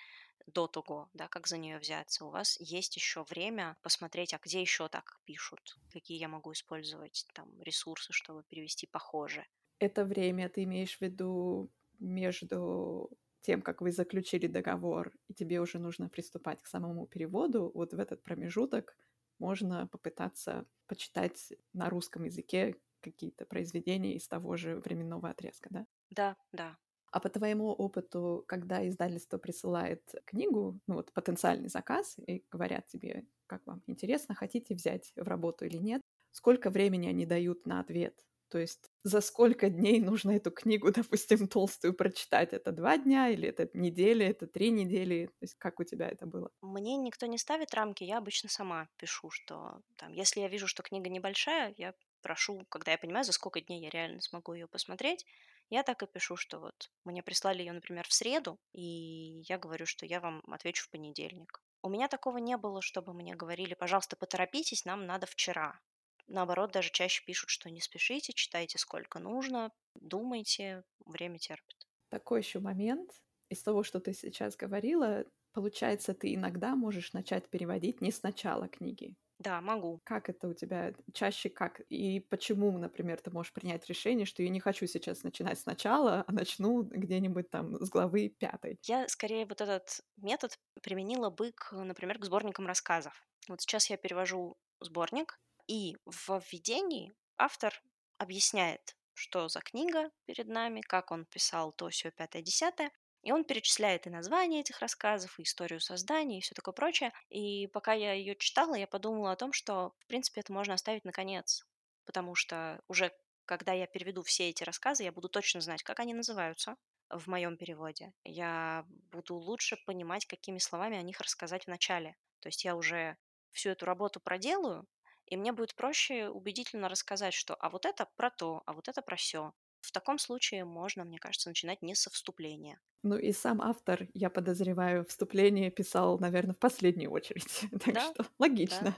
до 0.46 0.68
того, 0.68 1.10
да, 1.14 1.28
как 1.28 1.48
за 1.48 1.58
нее 1.58 1.80
взяться, 1.80 2.26
у 2.26 2.30
вас 2.30 2.58
есть 2.62 2.96
еще 2.96 3.26
время 3.30 3.76
посмотреть, 3.82 4.34
а 4.34 4.40
где 4.42 4.62
еще 4.62 4.88
так 4.88 5.20
пишут, 5.26 5.78
какие 5.92 6.18
я 6.18 6.30
могу 6.30 6.54
использовать 6.54 7.26
там 7.34 7.62
ресурсы, 7.62 8.14
чтобы 8.14 8.44
перевести 8.44 8.88
похоже. 8.88 9.46
Это 9.80 10.06
время 10.06 10.48
ты 10.50 10.64
имеешь 10.64 10.98
в 10.98 11.02
виду 11.02 11.70
между 12.00 13.10
тем, 13.42 13.62
как 13.62 13.82
вы 13.82 13.92
заключили 13.92 14.48
договор, 14.48 15.12
и 15.28 15.34
тебе 15.34 15.60
уже 15.60 15.80
нужно 15.80 16.10
приступать 16.10 16.62
к 16.62 16.68
самому 16.68 17.08
переводу, 17.08 17.72
вот 17.74 17.94
в 17.94 18.00
этот 18.00 18.24
промежуток 18.24 18.96
можно 19.40 19.88
попытаться 19.88 20.66
почитать 20.88 21.54
на 21.74 21.90
русском 21.90 22.24
языке 22.24 22.78
какие-то 23.02 23.46
произведения 23.46 24.16
из 24.16 24.28
того 24.28 24.58
же 24.58 24.78
временного 24.78 25.30
отрезка, 25.30 25.70
да? 25.72 25.86
Да, 26.10 26.36
да. 26.52 26.78
А 27.12 27.20
по 27.20 27.30
твоему 27.30 27.68
опыту, 27.72 28.44
когда 28.48 28.88
издательство 28.88 29.38
присылает 29.38 30.14
книгу, 30.26 30.80
ну 30.88 30.96
вот 30.96 31.14
потенциальный 31.14 31.70
заказ, 31.70 32.18
и 32.28 32.46
говорят 32.52 32.88
тебе, 32.88 33.28
как 33.48 33.66
вам 33.66 33.82
интересно, 33.88 34.36
хотите 34.36 34.76
взять 34.76 35.14
в 35.16 35.28
работу 35.28 35.66
или 35.66 35.78
нет, 35.78 36.02
сколько 36.32 36.70
времени 36.70 37.08
они 37.08 37.26
дают 37.26 37.66
на 37.66 37.80
ответ? 37.80 38.26
То 38.50 38.60
есть 38.60 38.90
за 39.04 39.22
сколько 39.22 39.70
дней 39.70 40.00
нужно 40.00 40.32
эту 40.32 40.52
книгу, 40.52 40.92
допустим, 40.92 41.48
толстую 41.48 41.94
прочитать? 41.94 42.54
Это 42.54 42.72
два 42.72 42.98
дня 42.98 43.30
или 43.30 43.48
это 43.48 43.70
неделя, 43.74 44.30
это 44.30 44.48
три 44.48 44.70
недели? 44.72 45.28
То 45.28 45.44
есть 45.44 45.56
как 45.56 45.80
у 45.80 45.84
тебя 45.84 46.10
это 46.10 46.26
было? 46.26 46.52
Мне 46.62 46.98
никто 46.98 47.26
не 47.26 47.38
ставит 47.38 47.74
рамки, 47.74 48.04
я 48.04 48.18
обычно 48.18 48.50
сама 48.50 48.90
пишу, 48.98 49.30
что 49.32 49.82
там, 49.96 50.12
если 50.14 50.42
я 50.42 50.48
вижу, 50.48 50.68
что 50.68 50.84
книга 50.84 51.10
небольшая, 51.10 51.74
я 51.78 51.94
прошу, 52.22 52.66
когда 52.70 52.92
я 52.92 52.98
понимаю, 52.98 53.26
за 53.26 53.32
сколько 53.32 53.62
дней 53.62 53.82
я 53.82 53.90
реально 53.90 54.22
смогу 54.22 54.54
ее 54.54 54.68
посмотреть, 54.68 55.26
я 55.70 55.84
так 55.84 56.02
и 56.04 56.08
пишу, 56.08 56.36
что 56.36 56.60
вот 56.60 56.92
мне 57.04 57.22
прислали 57.24 57.60
ее, 57.60 57.74
например, 57.74 58.08
в 58.08 58.14
среду, 58.14 58.60
и 58.74 59.42
я 59.48 59.58
говорю, 59.58 59.86
что 59.86 60.06
я 60.06 60.20
вам 60.20 60.42
отвечу 60.52 60.86
в 60.86 60.90
понедельник. 60.90 61.62
У 61.82 61.90
меня 61.90 62.08
такого 62.08 62.38
не 62.38 62.58
было, 62.58 62.82
чтобы 62.82 63.14
мне 63.14 63.36
говорили, 63.36 63.74
пожалуйста, 63.74 64.16
поторопитесь, 64.16 64.86
нам 64.86 65.06
надо 65.06 65.26
вчера. 65.28 65.80
Наоборот, 66.28 66.72
даже 66.72 66.92
чаще 66.92 67.24
пишут, 67.26 67.50
что 67.50 67.70
не 67.70 67.82
спешите, 67.82 68.34
читайте 68.34 68.78
сколько 68.78 69.20
нужно, 69.20 69.72
думайте, 69.96 70.84
время 71.06 71.40
терпит. 71.40 71.88
Такой 72.10 72.42
еще 72.42 72.60
момент. 72.60 73.12
Из 73.50 73.64
того, 73.64 73.84
что 73.84 74.00
ты 74.02 74.14
сейчас 74.14 74.58
говорила, 74.58 75.26
получается, 75.54 76.14
ты 76.14 76.34
иногда 76.36 76.76
можешь 76.76 77.14
начать 77.14 77.50
переводить 77.50 78.02
не 78.02 78.12
с 78.12 78.24
начала 78.24 78.68
книги. 78.68 79.16
Да, 79.40 79.62
могу. 79.62 80.02
Как 80.04 80.30
это 80.30 80.48
у 80.48 80.54
тебя 80.54 80.94
чаще 81.14 81.50
как? 81.50 81.82
И 81.90 82.20
почему, 82.22 82.78
например, 82.78 83.20
ты 83.22 83.30
можешь 83.30 83.54
принять 83.54 83.86
решение, 83.88 84.26
что 84.26 84.42
я 84.42 84.50
не 84.50 84.60
хочу 84.60 84.88
сейчас 84.88 85.24
начинать 85.24 85.60
сначала, 85.60 86.24
а 86.28 86.32
начну 86.32 86.84
где-нибудь 86.84 87.50
там 87.50 87.76
с 87.84 87.90
главы 87.90 88.30
пятой? 88.30 88.80
Я 88.88 89.08
скорее 89.08 89.46
вот 89.46 89.62
этот 89.62 90.02
метод 90.16 90.58
применила 90.82 91.30
бы, 91.30 91.52
к, 91.52 91.74
например, 91.74 92.18
к 92.20 92.26
сборникам 92.26 92.66
рассказов. 92.66 93.22
Вот 93.48 93.62
сейчас 93.62 93.90
я 93.90 93.98
перевожу 93.98 94.58
сборник, 94.80 95.40
и 95.68 95.98
в 96.06 96.42
введении 96.52 97.14
автор 97.38 97.74
объясняет, 98.18 98.96
что 99.14 99.48
за 99.48 99.62
книга 99.62 100.12
перед 100.26 100.48
нами, 100.48 100.82
как 100.82 101.12
он 101.12 101.26
писал 101.26 101.72
то, 101.72 101.90
все, 101.90 102.12
пятое, 102.12 102.42
десятое, 102.42 102.92
и 103.24 103.32
он 103.32 103.44
перечисляет 103.44 104.08
и 104.08 104.12
название 104.12 104.62
этих 104.62 104.80
рассказов, 104.80 105.40
и 105.40 105.44
историю 105.44 105.82
создания, 105.82 106.38
и 106.38 106.42
все 106.42 106.56
такое 106.56 106.74
прочее. 106.74 107.12
И 107.30 107.68
пока 107.68 107.94
я 107.94 108.14
ее 108.14 108.36
читала, 108.36 108.76
я 108.76 108.88
подумала 108.88 109.32
о 109.32 109.36
том, 109.36 109.54
что, 109.54 109.94
в 110.00 110.06
принципе, 110.06 110.42
это 110.42 110.54
можно 110.54 110.74
оставить 110.74 111.04
на 111.04 111.12
конец, 111.12 111.66
потому 112.06 112.36
что 112.36 112.82
уже 112.88 113.12
когда 113.46 113.72
я 113.72 113.88
переведу 113.88 114.24
все 114.24 114.50
эти 114.50 114.64
рассказы, 114.64 115.04
я 115.04 115.12
буду 115.12 115.30
точно 115.30 115.62
знать, 115.62 115.82
как 115.82 116.00
они 116.00 116.14
называются 116.14 116.76
в 117.10 117.28
моем 117.28 117.58
переводе. 117.58 118.14
Я 118.24 118.86
буду 119.12 119.36
лучше 119.36 119.78
понимать, 119.86 120.26
какими 120.26 120.60
словами 120.60 120.98
о 120.98 121.02
них 121.02 121.20
рассказать 121.22 121.64
в 121.64 121.68
начале. 121.68 122.18
То 122.42 122.50
есть 122.50 122.66
я 122.66 122.76
уже 122.76 123.18
всю 123.52 123.70
эту 123.70 123.86
работу 123.86 124.20
проделаю, 124.20 124.86
и 125.28 125.38
мне 125.38 125.52
будет 125.52 125.76
проще 125.76 126.30
убедительно 126.30 126.90
рассказать, 126.90 127.34
что 127.34 127.56
а 127.56 127.70
вот 127.70 127.86
это 127.86 128.08
про 128.16 128.30
то, 128.32 128.64
а 128.66 128.74
вот 128.74 128.88
это 128.88 129.02
про 129.02 129.16
все. 129.16 129.54
В 129.82 129.92
таком 129.92 130.18
случае 130.20 130.66
можно, 130.66 131.04
мне 131.06 131.20
кажется, 131.20 131.50
начинать 131.50 131.82
не 131.82 131.96
со 131.96 132.10
вступления. 132.10 132.80
Ну 133.04 133.18
и 133.18 133.32
сам 133.32 133.62
автор, 133.62 134.08
я 134.14 134.30
подозреваю, 134.30 135.06
вступление 135.06 135.72
писал, 135.72 136.20
наверное, 136.20 136.56
в 136.56 136.60
последнюю 136.60 137.12
очередь. 137.12 137.66
так 137.86 138.00
Да, 138.00 138.02
что 138.02 138.26
да. 138.70 138.84
логично. 138.84 138.96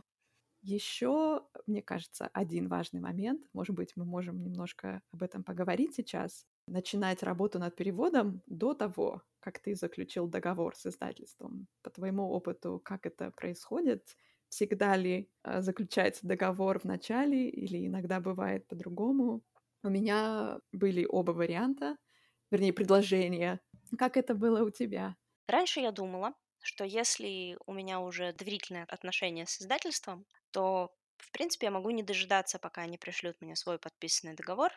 Еще, 0.62 1.44
мне 1.68 1.82
кажется, 1.84 2.28
один 2.34 2.70
важный 2.70 3.02
момент, 3.02 3.48
может 3.54 3.76
быть, 3.76 3.94
мы 3.96 4.06
можем 4.06 4.42
немножко 4.44 5.04
об 5.12 5.24
этом 5.24 5.44
поговорить 5.44 5.96
сейчас, 5.96 6.48
начинать 6.68 7.24
работу 7.24 7.60
над 7.60 7.76
переводом 7.76 8.44
до 8.48 8.74
того, 8.74 9.24
как 9.40 9.60
ты 9.60 9.76
заключил 9.76 10.28
договор 10.28 10.76
с 10.76 10.86
издательством. 10.88 11.68
По 11.84 11.92
твоему 11.92 12.30
опыту, 12.32 12.82
как 12.84 13.06
это 13.06 13.32
происходит? 13.32 14.18
Всегда 14.50 14.96
ли 14.98 15.30
э, 15.44 15.62
заключается 15.62 16.28
договор 16.28 16.80
в 16.80 16.86
начале 16.86 17.50
или 17.50 17.86
иногда 17.88 18.20
бывает 18.20 18.68
по-другому? 18.68 19.44
У 19.84 19.90
меня 19.90 20.60
были 20.74 21.06
оба 21.08 21.32
варианта, 21.32 21.98
вернее, 22.52 22.74
предложения. 22.74 23.62
Как 23.98 24.18
это 24.18 24.36
было 24.36 24.64
у 24.66 24.72
тебя? 24.72 25.18
Раньше 25.48 25.80
я 25.80 25.92
думала, 25.92 26.34
что 26.62 26.84
если 26.84 27.58
у 27.66 27.74
меня 27.74 28.00
уже 28.00 28.34
доверительные 28.34 28.84
отношения 28.84 29.46
с 29.46 29.62
издательством, 29.62 30.26
то, 30.52 30.96
в 31.18 31.32
принципе, 31.32 31.68
я 31.68 31.72
могу 31.72 31.90
не 31.92 32.04
дожидаться, 32.04 32.60
пока 32.60 32.82
они 32.82 32.98
пришлют 32.98 33.42
мне 33.42 33.56
свой 33.56 33.80
подписанный 33.80 34.36
договор, 34.36 34.72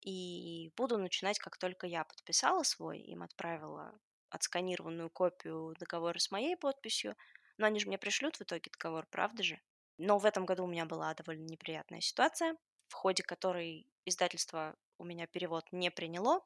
и 0.00 0.72
буду 0.76 0.98
начинать, 0.98 1.38
как 1.38 1.58
только 1.58 1.86
я 1.86 2.04
подписала 2.04 2.62
свой, 2.62 3.00
им 3.00 3.22
отправила 3.22 3.98
отсканированную 4.30 5.10
копию 5.10 5.74
договора 5.78 6.18
с 6.18 6.30
моей 6.30 6.56
подписью, 6.56 7.16
но 7.58 7.66
они 7.66 7.80
же 7.80 7.86
мне 7.88 7.98
пришлют 7.98 8.36
в 8.36 8.42
итоге 8.42 8.70
договор, 8.70 9.06
правда 9.10 9.42
же? 9.42 9.60
Но 9.98 10.18
в 10.18 10.24
этом 10.24 10.46
году 10.46 10.64
у 10.64 10.68
меня 10.68 10.86
была 10.86 11.12
довольно 11.14 11.44
неприятная 11.44 12.00
ситуация, 12.00 12.56
в 12.88 12.94
ходе 12.94 13.22
которой 13.22 13.86
издательство 14.04 14.76
у 14.98 15.04
меня 15.04 15.26
перевод 15.26 15.66
не 15.72 15.90
приняло, 15.90 16.40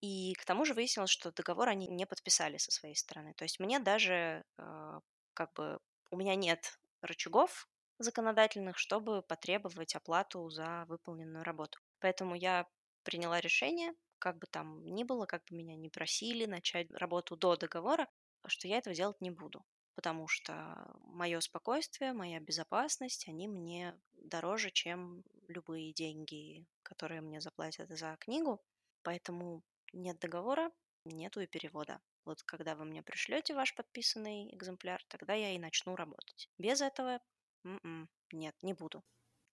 и 0.00 0.34
к 0.34 0.44
тому 0.44 0.64
же 0.64 0.74
выяснилось, 0.74 1.10
что 1.10 1.32
договор 1.32 1.68
они 1.68 1.86
не 1.88 2.06
подписали 2.06 2.58
со 2.58 2.70
своей 2.70 2.94
стороны. 2.94 3.32
То 3.34 3.44
есть 3.44 3.60
мне 3.60 3.78
даже 3.78 4.44
э, 4.58 5.00
как 5.34 5.52
бы 5.54 5.78
у 6.10 6.16
меня 6.16 6.34
нет 6.34 6.78
рычагов 7.00 7.68
законодательных, 7.98 8.78
чтобы 8.78 9.22
потребовать 9.22 9.94
оплату 9.94 10.48
за 10.50 10.84
выполненную 10.88 11.44
работу. 11.44 11.80
Поэтому 12.00 12.34
я 12.34 12.66
приняла 13.04 13.40
решение, 13.40 13.94
как 14.18 14.38
бы 14.38 14.46
там 14.46 14.84
ни 14.94 15.04
было, 15.04 15.26
как 15.26 15.44
бы 15.44 15.56
меня 15.56 15.76
не 15.76 15.88
просили 15.88 16.44
начать 16.46 16.90
работу 16.92 17.36
до 17.36 17.56
договора, 17.56 18.06
что 18.46 18.68
я 18.68 18.78
этого 18.78 18.94
делать 18.94 19.20
не 19.20 19.30
буду, 19.30 19.64
потому 19.96 20.28
что 20.28 20.94
мое 21.00 21.40
спокойствие, 21.40 22.12
моя 22.12 22.40
безопасность, 22.40 23.28
они 23.28 23.48
мне 23.48 24.00
дороже, 24.14 24.70
чем 24.70 25.24
любые 25.48 25.92
деньги, 25.92 26.66
которые 26.84 27.22
мне 27.22 27.40
заплатят 27.40 27.90
за 27.90 28.16
книгу. 28.20 28.62
Поэтому 29.02 29.64
нет 29.92 30.18
договора, 30.20 30.70
нету 31.04 31.40
и 31.40 31.46
перевода. 31.48 32.00
Вот 32.24 32.42
когда 32.44 32.76
вы 32.76 32.84
мне 32.84 33.02
пришлете 33.02 33.54
ваш 33.54 33.74
подписанный 33.74 34.54
экземпляр, 34.54 35.02
тогда 35.08 35.34
я 35.34 35.52
и 35.52 35.58
начну 35.58 35.96
работать. 35.96 36.50
Без 36.58 36.80
этого 36.80 37.20
м-м, 37.64 38.08
нет, 38.32 38.54
не 38.62 38.74
буду. 38.74 39.02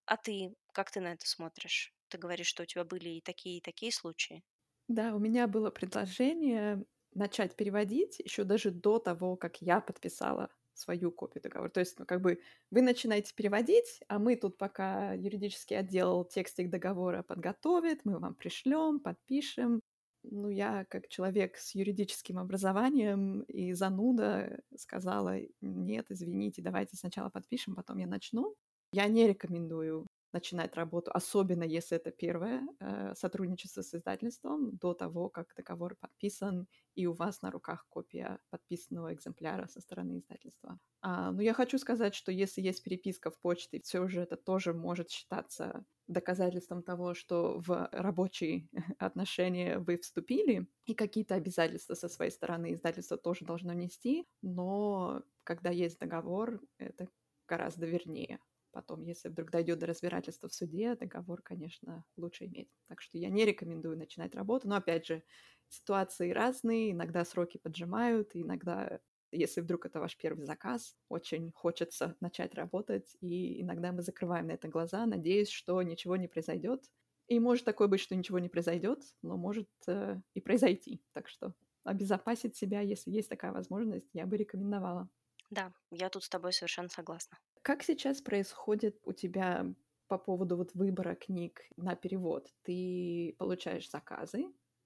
А 0.05 0.17
ты, 0.17 0.55
как 0.73 0.91
ты 0.91 1.01
на 1.01 1.13
это 1.13 1.27
смотришь? 1.27 1.93
Ты 2.09 2.17
говоришь, 2.17 2.47
что 2.47 2.63
у 2.63 2.65
тебя 2.65 2.85
были 2.85 3.09
и 3.09 3.21
такие, 3.21 3.57
и 3.57 3.61
такие 3.61 3.91
случаи. 3.91 4.43
Да, 4.87 5.15
у 5.15 5.19
меня 5.19 5.47
было 5.47 5.71
предложение 5.71 6.85
начать 7.15 7.55
переводить 7.55 8.19
еще 8.19 8.43
даже 8.43 8.71
до 8.71 8.99
того, 8.99 9.35
как 9.35 9.61
я 9.61 9.81
подписала 9.81 10.49
свою 10.73 11.11
копию 11.11 11.43
договора. 11.43 11.69
То 11.69 11.79
есть, 11.79 11.99
ну, 11.99 12.05
как 12.05 12.21
бы 12.21 12.39
вы 12.71 12.81
начинаете 12.81 13.33
переводить, 13.35 14.01
а 14.07 14.19
мы 14.19 14.35
тут 14.35 14.57
пока 14.57 15.13
юридический 15.13 15.77
отдел 15.77 16.25
текстик 16.25 16.69
договора 16.69 17.23
подготовит, 17.23 18.05
мы 18.05 18.19
вам 18.19 18.33
пришлем, 18.35 18.99
подпишем. 18.99 19.79
Ну, 20.23 20.49
я 20.49 20.85
как 20.85 21.09
человек 21.09 21.57
с 21.57 21.75
юридическим 21.75 22.39
образованием 22.39 23.41
и 23.41 23.73
зануда 23.73 24.61
сказала, 24.75 25.37
нет, 25.61 26.05
извините, 26.09 26.61
давайте 26.61 26.95
сначала 26.95 27.29
подпишем, 27.29 27.75
потом 27.75 27.97
я 27.97 28.07
начну. 28.07 28.55
Я 28.93 29.07
не 29.07 29.27
рекомендую 29.27 30.07
начинать 30.33 30.75
работу, 30.75 31.11
особенно 31.13 31.63
если 31.63 31.97
это 31.97 32.11
первое 32.11 32.67
э, 32.79 33.13
сотрудничество 33.15 33.81
с 33.81 33.93
издательством, 33.93 34.75
до 34.77 34.93
того, 34.93 35.29
как 35.29 35.53
договор 35.55 35.95
подписан, 35.95 36.67
и 36.95 37.05
у 37.07 37.13
вас 37.13 37.41
на 37.41 37.51
руках 37.51 37.85
копия 37.89 38.39
подписанного 38.49 39.13
экземпляра 39.13 39.67
со 39.67 39.79
стороны 39.81 40.17
издательства. 40.17 40.79
А, 41.01 41.31
но 41.31 41.41
я 41.41 41.53
хочу 41.53 41.77
сказать, 41.77 42.15
что 42.15 42.31
если 42.31 42.61
есть 42.61 42.83
переписка 42.83 43.29
в 43.31 43.39
почте, 43.39 43.79
все 43.81 44.07
же 44.07 44.21
это 44.21 44.35
тоже 44.35 44.73
может 44.73 45.09
считаться 45.09 45.85
доказательством 46.07 46.83
того, 46.83 47.13
что 47.13 47.59
в 47.59 47.89
рабочие 47.91 48.67
отношения 48.99 49.79
вы 49.79 49.97
вступили, 49.97 50.67
и 50.85 50.93
какие-то 50.93 51.35
обязательства 51.35 51.93
со 51.93 52.09
своей 52.09 52.31
стороны 52.31 52.73
издательство 52.73 53.17
тоже 53.17 53.45
должно 53.45 53.73
нести, 53.73 54.27
но 54.41 55.23
когда 55.43 55.69
есть 55.69 55.99
договор, 55.99 56.61
это 56.77 57.07
гораздо 57.47 57.85
вернее 57.85 58.39
потом, 58.73 59.03
если 59.03 59.29
вдруг 59.29 59.51
дойдет 59.51 59.79
до 59.79 59.85
разбирательства 59.85 60.49
в 60.49 60.53
суде, 60.53 60.95
договор, 60.95 61.41
конечно, 61.41 62.03
лучше 62.17 62.45
иметь. 62.45 62.69
Так 62.87 63.01
что 63.01 63.17
я 63.17 63.29
не 63.29 63.45
рекомендую 63.45 63.97
начинать 63.97 64.35
работу. 64.35 64.67
Но, 64.67 64.75
опять 64.75 65.05
же, 65.05 65.23
ситуации 65.69 66.31
разные, 66.31 66.91
иногда 66.91 67.23
сроки 67.23 67.57
поджимают, 67.57 68.31
иногда, 68.33 68.99
если 69.31 69.61
вдруг 69.61 69.85
это 69.85 69.99
ваш 69.99 70.17
первый 70.17 70.45
заказ, 70.45 70.95
очень 71.09 71.51
хочется 71.53 72.15
начать 72.19 72.55
работать, 72.55 73.15
и 73.21 73.61
иногда 73.61 73.91
мы 73.91 74.01
закрываем 74.01 74.47
на 74.47 74.53
это 74.53 74.67
глаза, 74.67 75.05
надеясь, 75.05 75.49
что 75.49 75.81
ничего 75.81 76.17
не 76.17 76.27
произойдет. 76.27 76.83
И 77.27 77.39
может 77.39 77.65
такое 77.65 77.87
быть, 77.87 78.01
что 78.01 78.15
ничего 78.15 78.39
не 78.39 78.49
произойдет, 78.49 78.99
но 79.21 79.37
может 79.37 79.69
э, 79.87 80.19
и 80.33 80.41
произойти. 80.41 81.01
Так 81.13 81.29
что 81.29 81.53
обезопасить 81.83 82.55
себя, 82.55 82.81
если 82.81 83.11
есть 83.11 83.29
такая 83.29 83.51
возможность, 83.53 84.09
я 84.13 84.25
бы 84.25 84.37
рекомендовала. 84.37 85.09
Да, 85.57 85.71
я 85.91 86.09
тут 86.09 86.23
с 86.25 86.29
тобой 86.29 86.51
совершенно 86.51 86.89
согласна. 86.89 87.39
Как 87.61 87.83
сейчас 87.83 88.21
происходит 88.21 88.99
у 89.03 89.13
тебя 89.13 89.73
по 90.07 90.17
поводу 90.17 90.57
вот 90.57 90.73
выбора 90.73 91.15
книг 91.15 91.61
на 91.77 91.95
перевод? 91.95 92.53
Ты 92.63 93.35
получаешь 93.37 93.89
заказы, 93.89 94.43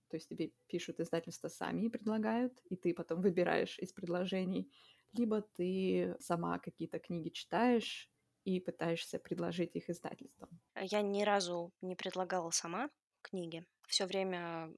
то 0.09 0.15
есть 0.15 0.29
тебе 0.29 0.51
пишут 0.67 0.99
издательства 0.99 1.47
сами 1.47 1.85
и 1.85 1.89
предлагают, 1.89 2.59
и 2.69 2.75
ты 2.75 2.93
потом 2.93 3.21
выбираешь 3.21 3.79
из 3.79 3.93
предложений, 3.93 4.71
либо 5.13 5.41
ты 5.41 6.15
сама 6.19 6.59
какие-то 6.59 6.99
книги 6.99 7.29
читаешь 7.29 8.11
и 8.43 8.59
пытаешься 8.59 9.19
предложить 9.19 9.75
их 9.75 9.89
издательствам. 9.89 10.59
Я 10.79 11.01
ни 11.01 11.23
разу 11.23 11.73
не 11.81 11.95
предлагала 11.97 12.51
сама 12.51 12.89
книги. 13.21 13.65
Все 13.85 14.05
время 14.05 14.73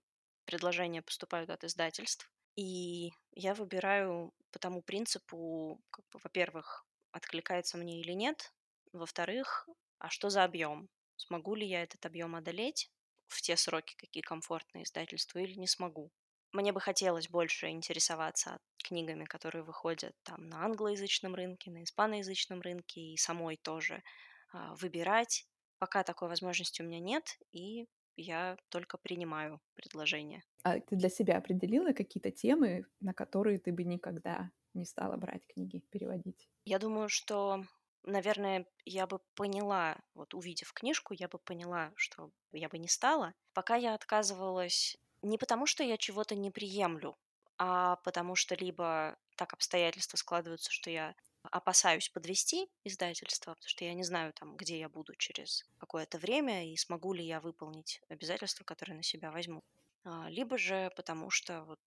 предложения 0.45 1.03
поступают 1.03 1.51
от 1.51 1.63
издательств. 1.63 2.31
И 2.59 3.13
я 3.31 3.53
выбираю 3.53 4.33
по 4.51 4.59
тому 4.59 4.81
принципу, 4.81 5.79
как 5.91 6.03
бы, 6.11 6.19
во-первых, 6.21 6.85
откликается 7.13 7.77
мне 7.77 8.01
или 8.01 8.11
нет. 8.11 8.53
Во-вторых, 8.91 9.69
а 9.97 10.09
что 10.09 10.29
за 10.29 10.43
объем? 10.43 10.89
Смогу 11.15 11.55
ли 11.55 11.65
я 11.65 11.83
этот 11.83 12.05
объем 12.05 12.35
одолеть 12.35 12.91
в 13.27 13.41
те 13.41 13.55
сроки, 13.55 13.95
какие 13.95 14.23
комфортны 14.23 14.83
издательству, 14.83 15.39
или 15.39 15.53
не 15.53 15.67
смогу? 15.67 16.11
Мне 16.51 16.73
бы 16.73 16.81
хотелось 16.81 17.29
больше 17.29 17.69
интересоваться 17.69 18.59
книгами, 18.83 19.23
которые 19.23 19.63
выходят 19.63 20.13
там 20.23 20.49
на 20.49 20.65
англоязычном 20.65 21.35
рынке, 21.35 21.71
на 21.71 21.83
испаноязычном 21.85 22.59
рынке, 22.59 22.99
и 22.99 23.15
самой 23.15 23.55
тоже 23.55 24.03
а, 24.51 24.75
выбирать. 24.75 25.45
Пока 25.77 26.03
такой 26.03 26.27
возможности 26.27 26.81
у 26.81 26.85
меня 26.85 26.99
нет, 26.99 27.39
и 27.53 27.87
я 28.19 28.57
только 28.69 28.97
принимаю 28.97 29.61
предложения. 29.75 30.43
А 30.63 30.79
ты 30.79 30.95
для 30.95 31.09
себя 31.09 31.37
определила 31.37 31.93
какие-то 31.93 32.31
темы, 32.31 32.85
на 32.99 33.13
которые 33.13 33.59
ты 33.59 33.71
бы 33.71 33.83
никогда 33.83 34.51
не 34.73 34.85
стала 34.85 35.17
брать 35.17 35.47
книги, 35.47 35.83
переводить? 35.89 36.49
Я 36.65 36.79
думаю, 36.79 37.09
что, 37.09 37.63
наверное, 38.03 38.65
я 38.85 39.07
бы 39.07 39.19
поняла, 39.35 39.97
вот 40.13 40.33
увидев 40.33 40.73
книжку, 40.73 41.13
я 41.13 41.27
бы 41.27 41.39
поняла, 41.39 41.91
что 41.95 42.31
я 42.51 42.69
бы 42.69 42.77
не 42.77 42.87
стала. 42.87 43.33
Пока 43.53 43.75
я 43.75 43.93
отказывалась 43.93 44.97
не 45.21 45.37
потому, 45.37 45.65
что 45.65 45.83
я 45.83 45.97
чего-то 45.97 46.35
не 46.35 46.51
приемлю, 46.51 47.17
а 47.57 47.97
потому 47.97 48.35
что 48.35 48.55
либо 48.55 49.17
так 49.35 49.53
обстоятельства 49.53 50.17
складываются, 50.17 50.71
что 50.71 50.89
я 50.89 51.15
опасаюсь 51.43 52.09
подвести 52.09 52.69
издательство, 52.83 53.53
потому 53.53 53.69
что 53.69 53.85
я 53.85 53.93
не 53.93 54.03
знаю, 54.03 54.33
там, 54.33 54.55
где 54.55 54.79
я 54.79 54.89
буду 54.89 55.15
через 55.15 55.65
какое-то 55.77 56.17
время 56.17 56.71
и 56.71 56.75
смогу 56.75 57.13
ли 57.13 57.25
я 57.25 57.39
выполнить 57.39 58.01
обязательства, 58.09 58.63
которые 58.63 58.97
на 58.97 59.03
себя 59.03 59.31
возьму. 59.31 59.63
А, 60.03 60.29
либо 60.29 60.57
же 60.57 60.91
потому 60.95 61.29
что 61.29 61.63
вот 61.63 61.79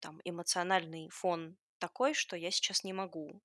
там 0.00 0.20
эмоциональный 0.24 1.08
фон 1.10 1.56
такой, 1.78 2.14
что 2.14 2.36
я 2.36 2.50
сейчас 2.50 2.84
не 2.84 2.92
могу. 2.92 3.40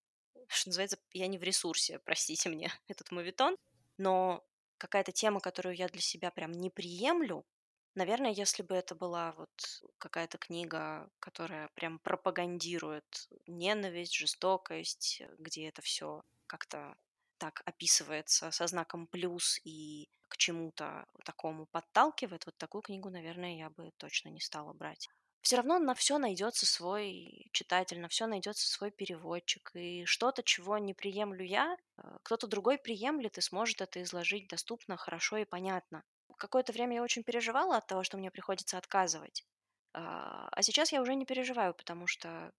Что 0.48 0.70
называется, 0.70 0.98
я 1.14 1.28
не 1.28 1.38
в 1.38 1.44
ресурсе, 1.44 2.00
простите 2.06 2.50
мне 2.50 2.72
этот 2.88 3.12
мовитон. 3.12 3.58
Но 3.98 4.44
какая-то 4.78 5.12
тема, 5.12 5.40
которую 5.40 5.76
я 5.76 5.88
для 5.88 6.02
себя 6.02 6.32
прям 6.32 6.52
не 6.52 6.70
приемлю, 6.70 7.46
Наверное, 7.95 8.32
если 8.32 8.64
бы 8.64 8.76
это 8.76 8.95
была 8.95 9.34
вот 9.34 9.84
какая-то 9.98 10.38
книга, 10.38 11.10
которая 11.20 11.70
прям 11.76 11.99
пропагандирует 11.99 13.28
ненависть, 13.48 14.14
жестокость, 14.14 15.22
где 15.38 15.68
это 15.68 15.82
все 15.82 16.24
как-то 16.48 16.95
так 17.38 17.61
описывается 17.66 18.52
со 18.52 18.68
знаком 18.68 19.07
плюс 19.07 19.60
и 19.64 20.10
к 20.28 20.38
чему-то 20.38 21.07
такому 21.26 21.66
подталкивает, 21.66 22.45
вот 22.45 22.57
такую 22.57 22.82
книгу, 22.82 23.10
наверное, 23.10 23.57
я 23.57 23.70
бы 23.70 23.91
точно 23.98 24.30
не 24.30 24.41
стала 24.41 24.74
брать 24.74 25.10
все 25.41 25.57
равно 25.57 25.80
на 25.80 25.95
все 25.95 26.18
найдется 26.18 26.66
свой 26.66 27.49
читатель, 27.53 27.99
на 27.99 28.07
все 28.07 28.28
найдется 28.28 28.68
свой 28.68 28.91
переводчик. 28.91 29.72
И 29.74 30.06
что-то, 30.06 30.44
чего 30.44 30.78
не 30.78 30.94
приемлю 30.94 31.44
я, 31.44 31.78
э, 31.98 32.18
кто-то 32.24 32.48
другой 32.48 32.78
приемлет 32.78 33.38
и 33.38 33.41
сможет 33.41 33.82
это 33.82 34.02
изложить 34.03 34.48
доступно, 34.48 34.98
хорошо 34.98 35.38
и 35.38 35.45
понятно. 35.45 36.03
Какое-то 36.40 36.74
время 36.74 36.95
я 36.95 37.03
очень 37.03 37.24
переживала 37.24 37.78
от 37.78 37.86
того, 37.86 38.03
что 38.03 38.18
мне 38.18 38.32
приходится 38.32 38.80
отказывать. 38.80 39.45
А, 39.94 40.49
а 40.52 40.61
сейчас 40.64 40.91
я 40.91 41.02
уже 41.02 41.14
не 41.14 41.26
переживаю, 41.26 41.76
потому 41.76 42.07
что 42.07 42.52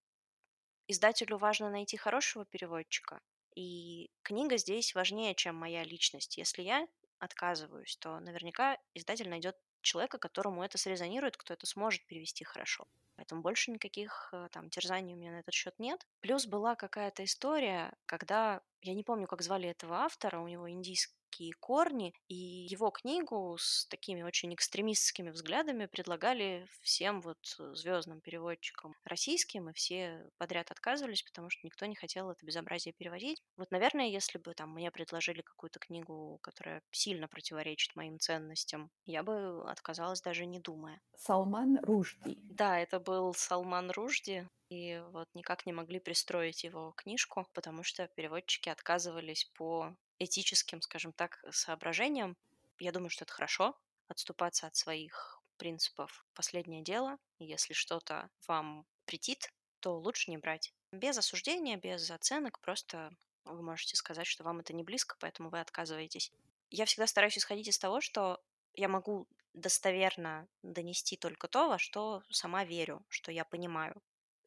издателю 0.86 1.36
важно 1.38 1.70
найти 1.70 1.96
хорошего 1.96 2.44
переводчика, 2.44 3.20
и 3.56 4.10
книга 4.22 4.56
здесь 4.56 4.94
важнее, 4.94 5.34
чем 5.34 5.56
моя 5.56 5.82
личность. 5.82 6.36
Если 6.36 6.62
я 6.62 6.86
отказываюсь, 7.18 7.96
то 7.96 8.20
наверняка 8.20 8.78
издатель 8.94 9.28
найдет 9.28 9.56
человека, 9.82 10.18
которому 10.18 10.62
это 10.62 10.78
срезонирует, 10.78 11.36
кто 11.36 11.54
это 11.54 11.66
сможет 11.66 12.06
перевести 12.06 12.44
хорошо. 12.44 12.86
Поэтому 13.16 13.42
больше 13.42 13.70
никаких 13.70 14.30
э, 14.32 14.48
там 14.52 14.70
терзаний 14.70 15.14
у 15.14 15.16
меня 15.16 15.32
на 15.32 15.40
этот 15.40 15.52
счет 15.52 15.74
нет. 15.78 16.06
Плюс 16.20 16.46
была 16.46 16.74
какая-то 16.74 17.24
история, 17.24 17.92
когда, 18.06 18.62
я 18.82 18.94
не 18.94 19.04
помню, 19.04 19.26
как 19.26 19.42
звали 19.42 19.68
этого 19.68 19.96
автора, 19.98 20.40
у 20.40 20.48
него 20.48 20.70
индийский 20.70 21.14
такие 21.30 21.52
корни, 21.52 22.12
и 22.26 22.34
его 22.34 22.90
книгу 22.90 23.56
с 23.56 23.86
такими 23.86 24.22
очень 24.22 24.52
экстремистскими 24.52 25.30
взглядами 25.30 25.86
предлагали 25.86 26.66
всем 26.82 27.20
вот 27.20 27.38
звездным 27.72 28.20
переводчикам 28.20 28.94
российским, 29.04 29.70
и 29.70 29.72
все 29.72 30.28
подряд 30.38 30.72
отказывались, 30.72 31.22
потому 31.22 31.48
что 31.48 31.60
никто 31.64 31.86
не 31.86 31.94
хотел 31.94 32.30
это 32.30 32.44
безобразие 32.44 32.92
переводить. 32.92 33.40
Вот, 33.56 33.70
наверное, 33.70 34.08
если 34.08 34.38
бы 34.38 34.54
там 34.54 34.74
мне 34.74 34.90
предложили 34.90 35.40
какую-то 35.42 35.78
книгу, 35.78 36.38
которая 36.42 36.82
сильно 36.90 37.28
противоречит 37.28 37.94
моим 37.94 38.18
ценностям, 38.18 38.90
я 39.04 39.22
бы 39.22 39.62
отказалась 39.70 40.20
даже 40.20 40.46
не 40.46 40.58
думая. 40.58 41.00
Салман 41.24 41.78
Ружди. 41.84 42.36
Да, 42.48 42.78
это 42.80 42.98
был 42.98 43.32
Салман 43.34 43.90
Ружди. 43.92 44.48
И 44.70 45.02
вот 45.10 45.28
никак 45.34 45.66
не 45.66 45.72
могли 45.72 45.98
пристроить 45.98 46.64
его 46.64 46.92
книжку, 46.92 47.46
потому 47.52 47.82
что 47.82 48.06
переводчики 48.08 48.68
отказывались 48.68 49.50
по 49.54 49.96
этическим, 50.18 50.80
скажем 50.80 51.12
так, 51.12 51.44
соображениям. 51.50 52.36
Я 52.78 52.92
думаю, 52.92 53.10
что 53.10 53.24
это 53.24 53.32
хорошо, 53.32 53.76
отступаться 54.08 54.68
от 54.68 54.76
своих 54.76 55.42
принципов– 55.56 56.24
последнее 56.34 56.82
дело. 56.82 57.18
Если 57.40 57.74
что-то 57.74 58.30
вам 58.46 58.86
претит, 59.06 59.52
то 59.80 59.98
лучше 59.98 60.30
не 60.30 60.38
брать. 60.38 60.72
Без 60.92 61.18
осуждения, 61.18 61.76
без 61.76 62.10
оценок, 62.10 62.60
просто 62.60 63.10
вы 63.44 63.62
можете 63.62 63.96
сказать, 63.96 64.26
что 64.26 64.44
вам 64.44 64.60
это 64.60 64.72
не 64.72 64.84
близко, 64.84 65.16
поэтому 65.18 65.50
вы 65.50 65.60
отказываетесь. 65.60 66.32
Я 66.70 66.84
всегда 66.84 67.08
стараюсь 67.08 67.36
исходить 67.36 67.68
из 67.68 67.78
того, 67.78 68.00
что 68.00 68.40
я 68.74 68.88
могу 68.88 69.26
достоверно 69.52 70.46
донести 70.62 71.16
только 71.16 71.48
то, 71.48 71.68
во 71.68 71.78
что 71.78 72.22
сама 72.30 72.64
верю, 72.64 73.04
что 73.08 73.32
я 73.32 73.44
понимаю. 73.44 74.00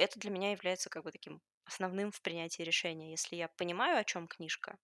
Это 0.03 0.19
для 0.19 0.30
меня 0.31 0.51
является 0.51 0.89
как 0.89 1.03
бы 1.03 1.11
таким 1.11 1.41
основным 1.65 2.11
в 2.11 2.21
принятии 2.21 2.61
решения. 2.63 3.11
Если 3.11 3.35
я 3.35 3.47
понимаю, 3.47 3.97
о 3.99 4.03
чем 4.03 4.27
книжка, 4.27 4.77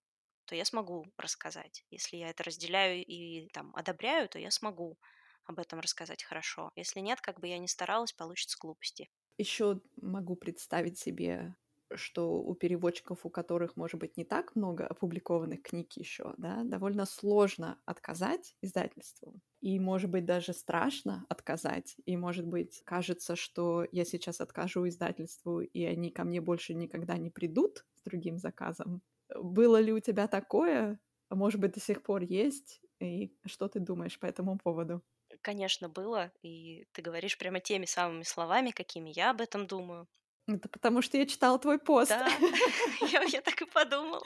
то 0.45 0.55
я 0.55 0.65
смогу 0.65 1.05
рассказать. 1.17 1.85
Если 1.91 2.17
я 2.17 2.29
это 2.29 2.43
разделяю 2.43 3.05
и 3.05 3.49
там 3.49 3.75
одобряю, 3.75 4.29
то 4.29 4.39
я 4.39 4.51
смогу 4.51 4.99
об 5.45 5.59
этом 5.59 5.79
рассказать 5.79 6.23
хорошо. 6.23 6.71
Если 6.75 6.99
нет, 7.01 7.21
как 7.21 7.39
бы 7.39 7.47
я 7.47 7.59
ни 7.59 7.67
старалась, 7.67 8.13
получится 8.13 8.57
глупости. 8.59 9.09
Еще 9.37 9.81
могу 10.01 10.35
представить 10.35 10.97
себе 10.99 11.55
что 11.95 12.41
у 12.41 12.53
переводчиков, 12.55 13.25
у 13.25 13.29
которых, 13.29 13.75
может 13.75 13.99
быть, 13.99 14.17
не 14.17 14.25
так 14.25 14.55
много 14.55 14.85
опубликованных 14.87 15.61
книг 15.61 15.93
еще, 15.93 16.33
да, 16.37 16.63
довольно 16.63 17.05
сложно 17.05 17.79
отказать 17.85 18.55
издательству. 18.61 19.39
И, 19.61 19.79
может 19.79 20.09
быть, 20.09 20.25
даже 20.25 20.53
страшно 20.53 21.25
отказать. 21.29 21.97
И, 22.05 22.15
может 22.15 22.45
быть, 22.47 22.81
кажется, 22.85 23.35
что 23.35 23.85
я 23.91 24.05
сейчас 24.05 24.39
откажу 24.39 24.87
издательству, 24.87 25.61
и 25.61 25.83
они 25.83 26.11
ко 26.11 26.23
мне 26.23 26.39
больше 26.41 26.73
никогда 26.73 27.17
не 27.17 27.29
придут 27.29 27.85
с 27.95 28.01
другим 28.03 28.37
заказом. 28.37 29.01
Было 29.35 29.79
ли 29.81 29.91
у 29.91 29.99
тебя 29.99 30.27
такое? 30.27 30.99
Может 31.29 31.59
быть, 31.59 31.73
до 31.73 31.79
сих 31.79 32.03
пор 32.03 32.21
есть? 32.23 32.81
И 32.99 33.35
что 33.45 33.67
ты 33.67 33.79
думаешь 33.79 34.19
по 34.19 34.25
этому 34.25 34.57
поводу? 34.57 35.03
Конечно, 35.41 35.89
было, 35.89 36.31
и 36.41 36.85
ты 36.91 37.01
говоришь 37.01 37.37
прямо 37.37 37.59
теми 37.59 37.85
самыми 37.85 38.23
словами, 38.23 38.71
какими 38.71 39.09
я 39.09 39.31
об 39.31 39.41
этом 39.41 39.67
думаю. 39.67 40.07
Это 40.49 40.67
потому 40.67 41.01
что 41.01 41.17
я 41.17 41.25
читала 41.25 41.59
твой 41.59 41.79
пост. 41.79 42.09
Да, 42.09 42.27
я, 43.11 43.21
я 43.23 43.41
так 43.41 43.61
и 43.61 43.65
подумала. 43.65 44.23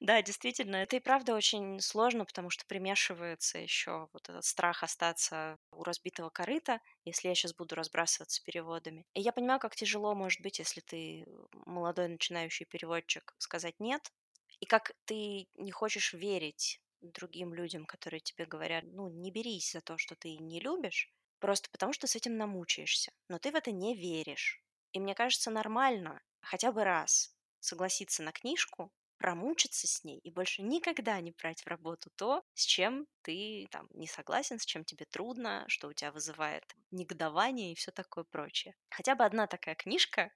Да, 0.00 0.22
действительно, 0.22 0.76
это 0.76 0.96
и 0.96 1.00
правда 1.00 1.34
очень 1.34 1.80
сложно, 1.80 2.24
потому 2.24 2.50
что 2.50 2.64
примешивается 2.66 3.58
еще 3.58 4.08
вот 4.12 4.28
этот 4.28 4.44
страх 4.44 4.82
остаться 4.82 5.58
у 5.70 5.82
разбитого 5.84 6.30
корыта, 6.30 6.80
если 7.04 7.28
я 7.28 7.34
сейчас 7.34 7.54
буду 7.54 7.74
разбрасываться 7.74 8.42
переводами. 8.44 9.04
И 9.14 9.20
я 9.20 9.32
понимаю, 9.32 9.58
как 9.60 9.74
тяжело 9.74 10.14
может 10.14 10.40
быть, 10.42 10.58
если 10.58 10.80
ты 10.80 11.26
молодой 11.52 12.08
начинающий 12.08 12.66
переводчик, 12.66 13.34
сказать 13.38 13.74
нет, 13.80 14.12
и 14.60 14.66
как 14.66 14.92
ты 15.06 15.48
не 15.54 15.72
хочешь 15.72 16.12
верить 16.12 16.80
другим 17.00 17.54
людям, 17.54 17.84
которые 17.86 18.20
тебе 18.20 18.46
говорят, 18.46 18.84
ну, 18.86 19.08
не 19.08 19.30
берись 19.30 19.72
за 19.72 19.80
то, 19.80 19.98
что 19.98 20.14
ты 20.14 20.36
не 20.38 20.60
любишь, 20.60 21.12
просто 21.40 21.68
потому 21.70 21.92
что 21.92 22.06
с 22.06 22.16
этим 22.16 22.36
намучаешься. 22.36 23.12
Но 23.28 23.38
ты 23.38 23.50
в 23.50 23.54
это 23.54 23.72
не 23.72 23.94
веришь. 23.94 24.62
И 24.96 24.98
мне 24.98 25.14
кажется, 25.14 25.50
нормально 25.50 26.22
хотя 26.40 26.72
бы 26.72 26.82
раз 26.82 27.36
согласиться 27.60 28.22
на 28.22 28.32
книжку, 28.32 28.90
промучиться 29.18 29.86
с 29.86 30.02
ней 30.04 30.18
и 30.20 30.30
больше 30.30 30.62
никогда 30.62 31.20
не 31.20 31.32
брать 31.32 31.60
в 31.60 31.66
работу 31.66 32.10
то, 32.16 32.44
с 32.54 32.62
чем 32.64 33.06
ты 33.20 33.66
там 33.70 33.88
не 33.90 34.06
согласен, 34.06 34.58
с 34.58 34.64
чем 34.64 34.86
тебе 34.86 35.04
трудно, 35.04 35.66
что 35.68 35.88
у 35.88 35.92
тебя 35.92 36.12
вызывает 36.12 36.64
негодование 36.90 37.72
и 37.72 37.74
все 37.74 37.92
такое 37.92 38.24
прочее. 38.24 38.74
Хотя 38.88 39.14
бы 39.16 39.26
одна 39.26 39.46
такая 39.46 39.74
книжка, 39.74 40.32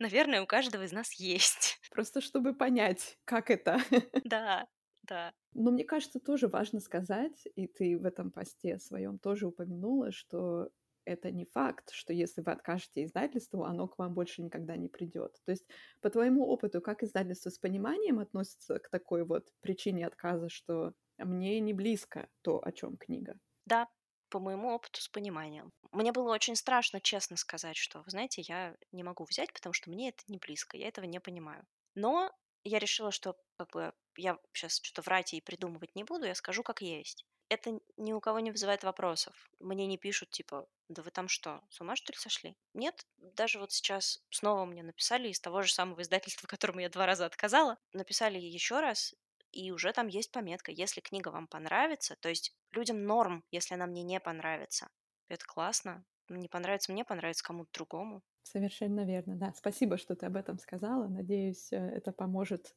наверное, 0.00 0.42
у 0.42 0.46
каждого 0.46 0.82
из 0.84 0.92
нас 0.92 1.12
есть. 1.14 1.78
Просто 1.90 2.20
чтобы 2.20 2.54
понять, 2.54 3.18
как 3.24 3.50
это. 3.50 3.78
Да, 4.24 4.66
да. 5.02 5.32
Но 5.52 5.70
мне 5.70 5.84
кажется, 5.84 6.18
тоже 6.18 6.48
важно 6.48 6.80
сказать, 6.80 7.46
и 7.54 7.66
ты 7.68 7.96
в 7.98 8.04
этом 8.04 8.30
посте 8.32 8.78
своем 8.78 9.18
тоже 9.18 9.46
упомянула, 9.46 10.10
что 10.10 10.70
это 11.04 11.30
не 11.30 11.44
факт, 11.46 11.90
что 11.92 12.12
если 12.12 12.40
вы 12.42 12.52
откажете 12.52 13.04
издательству, 13.04 13.64
оно 13.64 13.88
к 13.88 13.98
вам 13.98 14.14
больше 14.14 14.42
никогда 14.42 14.76
не 14.76 14.88
придет. 14.88 15.40
То 15.44 15.52
есть, 15.52 15.66
по 16.00 16.10
твоему 16.10 16.46
опыту, 16.46 16.80
как 16.80 17.02
издательство 17.02 17.50
с 17.50 17.58
пониманием 17.58 18.18
относится 18.18 18.78
к 18.78 18.88
такой 18.90 19.24
вот 19.24 19.50
причине 19.60 20.06
отказа, 20.06 20.48
что 20.48 20.94
мне 21.18 21.60
не 21.60 21.72
близко 21.72 22.28
то, 22.42 22.64
о 22.64 22.72
чем 22.72 22.96
книга? 22.96 23.38
Да, 23.66 23.88
по 24.30 24.40
моему 24.40 24.68
опыту 24.74 25.00
с 25.00 25.08
пониманием. 25.08 25.72
Мне 25.92 26.12
было 26.12 26.32
очень 26.32 26.56
страшно, 26.56 27.00
честно 27.00 27.36
сказать, 27.36 27.76
что, 27.76 28.00
вы 28.02 28.10
знаете, 28.10 28.42
я 28.42 28.76
не 28.92 29.02
могу 29.02 29.24
взять, 29.24 29.52
потому 29.52 29.72
что 29.72 29.90
мне 29.90 30.08
это 30.10 30.22
не 30.28 30.38
близко, 30.38 30.76
я 30.76 30.88
этого 30.88 31.04
не 31.04 31.20
понимаю. 31.20 31.66
Но 31.94 32.32
я 32.64 32.78
решила, 32.78 33.10
что 33.12 33.36
как 33.56 33.70
бы 33.70 33.92
я 34.16 34.38
сейчас 34.52 34.80
что-то 34.82 35.02
врать 35.02 35.34
и 35.34 35.40
придумывать 35.40 35.94
не 35.94 36.04
буду, 36.04 36.26
я 36.26 36.34
скажу 36.34 36.62
как 36.62 36.80
есть 36.82 37.26
это 37.48 37.78
ни 37.96 38.12
у 38.12 38.20
кого 38.20 38.40
не 38.40 38.50
вызывает 38.50 38.84
вопросов. 38.84 39.50
Мне 39.60 39.86
не 39.86 39.98
пишут, 39.98 40.30
типа, 40.30 40.66
да 40.88 41.02
вы 41.02 41.10
там 41.10 41.28
что, 41.28 41.62
с 41.70 41.80
ума 41.80 41.96
что 41.96 42.12
ли 42.12 42.18
сошли? 42.18 42.56
Нет, 42.74 43.06
даже 43.16 43.58
вот 43.58 43.72
сейчас 43.72 44.24
снова 44.30 44.64
мне 44.64 44.82
написали 44.82 45.28
из 45.28 45.40
того 45.40 45.62
же 45.62 45.72
самого 45.72 46.02
издательства, 46.02 46.46
которому 46.48 46.80
я 46.80 46.88
два 46.88 47.06
раза 47.06 47.26
отказала, 47.26 47.78
написали 47.92 48.38
еще 48.38 48.80
раз, 48.80 49.14
и 49.52 49.70
уже 49.70 49.92
там 49.92 50.08
есть 50.08 50.32
пометка, 50.32 50.72
если 50.72 51.00
книга 51.00 51.28
вам 51.28 51.46
понравится, 51.46 52.16
то 52.16 52.28
есть 52.28 52.56
людям 52.72 53.04
норм, 53.04 53.44
если 53.50 53.74
она 53.74 53.86
мне 53.86 54.02
не 54.02 54.18
понравится. 54.20 54.88
Это 55.28 55.44
классно. 55.46 56.04
Не 56.28 56.48
понравится 56.48 56.92
мне, 56.92 57.04
понравится 57.04 57.44
кому-то 57.44 57.70
другому. 57.72 58.22
Совершенно 58.42 59.04
верно, 59.06 59.36
да. 59.36 59.52
Спасибо, 59.56 59.96
что 59.96 60.14
ты 60.14 60.26
об 60.26 60.36
этом 60.36 60.58
сказала. 60.58 61.08
Надеюсь, 61.08 61.72
э, 61.72 61.76
это 61.76 62.12
поможет 62.12 62.74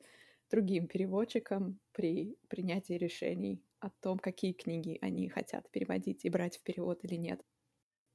другим 0.50 0.88
переводчикам 0.88 1.80
при 1.92 2.38
принятии 2.48 2.94
решений 2.94 3.64
о 3.80 3.90
том, 3.90 4.20
какие 4.20 4.54
книги 4.54 4.98
они 5.02 5.30
хотят 5.30 5.70
переводить 5.72 6.26
и 6.26 6.30
брать 6.30 6.58
в 6.58 6.64
перевод 6.64 7.04
или 7.04 7.16
нет. 7.16 7.42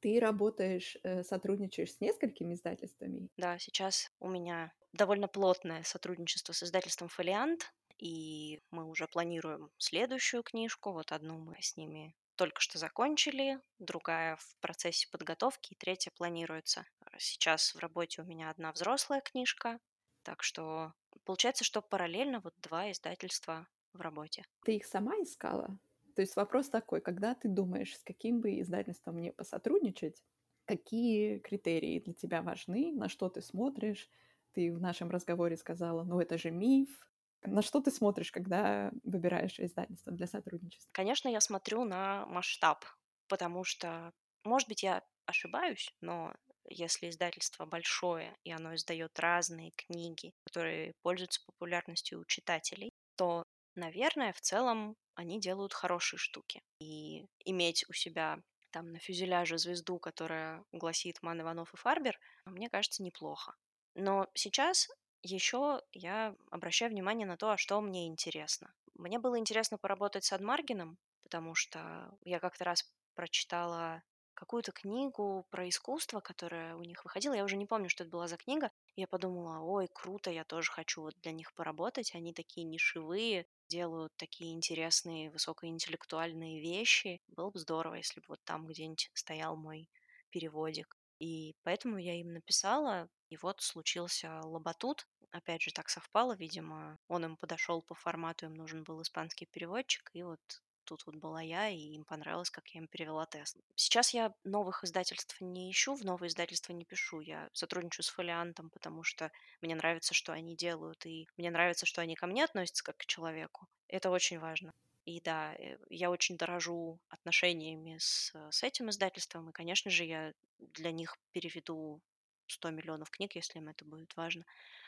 Ты 0.00 0.20
работаешь, 0.20 0.96
э, 1.04 1.22
сотрудничаешь 1.24 1.94
с 1.94 2.00
несколькими 2.00 2.54
издательствами? 2.54 3.30
Да, 3.36 3.58
сейчас 3.58 4.10
у 4.20 4.28
меня 4.28 4.72
довольно 4.92 5.28
плотное 5.28 5.82
сотрудничество 5.84 6.52
с 6.52 6.62
издательством 6.62 7.08
«Фолиант», 7.08 7.72
и 7.98 8.60
мы 8.70 8.84
уже 8.88 9.06
планируем 9.06 9.70
следующую 9.78 10.42
книжку. 10.42 10.92
Вот 10.92 11.12
одну 11.12 11.38
мы 11.38 11.56
с 11.60 11.76
ними 11.76 12.14
только 12.36 12.60
что 12.60 12.78
закончили, 12.78 13.60
другая 13.78 14.36
в 14.36 14.56
процессе 14.60 15.08
подготовки, 15.10 15.72
и 15.72 15.76
третья 15.76 16.10
планируется. 16.10 16.84
Сейчас 17.18 17.74
в 17.74 17.78
работе 17.78 18.22
у 18.22 18.24
меня 18.24 18.50
одна 18.50 18.72
взрослая 18.72 19.20
книжка, 19.20 19.78
так 20.22 20.42
что 20.42 20.94
получается, 21.24 21.64
что 21.64 21.82
параллельно 21.82 22.40
вот 22.40 22.54
два 22.58 22.90
издательства 22.90 23.68
в 23.92 24.00
работе. 24.00 24.44
Ты 24.64 24.76
их 24.76 24.86
сама 24.86 25.14
искала? 25.22 25.78
То 26.14 26.22
есть 26.22 26.36
вопрос 26.36 26.68
такой, 26.68 27.00
когда 27.00 27.34
ты 27.34 27.48
думаешь, 27.48 27.96
с 27.96 28.02
каким 28.02 28.40
бы 28.40 28.60
издательством 28.60 29.16
мне 29.16 29.32
посотрудничать, 29.32 30.22
какие 30.66 31.38
критерии 31.38 32.00
для 32.00 32.14
тебя 32.14 32.42
важны, 32.42 32.92
на 32.92 33.08
что 33.08 33.28
ты 33.28 33.40
смотришь? 33.42 34.10
Ты 34.52 34.72
в 34.72 34.80
нашем 34.80 35.10
разговоре 35.10 35.56
сказала, 35.56 36.04
ну 36.04 36.20
это 36.20 36.36
же 36.36 36.50
миф. 36.50 37.08
На 37.44 37.62
что 37.62 37.80
ты 37.80 37.90
смотришь, 37.90 38.30
когда 38.30 38.92
выбираешь 39.02 39.58
издательство 39.58 40.12
для 40.12 40.26
сотрудничества? 40.26 40.92
Конечно, 40.92 41.28
я 41.28 41.40
смотрю 41.40 41.84
на 41.84 42.26
масштаб, 42.26 42.84
потому 43.28 43.64
что, 43.64 44.12
может 44.44 44.68
быть, 44.68 44.82
я 44.82 45.02
ошибаюсь, 45.26 45.94
но 46.00 46.34
если 46.72 47.08
издательство 47.08 47.66
большое 47.66 48.36
и 48.44 48.50
оно 48.50 48.74
издает 48.74 49.18
разные 49.18 49.72
книги, 49.72 50.32
которые 50.44 50.94
пользуются 51.02 51.44
популярностью 51.44 52.20
у 52.20 52.24
читателей, 52.24 52.92
то 53.16 53.44
наверное, 53.74 54.32
в 54.32 54.40
целом 54.40 54.96
они 55.14 55.40
делают 55.40 55.72
хорошие 55.72 56.18
штуки. 56.18 56.62
И 56.80 57.26
иметь 57.44 57.84
у 57.88 57.92
себя 57.92 58.38
там 58.70 58.92
на 58.92 58.98
фюзеляже 58.98 59.58
звезду, 59.58 59.98
которая 59.98 60.64
гласит 60.72 61.22
Ман 61.22 61.40
Иванов 61.40 61.72
и 61.74 61.76
Фарбер, 61.76 62.18
мне 62.46 62.68
кажется, 62.70 63.02
неплохо. 63.02 63.54
Но 63.94 64.28
сейчас 64.34 64.88
еще 65.22 65.82
я 65.92 66.34
обращаю 66.50 66.90
внимание 66.90 67.26
на 67.26 67.36
то, 67.36 67.50
а 67.50 67.58
что 67.58 67.80
мне 67.80 68.06
интересно. 68.06 68.72
Мне 68.94 69.18
было 69.18 69.38
интересно 69.38 69.78
поработать 69.78 70.24
с 70.24 70.32
Адмаргином, 70.32 70.98
потому 71.22 71.54
что 71.54 72.10
я 72.24 72.40
как-то 72.40 72.64
раз 72.64 72.90
прочитала 73.14 74.02
какую-то 74.42 74.72
книгу 74.72 75.46
про 75.50 75.68
искусство, 75.68 76.18
которая 76.18 76.74
у 76.74 76.82
них 76.82 77.04
выходила. 77.04 77.32
Я 77.32 77.44
уже 77.44 77.56
не 77.56 77.64
помню, 77.64 77.88
что 77.88 78.02
это 78.02 78.10
была 78.10 78.26
за 78.26 78.36
книга. 78.36 78.72
Я 78.96 79.06
подумала, 79.06 79.60
ой, 79.60 79.88
круто, 79.92 80.32
я 80.32 80.42
тоже 80.42 80.72
хочу 80.72 81.02
вот 81.02 81.14
для 81.22 81.30
них 81.30 81.54
поработать. 81.54 82.12
Они 82.16 82.32
такие 82.32 82.66
нишевые, 82.66 83.46
делают 83.68 84.12
такие 84.16 84.52
интересные 84.52 85.30
высокоинтеллектуальные 85.30 86.60
вещи. 86.60 87.20
Было 87.28 87.50
бы 87.50 87.60
здорово, 87.60 87.94
если 87.94 88.18
бы 88.18 88.26
вот 88.30 88.40
там 88.42 88.66
где-нибудь 88.66 89.10
стоял 89.14 89.56
мой 89.56 89.88
переводик. 90.30 90.98
И 91.20 91.54
поэтому 91.62 91.98
я 91.98 92.20
им 92.20 92.32
написала, 92.32 93.08
и 93.28 93.36
вот 93.36 93.60
случился 93.60 94.40
лоботут. 94.42 95.06
Опять 95.30 95.62
же, 95.62 95.70
так 95.70 95.88
совпало, 95.88 96.34
видимо, 96.34 96.98
он 97.06 97.24
им 97.24 97.36
подошел 97.36 97.80
по 97.80 97.94
формату, 97.94 98.46
им 98.46 98.54
нужен 98.54 98.82
был 98.82 99.00
испанский 99.02 99.46
переводчик, 99.46 100.10
и 100.12 100.24
вот 100.24 100.40
тут 100.84 101.04
вот 101.06 101.16
была 101.16 101.40
я, 101.42 101.68
и 101.68 101.78
им 101.78 102.04
понравилось, 102.04 102.50
как 102.50 102.68
я 102.68 102.80
им 102.80 102.86
перевела 102.88 103.26
тест. 103.26 103.56
Сейчас 103.74 104.14
я 104.14 104.34
новых 104.44 104.84
издательств 104.84 105.40
не 105.40 105.70
ищу, 105.70 105.94
в 105.94 106.04
новые 106.04 106.28
издательства 106.28 106.72
не 106.72 106.84
пишу. 106.84 107.20
Я 107.20 107.48
сотрудничаю 107.52 108.04
с 108.04 108.08
фолиантом, 108.08 108.70
потому 108.70 109.02
что 109.02 109.30
мне 109.60 109.74
нравится, 109.74 110.14
что 110.14 110.32
они 110.32 110.56
делают, 110.56 111.04
и 111.06 111.28
мне 111.36 111.50
нравится, 111.50 111.86
что 111.86 112.00
они 112.00 112.14
ко 112.14 112.26
мне 112.26 112.44
относятся 112.44 112.84
как 112.84 112.96
к 112.96 113.06
человеку. 113.06 113.66
Это 113.88 114.10
очень 114.10 114.38
важно. 114.38 114.72
И 115.04 115.20
да, 115.20 115.54
э, 115.54 115.78
я 115.90 116.10
очень 116.10 116.36
дорожу 116.36 117.00
отношениями 117.08 117.96
с, 117.98 118.32
с 118.50 118.62
этим 118.62 118.90
издательством, 118.90 119.50
и, 119.50 119.52
конечно 119.52 119.90
же, 119.90 120.04
я 120.04 120.32
для 120.58 120.92
них 120.92 121.16
переведу 121.32 122.00
100 122.46 122.70
миллионов 122.70 123.10
книг, 123.10 123.34
если 123.34 123.58
им 123.58 123.68
это 123.68 123.84
будет 123.84 124.14
важно. 124.16 124.44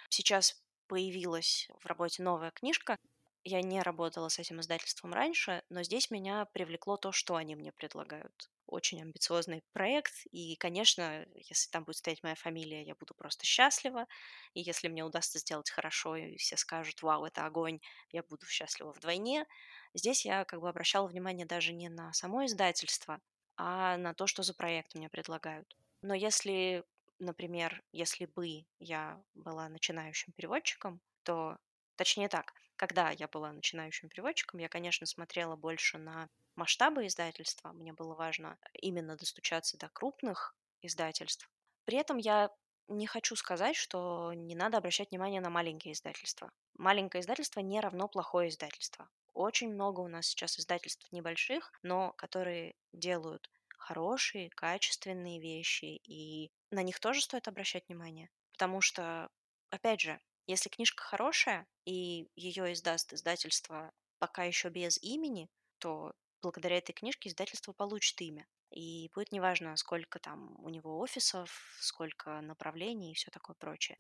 Сейчас 0.09 0.63
появилась 0.87 1.69
в 1.81 1.87
работе 1.87 2.23
новая 2.23 2.51
книжка. 2.51 2.99
Я 3.47 3.61
не 3.61 3.83
работала 3.83 4.29
с 4.31 4.39
этим 4.39 4.61
издательством 4.61 5.13
раньше, 5.13 5.63
но 5.69 5.83
здесь 5.83 6.11
меня 6.11 6.47
привлекло 6.47 6.97
то, 6.97 7.13
что 7.13 7.37
они 7.37 7.55
мне 7.55 7.73
предлагают. 7.73 8.51
Очень 8.67 9.03
амбициозный 9.03 9.63
проект, 9.73 10.15
и, 10.33 10.57
конечно, 10.57 11.27
если 11.35 11.69
там 11.71 11.85
будет 11.85 11.97
стоять 11.97 12.23
моя 12.23 12.35
фамилия, 12.37 12.83
я 12.83 12.95
буду 12.95 13.13
просто 13.15 13.45
счастлива. 13.45 14.07
И 14.55 14.61
если 14.63 14.89
мне 14.89 15.05
удастся 15.05 15.39
сделать 15.39 15.71
хорошо, 15.71 16.17
и 16.17 16.39
все 16.39 16.57
скажут, 16.57 17.03
вау, 17.03 17.27
это 17.27 17.45
огонь, 17.45 17.81
я 18.11 18.23
буду 18.23 18.47
счастлива 18.47 18.93
вдвойне. 18.93 19.45
Здесь 19.93 20.25
я 20.25 20.47
как 20.47 20.61
бы 20.61 20.69
обращала 20.71 21.07
внимание 21.07 21.45
даже 21.47 21.75
не 21.75 21.91
на 21.91 22.15
само 22.15 22.47
издательство, 22.47 23.21
а 23.57 23.99
на 23.99 24.15
то, 24.15 24.27
что 24.27 24.43
за 24.43 24.55
проект 24.55 24.95
мне 24.95 25.11
предлагают. 25.11 25.77
Но 26.01 26.15
если 26.15 26.85
например, 27.21 27.83
если 27.93 28.27
бы 28.27 28.67
я 28.81 29.23
была 29.35 29.69
начинающим 29.69 30.33
переводчиком, 30.33 31.01
то, 31.23 31.59
точнее 31.97 32.29
так, 32.29 32.53
когда 32.77 33.11
я 33.11 33.29
была 33.29 33.53
начинающим 33.53 34.09
переводчиком, 34.09 34.61
я, 34.61 34.69
конечно, 34.69 35.07
смотрела 35.07 35.57
больше 35.57 35.99
на 35.99 36.29
масштабы 36.57 37.07
издательства. 37.07 37.73
Мне 37.73 37.93
было 37.93 38.15
важно 38.15 38.59
именно 38.75 39.17
достучаться 39.17 39.79
до 39.79 39.89
крупных 39.89 40.55
издательств. 40.81 41.51
При 41.85 41.99
этом 41.99 42.19
я 42.19 42.51
не 42.89 43.07
хочу 43.07 43.37
сказать, 43.37 43.77
что 43.77 44.33
не 44.35 44.55
надо 44.55 44.79
обращать 44.79 45.11
внимание 45.11 45.41
на 45.41 45.51
маленькие 45.51 45.93
издательства. 45.95 46.51
Маленькое 46.75 47.23
издательство 47.23 47.61
не 47.61 47.81
равно 47.81 48.09
плохое 48.09 48.49
издательство. 48.49 49.09
Очень 49.33 49.73
много 49.73 50.01
у 50.01 50.09
нас 50.09 50.27
сейчас 50.27 50.59
издательств 50.59 51.11
небольших, 51.11 51.73
но 51.83 52.13
которые 52.13 52.75
делают 52.93 53.51
хорошие, 53.77 54.51
качественные 54.51 55.41
вещи, 55.41 56.01
и 56.05 56.51
на 56.71 56.83
них 56.83 57.01
тоже 57.01 57.21
стоит 57.21 57.49
обращать 57.49 57.89
внимание. 57.89 58.31
Потому 58.53 58.81
что, 58.81 59.29
опять 59.71 60.01
же, 60.01 60.21
если 60.47 60.69
книжка 60.69 61.03
хорошая, 61.03 61.67
и 61.85 62.29
ее 62.37 62.73
издаст 62.73 63.13
издательство 63.13 63.93
пока 64.19 64.45
еще 64.45 64.69
без 64.69 64.99
имени, 65.03 65.51
то 65.79 66.13
благодаря 66.43 66.79
этой 66.79 66.93
книжке 66.93 67.29
издательство 67.29 67.73
получит 67.73 68.21
имя. 68.21 68.47
И 68.71 69.11
будет 69.15 69.33
неважно, 69.33 69.77
сколько 69.77 70.19
там 70.19 70.57
у 70.65 70.69
него 70.69 70.99
офисов, 70.99 71.77
сколько 71.81 72.41
направлений 72.41 73.13
и 73.13 73.15
все 73.15 73.31
такое 73.31 73.57
прочее. 73.59 73.99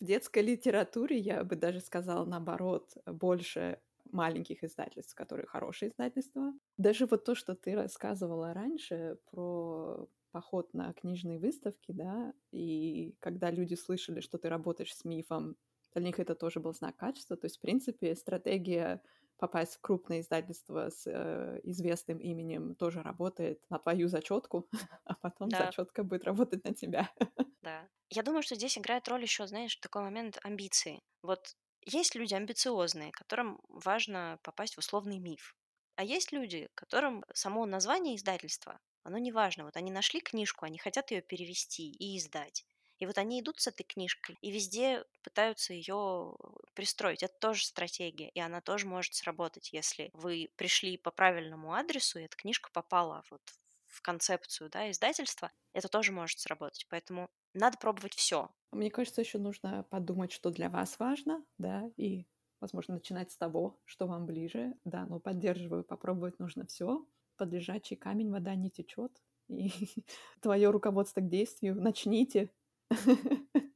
В 0.00 0.04
детской 0.04 0.42
литературе 0.42 1.18
я 1.18 1.42
бы 1.42 1.56
даже 1.56 1.80
сказала 1.80 2.24
наоборот, 2.24 2.92
больше 3.06 3.80
маленьких 4.12 4.62
издательств, 4.62 5.14
которые 5.14 5.46
хорошие 5.46 5.90
издательства. 5.90 6.52
Даже 6.76 7.06
вот 7.06 7.24
то, 7.24 7.34
что 7.34 7.54
ты 7.54 7.74
рассказывала 7.74 8.52
раньше 8.52 9.18
про 9.30 10.08
поход 10.32 10.74
на 10.74 10.92
книжные 10.92 11.38
выставки, 11.38 11.92
да, 11.92 12.34
и 12.52 13.16
когда 13.20 13.50
люди 13.50 13.74
слышали, 13.74 14.20
что 14.20 14.38
ты 14.38 14.48
работаешь 14.48 14.94
с 14.94 15.04
мифом, 15.04 15.56
для 15.96 16.08
них 16.08 16.18
это 16.20 16.34
тоже 16.34 16.60
был 16.60 16.74
знак 16.74 16.96
качества. 16.96 17.36
То 17.36 17.46
есть, 17.46 17.56
в 17.56 17.60
принципе, 17.60 18.14
стратегия 18.14 19.02
попасть 19.38 19.76
в 19.76 19.80
крупное 19.80 20.20
издательство 20.20 20.90
с 20.90 21.06
э, 21.06 21.60
известным 21.64 22.18
именем 22.18 22.74
тоже 22.74 23.02
работает 23.02 23.62
на 23.70 23.78
твою 23.78 24.08
зачетку, 24.08 24.68
а 25.04 25.14
потом 25.14 25.48
да. 25.48 25.66
зачетка 25.66 26.04
будет 26.04 26.24
работать 26.24 26.64
на 26.64 26.74
тебя. 26.74 27.10
Да. 27.62 27.88
Я 28.10 28.22
думаю, 28.22 28.44
что 28.44 28.54
здесь 28.54 28.78
играет 28.78 29.08
роль 29.08 29.22
еще, 29.22 29.44
знаешь, 29.48 29.74
такой 29.74 30.02
момент 30.02 30.38
амбиции. 30.44 31.02
Вот 31.22 31.56
есть 31.80 32.14
люди 32.14 32.32
амбициозные, 32.32 33.10
которым 33.10 33.60
важно 33.68 34.38
попасть 34.44 34.76
в 34.76 34.78
условный 34.78 35.18
миф. 35.18 35.56
А 35.96 36.04
есть 36.04 36.30
люди, 36.30 36.68
которым 36.76 37.24
само 37.34 37.66
название 37.66 38.14
издательства, 38.14 38.78
оно 39.02 39.18
не 39.18 39.32
важно. 39.32 39.64
Вот 39.64 39.76
они 39.76 39.90
нашли 39.90 40.20
книжку, 40.20 40.64
они 40.64 40.78
хотят 40.78 41.10
ее 41.10 41.22
перевести 41.22 41.90
и 41.90 42.16
издать. 42.16 42.64
И 42.98 43.06
вот 43.06 43.18
они 43.18 43.40
идут 43.40 43.60
с 43.60 43.66
этой 43.66 43.84
книжкой 43.84 44.36
и 44.40 44.50
везде 44.50 45.04
пытаются 45.22 45.72
ее 45.72 46.34
пристроить. 46.74 47.22
Это 47.22 47.34
тоже 47.38 47.64
стратегия, 47.64 48.28
и 48.30 48.40
она 48.40 48.60
тоже 48.60 48.86
может 48.86 49.14
сработать, 49.14 49.72
если 49.72 50.10
вы 50.14 50.50
пришли 50.56 50.96
по 50.96 51.10
правильному 51.10 51.74
адресу, 51.74 52.18
и 52.18 52.22
эта 52.22 52.36
книжка 52.36 52.70
попала 52.72 53.22
вот 53.30 53.42
в 53.86 54.02
концепцию 54.02 54.70
да, 54.70 54.90
издательства, 54.90 55.50
это 55.72 55.88
тоже 55.88 56.12
может 56.12 56.38
сработать. 56.38 56.86
Поэтому 56.90 57.28
надо 57.54 57.78
пробовать 57.78 58.14
все. 58.14 58.50
Мне 58.72 58.90
кажется, 58.90 59.22
еще 59.22 59.38
нужно 59.38 59.84
подумать, 59.90 60.32
что 60.32 60.50
для 60.50 60.68
вас 60.68 60.98
важно, 60.98 61.44
да, 61.58 61.90
и, 61.96 62.26
возможно, 62.60 62.94
начинать 62.94 63.30
с 63.30 63.36
того, 63.36 63.80
что 63.84 64.06
вам 64.06 64.26
ближе, 64.26 64.74
да, 64.84 65.06
но 65.06 65.18
поддерживаю, 65.18 65.84
попробовать 65.84 66.38
нужно 66.38 66.66
все. 66.66 67.06
Под 67.36 67.52
лежачий 67.52 67.96
камень 67.96 68.30
вода 68.30 68.54
не 68.54 68.70
течет, 68.70 69.22
и 69.48 69.70
твое 70.40 70.70
руководство 70.70 71.20
к 71.20 71.28
действию 71.28 71.74
начните. 71.80 72.50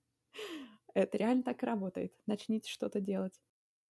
Это 0.95 1.19
реально 1.19 1.43
так 1.43 1.63
работает. 1.63 2.13
Начните 2.27 2.71
что-то 2.71 3.01
делать. 3.01 3.41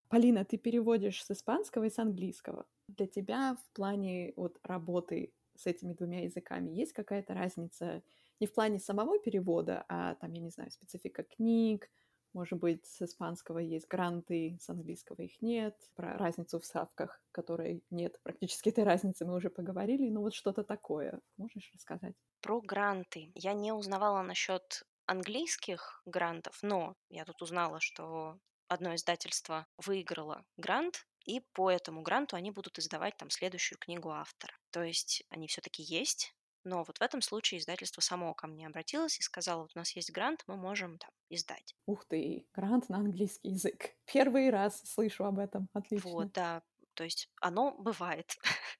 Полина, 0.09 0.45
ты 0.45 0.59
переводишь 0.59 1.25
с 1.25 1.31
испанского 1.31 1.85
и 1.85 1.91
с 1.91 1.99
английского. 1.99 2.67
Для 2.89 3.07
тебя 3.07 3.57
в 3.57 3.75
плане 3.75 4.33
вот 4.37 4.59
работы 4.63 5.33
с 5.57 5.67
этими 5.67 5.93
двумя 5.93 6.25
языками 6.25 6.71
есть 6.71 6.93
какая-то 6.93 7.35
разница 7.35 8.03
не 8.41 8.47
в 8.47 8.53
плане 8.53 8.81
самого 8.81 9.19
перевода, 9.19 9.85
а 9.89 10.15
там, 10.17 10.33
я 10.33 10.41
не 10.41 10.51
знаю, 10.51 10.71
специфика 10.71 11.23
книг, 11.23 11.91
может 12.33 12.59
быть, 12.59 12.87
с 12.87 13.03
испанского 13.03 13.59
есть 13.59 13.89
гранты, 13.89 14.57
с 14.61 14.69
английского 14.69 15.21
их 15.23 15.43
нет. 15.43 15.77
Про 15.95 16.17
разницу 16.17 16.61
в 16.61 16.65
ставках, 16.65 17.21
которой 17.33 17.83
нет 17.91 18.21
практически 18.23 18.69
этой 18.69 18.85
разницы, 18.85 19.25
мы 19.27 19.35
уже 19.35 19.51
поговорили. 19.51 20.09
Но 20.11 20.21
вот 20.21 20.35
что-то 20.35 20.63
такое 20.63 21.21
можешь 21.37 21.71
рассказать? 21.75 22.15
Про 22.41 22.61
гранты. 22.61 23.33
Я 23.35 23.53
не 23.53 23.73
узнавала 23.73 24.23
насчет 24.23 24.85
английских 25.07 26.03
грантов, 26.05 26.59
но 26.63 26.95
я 27.09 27.25
тут 27.25 27.43
узнала, 27.43 27.81
что 27.81 28.39
одно 28.69 28.95
издательство 28.95 29.67
выиграло 29.77 30.45
грант, 30.57 31.07
и 31.25 31.41
по 31.53 31.71
этому 31.71 32.03
гранту 32.03 32.37
они 32.37 32.51
будут 32.51 32.79
издавать 32.79 33.17
там 33.17 33.31
следующую 33.31 33.79
книгу 33.79 34.11
автора. 34.11 34.55
То 34.71 34.83
есть 34.83 35.23
они 35.29 35.49
все-таки 35.49 35.83
есть, 35.83 36.35
но 36.65 36.85
вот 36.85 36.99
в 36.99 37.03
этом 37.03 37.23
случае 37.23 37.61
издательство 37.61 38.01
само 38.01 38.35
ко 38.35 38.47
мне 38.47 38.67
обратилось 38.67 39.19
и 39.19 39.23
сказало, 39.23 39.63
вот 39.63 39.73
у 39.75 39.79
нас 39.79 39.95
есть 39.97 40.13
грант, 40.13 40.45
мы 40.47 40.57
можем 40.57 40.99
там 40.99 41.11
издать. 41.29 41.75
Ух 41.87 42.05
ты, 42.07 42.47
грант 42.53 42.89
на 42.89 42.99
английский 42.99 43.51
язык. 43.51 43.95
Первый 44.05 44.51
раз 44.51 44.83
слышу 44.85 45.25
об 45.25 45.39
этом. 45.39 45.69
Отлично. 45.73 46.11
Вот, 46.11 46.33
да. 46.33 46.63
То 46.95 47.05
есть 47.05 47.31
оно 47.41 47.73
бывает. 47.79 48.37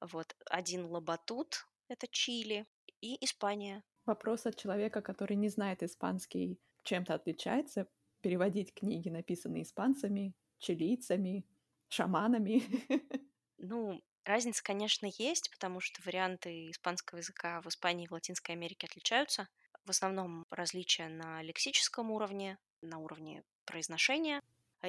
Вот 0.00 0.34
один 0.46 0.86
лабатут, 0.86 1.66
это 1.88 2.06
Чили, 2.08 2.66
и 3.00 3.22
Испания. 3.24 3.82
Вопрос 4.06 4.46
от 4.46 4.56
человека, 4.56 5.02
который 5.02 5.36
не 5.36 5.48
знает 5.48 5.82
испанский, 5.82 6.58
чем-то 6.82 7.14
отличается 7.14 7.86
переводить 8.20 8.74
книги, 8.74 9.08
написанные 9.08 9.62
испанцами, 9.62 10.34
чилийцами, 10.58 11.44
шаманами? 11.88 12.62
Ну, 13.60 14.00
разница, 14.24 14.62
конечно, 14.62 15.10
есть, 15.18 15.50
потому 15.50 15.80
что 15.80 16.00
варианты 16.04 16.70
испанского 16.70 17.18
языка 17.18 17.60
в 17.60 17.66
Испании 17.66 18.04
и 18.04 18.06
в 18.06 18.12
Латинской 18.12 18.54
Америке 18.54 18.86
отличаются. 18.86 19.48
В 19.84 19.90
основном 19.90 20.46
различия 20.50 21.08
на 21.08 21.42
лексическом 21.42 22.12
уровне, 22.12 22.56
на 22.82 22.98
уровне 22.98 23.42
произношения, 23.64 24.42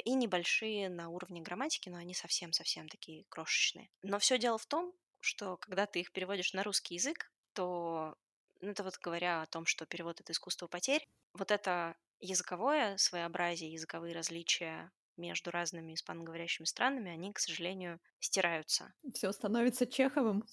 и 0.05 0.13
небольшие 0.13 0.87
на 0.87 1.09
уровне 1.09 1.41
грамматики, 1.41 1.89
но 1.89 1.97
они 1.97 2.13
совсем-совсем 2.13 2.87
такие 2.89 3.25
крошечные. 3.29 3.89
Но 4.03 4.19
все 4.19 4.37
дело 4.37 4.59
в 4.59 4.67
том, 4.67 4.93
что 5.19 5.57
когда 5.57 5.85
ты 5.85 6.01
их 6.01 6.11
переводишь 6.11 6.53
на 6.53 6.63
русский 6.63 6.95
язык, 6.95 7.31
то 7.53 8.15
ну, 8.61 8.71
это 8.71 8.83
вот 8.83 8.97
говоря 8.97 9.41
о 9.41 9.45
том, 9.45 9.65
что 9.65 9.85
перевод— 9.85 10.19
это 10.21 10.31
искусство 10.31 10.67
потерь, 10.67 11.07
вот 11.33 11.51
это 11.51 11.95
языковое 12.19 12.97
своеобразие, 12.97 13.71
языковые 13.71 14.13
различия 14.13 14.91
между 15.17 15.51
разными 15.51 15.93
испаноговорящими 15.93 16.65
странами, 16.65 17.11
они, 17.11 17.33
к 17.33 17.39
сожалению, 17.39 17.99
стираются. 18.19 18.93
Все 19.13 19.31
становится 19.31 19.85
Чеховым. 19.85 20.43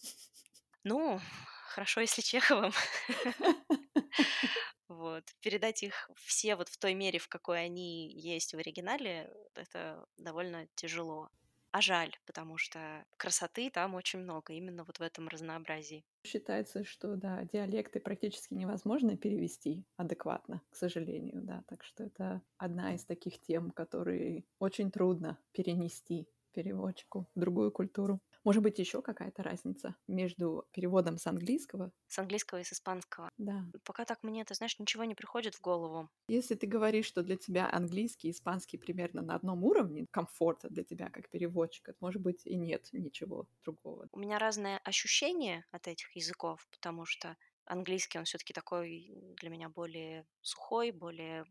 Ну, 0.85 1.21
хорошо, 1.69 2.01
если 2.01 2.23
Чеховым. 2.23 2.73
Вот. 4.89 5.25
Передать 5.41 5.83
их 5.83 6.09
все 6.15 6.55
вот 6.55 6.69
в 6.69 6.79
той 6.79 6.95
мере, 6.95 7.19
в 7.19 7.29
какой 7.29 7.65
они 7.65 8.09
есть 8.09 8.55
в 8.55 8.59
оригинале, 8.59 9.31
это 9.55 10.07
довольно 10.17 10.69
тяжело. 10.77 11.29
А 11.77 11.81
жаль, 11.81 12.13
потому 12.27 12.57
что 12.59 13.05
красоты 13.17 13.71
там 13.71 13.95
очень 13.95 14.19
много, 14.21 14.53
именно 14.53 14.83
вот 14.85 14.99
в 14.99 15.03
этом 15.03 15.29
разнообразии. 15.29 16.05
Считается, 16.25 16.83
что, 16.85 17.15
да, 17.17 17.45
диалекты 17.45 18.01
практически 18.01 18.53
невозможно 18.55 19.17
перевести 19.17 19.87
адекватно, 19.97 20.63
к 20.71 20.75
сожалению, 20.75 21.41
да. 21.43 21.63
Так 21.69 21.85
что 21.85 22.03
это 22.05 22.43
одна 22.57 22.95
из 22.95 23.05
таких 23.05 23.41
тем, 23.41 23.71
которые 23.71 24.45
очень 24.59 24.91
трудно 24.91 25.39
перенести 25.53 26.29
переводчику 26.53 27.29
в 27.35 27.39
другую 27.39 27.71
культуру. 27.71 28.21
Может 28.47 28.63
быть, 28.63 28.79
еще 28.79 29.03
какая-то 29.03 29.43
разница 29.43 29.97
между 30.09 30.67
переводом 30.73 31.19
с 31.19 31.27
английского? 31.27 31.93
С 32.09 32.19
английского 32.19 32.59
и 32.59 32.65
с 32.65 32.73
испанского. 32.73 33.31
Да. 33.39 33.67
Пока 33.85 34.05
так 34.05 34.25
мне, 34.25 34.45
ты 34.45 34.55
знаешь, 34.55 34.79
ничего 34.81 35.05
не 35.05 35.15
приходит 35.15 35.55
в 35.55 35.61
голову. 35.61 36.11
Если 36.29 36.55
ты 36.55 36.67
говоришь, 36.69 37.07
что 37.07 37.23
для 37.25 37.37
тебя 37.37 37.69
английский 37.71 38.29
и 38.29 38.31
испанский 38.33 38.79
примерно 38.79 39.23
на 39.23 39.35
одном 39.35 39.65
уровне 39.65 40.07
комфорта 40.11 40.69
для 40.69 40.85
тебя 40.85 41.09
как 41.11 41.29
переводчика, 41.31 41.95
может 42.01 42.23
быть, 42.23 42.47
и 42.47 42.57
нет 42.57 42.89
ничего 42.93 43.49
другого. 43.65 44.09
У 44.13 44.19
меня 44.19 44.39
разное 44.39 44.79
ощущение 44.79 45.65
от 45.71 45.87
этих 45.89 46.15
языков, 46.17 46.67
потому 46.71 47.05
что 47.05 47.37
английский, 47.65 48.19
он 48.19 48.25
все-таки 48.25 48.53
такой 48.53 49.13
для 49.37 49.51
меня 49.51 49.69
более 49.69 50.27
сухой, 50.41 50.91
более 50.91 51.45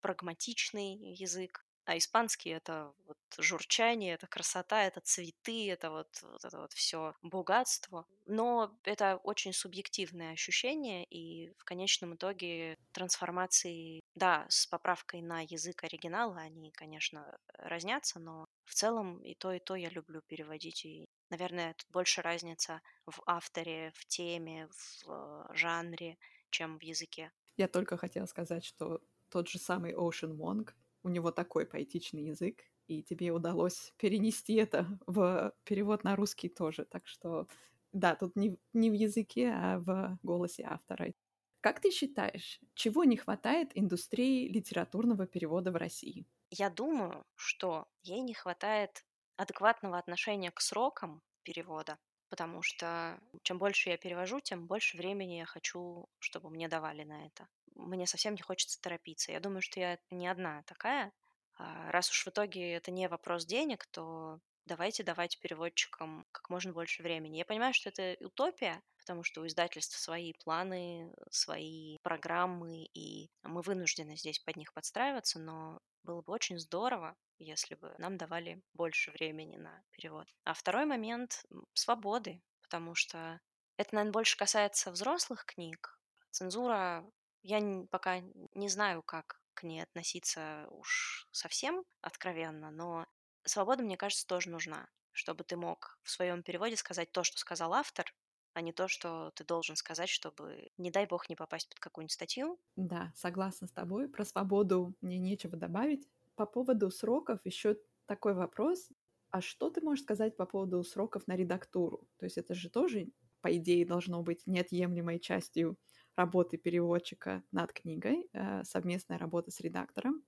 прагматичный 0.00 0.94
язык 1.14 1.66
а 1.88 1.96
испанский 1.96 2.50
это 2.50 2.92
вот 3.06 3.16
журчание, 3.38 4.12
это 4.12 4.26
красота, 4.26 4.84
это 4.84 5.00
цветы, 5.00 5.70
это 5.70 5.90
вот, 5.90 6.08
вот 6.20 6.44
это 6.44 6.58
вот 6.58 6.72
все 6.74 7.14
богатство. 7.22 8.04
Но 8.26 8.78
это 8.84 9.16
очень 9.24 9.54
субъективное 9.54 10.32
ощущение, 10.32 11.06
и 11.06 11.50
в 11.56 11.64
конечном 11.64 12.14
итоге 12.14 12.76
трансформации, 12.92 14.02
да, 14.14 14.44
с 14.50 14.66
поправкой 14.66 15.22
на 15.22 15.40
язык 15.40 15.82
оригинала, 15.82 16.36
они, 16.36 16.70
конечно, 16.72 17.38
разнятся, 17.54 18.20
но 18.20 18.44
в 18.66 18.74
целом 18.74 19.22
и 19.22 19.34
то, 19.34 19.54
и 19.54 19.58
то 19.58 19.74
я 19.74 19.88
люблю 19.88 20.20
переводить. 20.20 20.84
И, 20.84 21.06
наверное, 21.30 21.72
тут 21.72 21.88
больше 21.90 22.20
разница 22.20 22.82
в 23.06 23.22
авторе, 23.24 23.92
в 23.94 24.04
теме, 24.04 24.68
в 24.68 25.10
э, 25.10 25.54
жанре, 25.54 26.18
чем 26.50 26.78
в 26.78 26.82
языке. 26.82 27.32
Я 27.56 27.66
только 27.66 27.96
хотела 27.96 28.26
сказать, 28.26 28.62
что 28.62 29.00
тот 29.30 29.48
же 29.48 29.58
самый 29.58 29.94
Ocean 29.94 30.36
Wong 30.36 30.68
у 31.08 31.10
него 31.10 31.30
такой 31.32 31.66
поэтичный 31.66 32.24
язык, 32.24 32.62
и 32.86 33.02
тебе 33.02 33.32
удалось 33.32 33.92
перенести 33.98 34.54
это 34.54 34.86
в 35.06 35.54
перевод 35.64 36.04
на 36.04 36.16
русский 36.16 36.48
тоже. 36.48 36.84
Так 36.84 37.06
что, 37.06 37.48
да, 37.92 38.14
тут 38.14 38.36
не, 38.36 38.58
не 38.72 38.90
в 38.90 38.94
языке, 38.94 39.50
а 39.54 39.78
в 39.80 40.18
голосе 40.22 40.64
автора. 40.64 41.14
Как 41.60 41.80
ты 41.80 41.90
считаешь, 41.90 42.60
чего 42.74 43.04
не 43.04 43.16
хватает 43.16 43.70
индустрии 43.74 44.48
литературного 44.48 45.26
перевода 45.26 45.72
в 45.72 45.76
России? 45.76 46.26
Я 46.50 46.68
думаю, 46.68 47.24
что 47.36 47.88
ей 48.02 48.20
не 48.20 48.34
хватает 48.34 49.06
адекватного 49.36 49.96
отношения 49.98 50.50
к 50.50 50.60
срокам 50.60 51.22
перевода, 51.42 51.98
потому 52.28 52.60
что 52.62 53.18
чем 53.42 53.58
больше 53.58 53.88
я 53.90 53.96
перевожу, 53.96 54.40
тем 54.40 54.66
больше 54.66 54.98
времени 54.98 55.34
я 55.38 55.46
хочу, 55.46 56.06
чтобы 56.18 56.50
мне 56.50 56.68
давали 56.68 57.04
на 57.04 57.26
это 57.26 57.48
мне 57.78 58.06
совсем 58.06 58.34
не 58.34 58.42
хочется 58.42 58.80
торопиться. 58.80 59.32
Я 59.32 59.40
думаю, 59.40 59.62
что 59.62 59.80
я 59.80 59.98
не 60.10 60.28
одна 60.28 60.62
такая. 60.64 61.12
А, 61.56 61.90
раз 61.90 62.10
уж 62.10 62.24
в 62.24 62.28
итоге 62.28 62.72
это 62.74 62.90
не 62.90 63.08
вопрос 63.08 63.46
денег, 63.46 63.86
то 63.86 64.40
давайте 64.66 65.02
давать 65.02 65.40
переводчикам 65.40 66.26
как 66.30 66.50
можно 66.50 66.72
больше 66.72 67.02
времени. 67.02 67.38
Я 67.38 67.44
понимаю, 67.44 67.72
что 67.72 67.88
это 67.88 68.16
утопия, 68.24 68.82
потому 68.98 69.24
что 69.24 69.40
у 69.40 69.46
издательств 69.46 69.98
свои 69.98 70.34
планы, 70.44 71.12
свои 71.30 71.98
программы, 72.02 72.84
и 72.94 73.30
мы 73.42 73.62
вынуждены 73.62 74.16
здесь 74.16 74.38
под 74.38 74.56
них 74.56 74.72
подстраиваться, 74.74 75.38
но 75.38 75.80
было 76.02 76.20
бы 76.22 76.32
очень 76.32 76.58
здорово, 76.58 77.16
если 77.38 77.74
бы 77.74 77.94
нам 77.98 78.16
давали 78.16 78.62
больше 78.74 79.10
времени 79.10 79.56
на 79.56 79.82
перевод. 79.90 80.28
А 80.44 80.54
второй 80.54 80.84
момент— 80.84 81.44
свободы, 81.74 82.42
потому 82.62 82.94
что 82.94 83.40
это, 83.78 83.94
наверное, 83.94 84.12
больше 84.12 84.36
касается 84.36 84.90
взрослых 84.90 85.44
книг. 85.46 85.98
Цензура 86.30 87.04
я 87.42 87.60
пока 87.90 88.20
не 88.54 88.68
знаю, 88.68 89.02
как 89.02 89.40
к 89.54 89.62
ней 89.64 89.82
относиться 89.82 90.66
уж 90.70 91.28
совсем 91.32 91.84
откровенно, 92.00 92.70
но 92.70 93.06
свобода, 93.44 93.82
мне 93.82 93.96
кажется, 93.96 94.26
тоже 94.26 94.50
нужна, 94.50 94.88
чтобы 95.12 95.44
ты 95.44 95.56
мог 95.56 95.98
в 96.02 96.10
своем 96.10 96.42
переводе 96.42 96.76
сказать 96.76 97.12
то, 97.12 97.24
что 97.24 97.38
сказал 97.38 97.74
автор, 97.74 98.14
а 98.54 98.60
не 98.60 98.72
то, 98.72 98.88
что 98.88 99.30
ты 99.34 99.44
должен 99.44 99.76
сказать, 99.76 100.08
чтобы, 100.08 100.70
не 100.76 100.90
дай 100.90 101.06
бог, 101.06 101.28
не 101.28 101.36
попасть 101.36 101.68
под 101.68 101.80
какую-нибудь 101.80 102.12
статью. 102.12 102.60
Да, 102.76 103.12
согласна 103.16 103.66
с 103.66 103.72
тобой. 103.72 104.08
Про 104.08 104.24
свободу 104.24 104.94
мне 105.00 105.18
нечего 105.18 105.56
добавить. 105.56 106.08
По 106.36 106.46
поводу 106.46 106.90
сроков 106.90 107.40
еще 107.44 107.78
такой 108.06 108.34
вопрос. 108.34 108.90
А 109.30 109.40
что 109.40 109.70
ты 109.70 109.80
можешь 109.80 110.04
сказать 110.04 110.36
по 110.36 110.46
поводу 110.46 110.82
сроков 110.84 111.26
на 111.26 111.36
редактуру? 111.36 112.08
То 112.18 112.24
есть 112.24 112.38
это 112.38 112.54
же 112.54 112.70
тоже, 112.70 113.08
по 113.40 113.54
идее, 113.56 113.84
должно 113.84 114.22
быть 114.22 114.46
неотъемлемой 114.46 115.18
частью 115.18 115.76
работы 116.18 116.58
переводчика 116.58 117.44
над 117.52 117.72
книгой, 117.72 118.28
э, 118.34 118.64
совместная 118.64 119.18
работа 119.18 119.50
с 119.52 119.60
редактором. 119.60 120.24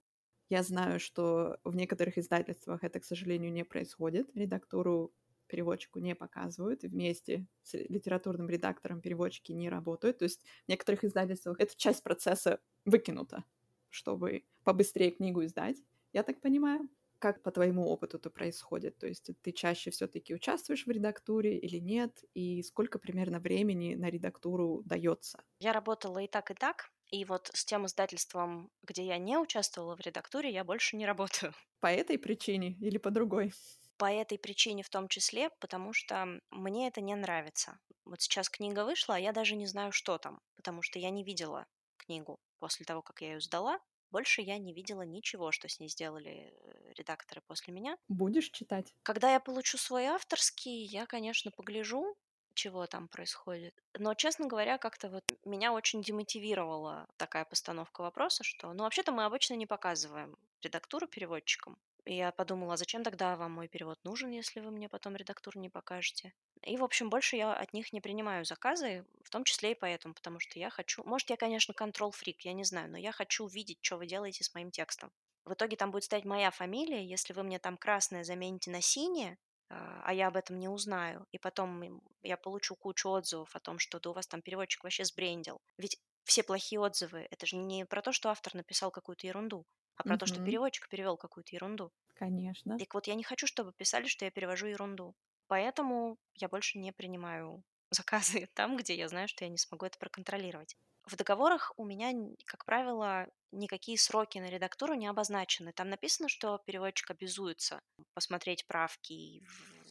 Я 0.49 0.63
знаю, 0.63 1.01
что 1.01 1.59
в 1.65 1.77
некоторых 1.77 2.19
издательствах 2.19 2.85
это, 2.85 3.01
к 3.01 3.05
сожалению, 3.05 3.53
не 3.53 3.65
происходит. 3.65 4.31
Редактуру 4.35 5.15
переводчику 5.49 5.99
не 6.01 6.15
показывают, 6.15 6.83
вместе 6.83 7.47
с 7.63 7.75
литературным 7.75 8.49
редактором 8.49 9.01
переводчики 9.01 9.53
не 9.53 9.69
работают. 9.71 10.19
То 10.19 10.25
есть 10.25 10.43
в 10.67 10.69
некоторых 10.69 11.05
издательствах 11.05 11.61
эта 11.61 11.77
часть 11.77 12.03
процесса 12.05 12.61
выкинута, 12.85 13.45
чтобы 13.91 14.45
побыстрее 14.65 15.11
книгу 15.11 15.45
издать, 15.45 15.79
я 16.13 16.23
так 16.23 16.41
понимаю. 16.41 16.89
Как 17.21 17.43
по 17.43 17.53
твоему 17.53 17.87
опыту 17.89 18.17
это 18.19 18.31
происходит? 18.31 18.99
То 18.99 19.07
есть 19.07 19.31
ты 19.43 19.53
чаще 19.53 19.91
все-таки 19.93 20.35
участвуешь 20.35 20.87
в 20.87 20.91
редактуре 20.91 21.57
или 21.59 21.79
нет? 21.79 22.25
И 22.35 22.63
сколько 22.65 22.99
примерно 22.99 23.39
времени 23.39 23.95
на 23.95 24.11
редактуру 24.11 24.83
дается? 24.85 25.45
Я 25.61 25.73
работала 25.73 26.19
и 26.19 26.27
так, 26.27 26.51
и 26.51 26.55
так. 26.55 26.91
И 27.07 27.25
вот 27.25 27.51
с 27.55 27.65
тем 27.65 27.87
издательством, 27.87 28.73
где 28.83 29.07
я 29.07 29.19
не 29.19 29.39
участвовала 29.39 29.95
в 29.95 30.01
редактуре, 30.01 30.51
я 30.51 30.65
больше 30.65 30.97
не 30.97 31.07
работаю. 31.07 31.55
По 31.81 31.89
этой 31.89 32.19
причине 32.19 32.77
или 32.81 32.99
по 32.99 33.11
другой? 33.11 33.53
По 33.99 34.11
этой 34.11 34.37
причине 34.39 34.83
в 34.83 34.89
том 34.89 35.07
числе, 35.09 35.51
потому 35.61 35.93
что 35.93 36.41
мне 36.51 36.89
это 36.89 37.01
не 37.01 37.15
нравится. 37.15 37.79
Вот 38.05 38.21
сейчас 38.21 38.49
книга 38.49 38.85
вышла, 38.85 39.15
а 39.17 39.19
я 39.19 39.33
даже 39.33 39.55
не 39.57 39.67
знаю, 39.67 39.93
что 39.93 40.19
там, 40.19 40.41
потому 40.57 40.83
что 40.83 40.99
я 40.99 41.11
не 41.11 41.23
видела 41.23 41.67
книгу 41.99 42.41
после 42.59 42.85
того, 42.87 43.03
как 43.03 43.21
я 43.21 43.35
ее 43.35 43.41
сдала. 43.41 43.79
Больше 44.11 44.43
я 44.43 44.59
не 44.59 44.73
видела 44.75 45.03
ничего, 45.03 45.53
что 45.53 45.69
с 45.69 45.81
ней 45.81 45.89
сделали 45.89 46.53
э, 46.53 46.93
редакторы 46.95 47.41
после 47.47 47.73
меня. 47.73 47.97
Будешь 48.09 48.51
читать? 48.51 48.95
Когда 49.03 49.33
я 49.33 49.41
получу 49.41 49.77
свой 49.77 50.07
авторский, 50.07 50.85
я, 50.85 51.05
конечно, 51.07 51.51
погляжу, 51.51 52.17
чего 52.55 52.87
там 52.87 53.09
происходит. 53.09 53.75
Но, 53.99 54.15
честно 54.15 54.47
говоря, 54.47 54.79
как-то 54.79 55.11
вот 55.11 55.25
меня 55.45 55.73
очень 55.73 56.01
демотивировала 56.03 57.07
такая 57.19 57.45
постановка 57.45 58.01
вопроса, 58.01 58.43
что, 58.43 58.73
ну, 58.73 58.85
вообще-то 58.85 59.13
мы 59.13 59.25
обычно 59.25 59.55
не 59.55 59.67
показываем 59.67 60.37
редактуру 60.63 61.07
переводчикам. 61.09 61.79
И 62.07 62.17
я 62.17 62.33
подумала, 62.33 62.77
зачем 62.79 63.03
тогда 63.03 63.37
вам 63.37 63.53
мой 63.53 63.69
перевод 63.69 63.99
нужен, 64.05 64.31
если 64.31 64.61
вы 64.61 64.71
мне 64.71 64.89
потом 64.89 65.15
редактуру 65.17 65.61
не 65.61 65.69
покажете? 65.69 66.33
И, 66.63 66.77
в 66.77 66.85
общем, 66.85 67.09
больше 67.09 67.37
я 67.37 67.55
от 67.55 67.73
них 67.73 67.93
не 67.93 68.01
принимаю 68.01 68.45
заказы, 68.45 69.07
в 69.25 69.31
том 69.31 69.45
числе 69.45 69.73
и 69.73 69.75
поэтому, 69.75 70.15
потому 70.15 70.41
что 70.41 70.59
я 70.59 70.69
хочу... 70.69 71.03
Может, 71.05 71.31
я, 71.31 71.37
конечно, 71.37 71.73
контрол-фрик, 71.73 72.43
я 72.43 72.53
не 72.53 72.65
знаю, 72.65 72.91
но 72.91 72.99
я 72.99 73.13
хочу 73.13 73.47
видеть, 73.47 73.79
что 73.81 73.97
вы 73.97 74.07
делаете 74.07 74.45
с 74.45 74.55
моим 74.55 74.71
текстом. 74.71 75.11
В 75.45 75.55
итоге 75.55 75.77
там 75.77 75.91
будет 75.91 76.05
стоять 76.05 76.27
моя 76.27 76.51
фамилия, 76.51 77.05
если 77.05 77.33
вы 77.33 77.43
мне 77.45 77.59
там 77.59 77.79
красное 77.79 78.25
замените 78.25 78.71
на 78.71 78.83
синее, 78.83 79.39
а, 79.71 80.03
а 80.05 80.13
я 80.13 80.29
об 80.29 80.37
этом 80.37 80.59
не 80.59 80.69
узнаю, 80.69 81.27
и 81.33 81.39
потом 81.39 82.03
я 82.23 82.37
получу 82.37 82.77
кучу 82.77 83.09
отзывов 83.09 83.55
о 83.57 83.61
том, 83.61 83.79
что 83.79 83.99
да 83.99 84.11
у 84.11 84.13
вас 84.13 84.27
там 84.27 84.43
переводчик 84.43 84.85
вообще 84.85 85.05
сбрендил. 85.05 85.61
Ведь 85.79 85.99
все 86.25 86.43
плохие 86.43 86.81
отзывы, 86.81 87.27
это 87.31 87.47
же 87.47 87.57
не 87.57 87.87
про 87.87 88.03
то, 88.03 88.13
что 88.13 88.29
автор 88.29 88.55
написал 88.55 88.91
какую-то 88.91 89.27
ерунду, 89.27 89.65
а 89.97 90.03
про 90.03 90.19
то, 90.19 90.27
что 90.27 90.45
переводчик 90.45 90.89
перевел 90.89 91.17
какую-то 91.17 91.55
ерунду. 91.55 91.91
Конечно. 92.15 92.79
Так 92.79 92.93
вот, 92.93 93.07
я 93.07 93.15
не 93.15 93.23
хочу, 93.23 93.47
чтобы 93.47 93.73
писали, 93.73 94.07
что 94.07 94.25
я 94.25 94.31
перевожу 94.31 94.67
ерунду. 94.67 95.15
Поэтому 95.51 96.17
я 96.37 96.49
больше 96.49 96.79
не 96.79 96.93
принимаю 96.93 97.65
заказы 97.91 98.49
там, 98.55 98.77
где 98.77 98.95
я 98.95 99.09
знаю, 99.09 99.27
что 99.27 99.45
я 99.45 99.51
не 99.51 99.59
смогу 99.59 99.85
это 99.85 99.99
проконтролировать. 99.99 100.77
В 101.07 101.17
договорах 101.17 101.73
у 101.77 101.85
меня, 101.85 102.13
как 102.45 102.65
правило, 102.65 103.27
никакие 103.51 103.99
сроки 103.99 104.39
на 104.39 104.49
редактуру 104.49 104.95
не 104.95 105.09
обозначены. 105.09 105.73
Там 105.73 105.89
написано, 105.89 106.29
что 106.29 106.59
переводчик 106.67 107.11
обязуется 107.11 107.81
посмотреть 108.15 108.65
правки, 108.69 109.43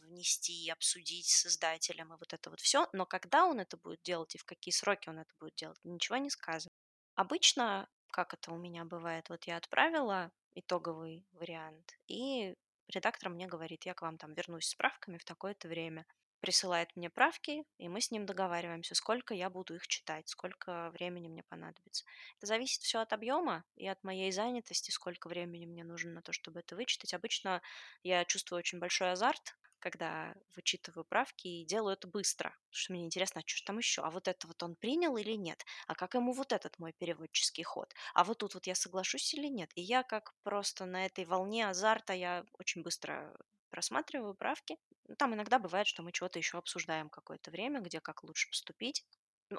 внести, 0.02 0.70
обсудить 0.70 1.26
с 1.26 1.44
издателем 1.44 2.14
и 2.14 2.16
вот 2.16 2.32
это 2.32 2.48
вот 2.48 2.60
все. 2.60 2.88
Но 2.94 3.04
когда 3.04 3.44
он 3.44 3.60
это 3.60 3.76
будет 3.76 4.00
делать 4.02 4.34
и 4.34 4.38
в 4.38 4.46
какие 4.46 4.72
сроки 4.72 5.10
он 5.10 5.18
это 5.18 5.34
будет 5.38 5.56
делать, 5.56 5.78
ничего 5.84 6.16
не 6.16 6.30
сказано. 6.30 6.72
Обычно, 7.16 7.86
как 8.10 8.32
это 8.32 8.50
у 8.50 8.56
меня 8.56 8.86
бывает, 8.86 9.28
вот 9.28 9.44
я 9.44 9.58
отправила 9.58 10.32
итоговый 10.54 11.26
вариант, 11.32 11.98
и 12.06 12.56
редактор 12.90 13.30
мне 13.30 13.46
говорит, 13.46 13.84
я 13.84 13.94
к 13.94 14.02
вам 14.02 14.18
там 14.18 14.34
вернусь 14.34 14.68
с 14.68 14.74
правками 14.74 15.18
в 15.18 15.24
такое-то 15.24 15.68
время 15.68 16.06
присылает 16.40 16.94
мне 16.96 17.10
правки, 17.10 17.64
и 17.78 17.88
мы 17.88 18.00
с 18.00 18.10
ним 18.10 18.26
договариваемся, 18.26 18.94
сколько 18.94 19.34
я 19.34 19.50
буду 19.50 19.74
их 19.74 19.86
читать, 19.86 20.28
сколько 20.28 20.90
времени 20.90 21.28
мне 21.28 21.42
понадобится. 21.42 22.04
Это 22.38 22.46
зависит 22.46 22.82
все 22.82 23.00
от 23.00 23.12
объема 23.12 23.64
и 23.76 23.86
от 23.86 24.02
моей 24.02 24.32
занятости, 24.32 24.90
сколько 24.90 25.28
времени 25.28 25.66
мне 25.66 25.84
нужно 25.84 26.12
на 26.12 26.22
то, 26.22 26.32
чтобы 26.32 26.60
это 26.60 26.76
вычитать. 26.76 27.14
Обычно 27.14 27.62
я 28.02 28.24
чувствую 28.24 28.58
очень 28.58 28.78
большой 28.78 29.12
азарт, 29.12 29.56
когда 29.80 30.34
вычитываю 30.54 31.04
правки 31.04 31.48
и 31.48 31.64
делаю 31.64 31.94
это 31.94 32.06
быстро, 32.08 32.50
потому 32.50 32.58
что 32.70 32.92
мне 32.92 33.04
интересно, 33.04 33.40
а 33.40 33.48
что 33.48 33.56
ж 33.58 33.62
там 33.62 33.78
еще? 33.78 34.02
А 34.02 34.10
вот 34.10 34.28
это 34.28 34.46
вот 34.46 34.62
он 34.62 34.76
принял 34.76 35.16
или 35.16 35.32
нет? 35.32 35.64
А 35.86 35.94
как 35.94 36.14
ему 36.14 36.32
вот 36.32 36.52
этот 36.52 36.78
мой 36.78 36.92
переводческий 36.92 37.64
ход? 37.64 37.92
А 38.14 38.24
вот 38.24 38.38
тут 38.38 38.54
вот 38.54 38.66
я 38.66 38.74
соглашусь 38.74 39.34
или 39.34 39.48
нет? 39.48 39.70
И 39.74 39.82
я 39.82 40.02
как 40.02 40.34
просто 40.42 40.84
на 40.86 41.06
этой 41.06 41.24
волне 41.24 41.68
азарта, 41.68 42.12
я 42.12 42.44
очень 42.58 42.82
быстро 42.82 43.36
просматриваю 43.70 44.34
правки. 44.34 44.76
Ну, 45.08 45.16
там 45.16 45.34
иногда 45.34 45.58
бывает, 45.58 45.86
что 45.86 46.02
мы 46.02 46.12
чего-то 46.12 46.38
еще 46.38 46.58
обсуждаем 46.58 47.08
какое-то 47.10 47.50
время, 47.50 47.80
где 47.80 48.00
как 48.00 48.22
лучше 48.24 48.48
поступить. 48.50 49.04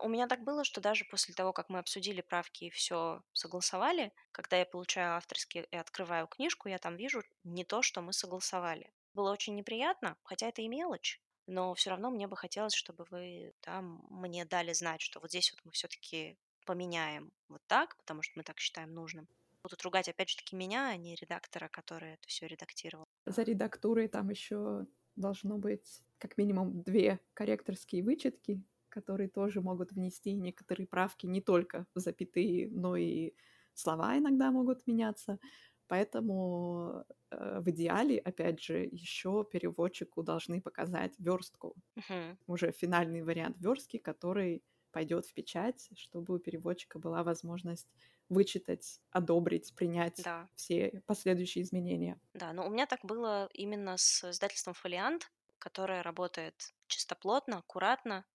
У 0.02 0.07
меня 0.10 0.27
так 0.27 0.43
было, 0.43 0.64
что 0.65 0.81
даже 0.81 1.06
после 1.06 1.34
того, 1.34 1.53
как 1.53 1.69
мы 1.69 1.80
обсудили 1.80 2.22
правки 2.22 2.65
и 2.65 2.69
все 2.69 3.23
согласовали, 3.34 4.14
когда 4.31 4.57
я 4.57 4.65
получаю 4.65 5.15
авторский 5.15 5.61
и 5.61 5.76
открываю 5.77 6.27
книжку, 6.27 6.68
я 6.69 6.77
там 6.77 6.95
вижу 6.98 7.23
не 7.43 7.64
то, 7.65 7.81
что 7.81 8.02
мы 8.02 8.11
согласовали. 8.14 8.91
Было 9.13 9.31
очень 9.31 9.55
неприятно, 9.55 10.17
хотя 10.23 10.47
это 10.47 10.61
и 10.61 10.67
мелочь, 10.67 11.21
но 11.47 11.73
все 11.73 11.89
равно 11.89 12.09
мне 12.09 12.27
бы 12.27 12.38
хотелось, 12.38 12.73
чтобы 12.73 13.05
вы 13.09 13.53
там 13.61 14.05
мне 14.09 14.45
дали 14.45 14.73
знать, 14.73 15.01
что 15.01 15.19
вот 15.19 15.29
здесь 15.29 15.51
вот 15.51 15.61
мы 15.65 15.71
все-таки 15.71 16.38
поменяем 16.65 17.31
вот 17.49 17.61
так, 17.67 17.97
потому 17.97 18.21
что 18.21 18.33
мы 18.38 18.43
так 18.43 18.59
считаем 18.59 18.93
нужным 18.93 19.27
будут 19.63 19.81
ругать 19.83 20.09
опять 20.09 20.29
же 20.29 20.38
таки 20.38 20.55
меня, 20.55 20.89
а 20.89 20.97
не 20.97 21.15
редактора, 21.15 21.69
который 21.69 22.13
это 22.13 22.27
все 22.27 22.47
редактировал. 22.47 23.05
За 23.25 23.43
редактурой 23.43 24.07
там 24.07 24.29
еще 24.29 24.88
должно 25.15 25.57
быть 25.57 26.03
как 26.17 26.38
минимум 26.38 26.81
две 26.83 27.19
корректорские 27.33 28.03
вычетки, 28.03 28.63
которые 28.89 29.29
тоже 29.29 29.61
могут 29.61 29.91
внести 29.91 30.33
некоторые 30.33 30.88
правки 30.88 31.25
не 31.25 31.41
только 31.41 31.85
запятые, 31.95 32.69
но 32.69 32.95
и 32.95 33.33
слова 33.73 34.17
иногда 34.17 34.51
могут 34.51 34.85
меняться. 34.88 35.39
Поэтому 35.88 37.05
в 37.31 37.69
идеале, 37.69 38.19
опять 38.19 38.61
же, 38.61 38.87
еще 38.91 39.45
переводчику 39.49 40.23
должны 40.23 40.61
показать 40.61 41.13
верстку, 41.17 41.75
uh-huh. 41.97 42.37
уже 42.47 42.71
финальный 42.71 43.23
вариант 43.23 43.57
верстки, 43.59 43.97
который 43.97 44.63
пойдет 44.91 45.25
в 45.25 45.33
печать, 45.33 45.89
чтобы 45.95 46.35
у 46.35 46.39
переводчика 46.39 46.99
была 46.99 47.23
возможность 47.23 47.87
вычитать, 48.29 48.99
одобрить, 49.11 49.73
принять 49.75 50.21
да. 50.23 50.47
все 50.55 51.01
последующие 51.05 51.63
изменения. 51.63 52.19
Да, 52.33 52.53
но 52.53 52.65
у 52.65 52.69
меня 52.69 52.85
так 52.85 52.99
было 53.03 53.49
именно 53.53 53.97
с 53.97 54.29
издательством 54.29 54.73
«Фолиант», 54.73 55.31
которое 55.59 56.01
работает 56.01 56.73
чистоплотно, 56.87 57.59
аккуратно, 57.59 58.25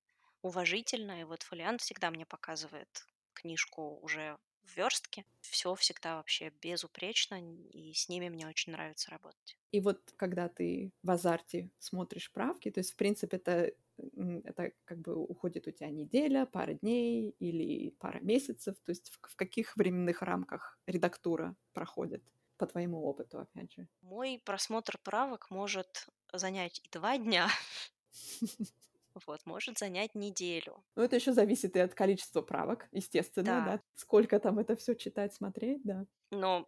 уважительно. 0.42 1.20
И 1.20 1.24
вот 1.24 1.42
«Фолиант» 1.42 1.80
всегда 1.80 2.10
мне 2.10 2.26
показывает 2.26 3.06
книжку 3.32 3.98
уже 4.02 4.38
в 4.66 4.76
верстке. 4.76 5.24
Все 5.40 5.74
всегда 5.74 6.16
вообще 6.16 6.50
безупречно, 6.60 7.40
и 7.40 7.92
с 7.92 8.08
ними 8.08 8.28
мне 8.28 8.46
очень 8.46 8.72
нравится 8.72 9.10
работать. 9.10 9.56
И 9.72 9.80
вот 9.80 10.12
когда 10.16 10.48
ты 10.48 10.92
в 11.02 11.10
азарте 11.10 11.70
смотришь 11.78 12.32
правки, 12.32 12.70
то 12.70 12.80
есть, 12.80 12.92
в 12.92 12.96
принципе, 12.96 13.36
это 13.36 13.72
это 14.44 14.72
как 14.84 14.98
бы 14.98 15.16
уходит 15.16 15.66
у 15.66 15.70
тебя 15.70 15.88
неделя, 15.88 16.46
пара 16.46 16.74
дней 16.74 17.34
или 17.38 17.90
пара 17.98 18.20
месяцев, 18.20 18.76
то 18.84 18.90
есть 18.90 19.10
в, 19.10 19.18
в 19.26 19.36
каких 19.36 19.74
временных 19.76 20.20
рамках 20.20 20.78
редактура 20.86 21.56
проходит, 21.72 22.22
по 22.58 22.66
твоему 22.66 23.04
опыту, 23.04 23.40
опять 23.40 23.72
же? 23.72 23.88
Мой 24.02 24.40
просмотр 24.44 24.98
правок 24.98 25.50
может 25.50 26.08
занять 26.32 26.80
и 26.84 26.90
два 26.90 27.16
дня, 27.16 27.48
вот, 29.26 29.40
может 29.46 29.78
занять 29.78 30.14
неделю. 30.14 30.84
Ну, 30.96 31.02
это 31.02 31.16
еще 31.16 31.32
зависит 31.32 31.76
и 31.76 31.80
от 31.80 31.94
количества 31.94 32.42
правок, 32.42 32.88
естественно, 32.92 33.64
да. 33.64 33.64
да. 33.64 33.82
Сколько 33.94 34.38
там 34.38 34.58
это 34.58 34.76
все 34.76 34.94
читать, 34.94 35.34
смотреть, 35.34 35.82
да. 35.84 36.06
Но 36.30 36.66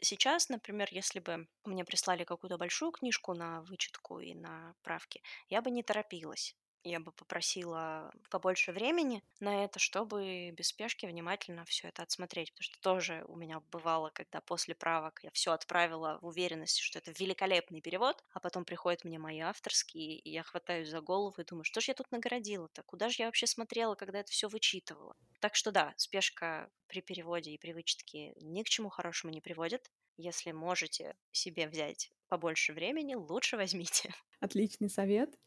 сейчас, 0.00 0.48
например, 0.48 0.88
если 0.90 1.20
бы 1.20 1.48
мне 1.64 1.84
прислали 1.84 2.24
какую-то 2.24 2.58
большую 2.58 2.92
книжку 2.92 3.34
на 3.34 3.62
вычетку 3.62 4.20
и 4.20 4.34
на 4.34 4.74
правки, 4.82 5.22
я 5.48 5.62
бы 5.62 5.70
не 5.70 5.82
торопилась 5.82 6.56
я 6.84 7.00
бы 7.00 7.12
попросила 7.12 8.12
побольше 8.30 8.72
времени 8.72 9.22
на 9.40 9.64
это, 9.64 9.78
чтобы 9.78 10.50
без 10.52 10.68
спешки 10.68 11.06
внимательно 11.06 11.64
все 11.64 11.88
это 11.88 12.02
отсмотреть. 12.02 12.52
Потому 12.52 12.64
что 12.64 12.80
тоже 12.80 13.24
у 13.28 13.36
меня 13.36 13.60
бывало, 13.70 14.10
когда 14.10 14.40
после 14.40 14.74
правок 14.74 15.20
я 15.22 15.30
все 15.32 15.52
отправила 15.52 16.18
в 16.22 16.26
уверенности, 16.26 16.80
что 16.82 16.98
это 16.98 17.12
великолепный 17.18 17.80
перевод, 17.80 18.24
а 18.32 18.40
потом 18.40 18.64
приходят 18.64 19.04
мне 19.04 19.18
мои 19.18 19.40
авторские, 19.40 20.18
и 20.18 20.30
я 20.30 20.42
хватаюсь 20.42 20.88
за 20.88 21.00
голову 21.00 21.40
и 21.40 21.44
думаю, 21.44 21.64
что 21.64 21.80
же 21.80 21.90
я 21.90 21.94
тут 21.94 22.10
нагородила-то? 22.10 22.82
Куда 22.84 23.08
же 23.08 23.16
я 23.22 23.26
вообще 23.26 23.46
смотрела, 23.46 23.94
когда 23.94 24.20
это 24.20 24.30
все 24.30 24.48
вычитывала? 24.48 25.16
Так 25.40 25.54
что 25.54 25.72
да, 25.72 25.94
спешка 25.96 26.70
при 26.86 27.00
переводе 27.00 27.52
и 27.52 27.58
при 27.58 27.72
вычетке 27.72 28.32
ни 28.36 28.62
к 28.62 28.68
чему 28.68 28.88
хорошему 28.88 29.32
не 29.32 29.40
приводит. 29.40 29.90
Если 30.16 30.52
можете 30.52 31.16
себе 31.30 31.68
взять 31.68 32.12
побольше 32.28 32.72
времени, 32.72 33.14
лучше 33.14 33.56
возьмите. 33.56 34.12
Отличный 34.40 34.90
совет. 34.90 35.38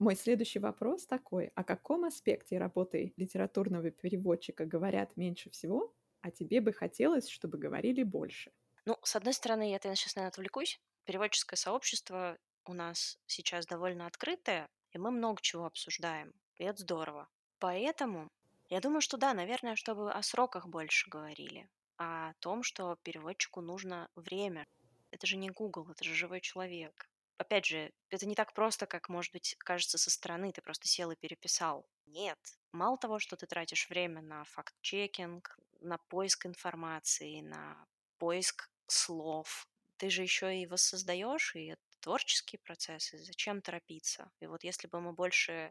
Мой 0.00 0.16
следующий 0.16 0.60
вопрос 0.60 1.04
такой. 1.04 1.52
О 1.54 1.62
каком 1.62 2.06
аспекте 2.06 2.56
работы 2.56 3.12
литературного 3.18 3.90
переводчика 3.90 4.64
говорят 4.64 5.14
меньше 5.18 5.50
всего, 5.50 5.94
а 6.22 6.30
тебе 6.30 6.62
бы 6.62 6.72
хотелось, 6.72 7.28
чтобы 7.28 7.58
говорили 7.58 8.02
больше? 8.02 8.50
Ну, 8.86 8.96
с 9.02 9.14
одной 9.14 9.34
стороны, 9.34 9.70
я 9.70 9.78
сейчас, 9.78 10.16
наверное, 10.16 10.30
отвлекусь. 10.30 10.80
Переводческое 11.04 11.58
сообщество 11.58 12.38
у 12.64 12.72
нас 12.72 13.18
сейчас 13.26 13.66
довольно 13.66 14.06
открытое, 14.06 14.70
и 14.92 14.96
мы 14.96 15.10
много 15.10 15.42
чего 15.42 15.66
обсуждаем, 15.66 16.32
и 16.56 16.64
это 16.64 16.80
здорово. 16.80 17.28
Поэтому 17.58 18.30
я 18.70 18.80
думаю, 18.80 19.02
что 19.02 19.18
да, 19.18 19.34
наверное, 19.34 19.76
чтобы 19.76 20.10
о 20.10 20.22
сроках 20.22 20.66
больше 20.66 21.10
говорили, 21.10 21.68
о 21.98 22.32
том, 22.40 22.62
что 22.62 22.96
переводчику 23.02 23.60
нужно 23.60 24.08
время. 24.14 24.66
Это 25.10 25.26
же 25.26 25.36
не 25.36 25.50
Google, 25.50 25.90
это 25.90 26.04
же 26.04 26.14
живой 26.14 26.40
человек 26.40 27.09
опять 27.40 27.64
же, 27.64 27.92
это 28.10 28.26
не 28.26 28.34
так 28.34 28.52
просто, 28.52 28.86
как, 28.86 29.08
может 29.08 29.32
быть, 29.32 29.56
кажется 29.58 29.98
со 29.98 30.10
стороны, 30.10 30.52
ты 30.52 30.60
просто 30.60 30.86
сел 30.86 31.10
и 31.10 31.16
переписал. 31.16 31.86
Нет. 32.06 32.38
Мало 32.72 32.98
того, 32.98 33.18
что 33.18 33.36
ты 33.36 33.46
тратишь 33.46 33.88
время 33.88 34.20
на 34.20 34.44
факт-чекинг, 34.44 35.58
на 35.80 35.96
поиск 35.96 36.46
информации, 36.46 37.40
на 37.40 37.86
поиск 38.18 38.68
слов. 38.86 39.66
Ты 39.96 40.10
же 40.10 40.22
еще 40.22 40.54
и 40.56 40.66
воссоздаешь, 40.66 41.56
и 41.56 41.66
это 41.66 41.82
творческие 42.00 42.58
процессы. 42.58 43.18
Зачем 43.18 43.62
торопиться? 43.62 44.30
И 44.40 44.46
вот 44.46 44.62
если 44.62 44.86
бы 44.86 45.00
мы 45.00 45.12
больше 45.12 45.70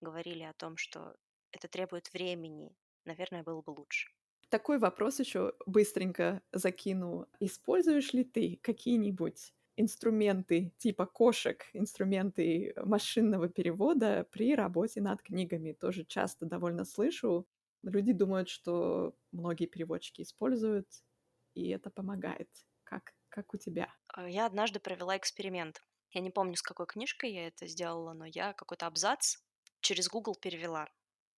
говорили 0.00 0.42
о 0.44 0.54
том, 0.54 0.76
что 0.78 1.14
это 1.52 1.68
требует 1.68 2.12
времени, 2.14 2.74
наверное, 3.04 3.42
было 3.42 3.60
бы 3.60 3.70
лучше. 3.70 4.10
Такой 4.48 4.78
вопрос 4.78 5.20
еще 5.20 5.54
быстренько 5.66 6.42
закину. 6.52 7.28
Используешь 7.40 8.12
ли 8.14 8.24
ты 8.24 8.58
какие-нибудь 8.62 9.52
инструменты 9.80 10.72
типа 10.78 11.06
кошек, 11.06 11.64
инструменты 11.72 12.74
машинного 12.84 13.48
перевода 13.48 14.26
при 14.30 14.54
работе 14.54 15.00
над 15.00 15.22
книгами? 15.22 15.72
Тоже 15.72 16.04
часто 16.04 16.46
довольно 16.46 16.84
слышу. 16.84 17.48
Люди 17.82 18.12
думают, 18.12 18.48
что 18.48 19.16
многие 19.32 19.66
переводчики 19.66 20.22
используют, 20.22 20.88
и 21.54 21.68
это 21.70 21.90
помогает. 21.90 22.50
Как, 22.84 23.14
как 23.28 23.54
у 23.54 23.56
тебя? 23.56 23.94
А, 24.08 24.28
я 24.28 24.46
однажды 24.46 24.78
провела 24.80 25.16
эксперимент. 25.16 25.82
Я 26.10 26.20
не 26.20 26.30
помню, 26.30 26.56
с 26.56 26.62
какой 26.62 26.86
книжкой 26.86 27.32
я 27.32 27.46
это 27.46 27.66
сделала, 27.66 28.12
но 28.12 28.24
я 28.24 28.52
какой-то 28.52 28.86
абзац 28.86 29.36
через 29.80 30.08
Google 30.08 30.34
перевела. 30.34 30.88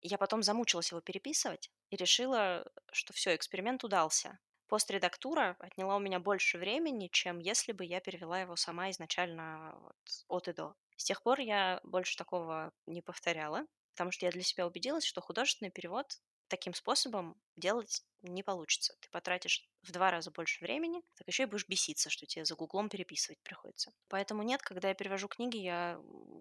Я 0.00 0.18
потом 0.18 0.42
замучилась 0.42 0.90
его 0.90 1.00
переписывать 1.00 1.70
и 1.90 1.96
решила, 1.96 2.70
что 2.90 3.12
все, 3.12 3.34
эксперимент 3.36 3.84
удался. 3.84 4.38
Постредактура 4.72 5.54
отняла 5.58 5.96
у 5.96 5.98
меня 5.98 6.18
больше 6.18 6.56
времени, 6.56 7.08
чем 7.12 7.40
если 7.40 7.72
бы 7.72 7.84
я 7.84 8.00
перевела 8.00 8.40
его 8.40 8.56
сама 8.56 8.90
изначально 8.90 9.74
вот, 9.78 10.24
от 10.28 10.48
и 10.48 10.54
до. 10.54 10.74
С 10.96 11.04
тех 11.04 11.22
пор 11.22 11.40
я 11.40 11.78
больше 11.82 12.16
такого 12.16 12.72
не 12.86 13.02
повторяла, 13.02 13.66
потому 13.90 14.12
что 14.12 14.24
я 14.24 14.32
для 14.32 14.42
себя 14.42 14.66
убедилась, 14.66 15.04
что 15.04 15.20
художественный 15.20 15.70
перевод 15.70 16.22
таким 16.48 16.72
способом 16.72 17.36
делать 17.54 18.02
не 18.22 18.42
получится. 18.42 18.96
Ты 19.00 19.10
потратишь 19.10 19.68
в 19.82 19.92
два 19.92 20.10
раза 20.10 20.30
больше 20.30 20.64
времени, 20.64 21.02
так 21.18 21.28
еще 21.28 21.42
и 21.42 21.46
будешь 21.46 21.68
беситься, 21.68 22.08
что 22.08 22.24
тебе 22.24 22.46
за 22.46 22.54
гуглом 22.54 22.88
переписывать 22.88 23.42
приходится. 23.42 23.92
Поэтому 24.08 24.42
нет, 24.42 24.62
когда 24.62 24.88
я 24.88 24.94
перевожу 24.94 25.28
книги, 25.28 25.58
я 25.58 26.00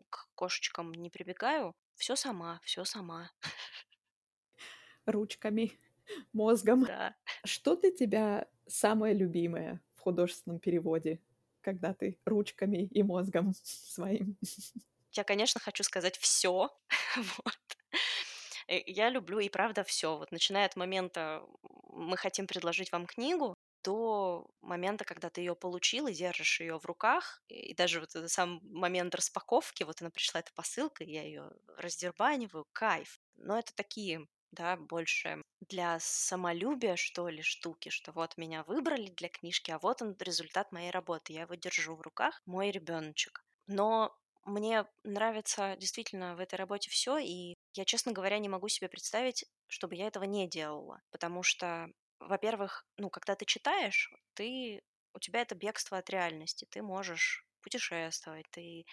к 0.09 0.29
кошечкам 0.35 0.93
не 0.93 1.09
прибегаю. 1.09 1.75
Все 1.95 2.15
сама, 2.15 2.61
все 2.63 2.85
сама. 2.85 3.29
Ручками, 5.05 5.77
мозгом. 6.33 6.85
Да. 6.85 7.15
Что 7.45 7.75
для 7.75 7.91
тебя 7.91 8.47
самое 8.67 9.13
любимое 9.13 9.81
в 9.95 10.01
художественном 10.01 10.59
переводе, 10.59 11.19
когда 11.61 11.93
ты 11.93 12.19
ручками 12.25 12.85
и 12.85 13.03
мозгом 13.03 13.53
своим? 13.63 14.37
Я, 15.11 15.23
конечно, 15.23 15.59
хочу 15.59 15.83
сказать 15.83 16.17
все. 16.17 16.69
вот. 17.17 17.77
Э, 18.67 18.79
я 18.85 19.09
люблю 19.09 19.39
и 19.39 19.49
правда 19.49 19.83
все. 19.83 20.17
Вот 20.17 20.31
начиная 20.31 20.65
от 20.65 20.75
момента 20.75 21.43
мы 21.89 22.17
хотим 22.17 22.47
предложить 22.47 22.91
вам 22.91 23.05
книгу, 23.05 23.55
до 23.83 24.47
момента, 24.61 25.05
когда 25.05 25.29
ты 25.29 25.41
ее 25.41 25.55
получил 25.55 26.07
и 26.07 26.13
держишь 26.13 26.59
ее 26.61 26.79
в 26.79 26.85
руках, 26.85 27.41
и 27.47 27.73
даже 27.73 27.99
вот 27.99 28.11
сам 28.29 28.59
момент 28.63 29.15
распаковки, 29.15 29.83
вот 29.83 30.01
она 30.01 30.11
пришла 30.11 30.39
эта 30.39 30.51
посылка, 30.53 31.03
я 31.03 31.23
ее 31.23 31.51
раздербаниваю, 31.77 32.67
кайф. 32.73 33.19
Но 33.35 33.57
это 33.57 33.73
такие, 33.75 34.27
да, 34.51 34.75
больше 34.77 35.41
для 35.61 35.97
самолюбия, 35.99 36.95
что 36.95 37.29
ли, 37.29 37.41
штуки, 37.41 37.89
что 37.89 38.11
вот 38.11 38.37
меня 38.37 38.63
выбрали 38.63 39.09
для 39.09 39.29
книжки, 39.29 39.71
а 39.71 39.79
вот 39.79 40.01
он 40.01 40.15
результат 40.19 40.71
моей 40.71 40.91
работы, 40.91 41.33
я 41.33 41.41
его 41.41 41.55
держу 41.55 41.95
в 41.95 42.01
руках, 42.01 42.41
мой 42.45 42.71
ребеночек. 42.71 43.43
Но 43.67 44.15
мне 44.45 44.85
нравится 45.03 45.75
действительно 45.77 46.35
в 46.35 46.39
этой 46.39 46.55
работе 46.55 46.89
все, 46.89 47.17
и 47.17 47.55
я, 47.73 47.85
честно 47.85 48.11
говоря, 48.11 48.39
не 48.39 48.49
могу 48.49 48.67
себе 48.67 48.89
представить, 48.89 49.45
чтобы 49.67 49.95
я 49.95 50.07
этого 50.07 50.23
не 50.23 50.47
делала. 50.49 51.01
Потому 51.11 51.43
что, 51.43 51.87
во-первых, 52.19 52.85
ну, 52.97 53.09
когда 53.09 53.35
ты 53.35 53.45
читаешь, 53.45 54.11
ты, 54.33 54.81
у 55.13 55.19
тебя 55.19 55.41
это 55.41 55.55
бегство 55.55 55.97
от 55.97 56.09
реальности. 56.09 56.67
Ты 56.69 56.81
можешь 56.81 57.45
путешествовать, 57.61 58.45
ты 58.51 58.85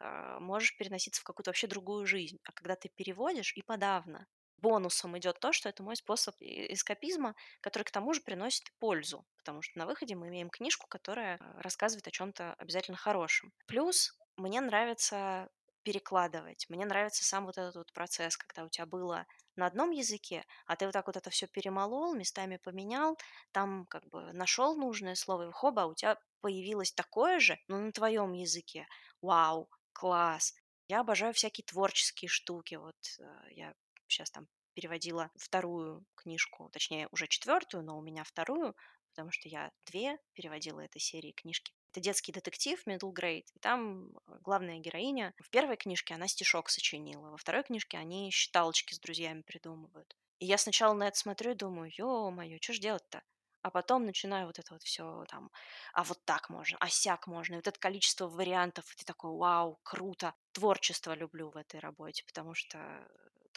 э, 0.00 0.38
можешь 0.40 0.76
переноситься 0.76 1.20
в 1.20 1.24
какую-то 1.24 1.50
вообще 1.50 1.66
другую 1.68 2.06
жизнь. 2.06 2.38
А 2.44 2.52
когда 2.52 2.76
ты 2.76 2.88
переводишь, 2.90 3.54
и 3.56 3.62
подавно. 3.62 4.26
Бонусом 4.58 5.16
идет 5.18 5.38
то, 5.40 5.52
что 5.52 5.68
это 5.68 5.82
мой 5.82 5.96
способ 5.96 6.34
эскапизма, 6.40 7.34
который 7.60 7.84
к 7.84 7.90
тому 7.90 8.12
же 8.12 8.20
приносит 8.20 8.64
пользу, 8.78 9.24
потому 9.38 9.62
что 9.62 9.78
на 9.78 9.86
выходе 9.86 10.14
мы 10.14 10.28
имеем 10.28 10.50
книжку, 10.50 10.86
которая 10.88 11.38
рассказывает 11.58 12.06
о 12.08 12.10
чем-то 12.10 12.54
обязательно 12.54 12.96
хорошем. 12.96 13.52
Плюс 13.66 14.18
мне 14.36 14.60
нравится 14.60 15.48
перекладывать. 15.82 16.66
Мне 16.68 16.84
нравится 16.84 17.24
сам 17.24 17.46
вот 17.46 17.56
этот 17.56 17.76
вот 17.76 17.92
процесс, 17.92 18.36
когда 18.36 18.64
у 18.64 18.68
тебя 18.68 18.84
было 18.84 19.26
на 19.56 19.66
одном 19.66 19.90
языке, 19.90 20.44
а 20.66 20.76
ты 20.76 20.84
вот 20.84 20.92
так 20.92 21.06
вот 21.06 21.16
это 21.16 21.30
все 21.30 21.46
перемолол, 21.46 22.14
местами 22.14 22.58
поменял, 22.62 23.16
там 23.52 23.86
как 23.86 24.04
бы 24.08 24.32
нашел 24.32 24.76
нужное 24.76 25.14
слово, 25.14 25.48
и 25.48 25.52
хоба, 25.52 25.86
у 25.86 25.94
тебя 25.94 26.18
появилось 26.40 26.92
такое 26.92 27.40
же, 27.40 27.58
но 27.68 27.78
на 27.78 27.92
твоем 27.92 28.32
языке. 28.32 28.86
Вау, 29.22 29.68
класс. 29.92 30.54
Я 30.88 31.00
обожаю 31.00 31.34
всякие 31.34 31.64
творческие 31.64 32.28
штуки. 32.28 32.76
Вот 32.76 32.96
э, 33.18 33.24
я 33.50 33.74
сейчас 34.10 34.30
там 34.30 34.48
переводила 34.74 35.30
вторую 35.36 36.04
книжку, 36.14 36.68
точнее 36.72 37.08
уже 37.10 37.26
четвертую, 37.26 37.82
но 37.82 37.98
у 37.98 38.00
меня 38.00 38.24
вторую, 38.24 38.76
потому 39.10 39.32
что 39.32 39.48
я 39.48 39.72
две 39.86 40.18
переводила 40.34 40.80
этой 40.80 41.00
серии 41.00 41.32
книжки. 41.32 41.72
Это 41.92 42.00
детский 42.00 42.32
детектив, 42.32 42.80
middle 42.86 43.12
grade. 43.12 43.46
И 43.54 43.58
там 43.60 44.10
э, 44.10 44.38
главная 44.42 44.78
героиня 44.78 45.34
в 45.42 45.50
первой 45.50 45.76
книжке 45.76 46.14
она 46.14 46.28
стишок 46.28 46.68
сочинила, 46.68 47.30
во 47.30 47.36
второй 47.36 47.64
книжке 47.64 47.98
они 47.98 48.30
считалочки 48.30 48.94
с 48.94 49.00
друзьями 49.00 49.42
придумывают. 49.42 50.16
И 50.38 50.46
я 50.46 50.58
сначала 50.58 50.94
на 50.94 51.08
это 51.08 51.18
смотрю 51.18 51.52
и 51.52 51.54
думаю, 51.54 51.90
ё-моё, 51.96 52.58
что 52.60 52.72
ж 52.72 52.78
делать-то? 52.78 53.22
А 53.62 53.70
потом 53.70 54.06
начинаю 54.06 54.46
вот 54.46 54.58
это 54.58 54.72
вот 54.72 54.82
все 54.84 55.24
там, 55.28 55.50
а 55.92 56.04
вот 56.04 56.24
так 56.24 56.48
можно, 56.48 56.76
а 56.80 56.88
сяк 56.88 57.26
можно. 57.26 57.54
И 57.54 57.56
вот 57.56 57.66
это 57.66 57.78
количество 57.80 58.28
вариантов, 58.28 58.84
и 58.92 58.96
ты 58.96 59.04
такой, 59.04 59.32
вау, 59.36 59.80
круто. 59.82 60.34
Творчество 60.52 61.12
люблю 61.14 61.50
в 61.50 61.56
этой 61.56 61.80
работе, 61.80 62.22
потому 62.24 62.54
что 62.54 62.78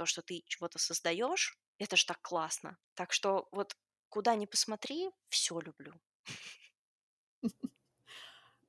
то, 0.01 0.07
что 0.07 0.23
ты 0.23 0.41
чего-то 0.47 0.79
создаешь, 0.79 1.59
это 1.77 1.95
ж 1.95 2.05
так 2.05 2.19
классно. 2.23 2.79
Так 2.95 3.13
что 3.13 3.47
вот 3.51 3.75
куда 4.09 4.35
ни 4.35 4.47
посмотри, 4.47 5.11
все 5.29 5.59
люблю. 5.59 5.93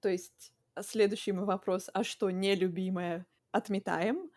То 0.01 0.11
есть 0.11 0.53
а, 0.75 0.83
следующий 0.83 1.33
мой 1.33 1.47
вопрос, 1.47 1.89
а 1.95 2.05
что 2.05 2.31
нелюбимое, 2.31 3.27
отметаем, 3.51 4.31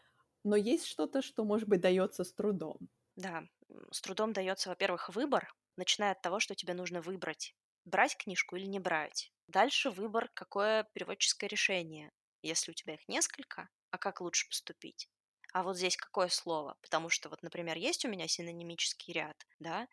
но 0.46 0.56
есть 0.56 0.86
что-то, 0.86 1.22
что, 1.22 1.44
может 1.44 1.68
быть, 1.68 1.82
дается 1.82 2.24
с 2.24 2.32
трудом. 2.34 2.88
Да, 3.18 3.44
с 3.92 4.00
трудом 4.02 4.32
дается, 4.32 4.70
во-первых, 4.70 5.10
выбор, 5.10 5.54
начиная 5.76 6.14
от 6.14 6.22
того, 6.22 6.40
что 6.40 6.56
тебе 6.56 6.74
нужно 6.74 7.02
выбрать, 7.02 7.54
брать 7.84 8.16
книжку 8.16 8.56
или 8.56 8.66
не 8.66 8.80
брать. 8.80 9.34
Дальше 9.48 9.90
выбор, 9.90 10.30
какое 10.34 10.88
переводческое 10.94 11.50
решение. 11.50 12.12
Если 12.42 12.72
у 12.72 12.74
тебя 12.74 12.94
их 12.94 13.08
несколько, 13.10 13.70
а 13.92 13.98
как 13.98 14.22
лучше 14.22 14.48
поступить? 14.48 15.10
А 15.56 15.64
вот 15.64 15.78
здесь 15.78 15.96
какое 15.96 16.28
слово? 16.28 16.78
Потому 16.82 17.10
что 17.10 17.30
вот, 17.30 17.42
например, 17.42 17.78
есть 17.78 18.04
у 18.04 18.10
меня 18.10 18.28
синонимический 18.28 19.14
ряд, 19.14 19.48
да, 19.60 19.88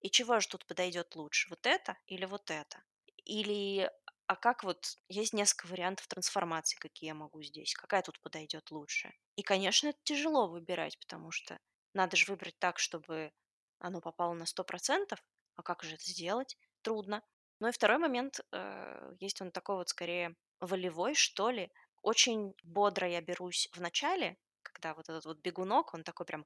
и 0.00 0.10
чего 0.10 0.38
же 0.38 0.46
тут 0.46 0.64
подойдет 0.64 1.16
лучше? 1.16 1.48
Вот 1.50 1.66
это 1.66 1.98
или 2.06 2.24
вот 2.24 2.52
это? 2.52 2.84
Или 3.24 3.90
а 4.28 4.36
как 4.36 4.62
вот 4.62 4.94
есть 5.08 5.32
несколько 5.32 5.66
вариантов 5.66 6.06
трансформации, 6.06 6.76
какие 6.78 7.08
я 7.08 7.14
могу 7.14 7.42
здесь, 7.42 7.74
какая 7.74 8.02
тут 8.02 8.20
подойдет 8.20 8.70
лучше. 8.70 9.12
И, 9.34 9.42
конечно, 9.42 9.88
это 9.88 9.98
тяжело 10.04 10.46
выбирать, 10.46 10.96
потому 11.00 11.32
что 11.32 11.58
надо 11.94 12.16
же 12.16 12.30
выбрать 12.30 12.56
так, 12.60 12.78
чтобы 12.78 13.32
оно 13.80 14.00
попало 14.00 14.34
на 14.34 14.46
100%, 14.46 15.20
а 15.56 15.62
как 15.64 15.82
же 15.82 15.94
это 15.96 16.04
сделать? 16.04 16.56
Трудно. 16.82 17.24
Ну 17.58 17.66
и 17.66 17.72
второй 17.72 17.98
момент, 17.98 18.38
э, 18.52 19.12
есть 19.18 19.40
он 19.42 19.50
такой 19.50 19.74
вот 19.78 19.88
скорее 19.88 20.36
волевой, 20.60 21.16
что 21.16 21.50
ли. 21.50 21.72
Очень 22.02 22.54
бодро 22.62 23.08
я 23.08 23.20
берусь 23.20 23.68
в 23.72 23.80
начале, 23.80 24.36
когда 24.78 24.94
вот 24.94 25.08
этот 25.08 25.24
вот 25.24 25.38
бегунок, 25.40 25.94
он 25.94 26.04
такой 26.04 26.26
прям 26.26 26.44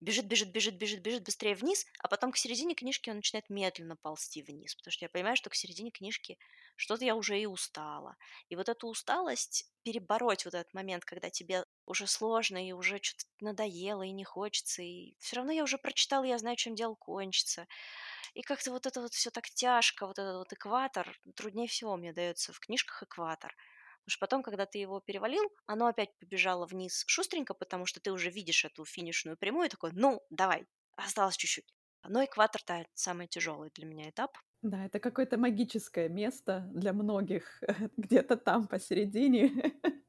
бежит, 0.00 0.26
бежит, 0.26 0.50
бежит, 0.50 0.76
бежит, 0.76 1.02
бежит 1.02 1.24
быстрее 1.24 1.54
вниз, 1.54 1.86
а 2.00 2.08
потом 2.08 2.32
к 2.32 2.36
середине 2.36 2.74
книжки 2.74 3.10
он 3.10 3.16
начинает 3.16 3.48
медленно 3.48 3.96
ползти 3.96 4.42
вниз, 4.42 4.74
потому 4.74 4.92
что 4.92 5.04
я 5.04 5.08
понимаю, 5.08 5.36
что 5.36 5.50
к 5.50 5.54
середине 5.54 5.90
книжки 5.90 6.38
что-то 6.76 7.04
я 7.04 7.14
уже 7.14 7.38
и 7.40 7.46
устала. 7.46 8.16
И 8.48 8.56
вот 8.56 8.68
эту 8.68 8.88
усталость 8.88 9.70
перебороть 9.82 10.44
вот 10.44 10.54
этот 10.54 10.74
момент, 10.74 11.04
когда 11.04 11.30
тебе 11.30 11.64
уже 11.86 12.06
сложно 12.06 12.66
и 12.66 12.72
уже 12.72 12.98
что-то 13.02 13.24
надоело 13.40 14.02
и 14.02 14.12
не 14.12 14.24
хочется, 14.24 14.82
и 14.82 15.14
все 15.18 15.36
равно 15.36 15.52
я 15.52 15.62
уже 15.62 15.78
прочитала, 15.78 16.24
я 16.24 16.38
знаю, 16.38 16.56
чем 16.56 16.74
дело 16.74 16.94
кончится. 16.94 17.66
И 18.34 18.42
как-то 18.42 18.72
вот 18.72 18.86
это 18.86 19.00
вот 19.00 19.14
все 19.14 19.30
так 19.30 19.48
тяжко, 19.50 20.06
вот 20.06 20.18
этот 20.18 20.36
вот 20.36 20.52
экватор, 20.52 21.18
труднее 21.36 21.68
всего 21.68 21.96
мне 21.96 22.12
дается 22.12 22.52
в 22.52 22.60
книжках 22.60 23.02
экватор. 23.04 23.54
Потому 24.04 24.12
что 24.12 24.20
потом, 24.20 24.42
когда 24.42 24.66
ты 24.66 24.78
его 24.78 25.00
перевалил, 25.00 25.50
оно 25.66 25.86
опять 25.86 26.16
побежало 26.18 26.66
вниз 26.66 27.04
шустренько, 27.06 27.54
потому 27.54 27.86
что 27.86 28.00
ты 28.00 28.12
уже 28.12 28.30
видишь 28.30 28.64
эту 28.64 28.84
финишную 28.84 29.36
прямую, 29.36 29.66
и 29.66 29.70
такой, 29.70 29.92
ну, 29.92 30.20
давай, 30.30 30.66
осталось 30.96 31.36
чуть-чуть. 31.36 31.74
Но 32.06 32.24
экватор, 32.24 32.60
да, 32.66 32.84
самый 32.94 33.26
тяжелый 33.28 33.70
для 33.74 33.86
меня 33.86 34.10
этап. 34.10 34.36
Да, 34.62 34.86
это 34.86 34.98
какое-то 34.98 35.36
магическое 35.36 36.08
место 36.08 36.68
для 36.72 36.92
многих, 36.92 37.62
где-то 37.96 38.36
там 38.36 38.66
посередине. 38.66 39.52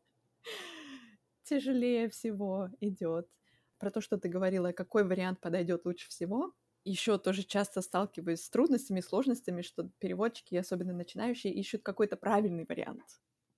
Тяжелее 1.44 2.10
всего 2.10 2.70
идет. 2.82 3.30
Про 3.78 3.92
то, 3.92 4.02
что 4.02 4.18
ты 4.18 4.30
говорила, 4.30 4.72
какой 4.72 5.04
вариант 5.06 5.40
подойдет 5.42 5.86
лучше 5.86 6.10
всего. 6.10 6.54
еще 6.84 7.18
тоже 7.18 7.44
часто 7.44 7.82
сталкиваюсь 7.82 8.42
с 8.44 8.50
трудностями, 8.50 9.02
сложностями, 9.02 9.62
что 9.62 9.90
переводчики, 10.00 10.56
особенно 10.56 10.94
начинающие, 10.94 11.54
ищут 11.54 11.84
какой-то 11.84 12.16
правильный 12.18 12.66
вариант. 12.68 13.04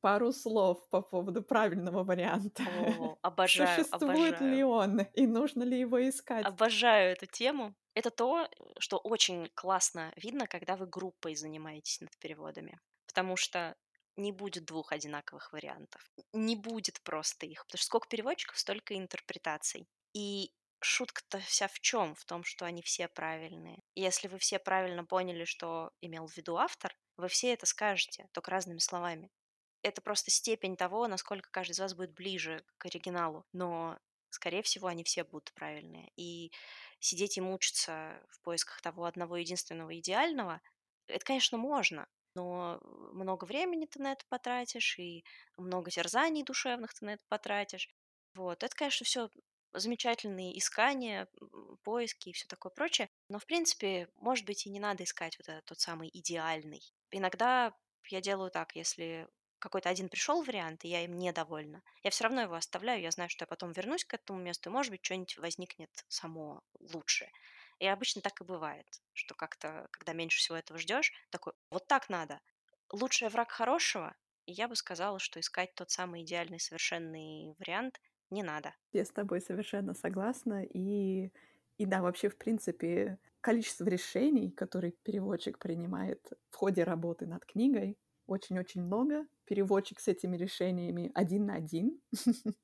Пару 0.02 0.32
слов 0.32 0.88
по 0.90 1.02
поводу 1.02 1.42
правильного 1.42 2.04
варианта. 2.04 2.64
О, 3.00 3.18
обожаю, 3.22 3.84
Существует 3.84 4.36
обожаю. 4.36 4.56
ли 4.56 4.64
он 4.64 5.00
и 5.02 5.28
нужно 5.28 5.64
ли 5.64 5.80
его 5.80 6.08
искать? 6.08 6.46
Обожаю 6.46 7.12
эту 7.12 7.26
тему. 7.26 7.76
Это 7.96 8.12
то, 8.12 8.48
что 8.80 8.98
очень 8.98 9.50
классно 9.56 10.14
видно, 10.16 10.46
когда 10.46 10.76
вы 10.76 10.86
группой 10.86 11.36
занимаетесь 11.36 12.00
над 12.02 12.16
переводами. 12.20 12.80
Потому 13.08 13.36
что 13.36 13.76
не 14.18 14.32
будет 14.32 14.66
двух 14.66 14.92
одинаковых 14.92 15.52
вариантов. 15.54 16.02
Не 16.34 16.56
будет 16.56 17.02
просто 17.02 17.46
их. 17.46 17.66
Потому 17.66 17.78
что 17.80 17.86
сколько 17.86 18.08
переводчиков, 18.08 18.58
столько 18.60 18.96
интерпретаций. 18.98 19.88
И 20.14 20.52
шутка-то 20.80 21.40
вся 21.40 21.68
в 21.68 21.80
чем? 21.80 22.16
В 22.16 22.26
том, 22.26 22.44
что 22.44 22.66
они 22.66 22.82
все 22.82 23.08
правильные. 23.08 23.80
И 23.96 24.02
если 24.02 24.28
вы 24.28 24.38
все 24.38 24.60
правильно 24.60 25.06
поняли, 25.06 25.46
что 25.46 25.92
имел 26.02 26.28
в 26.28 26.36
виду 26.36 26.58
автор, 26.58 26.96
вы 27.18 27.28
все 27.28 27.54
это 27.54 27.66
скажете, 27.66 28.28
только 28.32 28.52
разными 28.52 28.80
словами. 28.80 29.30
Это 29.88 30.02
просто 30.02 30.32
степень 30.32 30.76
того, 30.76 31.08
насколько 31.08 31.50
каждый 31.50 31.72
из 31.72 31.80
вас 31.80 31.94
будет 31.94 32.14
ближе 32.14 32.64
к 32.78 32.86
оригиналу. 32.86 33.46
Но, 33.54 33.98
скорее 34.30 34.62
всего, 34.62 34.88
они 34.88 35.04
все 35.04 35.24
будут 35.24 35.54
правильные. 35.54 36.12
И 36.16 36.52
сидеть 37.00 37.38
и 37.38 37.42
мучиться 37.42 38.22
в 38.30 38.42
поисках 38.42 38.82
того 38.82 39.06
одного 39.06 39.38
единственного 39.38 39.98
идеального, 39.98 40.62
это, 41.08 41.24
конечно, 41.24 41.58
можно, 41.58 42.08
но 42.36 42.80
много 43.14 43.46
времени 43.46 43.86
ты 43.86 44.00
на 44.00 44.12
это 44.12 44.26
потратишь, 44.30 45.00
и 45.00 45.24
много 45.56 45.90
терзаний 45.90 46.44
душевных 46.44 46.94
ты 46.94 47.06
на 47.06 47.14
это 47.14 47.24
потратишь. 47.30 47.90
Вот. 48.36 48.64
Это, 48.64 48.76
конечно, 48.76 49.06
все 49.06 49.30
замечательные 49.74 50.58
искания, 50.58 51.28
поиски 51.84 52.30
и 52.30 52.34
все 52.34 52.46
такое 52.48 52.72
прочее. 52.72 53.10
Но, 53.30 53.40
в 53.40 53.46
принципе, 53.46 54.10
может 54.18 54.46
быть, 54.46 54.66
и 54.66 54.70
не 54.70 54.80
надо 54.80 55.04
искать 55.04 55.38
вот 55.40 55.50
этот 55.50 55.66
тот 55.66 55.80
самый 55.80 56.10
идеальный. 56.14 56.82
Иногда 57.12 57.74
я 58.10 58.22
делаю 58.22 58.52
так, 58.52 58.76
если 58.76 59.28
какой-то 59.68 59.90
один 59.90 60.08
пришел 60.08 60.44
вариант, 60.44 60.86
и 60.86 60.88
я 60.88 61.04
им 61.04 61.18
недовольна, 61.18 61.84
я 62.04 62.10
все 62.10 62.24
равно 62.24 62.42
его 62.42 62.56
оставляю, 62.56 63.02
я 63.02 63.12
знаю, 63.12 63.30
что 63.30 63.44
я 63.44 63.48
потом 63.48 63.74
вернусь 63.74 64.06
к 64.06 64.14
этому 64.14 64.40
месту, 64.40 64.70
и, 64.70 64.74
может 64.74 64.92
быть, 64.92 65.04
что-нибудь 65.04 65.38
возникнет 65.38 65.90
само 66.08 66.62
лучше. 66.80 67.30
И 67.80 67.86
обычно 67.86 68.22
так 68.22 68.40
и 68.42 68.46
бывает, 68.46 68.88
что 69.14 69.36
как-то, 69.36 69.88
когда 69.92 70.14
меньше 70.14 70.40
всего 70.40 70.58
этого 70.58 70.80
ждешь, 70.80 71.12
такой, 71.30 71.54
вот 71.70 71.86
так 71.88 72.10
надо. 72.10 72.40
Лучший 72.92 73.30
враг 73.30 73.52
хорошего, 73.52 74.16
и 74.46 74.54
я 74.54 74.68
бы 74.70 74.76
сказала, 74.76 75.20
что 75.20 75.40
искать 75.40 75.76
тот 75.76 75.92
самый 75.92 76.24
идеальный, 76.24 76.60
совершенный 76.60 77.54
вариант 77.60 78.00
не 78.30 78.44
надо. 78.44 78.74
Я 78.94 79.04
с 79.04 79.10
тобой 79.10 79.42
совершенно 79.42 79.94
согласна. 79.94 80.64
И, 80.64 81.32
и 81.78 81.86
да, 81.86 82.02
вообще, 82.02 82.30
в 82.30 82.38
принципе, 82.38 83.20
количество 83.42 83.86
решений, 83.86 84.50
которые 84.50 84.94
переводчик 85.04 85.60
принимает 85.60 86.32
в 86.50 86.56
ходе 86.56 86.84
работы 86.84 87.26
над 87.26 87.46
книгой, 87.46 87.98
очень-очень 88.28 88.82
много. 88.82 89.28
Переводчик 89.46 90.00
с 90.00 90.08
этими 90.08 90.38
решениями 90.38 91.12
один 91.14 91.46
на 91.48 91.56
один. 91.56 92.00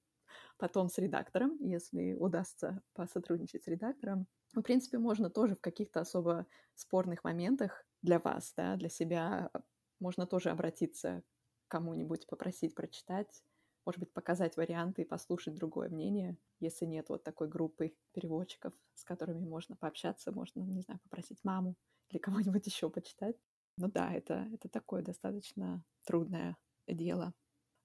Потом 0.57 0.90
с 0.90 0.98
редактором, 0.98 1.57
если 1.61 2.14
удастся 2.14 2.81
посотрудничать 2.94 3.64
с 3.64 3.68
редактором. 3.68 4.27
В 4.53 4.61
принципе, 4.61 4.99
можно 4.99 5.30
тоже 5.30 5.56
в 5.56 5.61
каких-то 5.61 6.02
особо 6.02 6.45
спорных 6.76 7.23
моментах 7.23 7.85
для 8.02 8.19
вас, 8.19 8.53
да, 8.56 8.76
для 8.76 8.90
себя, 8.90 9.49
можно 9.99 10.27
тоже 10.27 10.49
обратиться 10.49 11.23
к 11.68 11.72
кому-нибудь, 11.72 12.27
попросить 12.27 12.76
прочитать, 12.76 13.44
может 13.85 13.99
быть, 13.99 14.14
показать 14.14 14.57
варианты 14.57 15.02
и 15.02 15.06
послушать 15.06 15.56
другое 15.56 15.90
мнение, 15.90 16.38
если 16.60 16.85
нет 16.85 17.10
вот 17.10 17.23
такой 17.23 17.48
группы 17.48 17.95
переводчиков, 18.14 18.73
с 18.94 19.03
которыми 19.03 19.45
можно 19.45 19.76
пообщаться, 19.76 20.31
можно, 20.31 20.61
не 20.61 20.81
знаю, 20.81 20.99
попросить 21.03 21.44
маму 21.44 21.76
или 22.10 22.19
кого-нибудь 22.19 22.65
еще 22.65 22.90
почитать. 22.90 23.35
Ну 23.78 23.88
да, 23.90 24.14
это, 24.14 24.48
это 24.54 24.70
такое 24.70 25.02
достаточно 25.02 25.84
трудное 26.06 26.58
дело. 26.88 27.34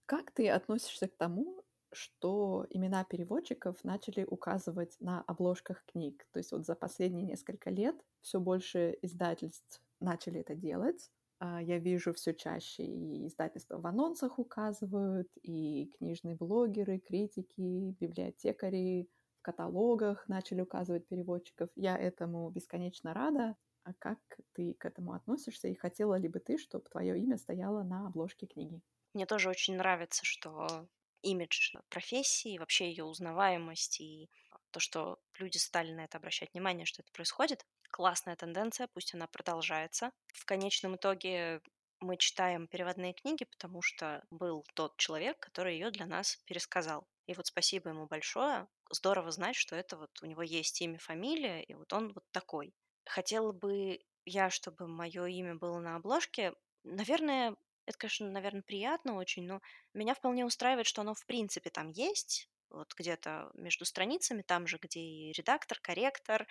Как 0.07 0.33
ты 0.33 0.49
относишься 0.51 1.09
к 1.09 1.17
тому, 1.17 1.65
что 1.93 2.67
имена 2.71 3.05
переводчиков 3.05 3.85
начали 3.85 4.25
указывать 4.25 4.97
на 5.01 5.23
обложках 5.23 5.85
книг? 5.87 6.27
То 6.33 6.39
есть 6.39 6.53
вот 6.53 6.67
за 6.67 6.75
последние 6.75 7.25
несколько 7.27 7.71
лет 7.71 7.97
все 8.21 8.41
больше 8.41 8.99
издательств 9.03 9.83
начали 10.01 10.41
это 10.41 10.55
делать. 10.55 11.11
А, 11.41 11.63
я 11.63 11.79
вижу 11.79 12.13
все 12.15 12.35
чаще 12.35 12.85
и 12.85 13.27
издательства 13.27 13.79
в 13.79 13.87
анонсах 13.87 14.39
указывают, 14.39 15.29
и 15.43 15.93
книжные 15.99 16.37
блогеры, 16.37 16.99
критики, 16.99 17.97
библиотекари 18.01 19.09
в 19.41 19.43
каталогах 19.43 20.29
начали 20.29 20.63
указывать 20.63 21.07
переводчиков. 21.09 21.71
Я 21.77 21.97
этому 21.97 22.51
бесконечно 22.51 23.15
рада. 23.15 23.57
А 23.89 23.95
как 23.99 24.19
ты 24.53 24.75
к 24.75 24.85
этому 24.85 25.15
относишься? 25.15 25.69
И 25.69 25.75
хотела 25.75 26.17
ли 26.17 26.29
бы 26.29 26.41
ты, 26.41 26.59
чтобы 26.59 26.85
твое 26.91 27.19
имя 27.19 27.39
стояло 27.39 27.83
на 27.83 28.09
обложке 28.09 28.47
книги? 28.47 28.83
Мне 29.15 29.25
тоже 29.25 29.49
очень 29.49 29.77
нравится, 29.77 30.27
что 30.27 30.87
имидж 31.23 31.75
профессии, 31.89 32.59
вообще 32.59 32.91
ее 32.91 33.05
узнаваемость 33.05 34.03
и 34.03 34.29
то, 34.73 34.79
что 34.79 35.19
люди 35.39 35.57
стали 35.57 35.93
на 35.93 36.05
это 36.05 36.19
обращать 36.19 36.53
внимание, 36.53 36.85
что 36.85 37.01
это 37.01 37.11
происходит. 37.13 37.65
Классная 37.91 38.37
тенденция, 38.37 38.89
пусть 38.89 39.15
она 39.15 39.27
продолжается. 39.27 40.13
В 40.35 40.45
конечном 40.45 40.97
итоге 40.97 41.63
мы 42.01 42.19
читаем 42.19 42.69
переводные 42.69 43.15
книги, 43.15 43.45
потому 43.45 43.81
что 43.81 44.23
был 44.31 44.67
тот 44.75 44.99
человек, 44.99 45.39
который 45.41 45.77
ее 45.77 45.91
для 45.91 46.05
нас 46.05 46.37
пересказал. 46.45 47.09
И 47.27 47.33
вот 47.33 47.47
спасибо 47.47 47.89
ему 47.89 48.07
большое. 48.07 48.69
Здорово 48.91 49.31
знать, 49.31 49.57
что 49.57 49.75
это 49.75 49.97
вот 49.97 50.11
у 50.23 50.27
него 50.27 50.43
есть 50.43 50.79
имя, 50.83 50.99
фамилия, 50.99 51.63
и 51.63 51.73
вот 51.73 51.91
он 51.95 52.13
вот 52.13 52.25
такой. 52.33 52.75
Хотела 53.09 53.53
бы 53.53 54.01
я, 54.25 54.51
чтобы 54.51 54.87
мое 54.87 55.27
имя 55.27 55.55
было 55.57 55.81
на 55.81 55.97
обложке. 55.97 56.55
Наверное, 56.85 57.57
это, 57.87 57.99
конечно, 57.99 58.31
наверное, 58.31 58.63
приятно 58.63 59.15
очень, 59.15 59.45
но 59.47 59.61
меня 59.95 60.15
вполне 60.15 60.45
устраивает, 60.45 60.87
что 60.87 61.01
оно 61.03 61.15
в 61.15 61.25
принципе 61.27 61.71
там 61.71 61.89
есть, 61.91 62.51
вот 62.71 62.95
где-то 62.97 63.51
между 63.55 63.85
страницами, 63.87 64.43
там 64.43 64.67
же, 64.67 64.79
где 64.81 65.01
и 65.01 65.33
редактор, 65.33 65.79
корректор, 65.81 66.47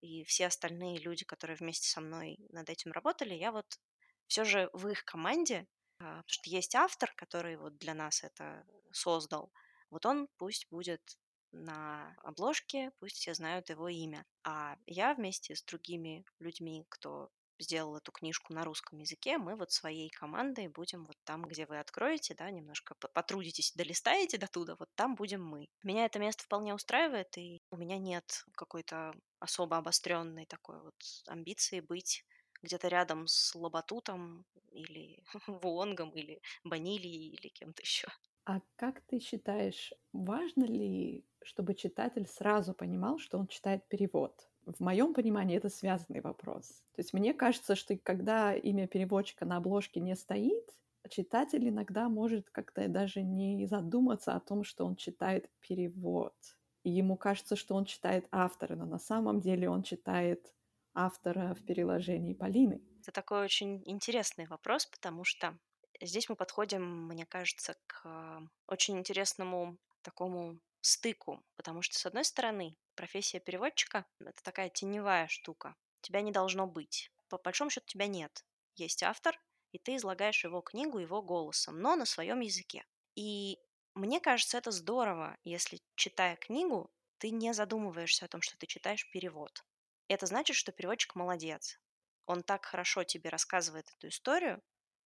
и 0.00 0.24
все 0.24 0.46
остальные 0.46 0.98
люди, 0.98 1.24
которые 1.24 1.56
вместе 1.56 1.88
со 1.88 2.00
мной 2.00 2.38
над 2.50 2.68
этим 2.70 2.92
работали, 2.92 3.34
я 3.34 3.52
вот 3.52 3.78
все 4.26 4.44
же 4.44 4.70
в 4.72 4.88
их 4.88 5.04
команде, 5.04 5.66
а, 6.00 6.04
потому 6.22 6.24
что 6.28 6.50
есть 6.50 6.74
автор, 6.74 7.12
который 7.16 7.56
вот 7.56 7.78
для 7.78 7.94
нас 7.94 8.24
это 8.24 8.64
создал, 8.92 9.52
вот 9.90 10.06
он 10.06 10.28
пусть 10.38 10.66
будет 10.70 11.02
на 11.52 12.14
обложке, 12.22 12.90
пусть 12.98 13.16
все 13.16 13.34
знают 13.34 13.70
его 13.70 13.88
имя. 13.88 14.24
А 14.44 14.76
я 14.86 15.14
вместе 15.14 15.54
с 15.54 15.62
другими 15.62 16.24
людьми, 16.38 16.84
кто 16.88 17.30
сделал 17.58 17.96
эту 17.96 18.12
книжку 18.12 18.52
на 18.52 18.64
русском 18.64 18.98
языке, 18.98 19.38
мы 19.38 19.56
вот 19.56 19.70
своей 19.70 20.10
командой 20.10 20.68
будем 20.68 21.04
вот 21.06 21.16
там, 21.24 21.42
где 21.42 21.66
вы 21.66 21.78
откроете, 21.78 22.34
да, 22.34 22.50
немножко 22.50 22.94
потрудитесь, 23.14 23.72
долистаете 23.74 24.38
до 24.38 24.48
туда, 24.48 24.76
вот 24.78 24.88
там 24.94 25.14
будем 25.14 25.44
мы. 25.44 25.68
Меня 25.82 26.04
это 26.06 26.18
место 26.18 26.44
вполне 26.44 26.74
устраивает, 26.74 27.36
и 27.38 27.62
у 27.70 27.76
меня 27.76 27.98
нет 27.98 28.44
какой-то 28.56 29.14
особо 29.38 29.76
обостренной 29.78 30.46
такой 30.46 30.80
вот 30.82 30.94
амбиции 31.28 31.80
быть 31.80 32.24
где-то 32.62 32.88
рядом 32.88 33.26
с 33.26 33.54
Лоботутом 33.54 34.44
или 34.70 35.22
Вуонгом 35.46 36.10
или 36.10 36.40
Банилией 36.64 37.34
или 37.34 37.48
кем-то 37.48 37.82
еще. 37.82 38.08
А 38.44 38.60
как 38.76 39.00
ты 39.02 39.20
считаешь, 39.20 39.92
важно 40.12 40.64
ли, 40.64 41.24
чтобы 41.42 41.74
читатель 41.74 42.26
сразу 42.26 42.74
понимал, 42.74 43.18
что 43.18 43.38
он 43.38 43.46
читает 43.46 43.86
перевод? 43.88 44.48
В 44.66 44.80
моем 44.80 45.14
понимании 45.14 45.56
это 45.56 45.68
связанный 45.68 46.20
вопрос. 46.20 46.68
То 46.94 47.00
есть 47.00 47.12
мне 47.12 47.34
кажется, 47.34 47.74
что 47.74 47.96
когда 47.96 48.54
имя 48.54 48.86
переводчика 48.86 49.44
на 49.44 49.56
обложке 49.56 50.00
не 50.00 50.16
стоит, 50.16 50.64
читатель 51.08 51.68
иногда 51.68 52.08
может 52.08 52.50
как-то 52.50 52.86
даже 52.88 53.22
не 53.22 53.66
задуматься 53.66 54.34
о 54.34 54.40
том, 54.40 54.64
что 54.64 54.86
он 54.86 54.96
читает 54.96 55.48
перевод. 55.60 56.34
И 56.84 56.90
ему 56.90 57.16
кажется, 57.16 57.54
что 57.54 57.74
он 57.76 57.84
читает 57.84 58.26
автора, 58.32 58.74
но 58.74 58.86
на 58.86 58.98
самом 58.98 59.40
деле 59.40 59.68
он 59.68 59.82
читает 59.82 60.52
автора 60.94 61.54
в 61.54 61.64
переложении 61.64 62.34
Полины. 62.34 62.82
Это 63.02 63.12
такой 63.12 63.44
очень 63.44 63.82
интересный 63.86 64.46
вопрос, 64.46 64.86
потому 64.86 65.24
что 65.24 65.56
здесь 66.06 66.28
мы 66.28 66.36
подходим, 66.36 67.06
мне 67.06 67.26
кажется, 67.26 67.76
к 67.86 68.42
очень 68.66 68.98
интересному 68.98 69.78
такому 70.02 70.58
стыку, 70.80 71.42
потому 71.56 71.82
что, 71.82 71.98
с 71.98 72.06
одной 72.06 72.24
стороны, 72.24 72.76
профессия 72.94 73.40
переводчика— 73.40 74.04
это 74.20 74.42
такая 74.42 74.68
теневая 74.68 75.28
штука. 75.28 75.76
Тебя 76.00 76.20
не 76.20 76.32
должно 76.32 76.66
быть. 76.66 77.10
По 77.28 77.38
большому 77.38 77.70
счету 77.70 77.86
тебя 77.86 78.06
нет. 78.08 78.44
Есть 78.74 79.02
автор, 79.02 79.40
и 79.70 79.78
ты 79.78 79.96
излагаешь 79.96 80.44
его 80.44 80.60
книгу 80.60 80.98
его 80.98 81.22
голосом, 81.22 81.80
но 81.80 81.96
на 81.96 82.04
своем 82.04 82.40
языке. 82.40 82.84
И 83.14 83.58
мне 83.94 84.20
кажется, 84.20 84.58
это 84.58 84.70
здорово, 84.70 85.36
если, 85.44 85.80
читая 85.94 86.36
книгу, 86.36 86.90
ты 87.18 87.30
не 87.30 87.54
задумываешься 87.54 88.24
о 88.24 88.28
том, 88.28 88.42
что 88.42 88.56
ты 88.58 88.66
читаешь 88.66 89.10
перевод. 89.10 89.64
Это 90.08 90.26
значит, 90.26 90.56
что 90.56 90.72
переводчик 90.72 91.14
молодец. 91.14 91.78
Он 92.26 92.42
так 92.42 92.64
хорошо 92.64 93.04
тебе 93.04 93.30
рассказывает 93.30 93.88
эту 93.96 94.08
историю, 94.08 94.62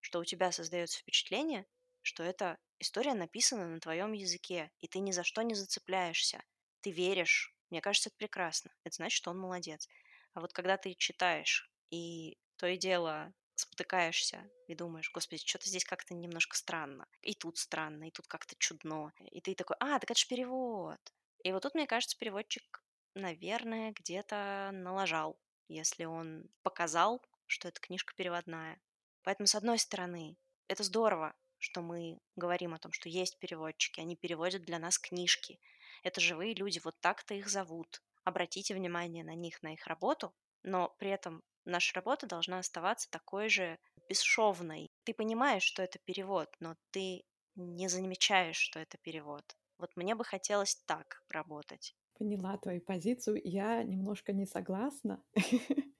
что 0.06 0.20
у 0.20 0.24
тебя 0.24 0.52
создается 0.52 1.00
впечатление, 1.00 1.66
что 2.02 2.22
эта 2.22 2.58
история 2.78 3.14
написана 3.14 3.66
на 3.66 3.80
твоем 3.80 4.12
языке, 4.12 4.70
и 4.78 4.86
ты 4.86 5.00
ни 5.00 5.10
за 5.10 5.24
что 5.24 5.42
не 5.42 5.54
зацепляешься. 5.56 6.44
Ты 6.80 6.92
веришь. 6.92 7.52
Мне 7.70 7.80
кажется, 7.80 8.08
это 8.08 8.16
прекрасно. 8.16 8.70
Это 8.84 8.94
значит, 8.94 9.16
что 9.16 9.32
он 9.32 9.38
молодец. 9.40 9.88
А 10.32 10.40
вот 10.40 10.52
когда 10.52 10.76
ты 10.76 10.94
читаешь, 10.94 11.68
и 11.90 12.38
то 12.56 12.68
и 12.68 12.76
дело 12.76 13.34
спотыкаешься 13.56 14.48
и 14.68 14.76
думаешь, 14.76 15.10
господи, 15.10 15.44
что-то 15.44 15.68
здесь 15.68 15.84
как-то 15.84 16.14
немножко 16.14 16.56
странно. 16.56 17.08
И 17.22 17.34
тут 17.34 17.58
странно, 17.58 18.06
и 18.06 18.12
тут 18.12 18.28
как-то 18.28 18.54
чудно. 18.60 19.12
И 19.32 19.40
ты 19.40 19.56
такой, 19.56 19.76
а, 19.80 19.98
так 19.98 20.12
это 20.12 20.20
же 20.20 20.28
перевод. 20.28 21.00
И 21.42 21.50
вот 21.50 21.64
тут, 21.64 21.74
мне 21.74 21.88
кажется, 21.88 22.16
переводчик, 22.16 22.84
наверное, 23.14 23.90
где-то 23.90 24.70
налажал, 24.72 25.36
если 25.66 26.04
он 26.04 26.48
показал, 26.62 27.20
что 27.46 27.66
эта 27.66 27.80
книжка 27.80 28.14
переводная. 28.14 28.80
Поэтому, 29.26 29.48
с 29.48 29.56
одной 29.56 29.80
стороны, 29.80 30.36
это 30.68 30.84
здорово, 30.84 31.34
что 31.58 31.82
мы 31.82 32.20
говорим 32.36 32.74
о 32.74 32.78
том, 32.78 32.92
что 32.92 33.08
есть 33.08 33.40
переводчики, 33.40 33.98
они 33.98 34.14
переводят 34.14 34.62
для 34.62 34.78
нас 34.78 35.00
книжки. 35.00 35.58
Это 36.04 36.20
живые 36.20 36.54
люди, 36.54 36.80
вот 36.84 36.94
так-то 37.00 37.34
их 37.34 37.48
зовут. 37.48 38.04
Обратите 38.22 38.72
внимание 38.72 39.24
на 39.24 39.34
них, 39.34 39.60
на 39.64 39.74
их 39.74 39.84
работу, 39.88 40.32
но 40.62 40.94
при 41.00 41.10
этом 41.10 41.42
наша 41.64 41.96
работа 41.96 42.28
должна 42.28 42.60
оставаться 42.60 43.10
такой 43.10 43.48
же 43.48 43.80
бесшовной. 44.08 44.92
Ты 45.02 45.12
понимаешь, 45.12 45.64
что 45.64 45.82
это 45.82 45.98
перевод, 45.98 46.54
но 46.60 46.76
ты 46.92 47.24
не 47.56 47.88
замечаешь, 47.88 48.58
что 48.58 48.78
это 48.78 48.96
перевод. 48.96 49.56
Вот 49.78 49.96
мне 49.96 50.14
бы 50.14 50.24
хотелось 50.24 50.76
так 50.86 51.24
работать. 51.30 51.96
Поняла 52.16 52.56
твою 52.58 52.80
позицию. 52.80 53.40
Я 53.42 53.82
немножко 53.82 54.32
не 54.32 54.46
согласна. 54.46 55.20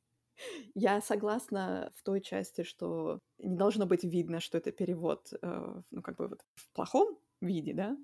Я 0.75 1.01
согласна 1.01 1.91
в 1.97 2.03
той 2.03 2.21
части, 2.21 2.63
что 2.63 3.21
не 3.39 3.57
должно 3.57 3.87
быть 3.87 4.05
видно, 4.05 4.41
что 4.41 4.59
это 4.59 4.73
перевод, 4.73 5.33
э, 5.41 5.83
ну, 5.91 6.03
как 6.03 6.17
бы 6.17 6.29
вот 6.29 6.45
в 6.55 6.73
плохом 6.73 7.19
виде, 7.41 7.73
да? 7.75 7.97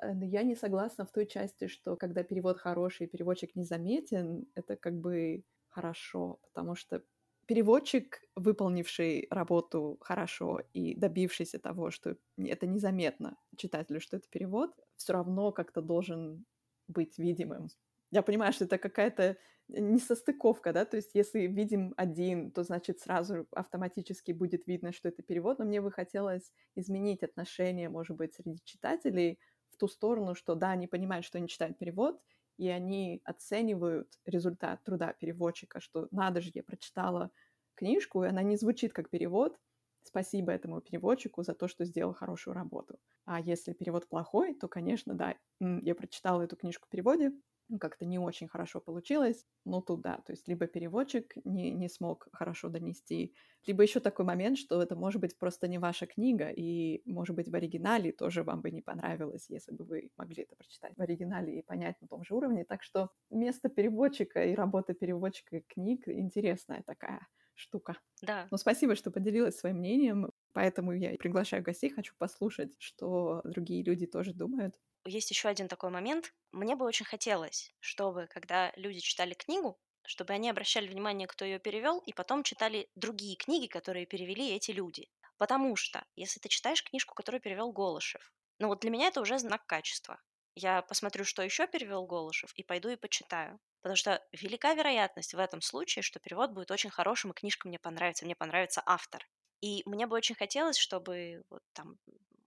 Э, 0.00 0.12
но 0.14 0.24
я 0.24 0.42
не 0.42 0.54
согласна 0.56 1.04
в 1.04 1.12
той 1.12 1.26
части, 1.26 1.66
что 1.68 1.96
когда 1.96 2.22
перевод 2.22 2.58
хороший, 2.58 3.06
переводчик 3.06 3.54
незаметен, 3.56 4.46
это 4.54 4.76
как 4.76 4.94
бы 5.00 5.44
хорошо, 5.68 6.40
потому 6.42 6.74
что 6.74 7.02
переводчик, 7.46 8.22
выполнивший 8.36 9.26
работу 9.30 9.98
хорошо 10.00 10.60
и 10.72 10.94
добившийся 10.94 11.58
того, 11.58 11.90
что 11.90 12.16
это 12.38 12.66
незаметно 12.66 13.36
читателю, 13.56 14.00
что 14.00 14.16
это 14.18 14.28
перевод, 14.30 14.70
все 14.96 15.12
равно 15.14 15.52
как-то 15.52 15.82
должен 15.82 16.44
быть 16.86 17.18
видимым. 17.18 17.68
Я 18.10 18.22
понимаю, 18.22 18.52
что 18.52 18.64
это 18.64 18.78
какая-то 18.78 19.36
несостыковка, 19.68 20.72
да, 20.72 20.84
то 20.84 20.96
есть 20.96 21.14
если 21.14 21.40
видим 21.46 21.94
один, 21.96 22.50
то 22.50 22.64
значит 22.64 22.98
сразу 23.00 23.46
автоматически 23.52 24.32
будет 24.32 24.66
видно, 24.66 24.92
что 24.92 25.08
это 25.08 25.22
перевод, 25.22 25.58
но 25.60 25.64
мне 25.64 25.80
бы 25.80 25.92
хотелось 25.92 26.52
изменить 26.74 27.22
отношение, 27.22 27.88
может 27.88 28.16
быть, 28.16 28.34
среди 28.34 28.58
читателей 28.64 29.38
в 29.70 29.76
ту 29.76 29.86
сторону, 29.86 30.34
что 30.34 30.56
да, 30.56 30.70
они 30.72 30.88
понимают, 30.88 31.24
что 31.24 31.38
они 31.38 31.46
читают 31.48 31.78
перевод, 31.78 32.20
и 32.56 32.68
они 32.68 33.20
оценивают 33.24 34.18
результат 34.26 34.82
труда 34.82 35.12
переводчика, 35.12 35.80
что 35.80 36.08
надо 36.10 36.40
же, 36.40 36.50
я 36.54 36.64
прочитала 36.64 37.30
книжку, 37.76 38.24
и 38.24 38.28
она 38.28 38.42
не 38.42 38.56
звучит 38.56 38.92
как 38.92 39.08
перевод, 39.08 39.56
спасибо 40.02 40.50
этому 40.52 40.80
переводчику 40.80 41.44
за 41.44 41.54
то, 41.54 41.68
что 41.68 41.84
сделал 41.84 42.12
хорошую 42.12 42.54
работу. 42.54 42.98
А 43.24 43.40
если 43.40 43.72
перевод 43.72 44.08
плохой, 44.08 44.54
то, 44.54 44.66
конечно, 44.66 45.14
да, 45.14 45.36
я 45.60 45.94
прочитала 45.94 46.42
эту 46.42 46.56
книжку 46.56 46.86
в 46.86 46.90
переводе, 46.90 47.32
ну, 47.70 47.78
как-то 47.78 48.04
не 48.04 48.18
очень 48.18 48.48
хорошо 48.48 48.80
получилось. 48.80 49.46
Ну, 49.64 49.80
тут 49.80 50.02
да, 50.02 50.18
то 50.26 50.32
есть 50.32 50.48
либо 50.48 50.66
переводчик 50.66 51.32
не, 51.44 51.70
не 51.70 51.88
смог 51.88 52.28
хорошо 52.32 52.68
донести, 52.68 53.34
либо 53.66 53.82
еще 53.82 54.00
такой 54.00 54.24
момент, 54.24 54.58
что 54.58 54.82
это 54.82 54.96
может 54.96 55.20
быть 55.20 55.38
просто 55.38 55.68
не 55.68 55.78
ваша 55.78 56.06
книга, 56.06 56.50
и, 56.50 57.02
может 57.10 57.36
быть, 57.36 57.48
в 57.48 57.54
оригинале 57.54 58.12
тоже 58.12 58.42
вам 58.42 58.60
бы 58.60 58.70
не 58.70 58.82
понравилось, 58.82 59.46
если 59.48 59.72
бы 59.72 59.84
вы 59.84 60.10
могли 60.16 60.42
это 60.42 60.56
прочитать 60.56 60.96
в 60.96 61.00
оригинале 61.00 61.58
и 61.58 61.62
понять 61.62 62.00
на 62.00 62.08
том 62.08 62.24
же 62.24 62.34
уровне. 62.34 62.64
Так 62.64 62.82
что 62.82 63.10
место 63.30 63.68
переводчика 63.68 64.44
и 64.44 64.54
работа 64.54 64.94
переводчика 64.94 65.60
книг 65.60 66.08
интересная 66.08 66.82
такая 66.84 67.26
штука. 67.54 67.96
Да. 68.22 68.50
Ну, 68.50 68.56
спасибо, 68.56 68.96
что 68.96 69.10
поделилась 69.10 69.56
своим 69.58 69.76
мнением. 69.76 70.30
Поэтому 70.52 70.92
я 70.92 71.16
приглашаю 71.16 71.62
гостей, 71.62 71.90
хочу 71.90 72.14
послушать, 72.18 72.74
что 72.78 73.42
другие 73.44 73.84
люди 73.84 74.06
тоже 74.06 74.32
думают 74.34 74.74
есть 75.04 75.30
еще 75.30 75.48
один 75.48 75.68
такой 75.68 75.90
момент. 75.90 76.32
Мне 76.52 76.76
бы 76.76 76.84
очень 76.84 77.06
хотелось, 77.06 77.72
чтобы, 77.80 78.26
когда 78.28 78.72
люди 78.76 79.00
читали 79.00 79.34
книгу, 79.34 79.78
чтобы 80.06 80.32
они 80.32 80.50
обращали 80.50 80.88
внимание, 80.88 81.26
кто 81.26 81.44
ее 81.44 81.58
перевел, 81.58 82.00
и 82.00 82.12
потом 82.12 82.42
читали 82.42 82.88
другие 82.94 83.36
книги, 83.36 83.66
которые 83.66 84.06
перевели 84.06 84.54
эти 84.54 84.70
люди. 84.70 85.08
Потому 85.38 85.76
что, 85.76 86.04
если 86.16 86.40
ты 86.40 86.48
читаешь 86.48 86.82
книжку, 86.82 87.14
которую 87.14 87.40
перевел 87.40 87.72
Голышев, 87.72 88.32
ну 88.58 88.68
вот 88.68 88.80
для 88.80 88.90
меня 88.90 89.06
это 89.08 89.20
уже 89.20 89.38
знак 89.38 89.64
качества. 89.66 90.20
Я 90.54 90.82
посмотрю, 90.82 91.24
что 91.24 91.42
еще 91.42 91.66
перевел 91.66 92.06
Голышев, 92.06 92.52
и 92.54 92.62
пойду 92.62 92.88
и 92.90 92.96
почитаю. 92.96 93.58
Потому 93.80 93.96
что 93.96 94.22
велика 94.32 94.74
вероятность 94.74 95.32
в 95.32 95.38
этом 95.38 95.62
случае, 95.62 96.02
что 96.02 96.20
перевод 96.20 96.50
будет 96.50 96.70
очень 96.70 96.90
хорошим, 96.90 97.30
и 97.30 97.34
книжка 97.34 97.68
мне 97.68 97.78
понравится, 97.78 98.24
мне 98.26 98.34
понравится 98.34 98.82
автор. 98.84 99.26
И 99.62 99.82
мне 99.86 100.06
бы 100.06 100.16
очень 100.16 100.34
хотелось, 100.34 100.76
чтобы 100.76 101.42
вот 101.48 101.62
там 101.72 101.96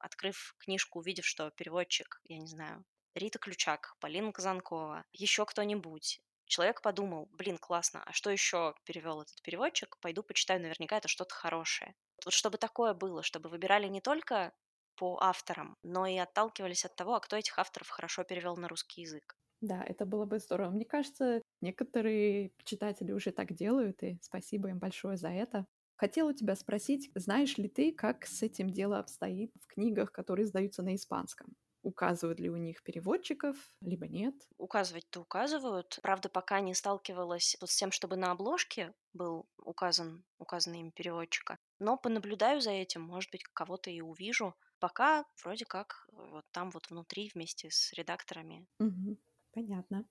открыв 0.04 0.56
книжку, 0.60 1.00
увидев, 1.00 1.26
что 1.26 1.50
переводчик, 1.52 2.22
я 2.26 2.38
не 2.38 2.48
знаю, 2.48 2.86
Рита 3.16 3.40
Ключак, 3.40 3.96
Полина 4.00 4.32
Казанкова, 4.32 5.06
еще 5.14 5.46
кто-нибудь, 5.46 6.22
человек 6.46 6.82
подумал, 6.82 7.28
блин, 7.32 7.58
классно, 7.58 8.04
а 8.04 8.12
что 8.14 8.30
еще 8.30 8.76
перевел 8.86 9.22
этот 9.22 9.42
переводчик? 9.42 9.98
Пойду 10.00 10.24
почитаю, 10.24 10.62
наверняка 10.62 10.98
это 10.98 11.08
что-то 11.08 11.34
хорошее. 11.36 11.96
Вот 12.26 12.34
чтобы 12.34 12.58
такое 12.58 12.94
было, 12.94 13.24
чтобы 13.24 13.50
выбирали 13.50 13.88
не 13.88 14.02
только 14.02 14.54
по 14.96 15.18
авторам, 15.22 15.78
но 15.84 16.06
и 16.06 16.18
отталкивались 16.18 16.86
от 16.86 16.96
того, 16.96 17.16
а 17.16 17.20
кто 17.20 17.36
этих 17.38 17.58
авторов 17.60 17.90
хорошо 17.90 18.24
перевел 18.24 18.56
на 18.58 18.68
русский 18.68 19.02
язык. 19.02 19.36
Да, 19.62 19.84
это 19.84 20.06
было 20.06 20.26
бы 20.26 20.40
здорово. 20.40 20.72
Мне 20.72 20.86
кажется, 20.86 21.42
некоторые 21.62 22.52
читатели 22.66 23.12
уже 23.14 23.32
так 23.32 23.54
делают, 23.54 24.04
и 24.04 24.20
спасибо 24.22 24.70
им 24.70 24.80
большое 24.80 25.16
за 25.18 25.30
это. 25.30 25.66
Хотела 26.04 26.32
у 26.32 26.34
тебя 26.34 26.58
спросить, 26.58 27.12
знаешь 27.16 27.58
ли 27.58 27.70
ты, 27.70 27.94
как 27.94 28.26
с 28.26 28.44
этим 28.44 28.70
дело 28.70 29.00
обстоит 29.00 29.54
в 29.62 29.68
книгах, 29.68 30.12
которые 30.12 30.44
издаются 30.44 30.84
на 30.84 30.96
испанском? 30.96 31.56
Указывают 31.82 32.42
ли 32.42 32.50
у 32.50 32.58
них 32.58 32.84
переводчиков, 32.84 33.56
либо 33.80 34.06
нет? 34.10 34.36
Указывать-то 34.58 35.22
указывают. 35.22 36.00
Правда, 36.02 36.28
пока 36.28 36.60
не 36.60 36.74
сталкивалась 36.74 37.56
с 37.64 37.76
тем, 37.76 37.92
чтобы 37.92 38.16
на 38.16 38.32
обложке 38.32 38.96
был 39.14 39.48
указан, 39.58 40.26
указанное 40.40 40.80
имя 40.80 40.92
переводчика. 40.92 41.60
Но 41.78 41.96
понаблюдаю 41.96 42.62
за 42.62 42.72
этим, 42.72 43.04
может 43.04 43.30
быть, 43.32 43.44
кого-то 43.44 43.92
и 43.92 44.02
увижу. 44.02 44.56
Пока 44.80 45.26
вроде 45.44 45.66
как 45.66 46.08
вот 46.12 46.46
там 46.52 46.72
вот 46.72 46.90
внутри 46.90 47.30
вместе 47.32 47.70
с 47.70 47.94
редакторами. 47.94 48.66
Угу, 48.80 49.18
понятно. 49.52 50.06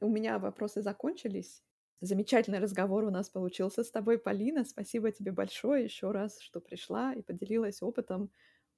У 0.00 0.08
меня 0.08 0.38
вопросы 0.38 0.82
закончились. 0.82 1.64
Замечательный 2.00 2.60
разговор 2.60 3.04
у 3.04 3.10
нас 3.10 3.28
получился 3.28 3.84
с 3.84 3.90
тобой, 3.90 4.18
Полина. 4.18 4.64
Спасибо 4.64 5.12
тебе 5.12 5.32
большое 5.32 5.84
еще 5.84 6.10
раз, 6.12 6.40
что 6.40 6.60
пришла 6.60 7.12
и 7.12 7.20
поделилась 7.20 7.82
опытом. 7.82 8.30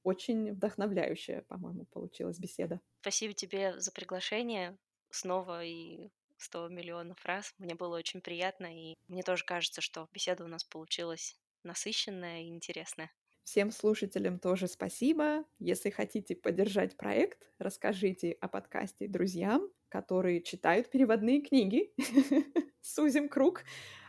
Очень 0.03 0.53
вдохновляющая, 0.53 1.43
по-моему, 1.43 1.85
получилась 1.85 2.41
беседа. 2.41 2.81
Спасибо 3.01 3.33
тебе 3.35 3.79
за 3.79 3.93
приглашение 3.93 4.77
снова 5.11 5.65
и 5.65 6.11
100 6.39 6.69
миллионов 6.69 7.25
раз. 7.25 7.55
Мне 7.59 7.77
было 7.77 7.97
очень 7.97 8.21
приятно, 8.21 8.67
и 8.67 8.97
мне 9.07 9.23
тоже 9.23 9.45
кажется, 9.45 9.81
что 9.81 10.09
беседа 10.13 10.45
у 10.45 10.49
нас 10.49 10.65
получилась 10.65 11.39
насыщенная 11.63 12.43
и 12.43 12.49
интересная. 12.49 13.13
Всем 13.45 13.71
слушателям 13.71 14.39
тоже 14.39 14.67
спасибо. 14.67 15.45
Если 15.59 15.91
хотите 15.91 16.35
поддержать 16.35 16.97
проект, 16.97 17.51
расскажите 17.59 18.33
о 18.41 18.49
подкасте 18.49 19.09
друзьям, 19.09 19.69
которые 19.93 20.41
читают 20.41 20.91
переводные 20.91 21.43
книги. 21.43 21.91
Сузим 22.81 23.29
круг. 23.29 23.63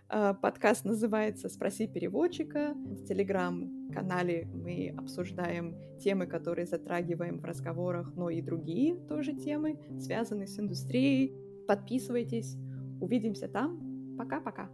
А, 0.08 0.34
подкаст 0.34 0.86
называется 0.86 1.50
«Спроси 1.50 1.88
переводчика». 1.88 2.74
В 2.74 3.04
телеграм-канале 3.04 4.46
мы 4.46 4.96
обсуждаем 4.98 5.76
темы, 6.00 6.26
которые 6.26 6.66
затрагиваем 6.68 7.40
в 7.40 7.44
разговорах, 7.44 8.14
но 8.16 8.30
и 8.30 8.42
другие 8.42 8.96
тоже 9.08 9.34
темы, 9.34 9.78
связанные 10.00 10.48
с 10.48 10.58
индустрией. 10.58 11.36
Подписывайтесь. 11.68 12.56
Увидимся 13.02 13.50
там. 13.50 14.16
Пока-пока. 14.18 14.70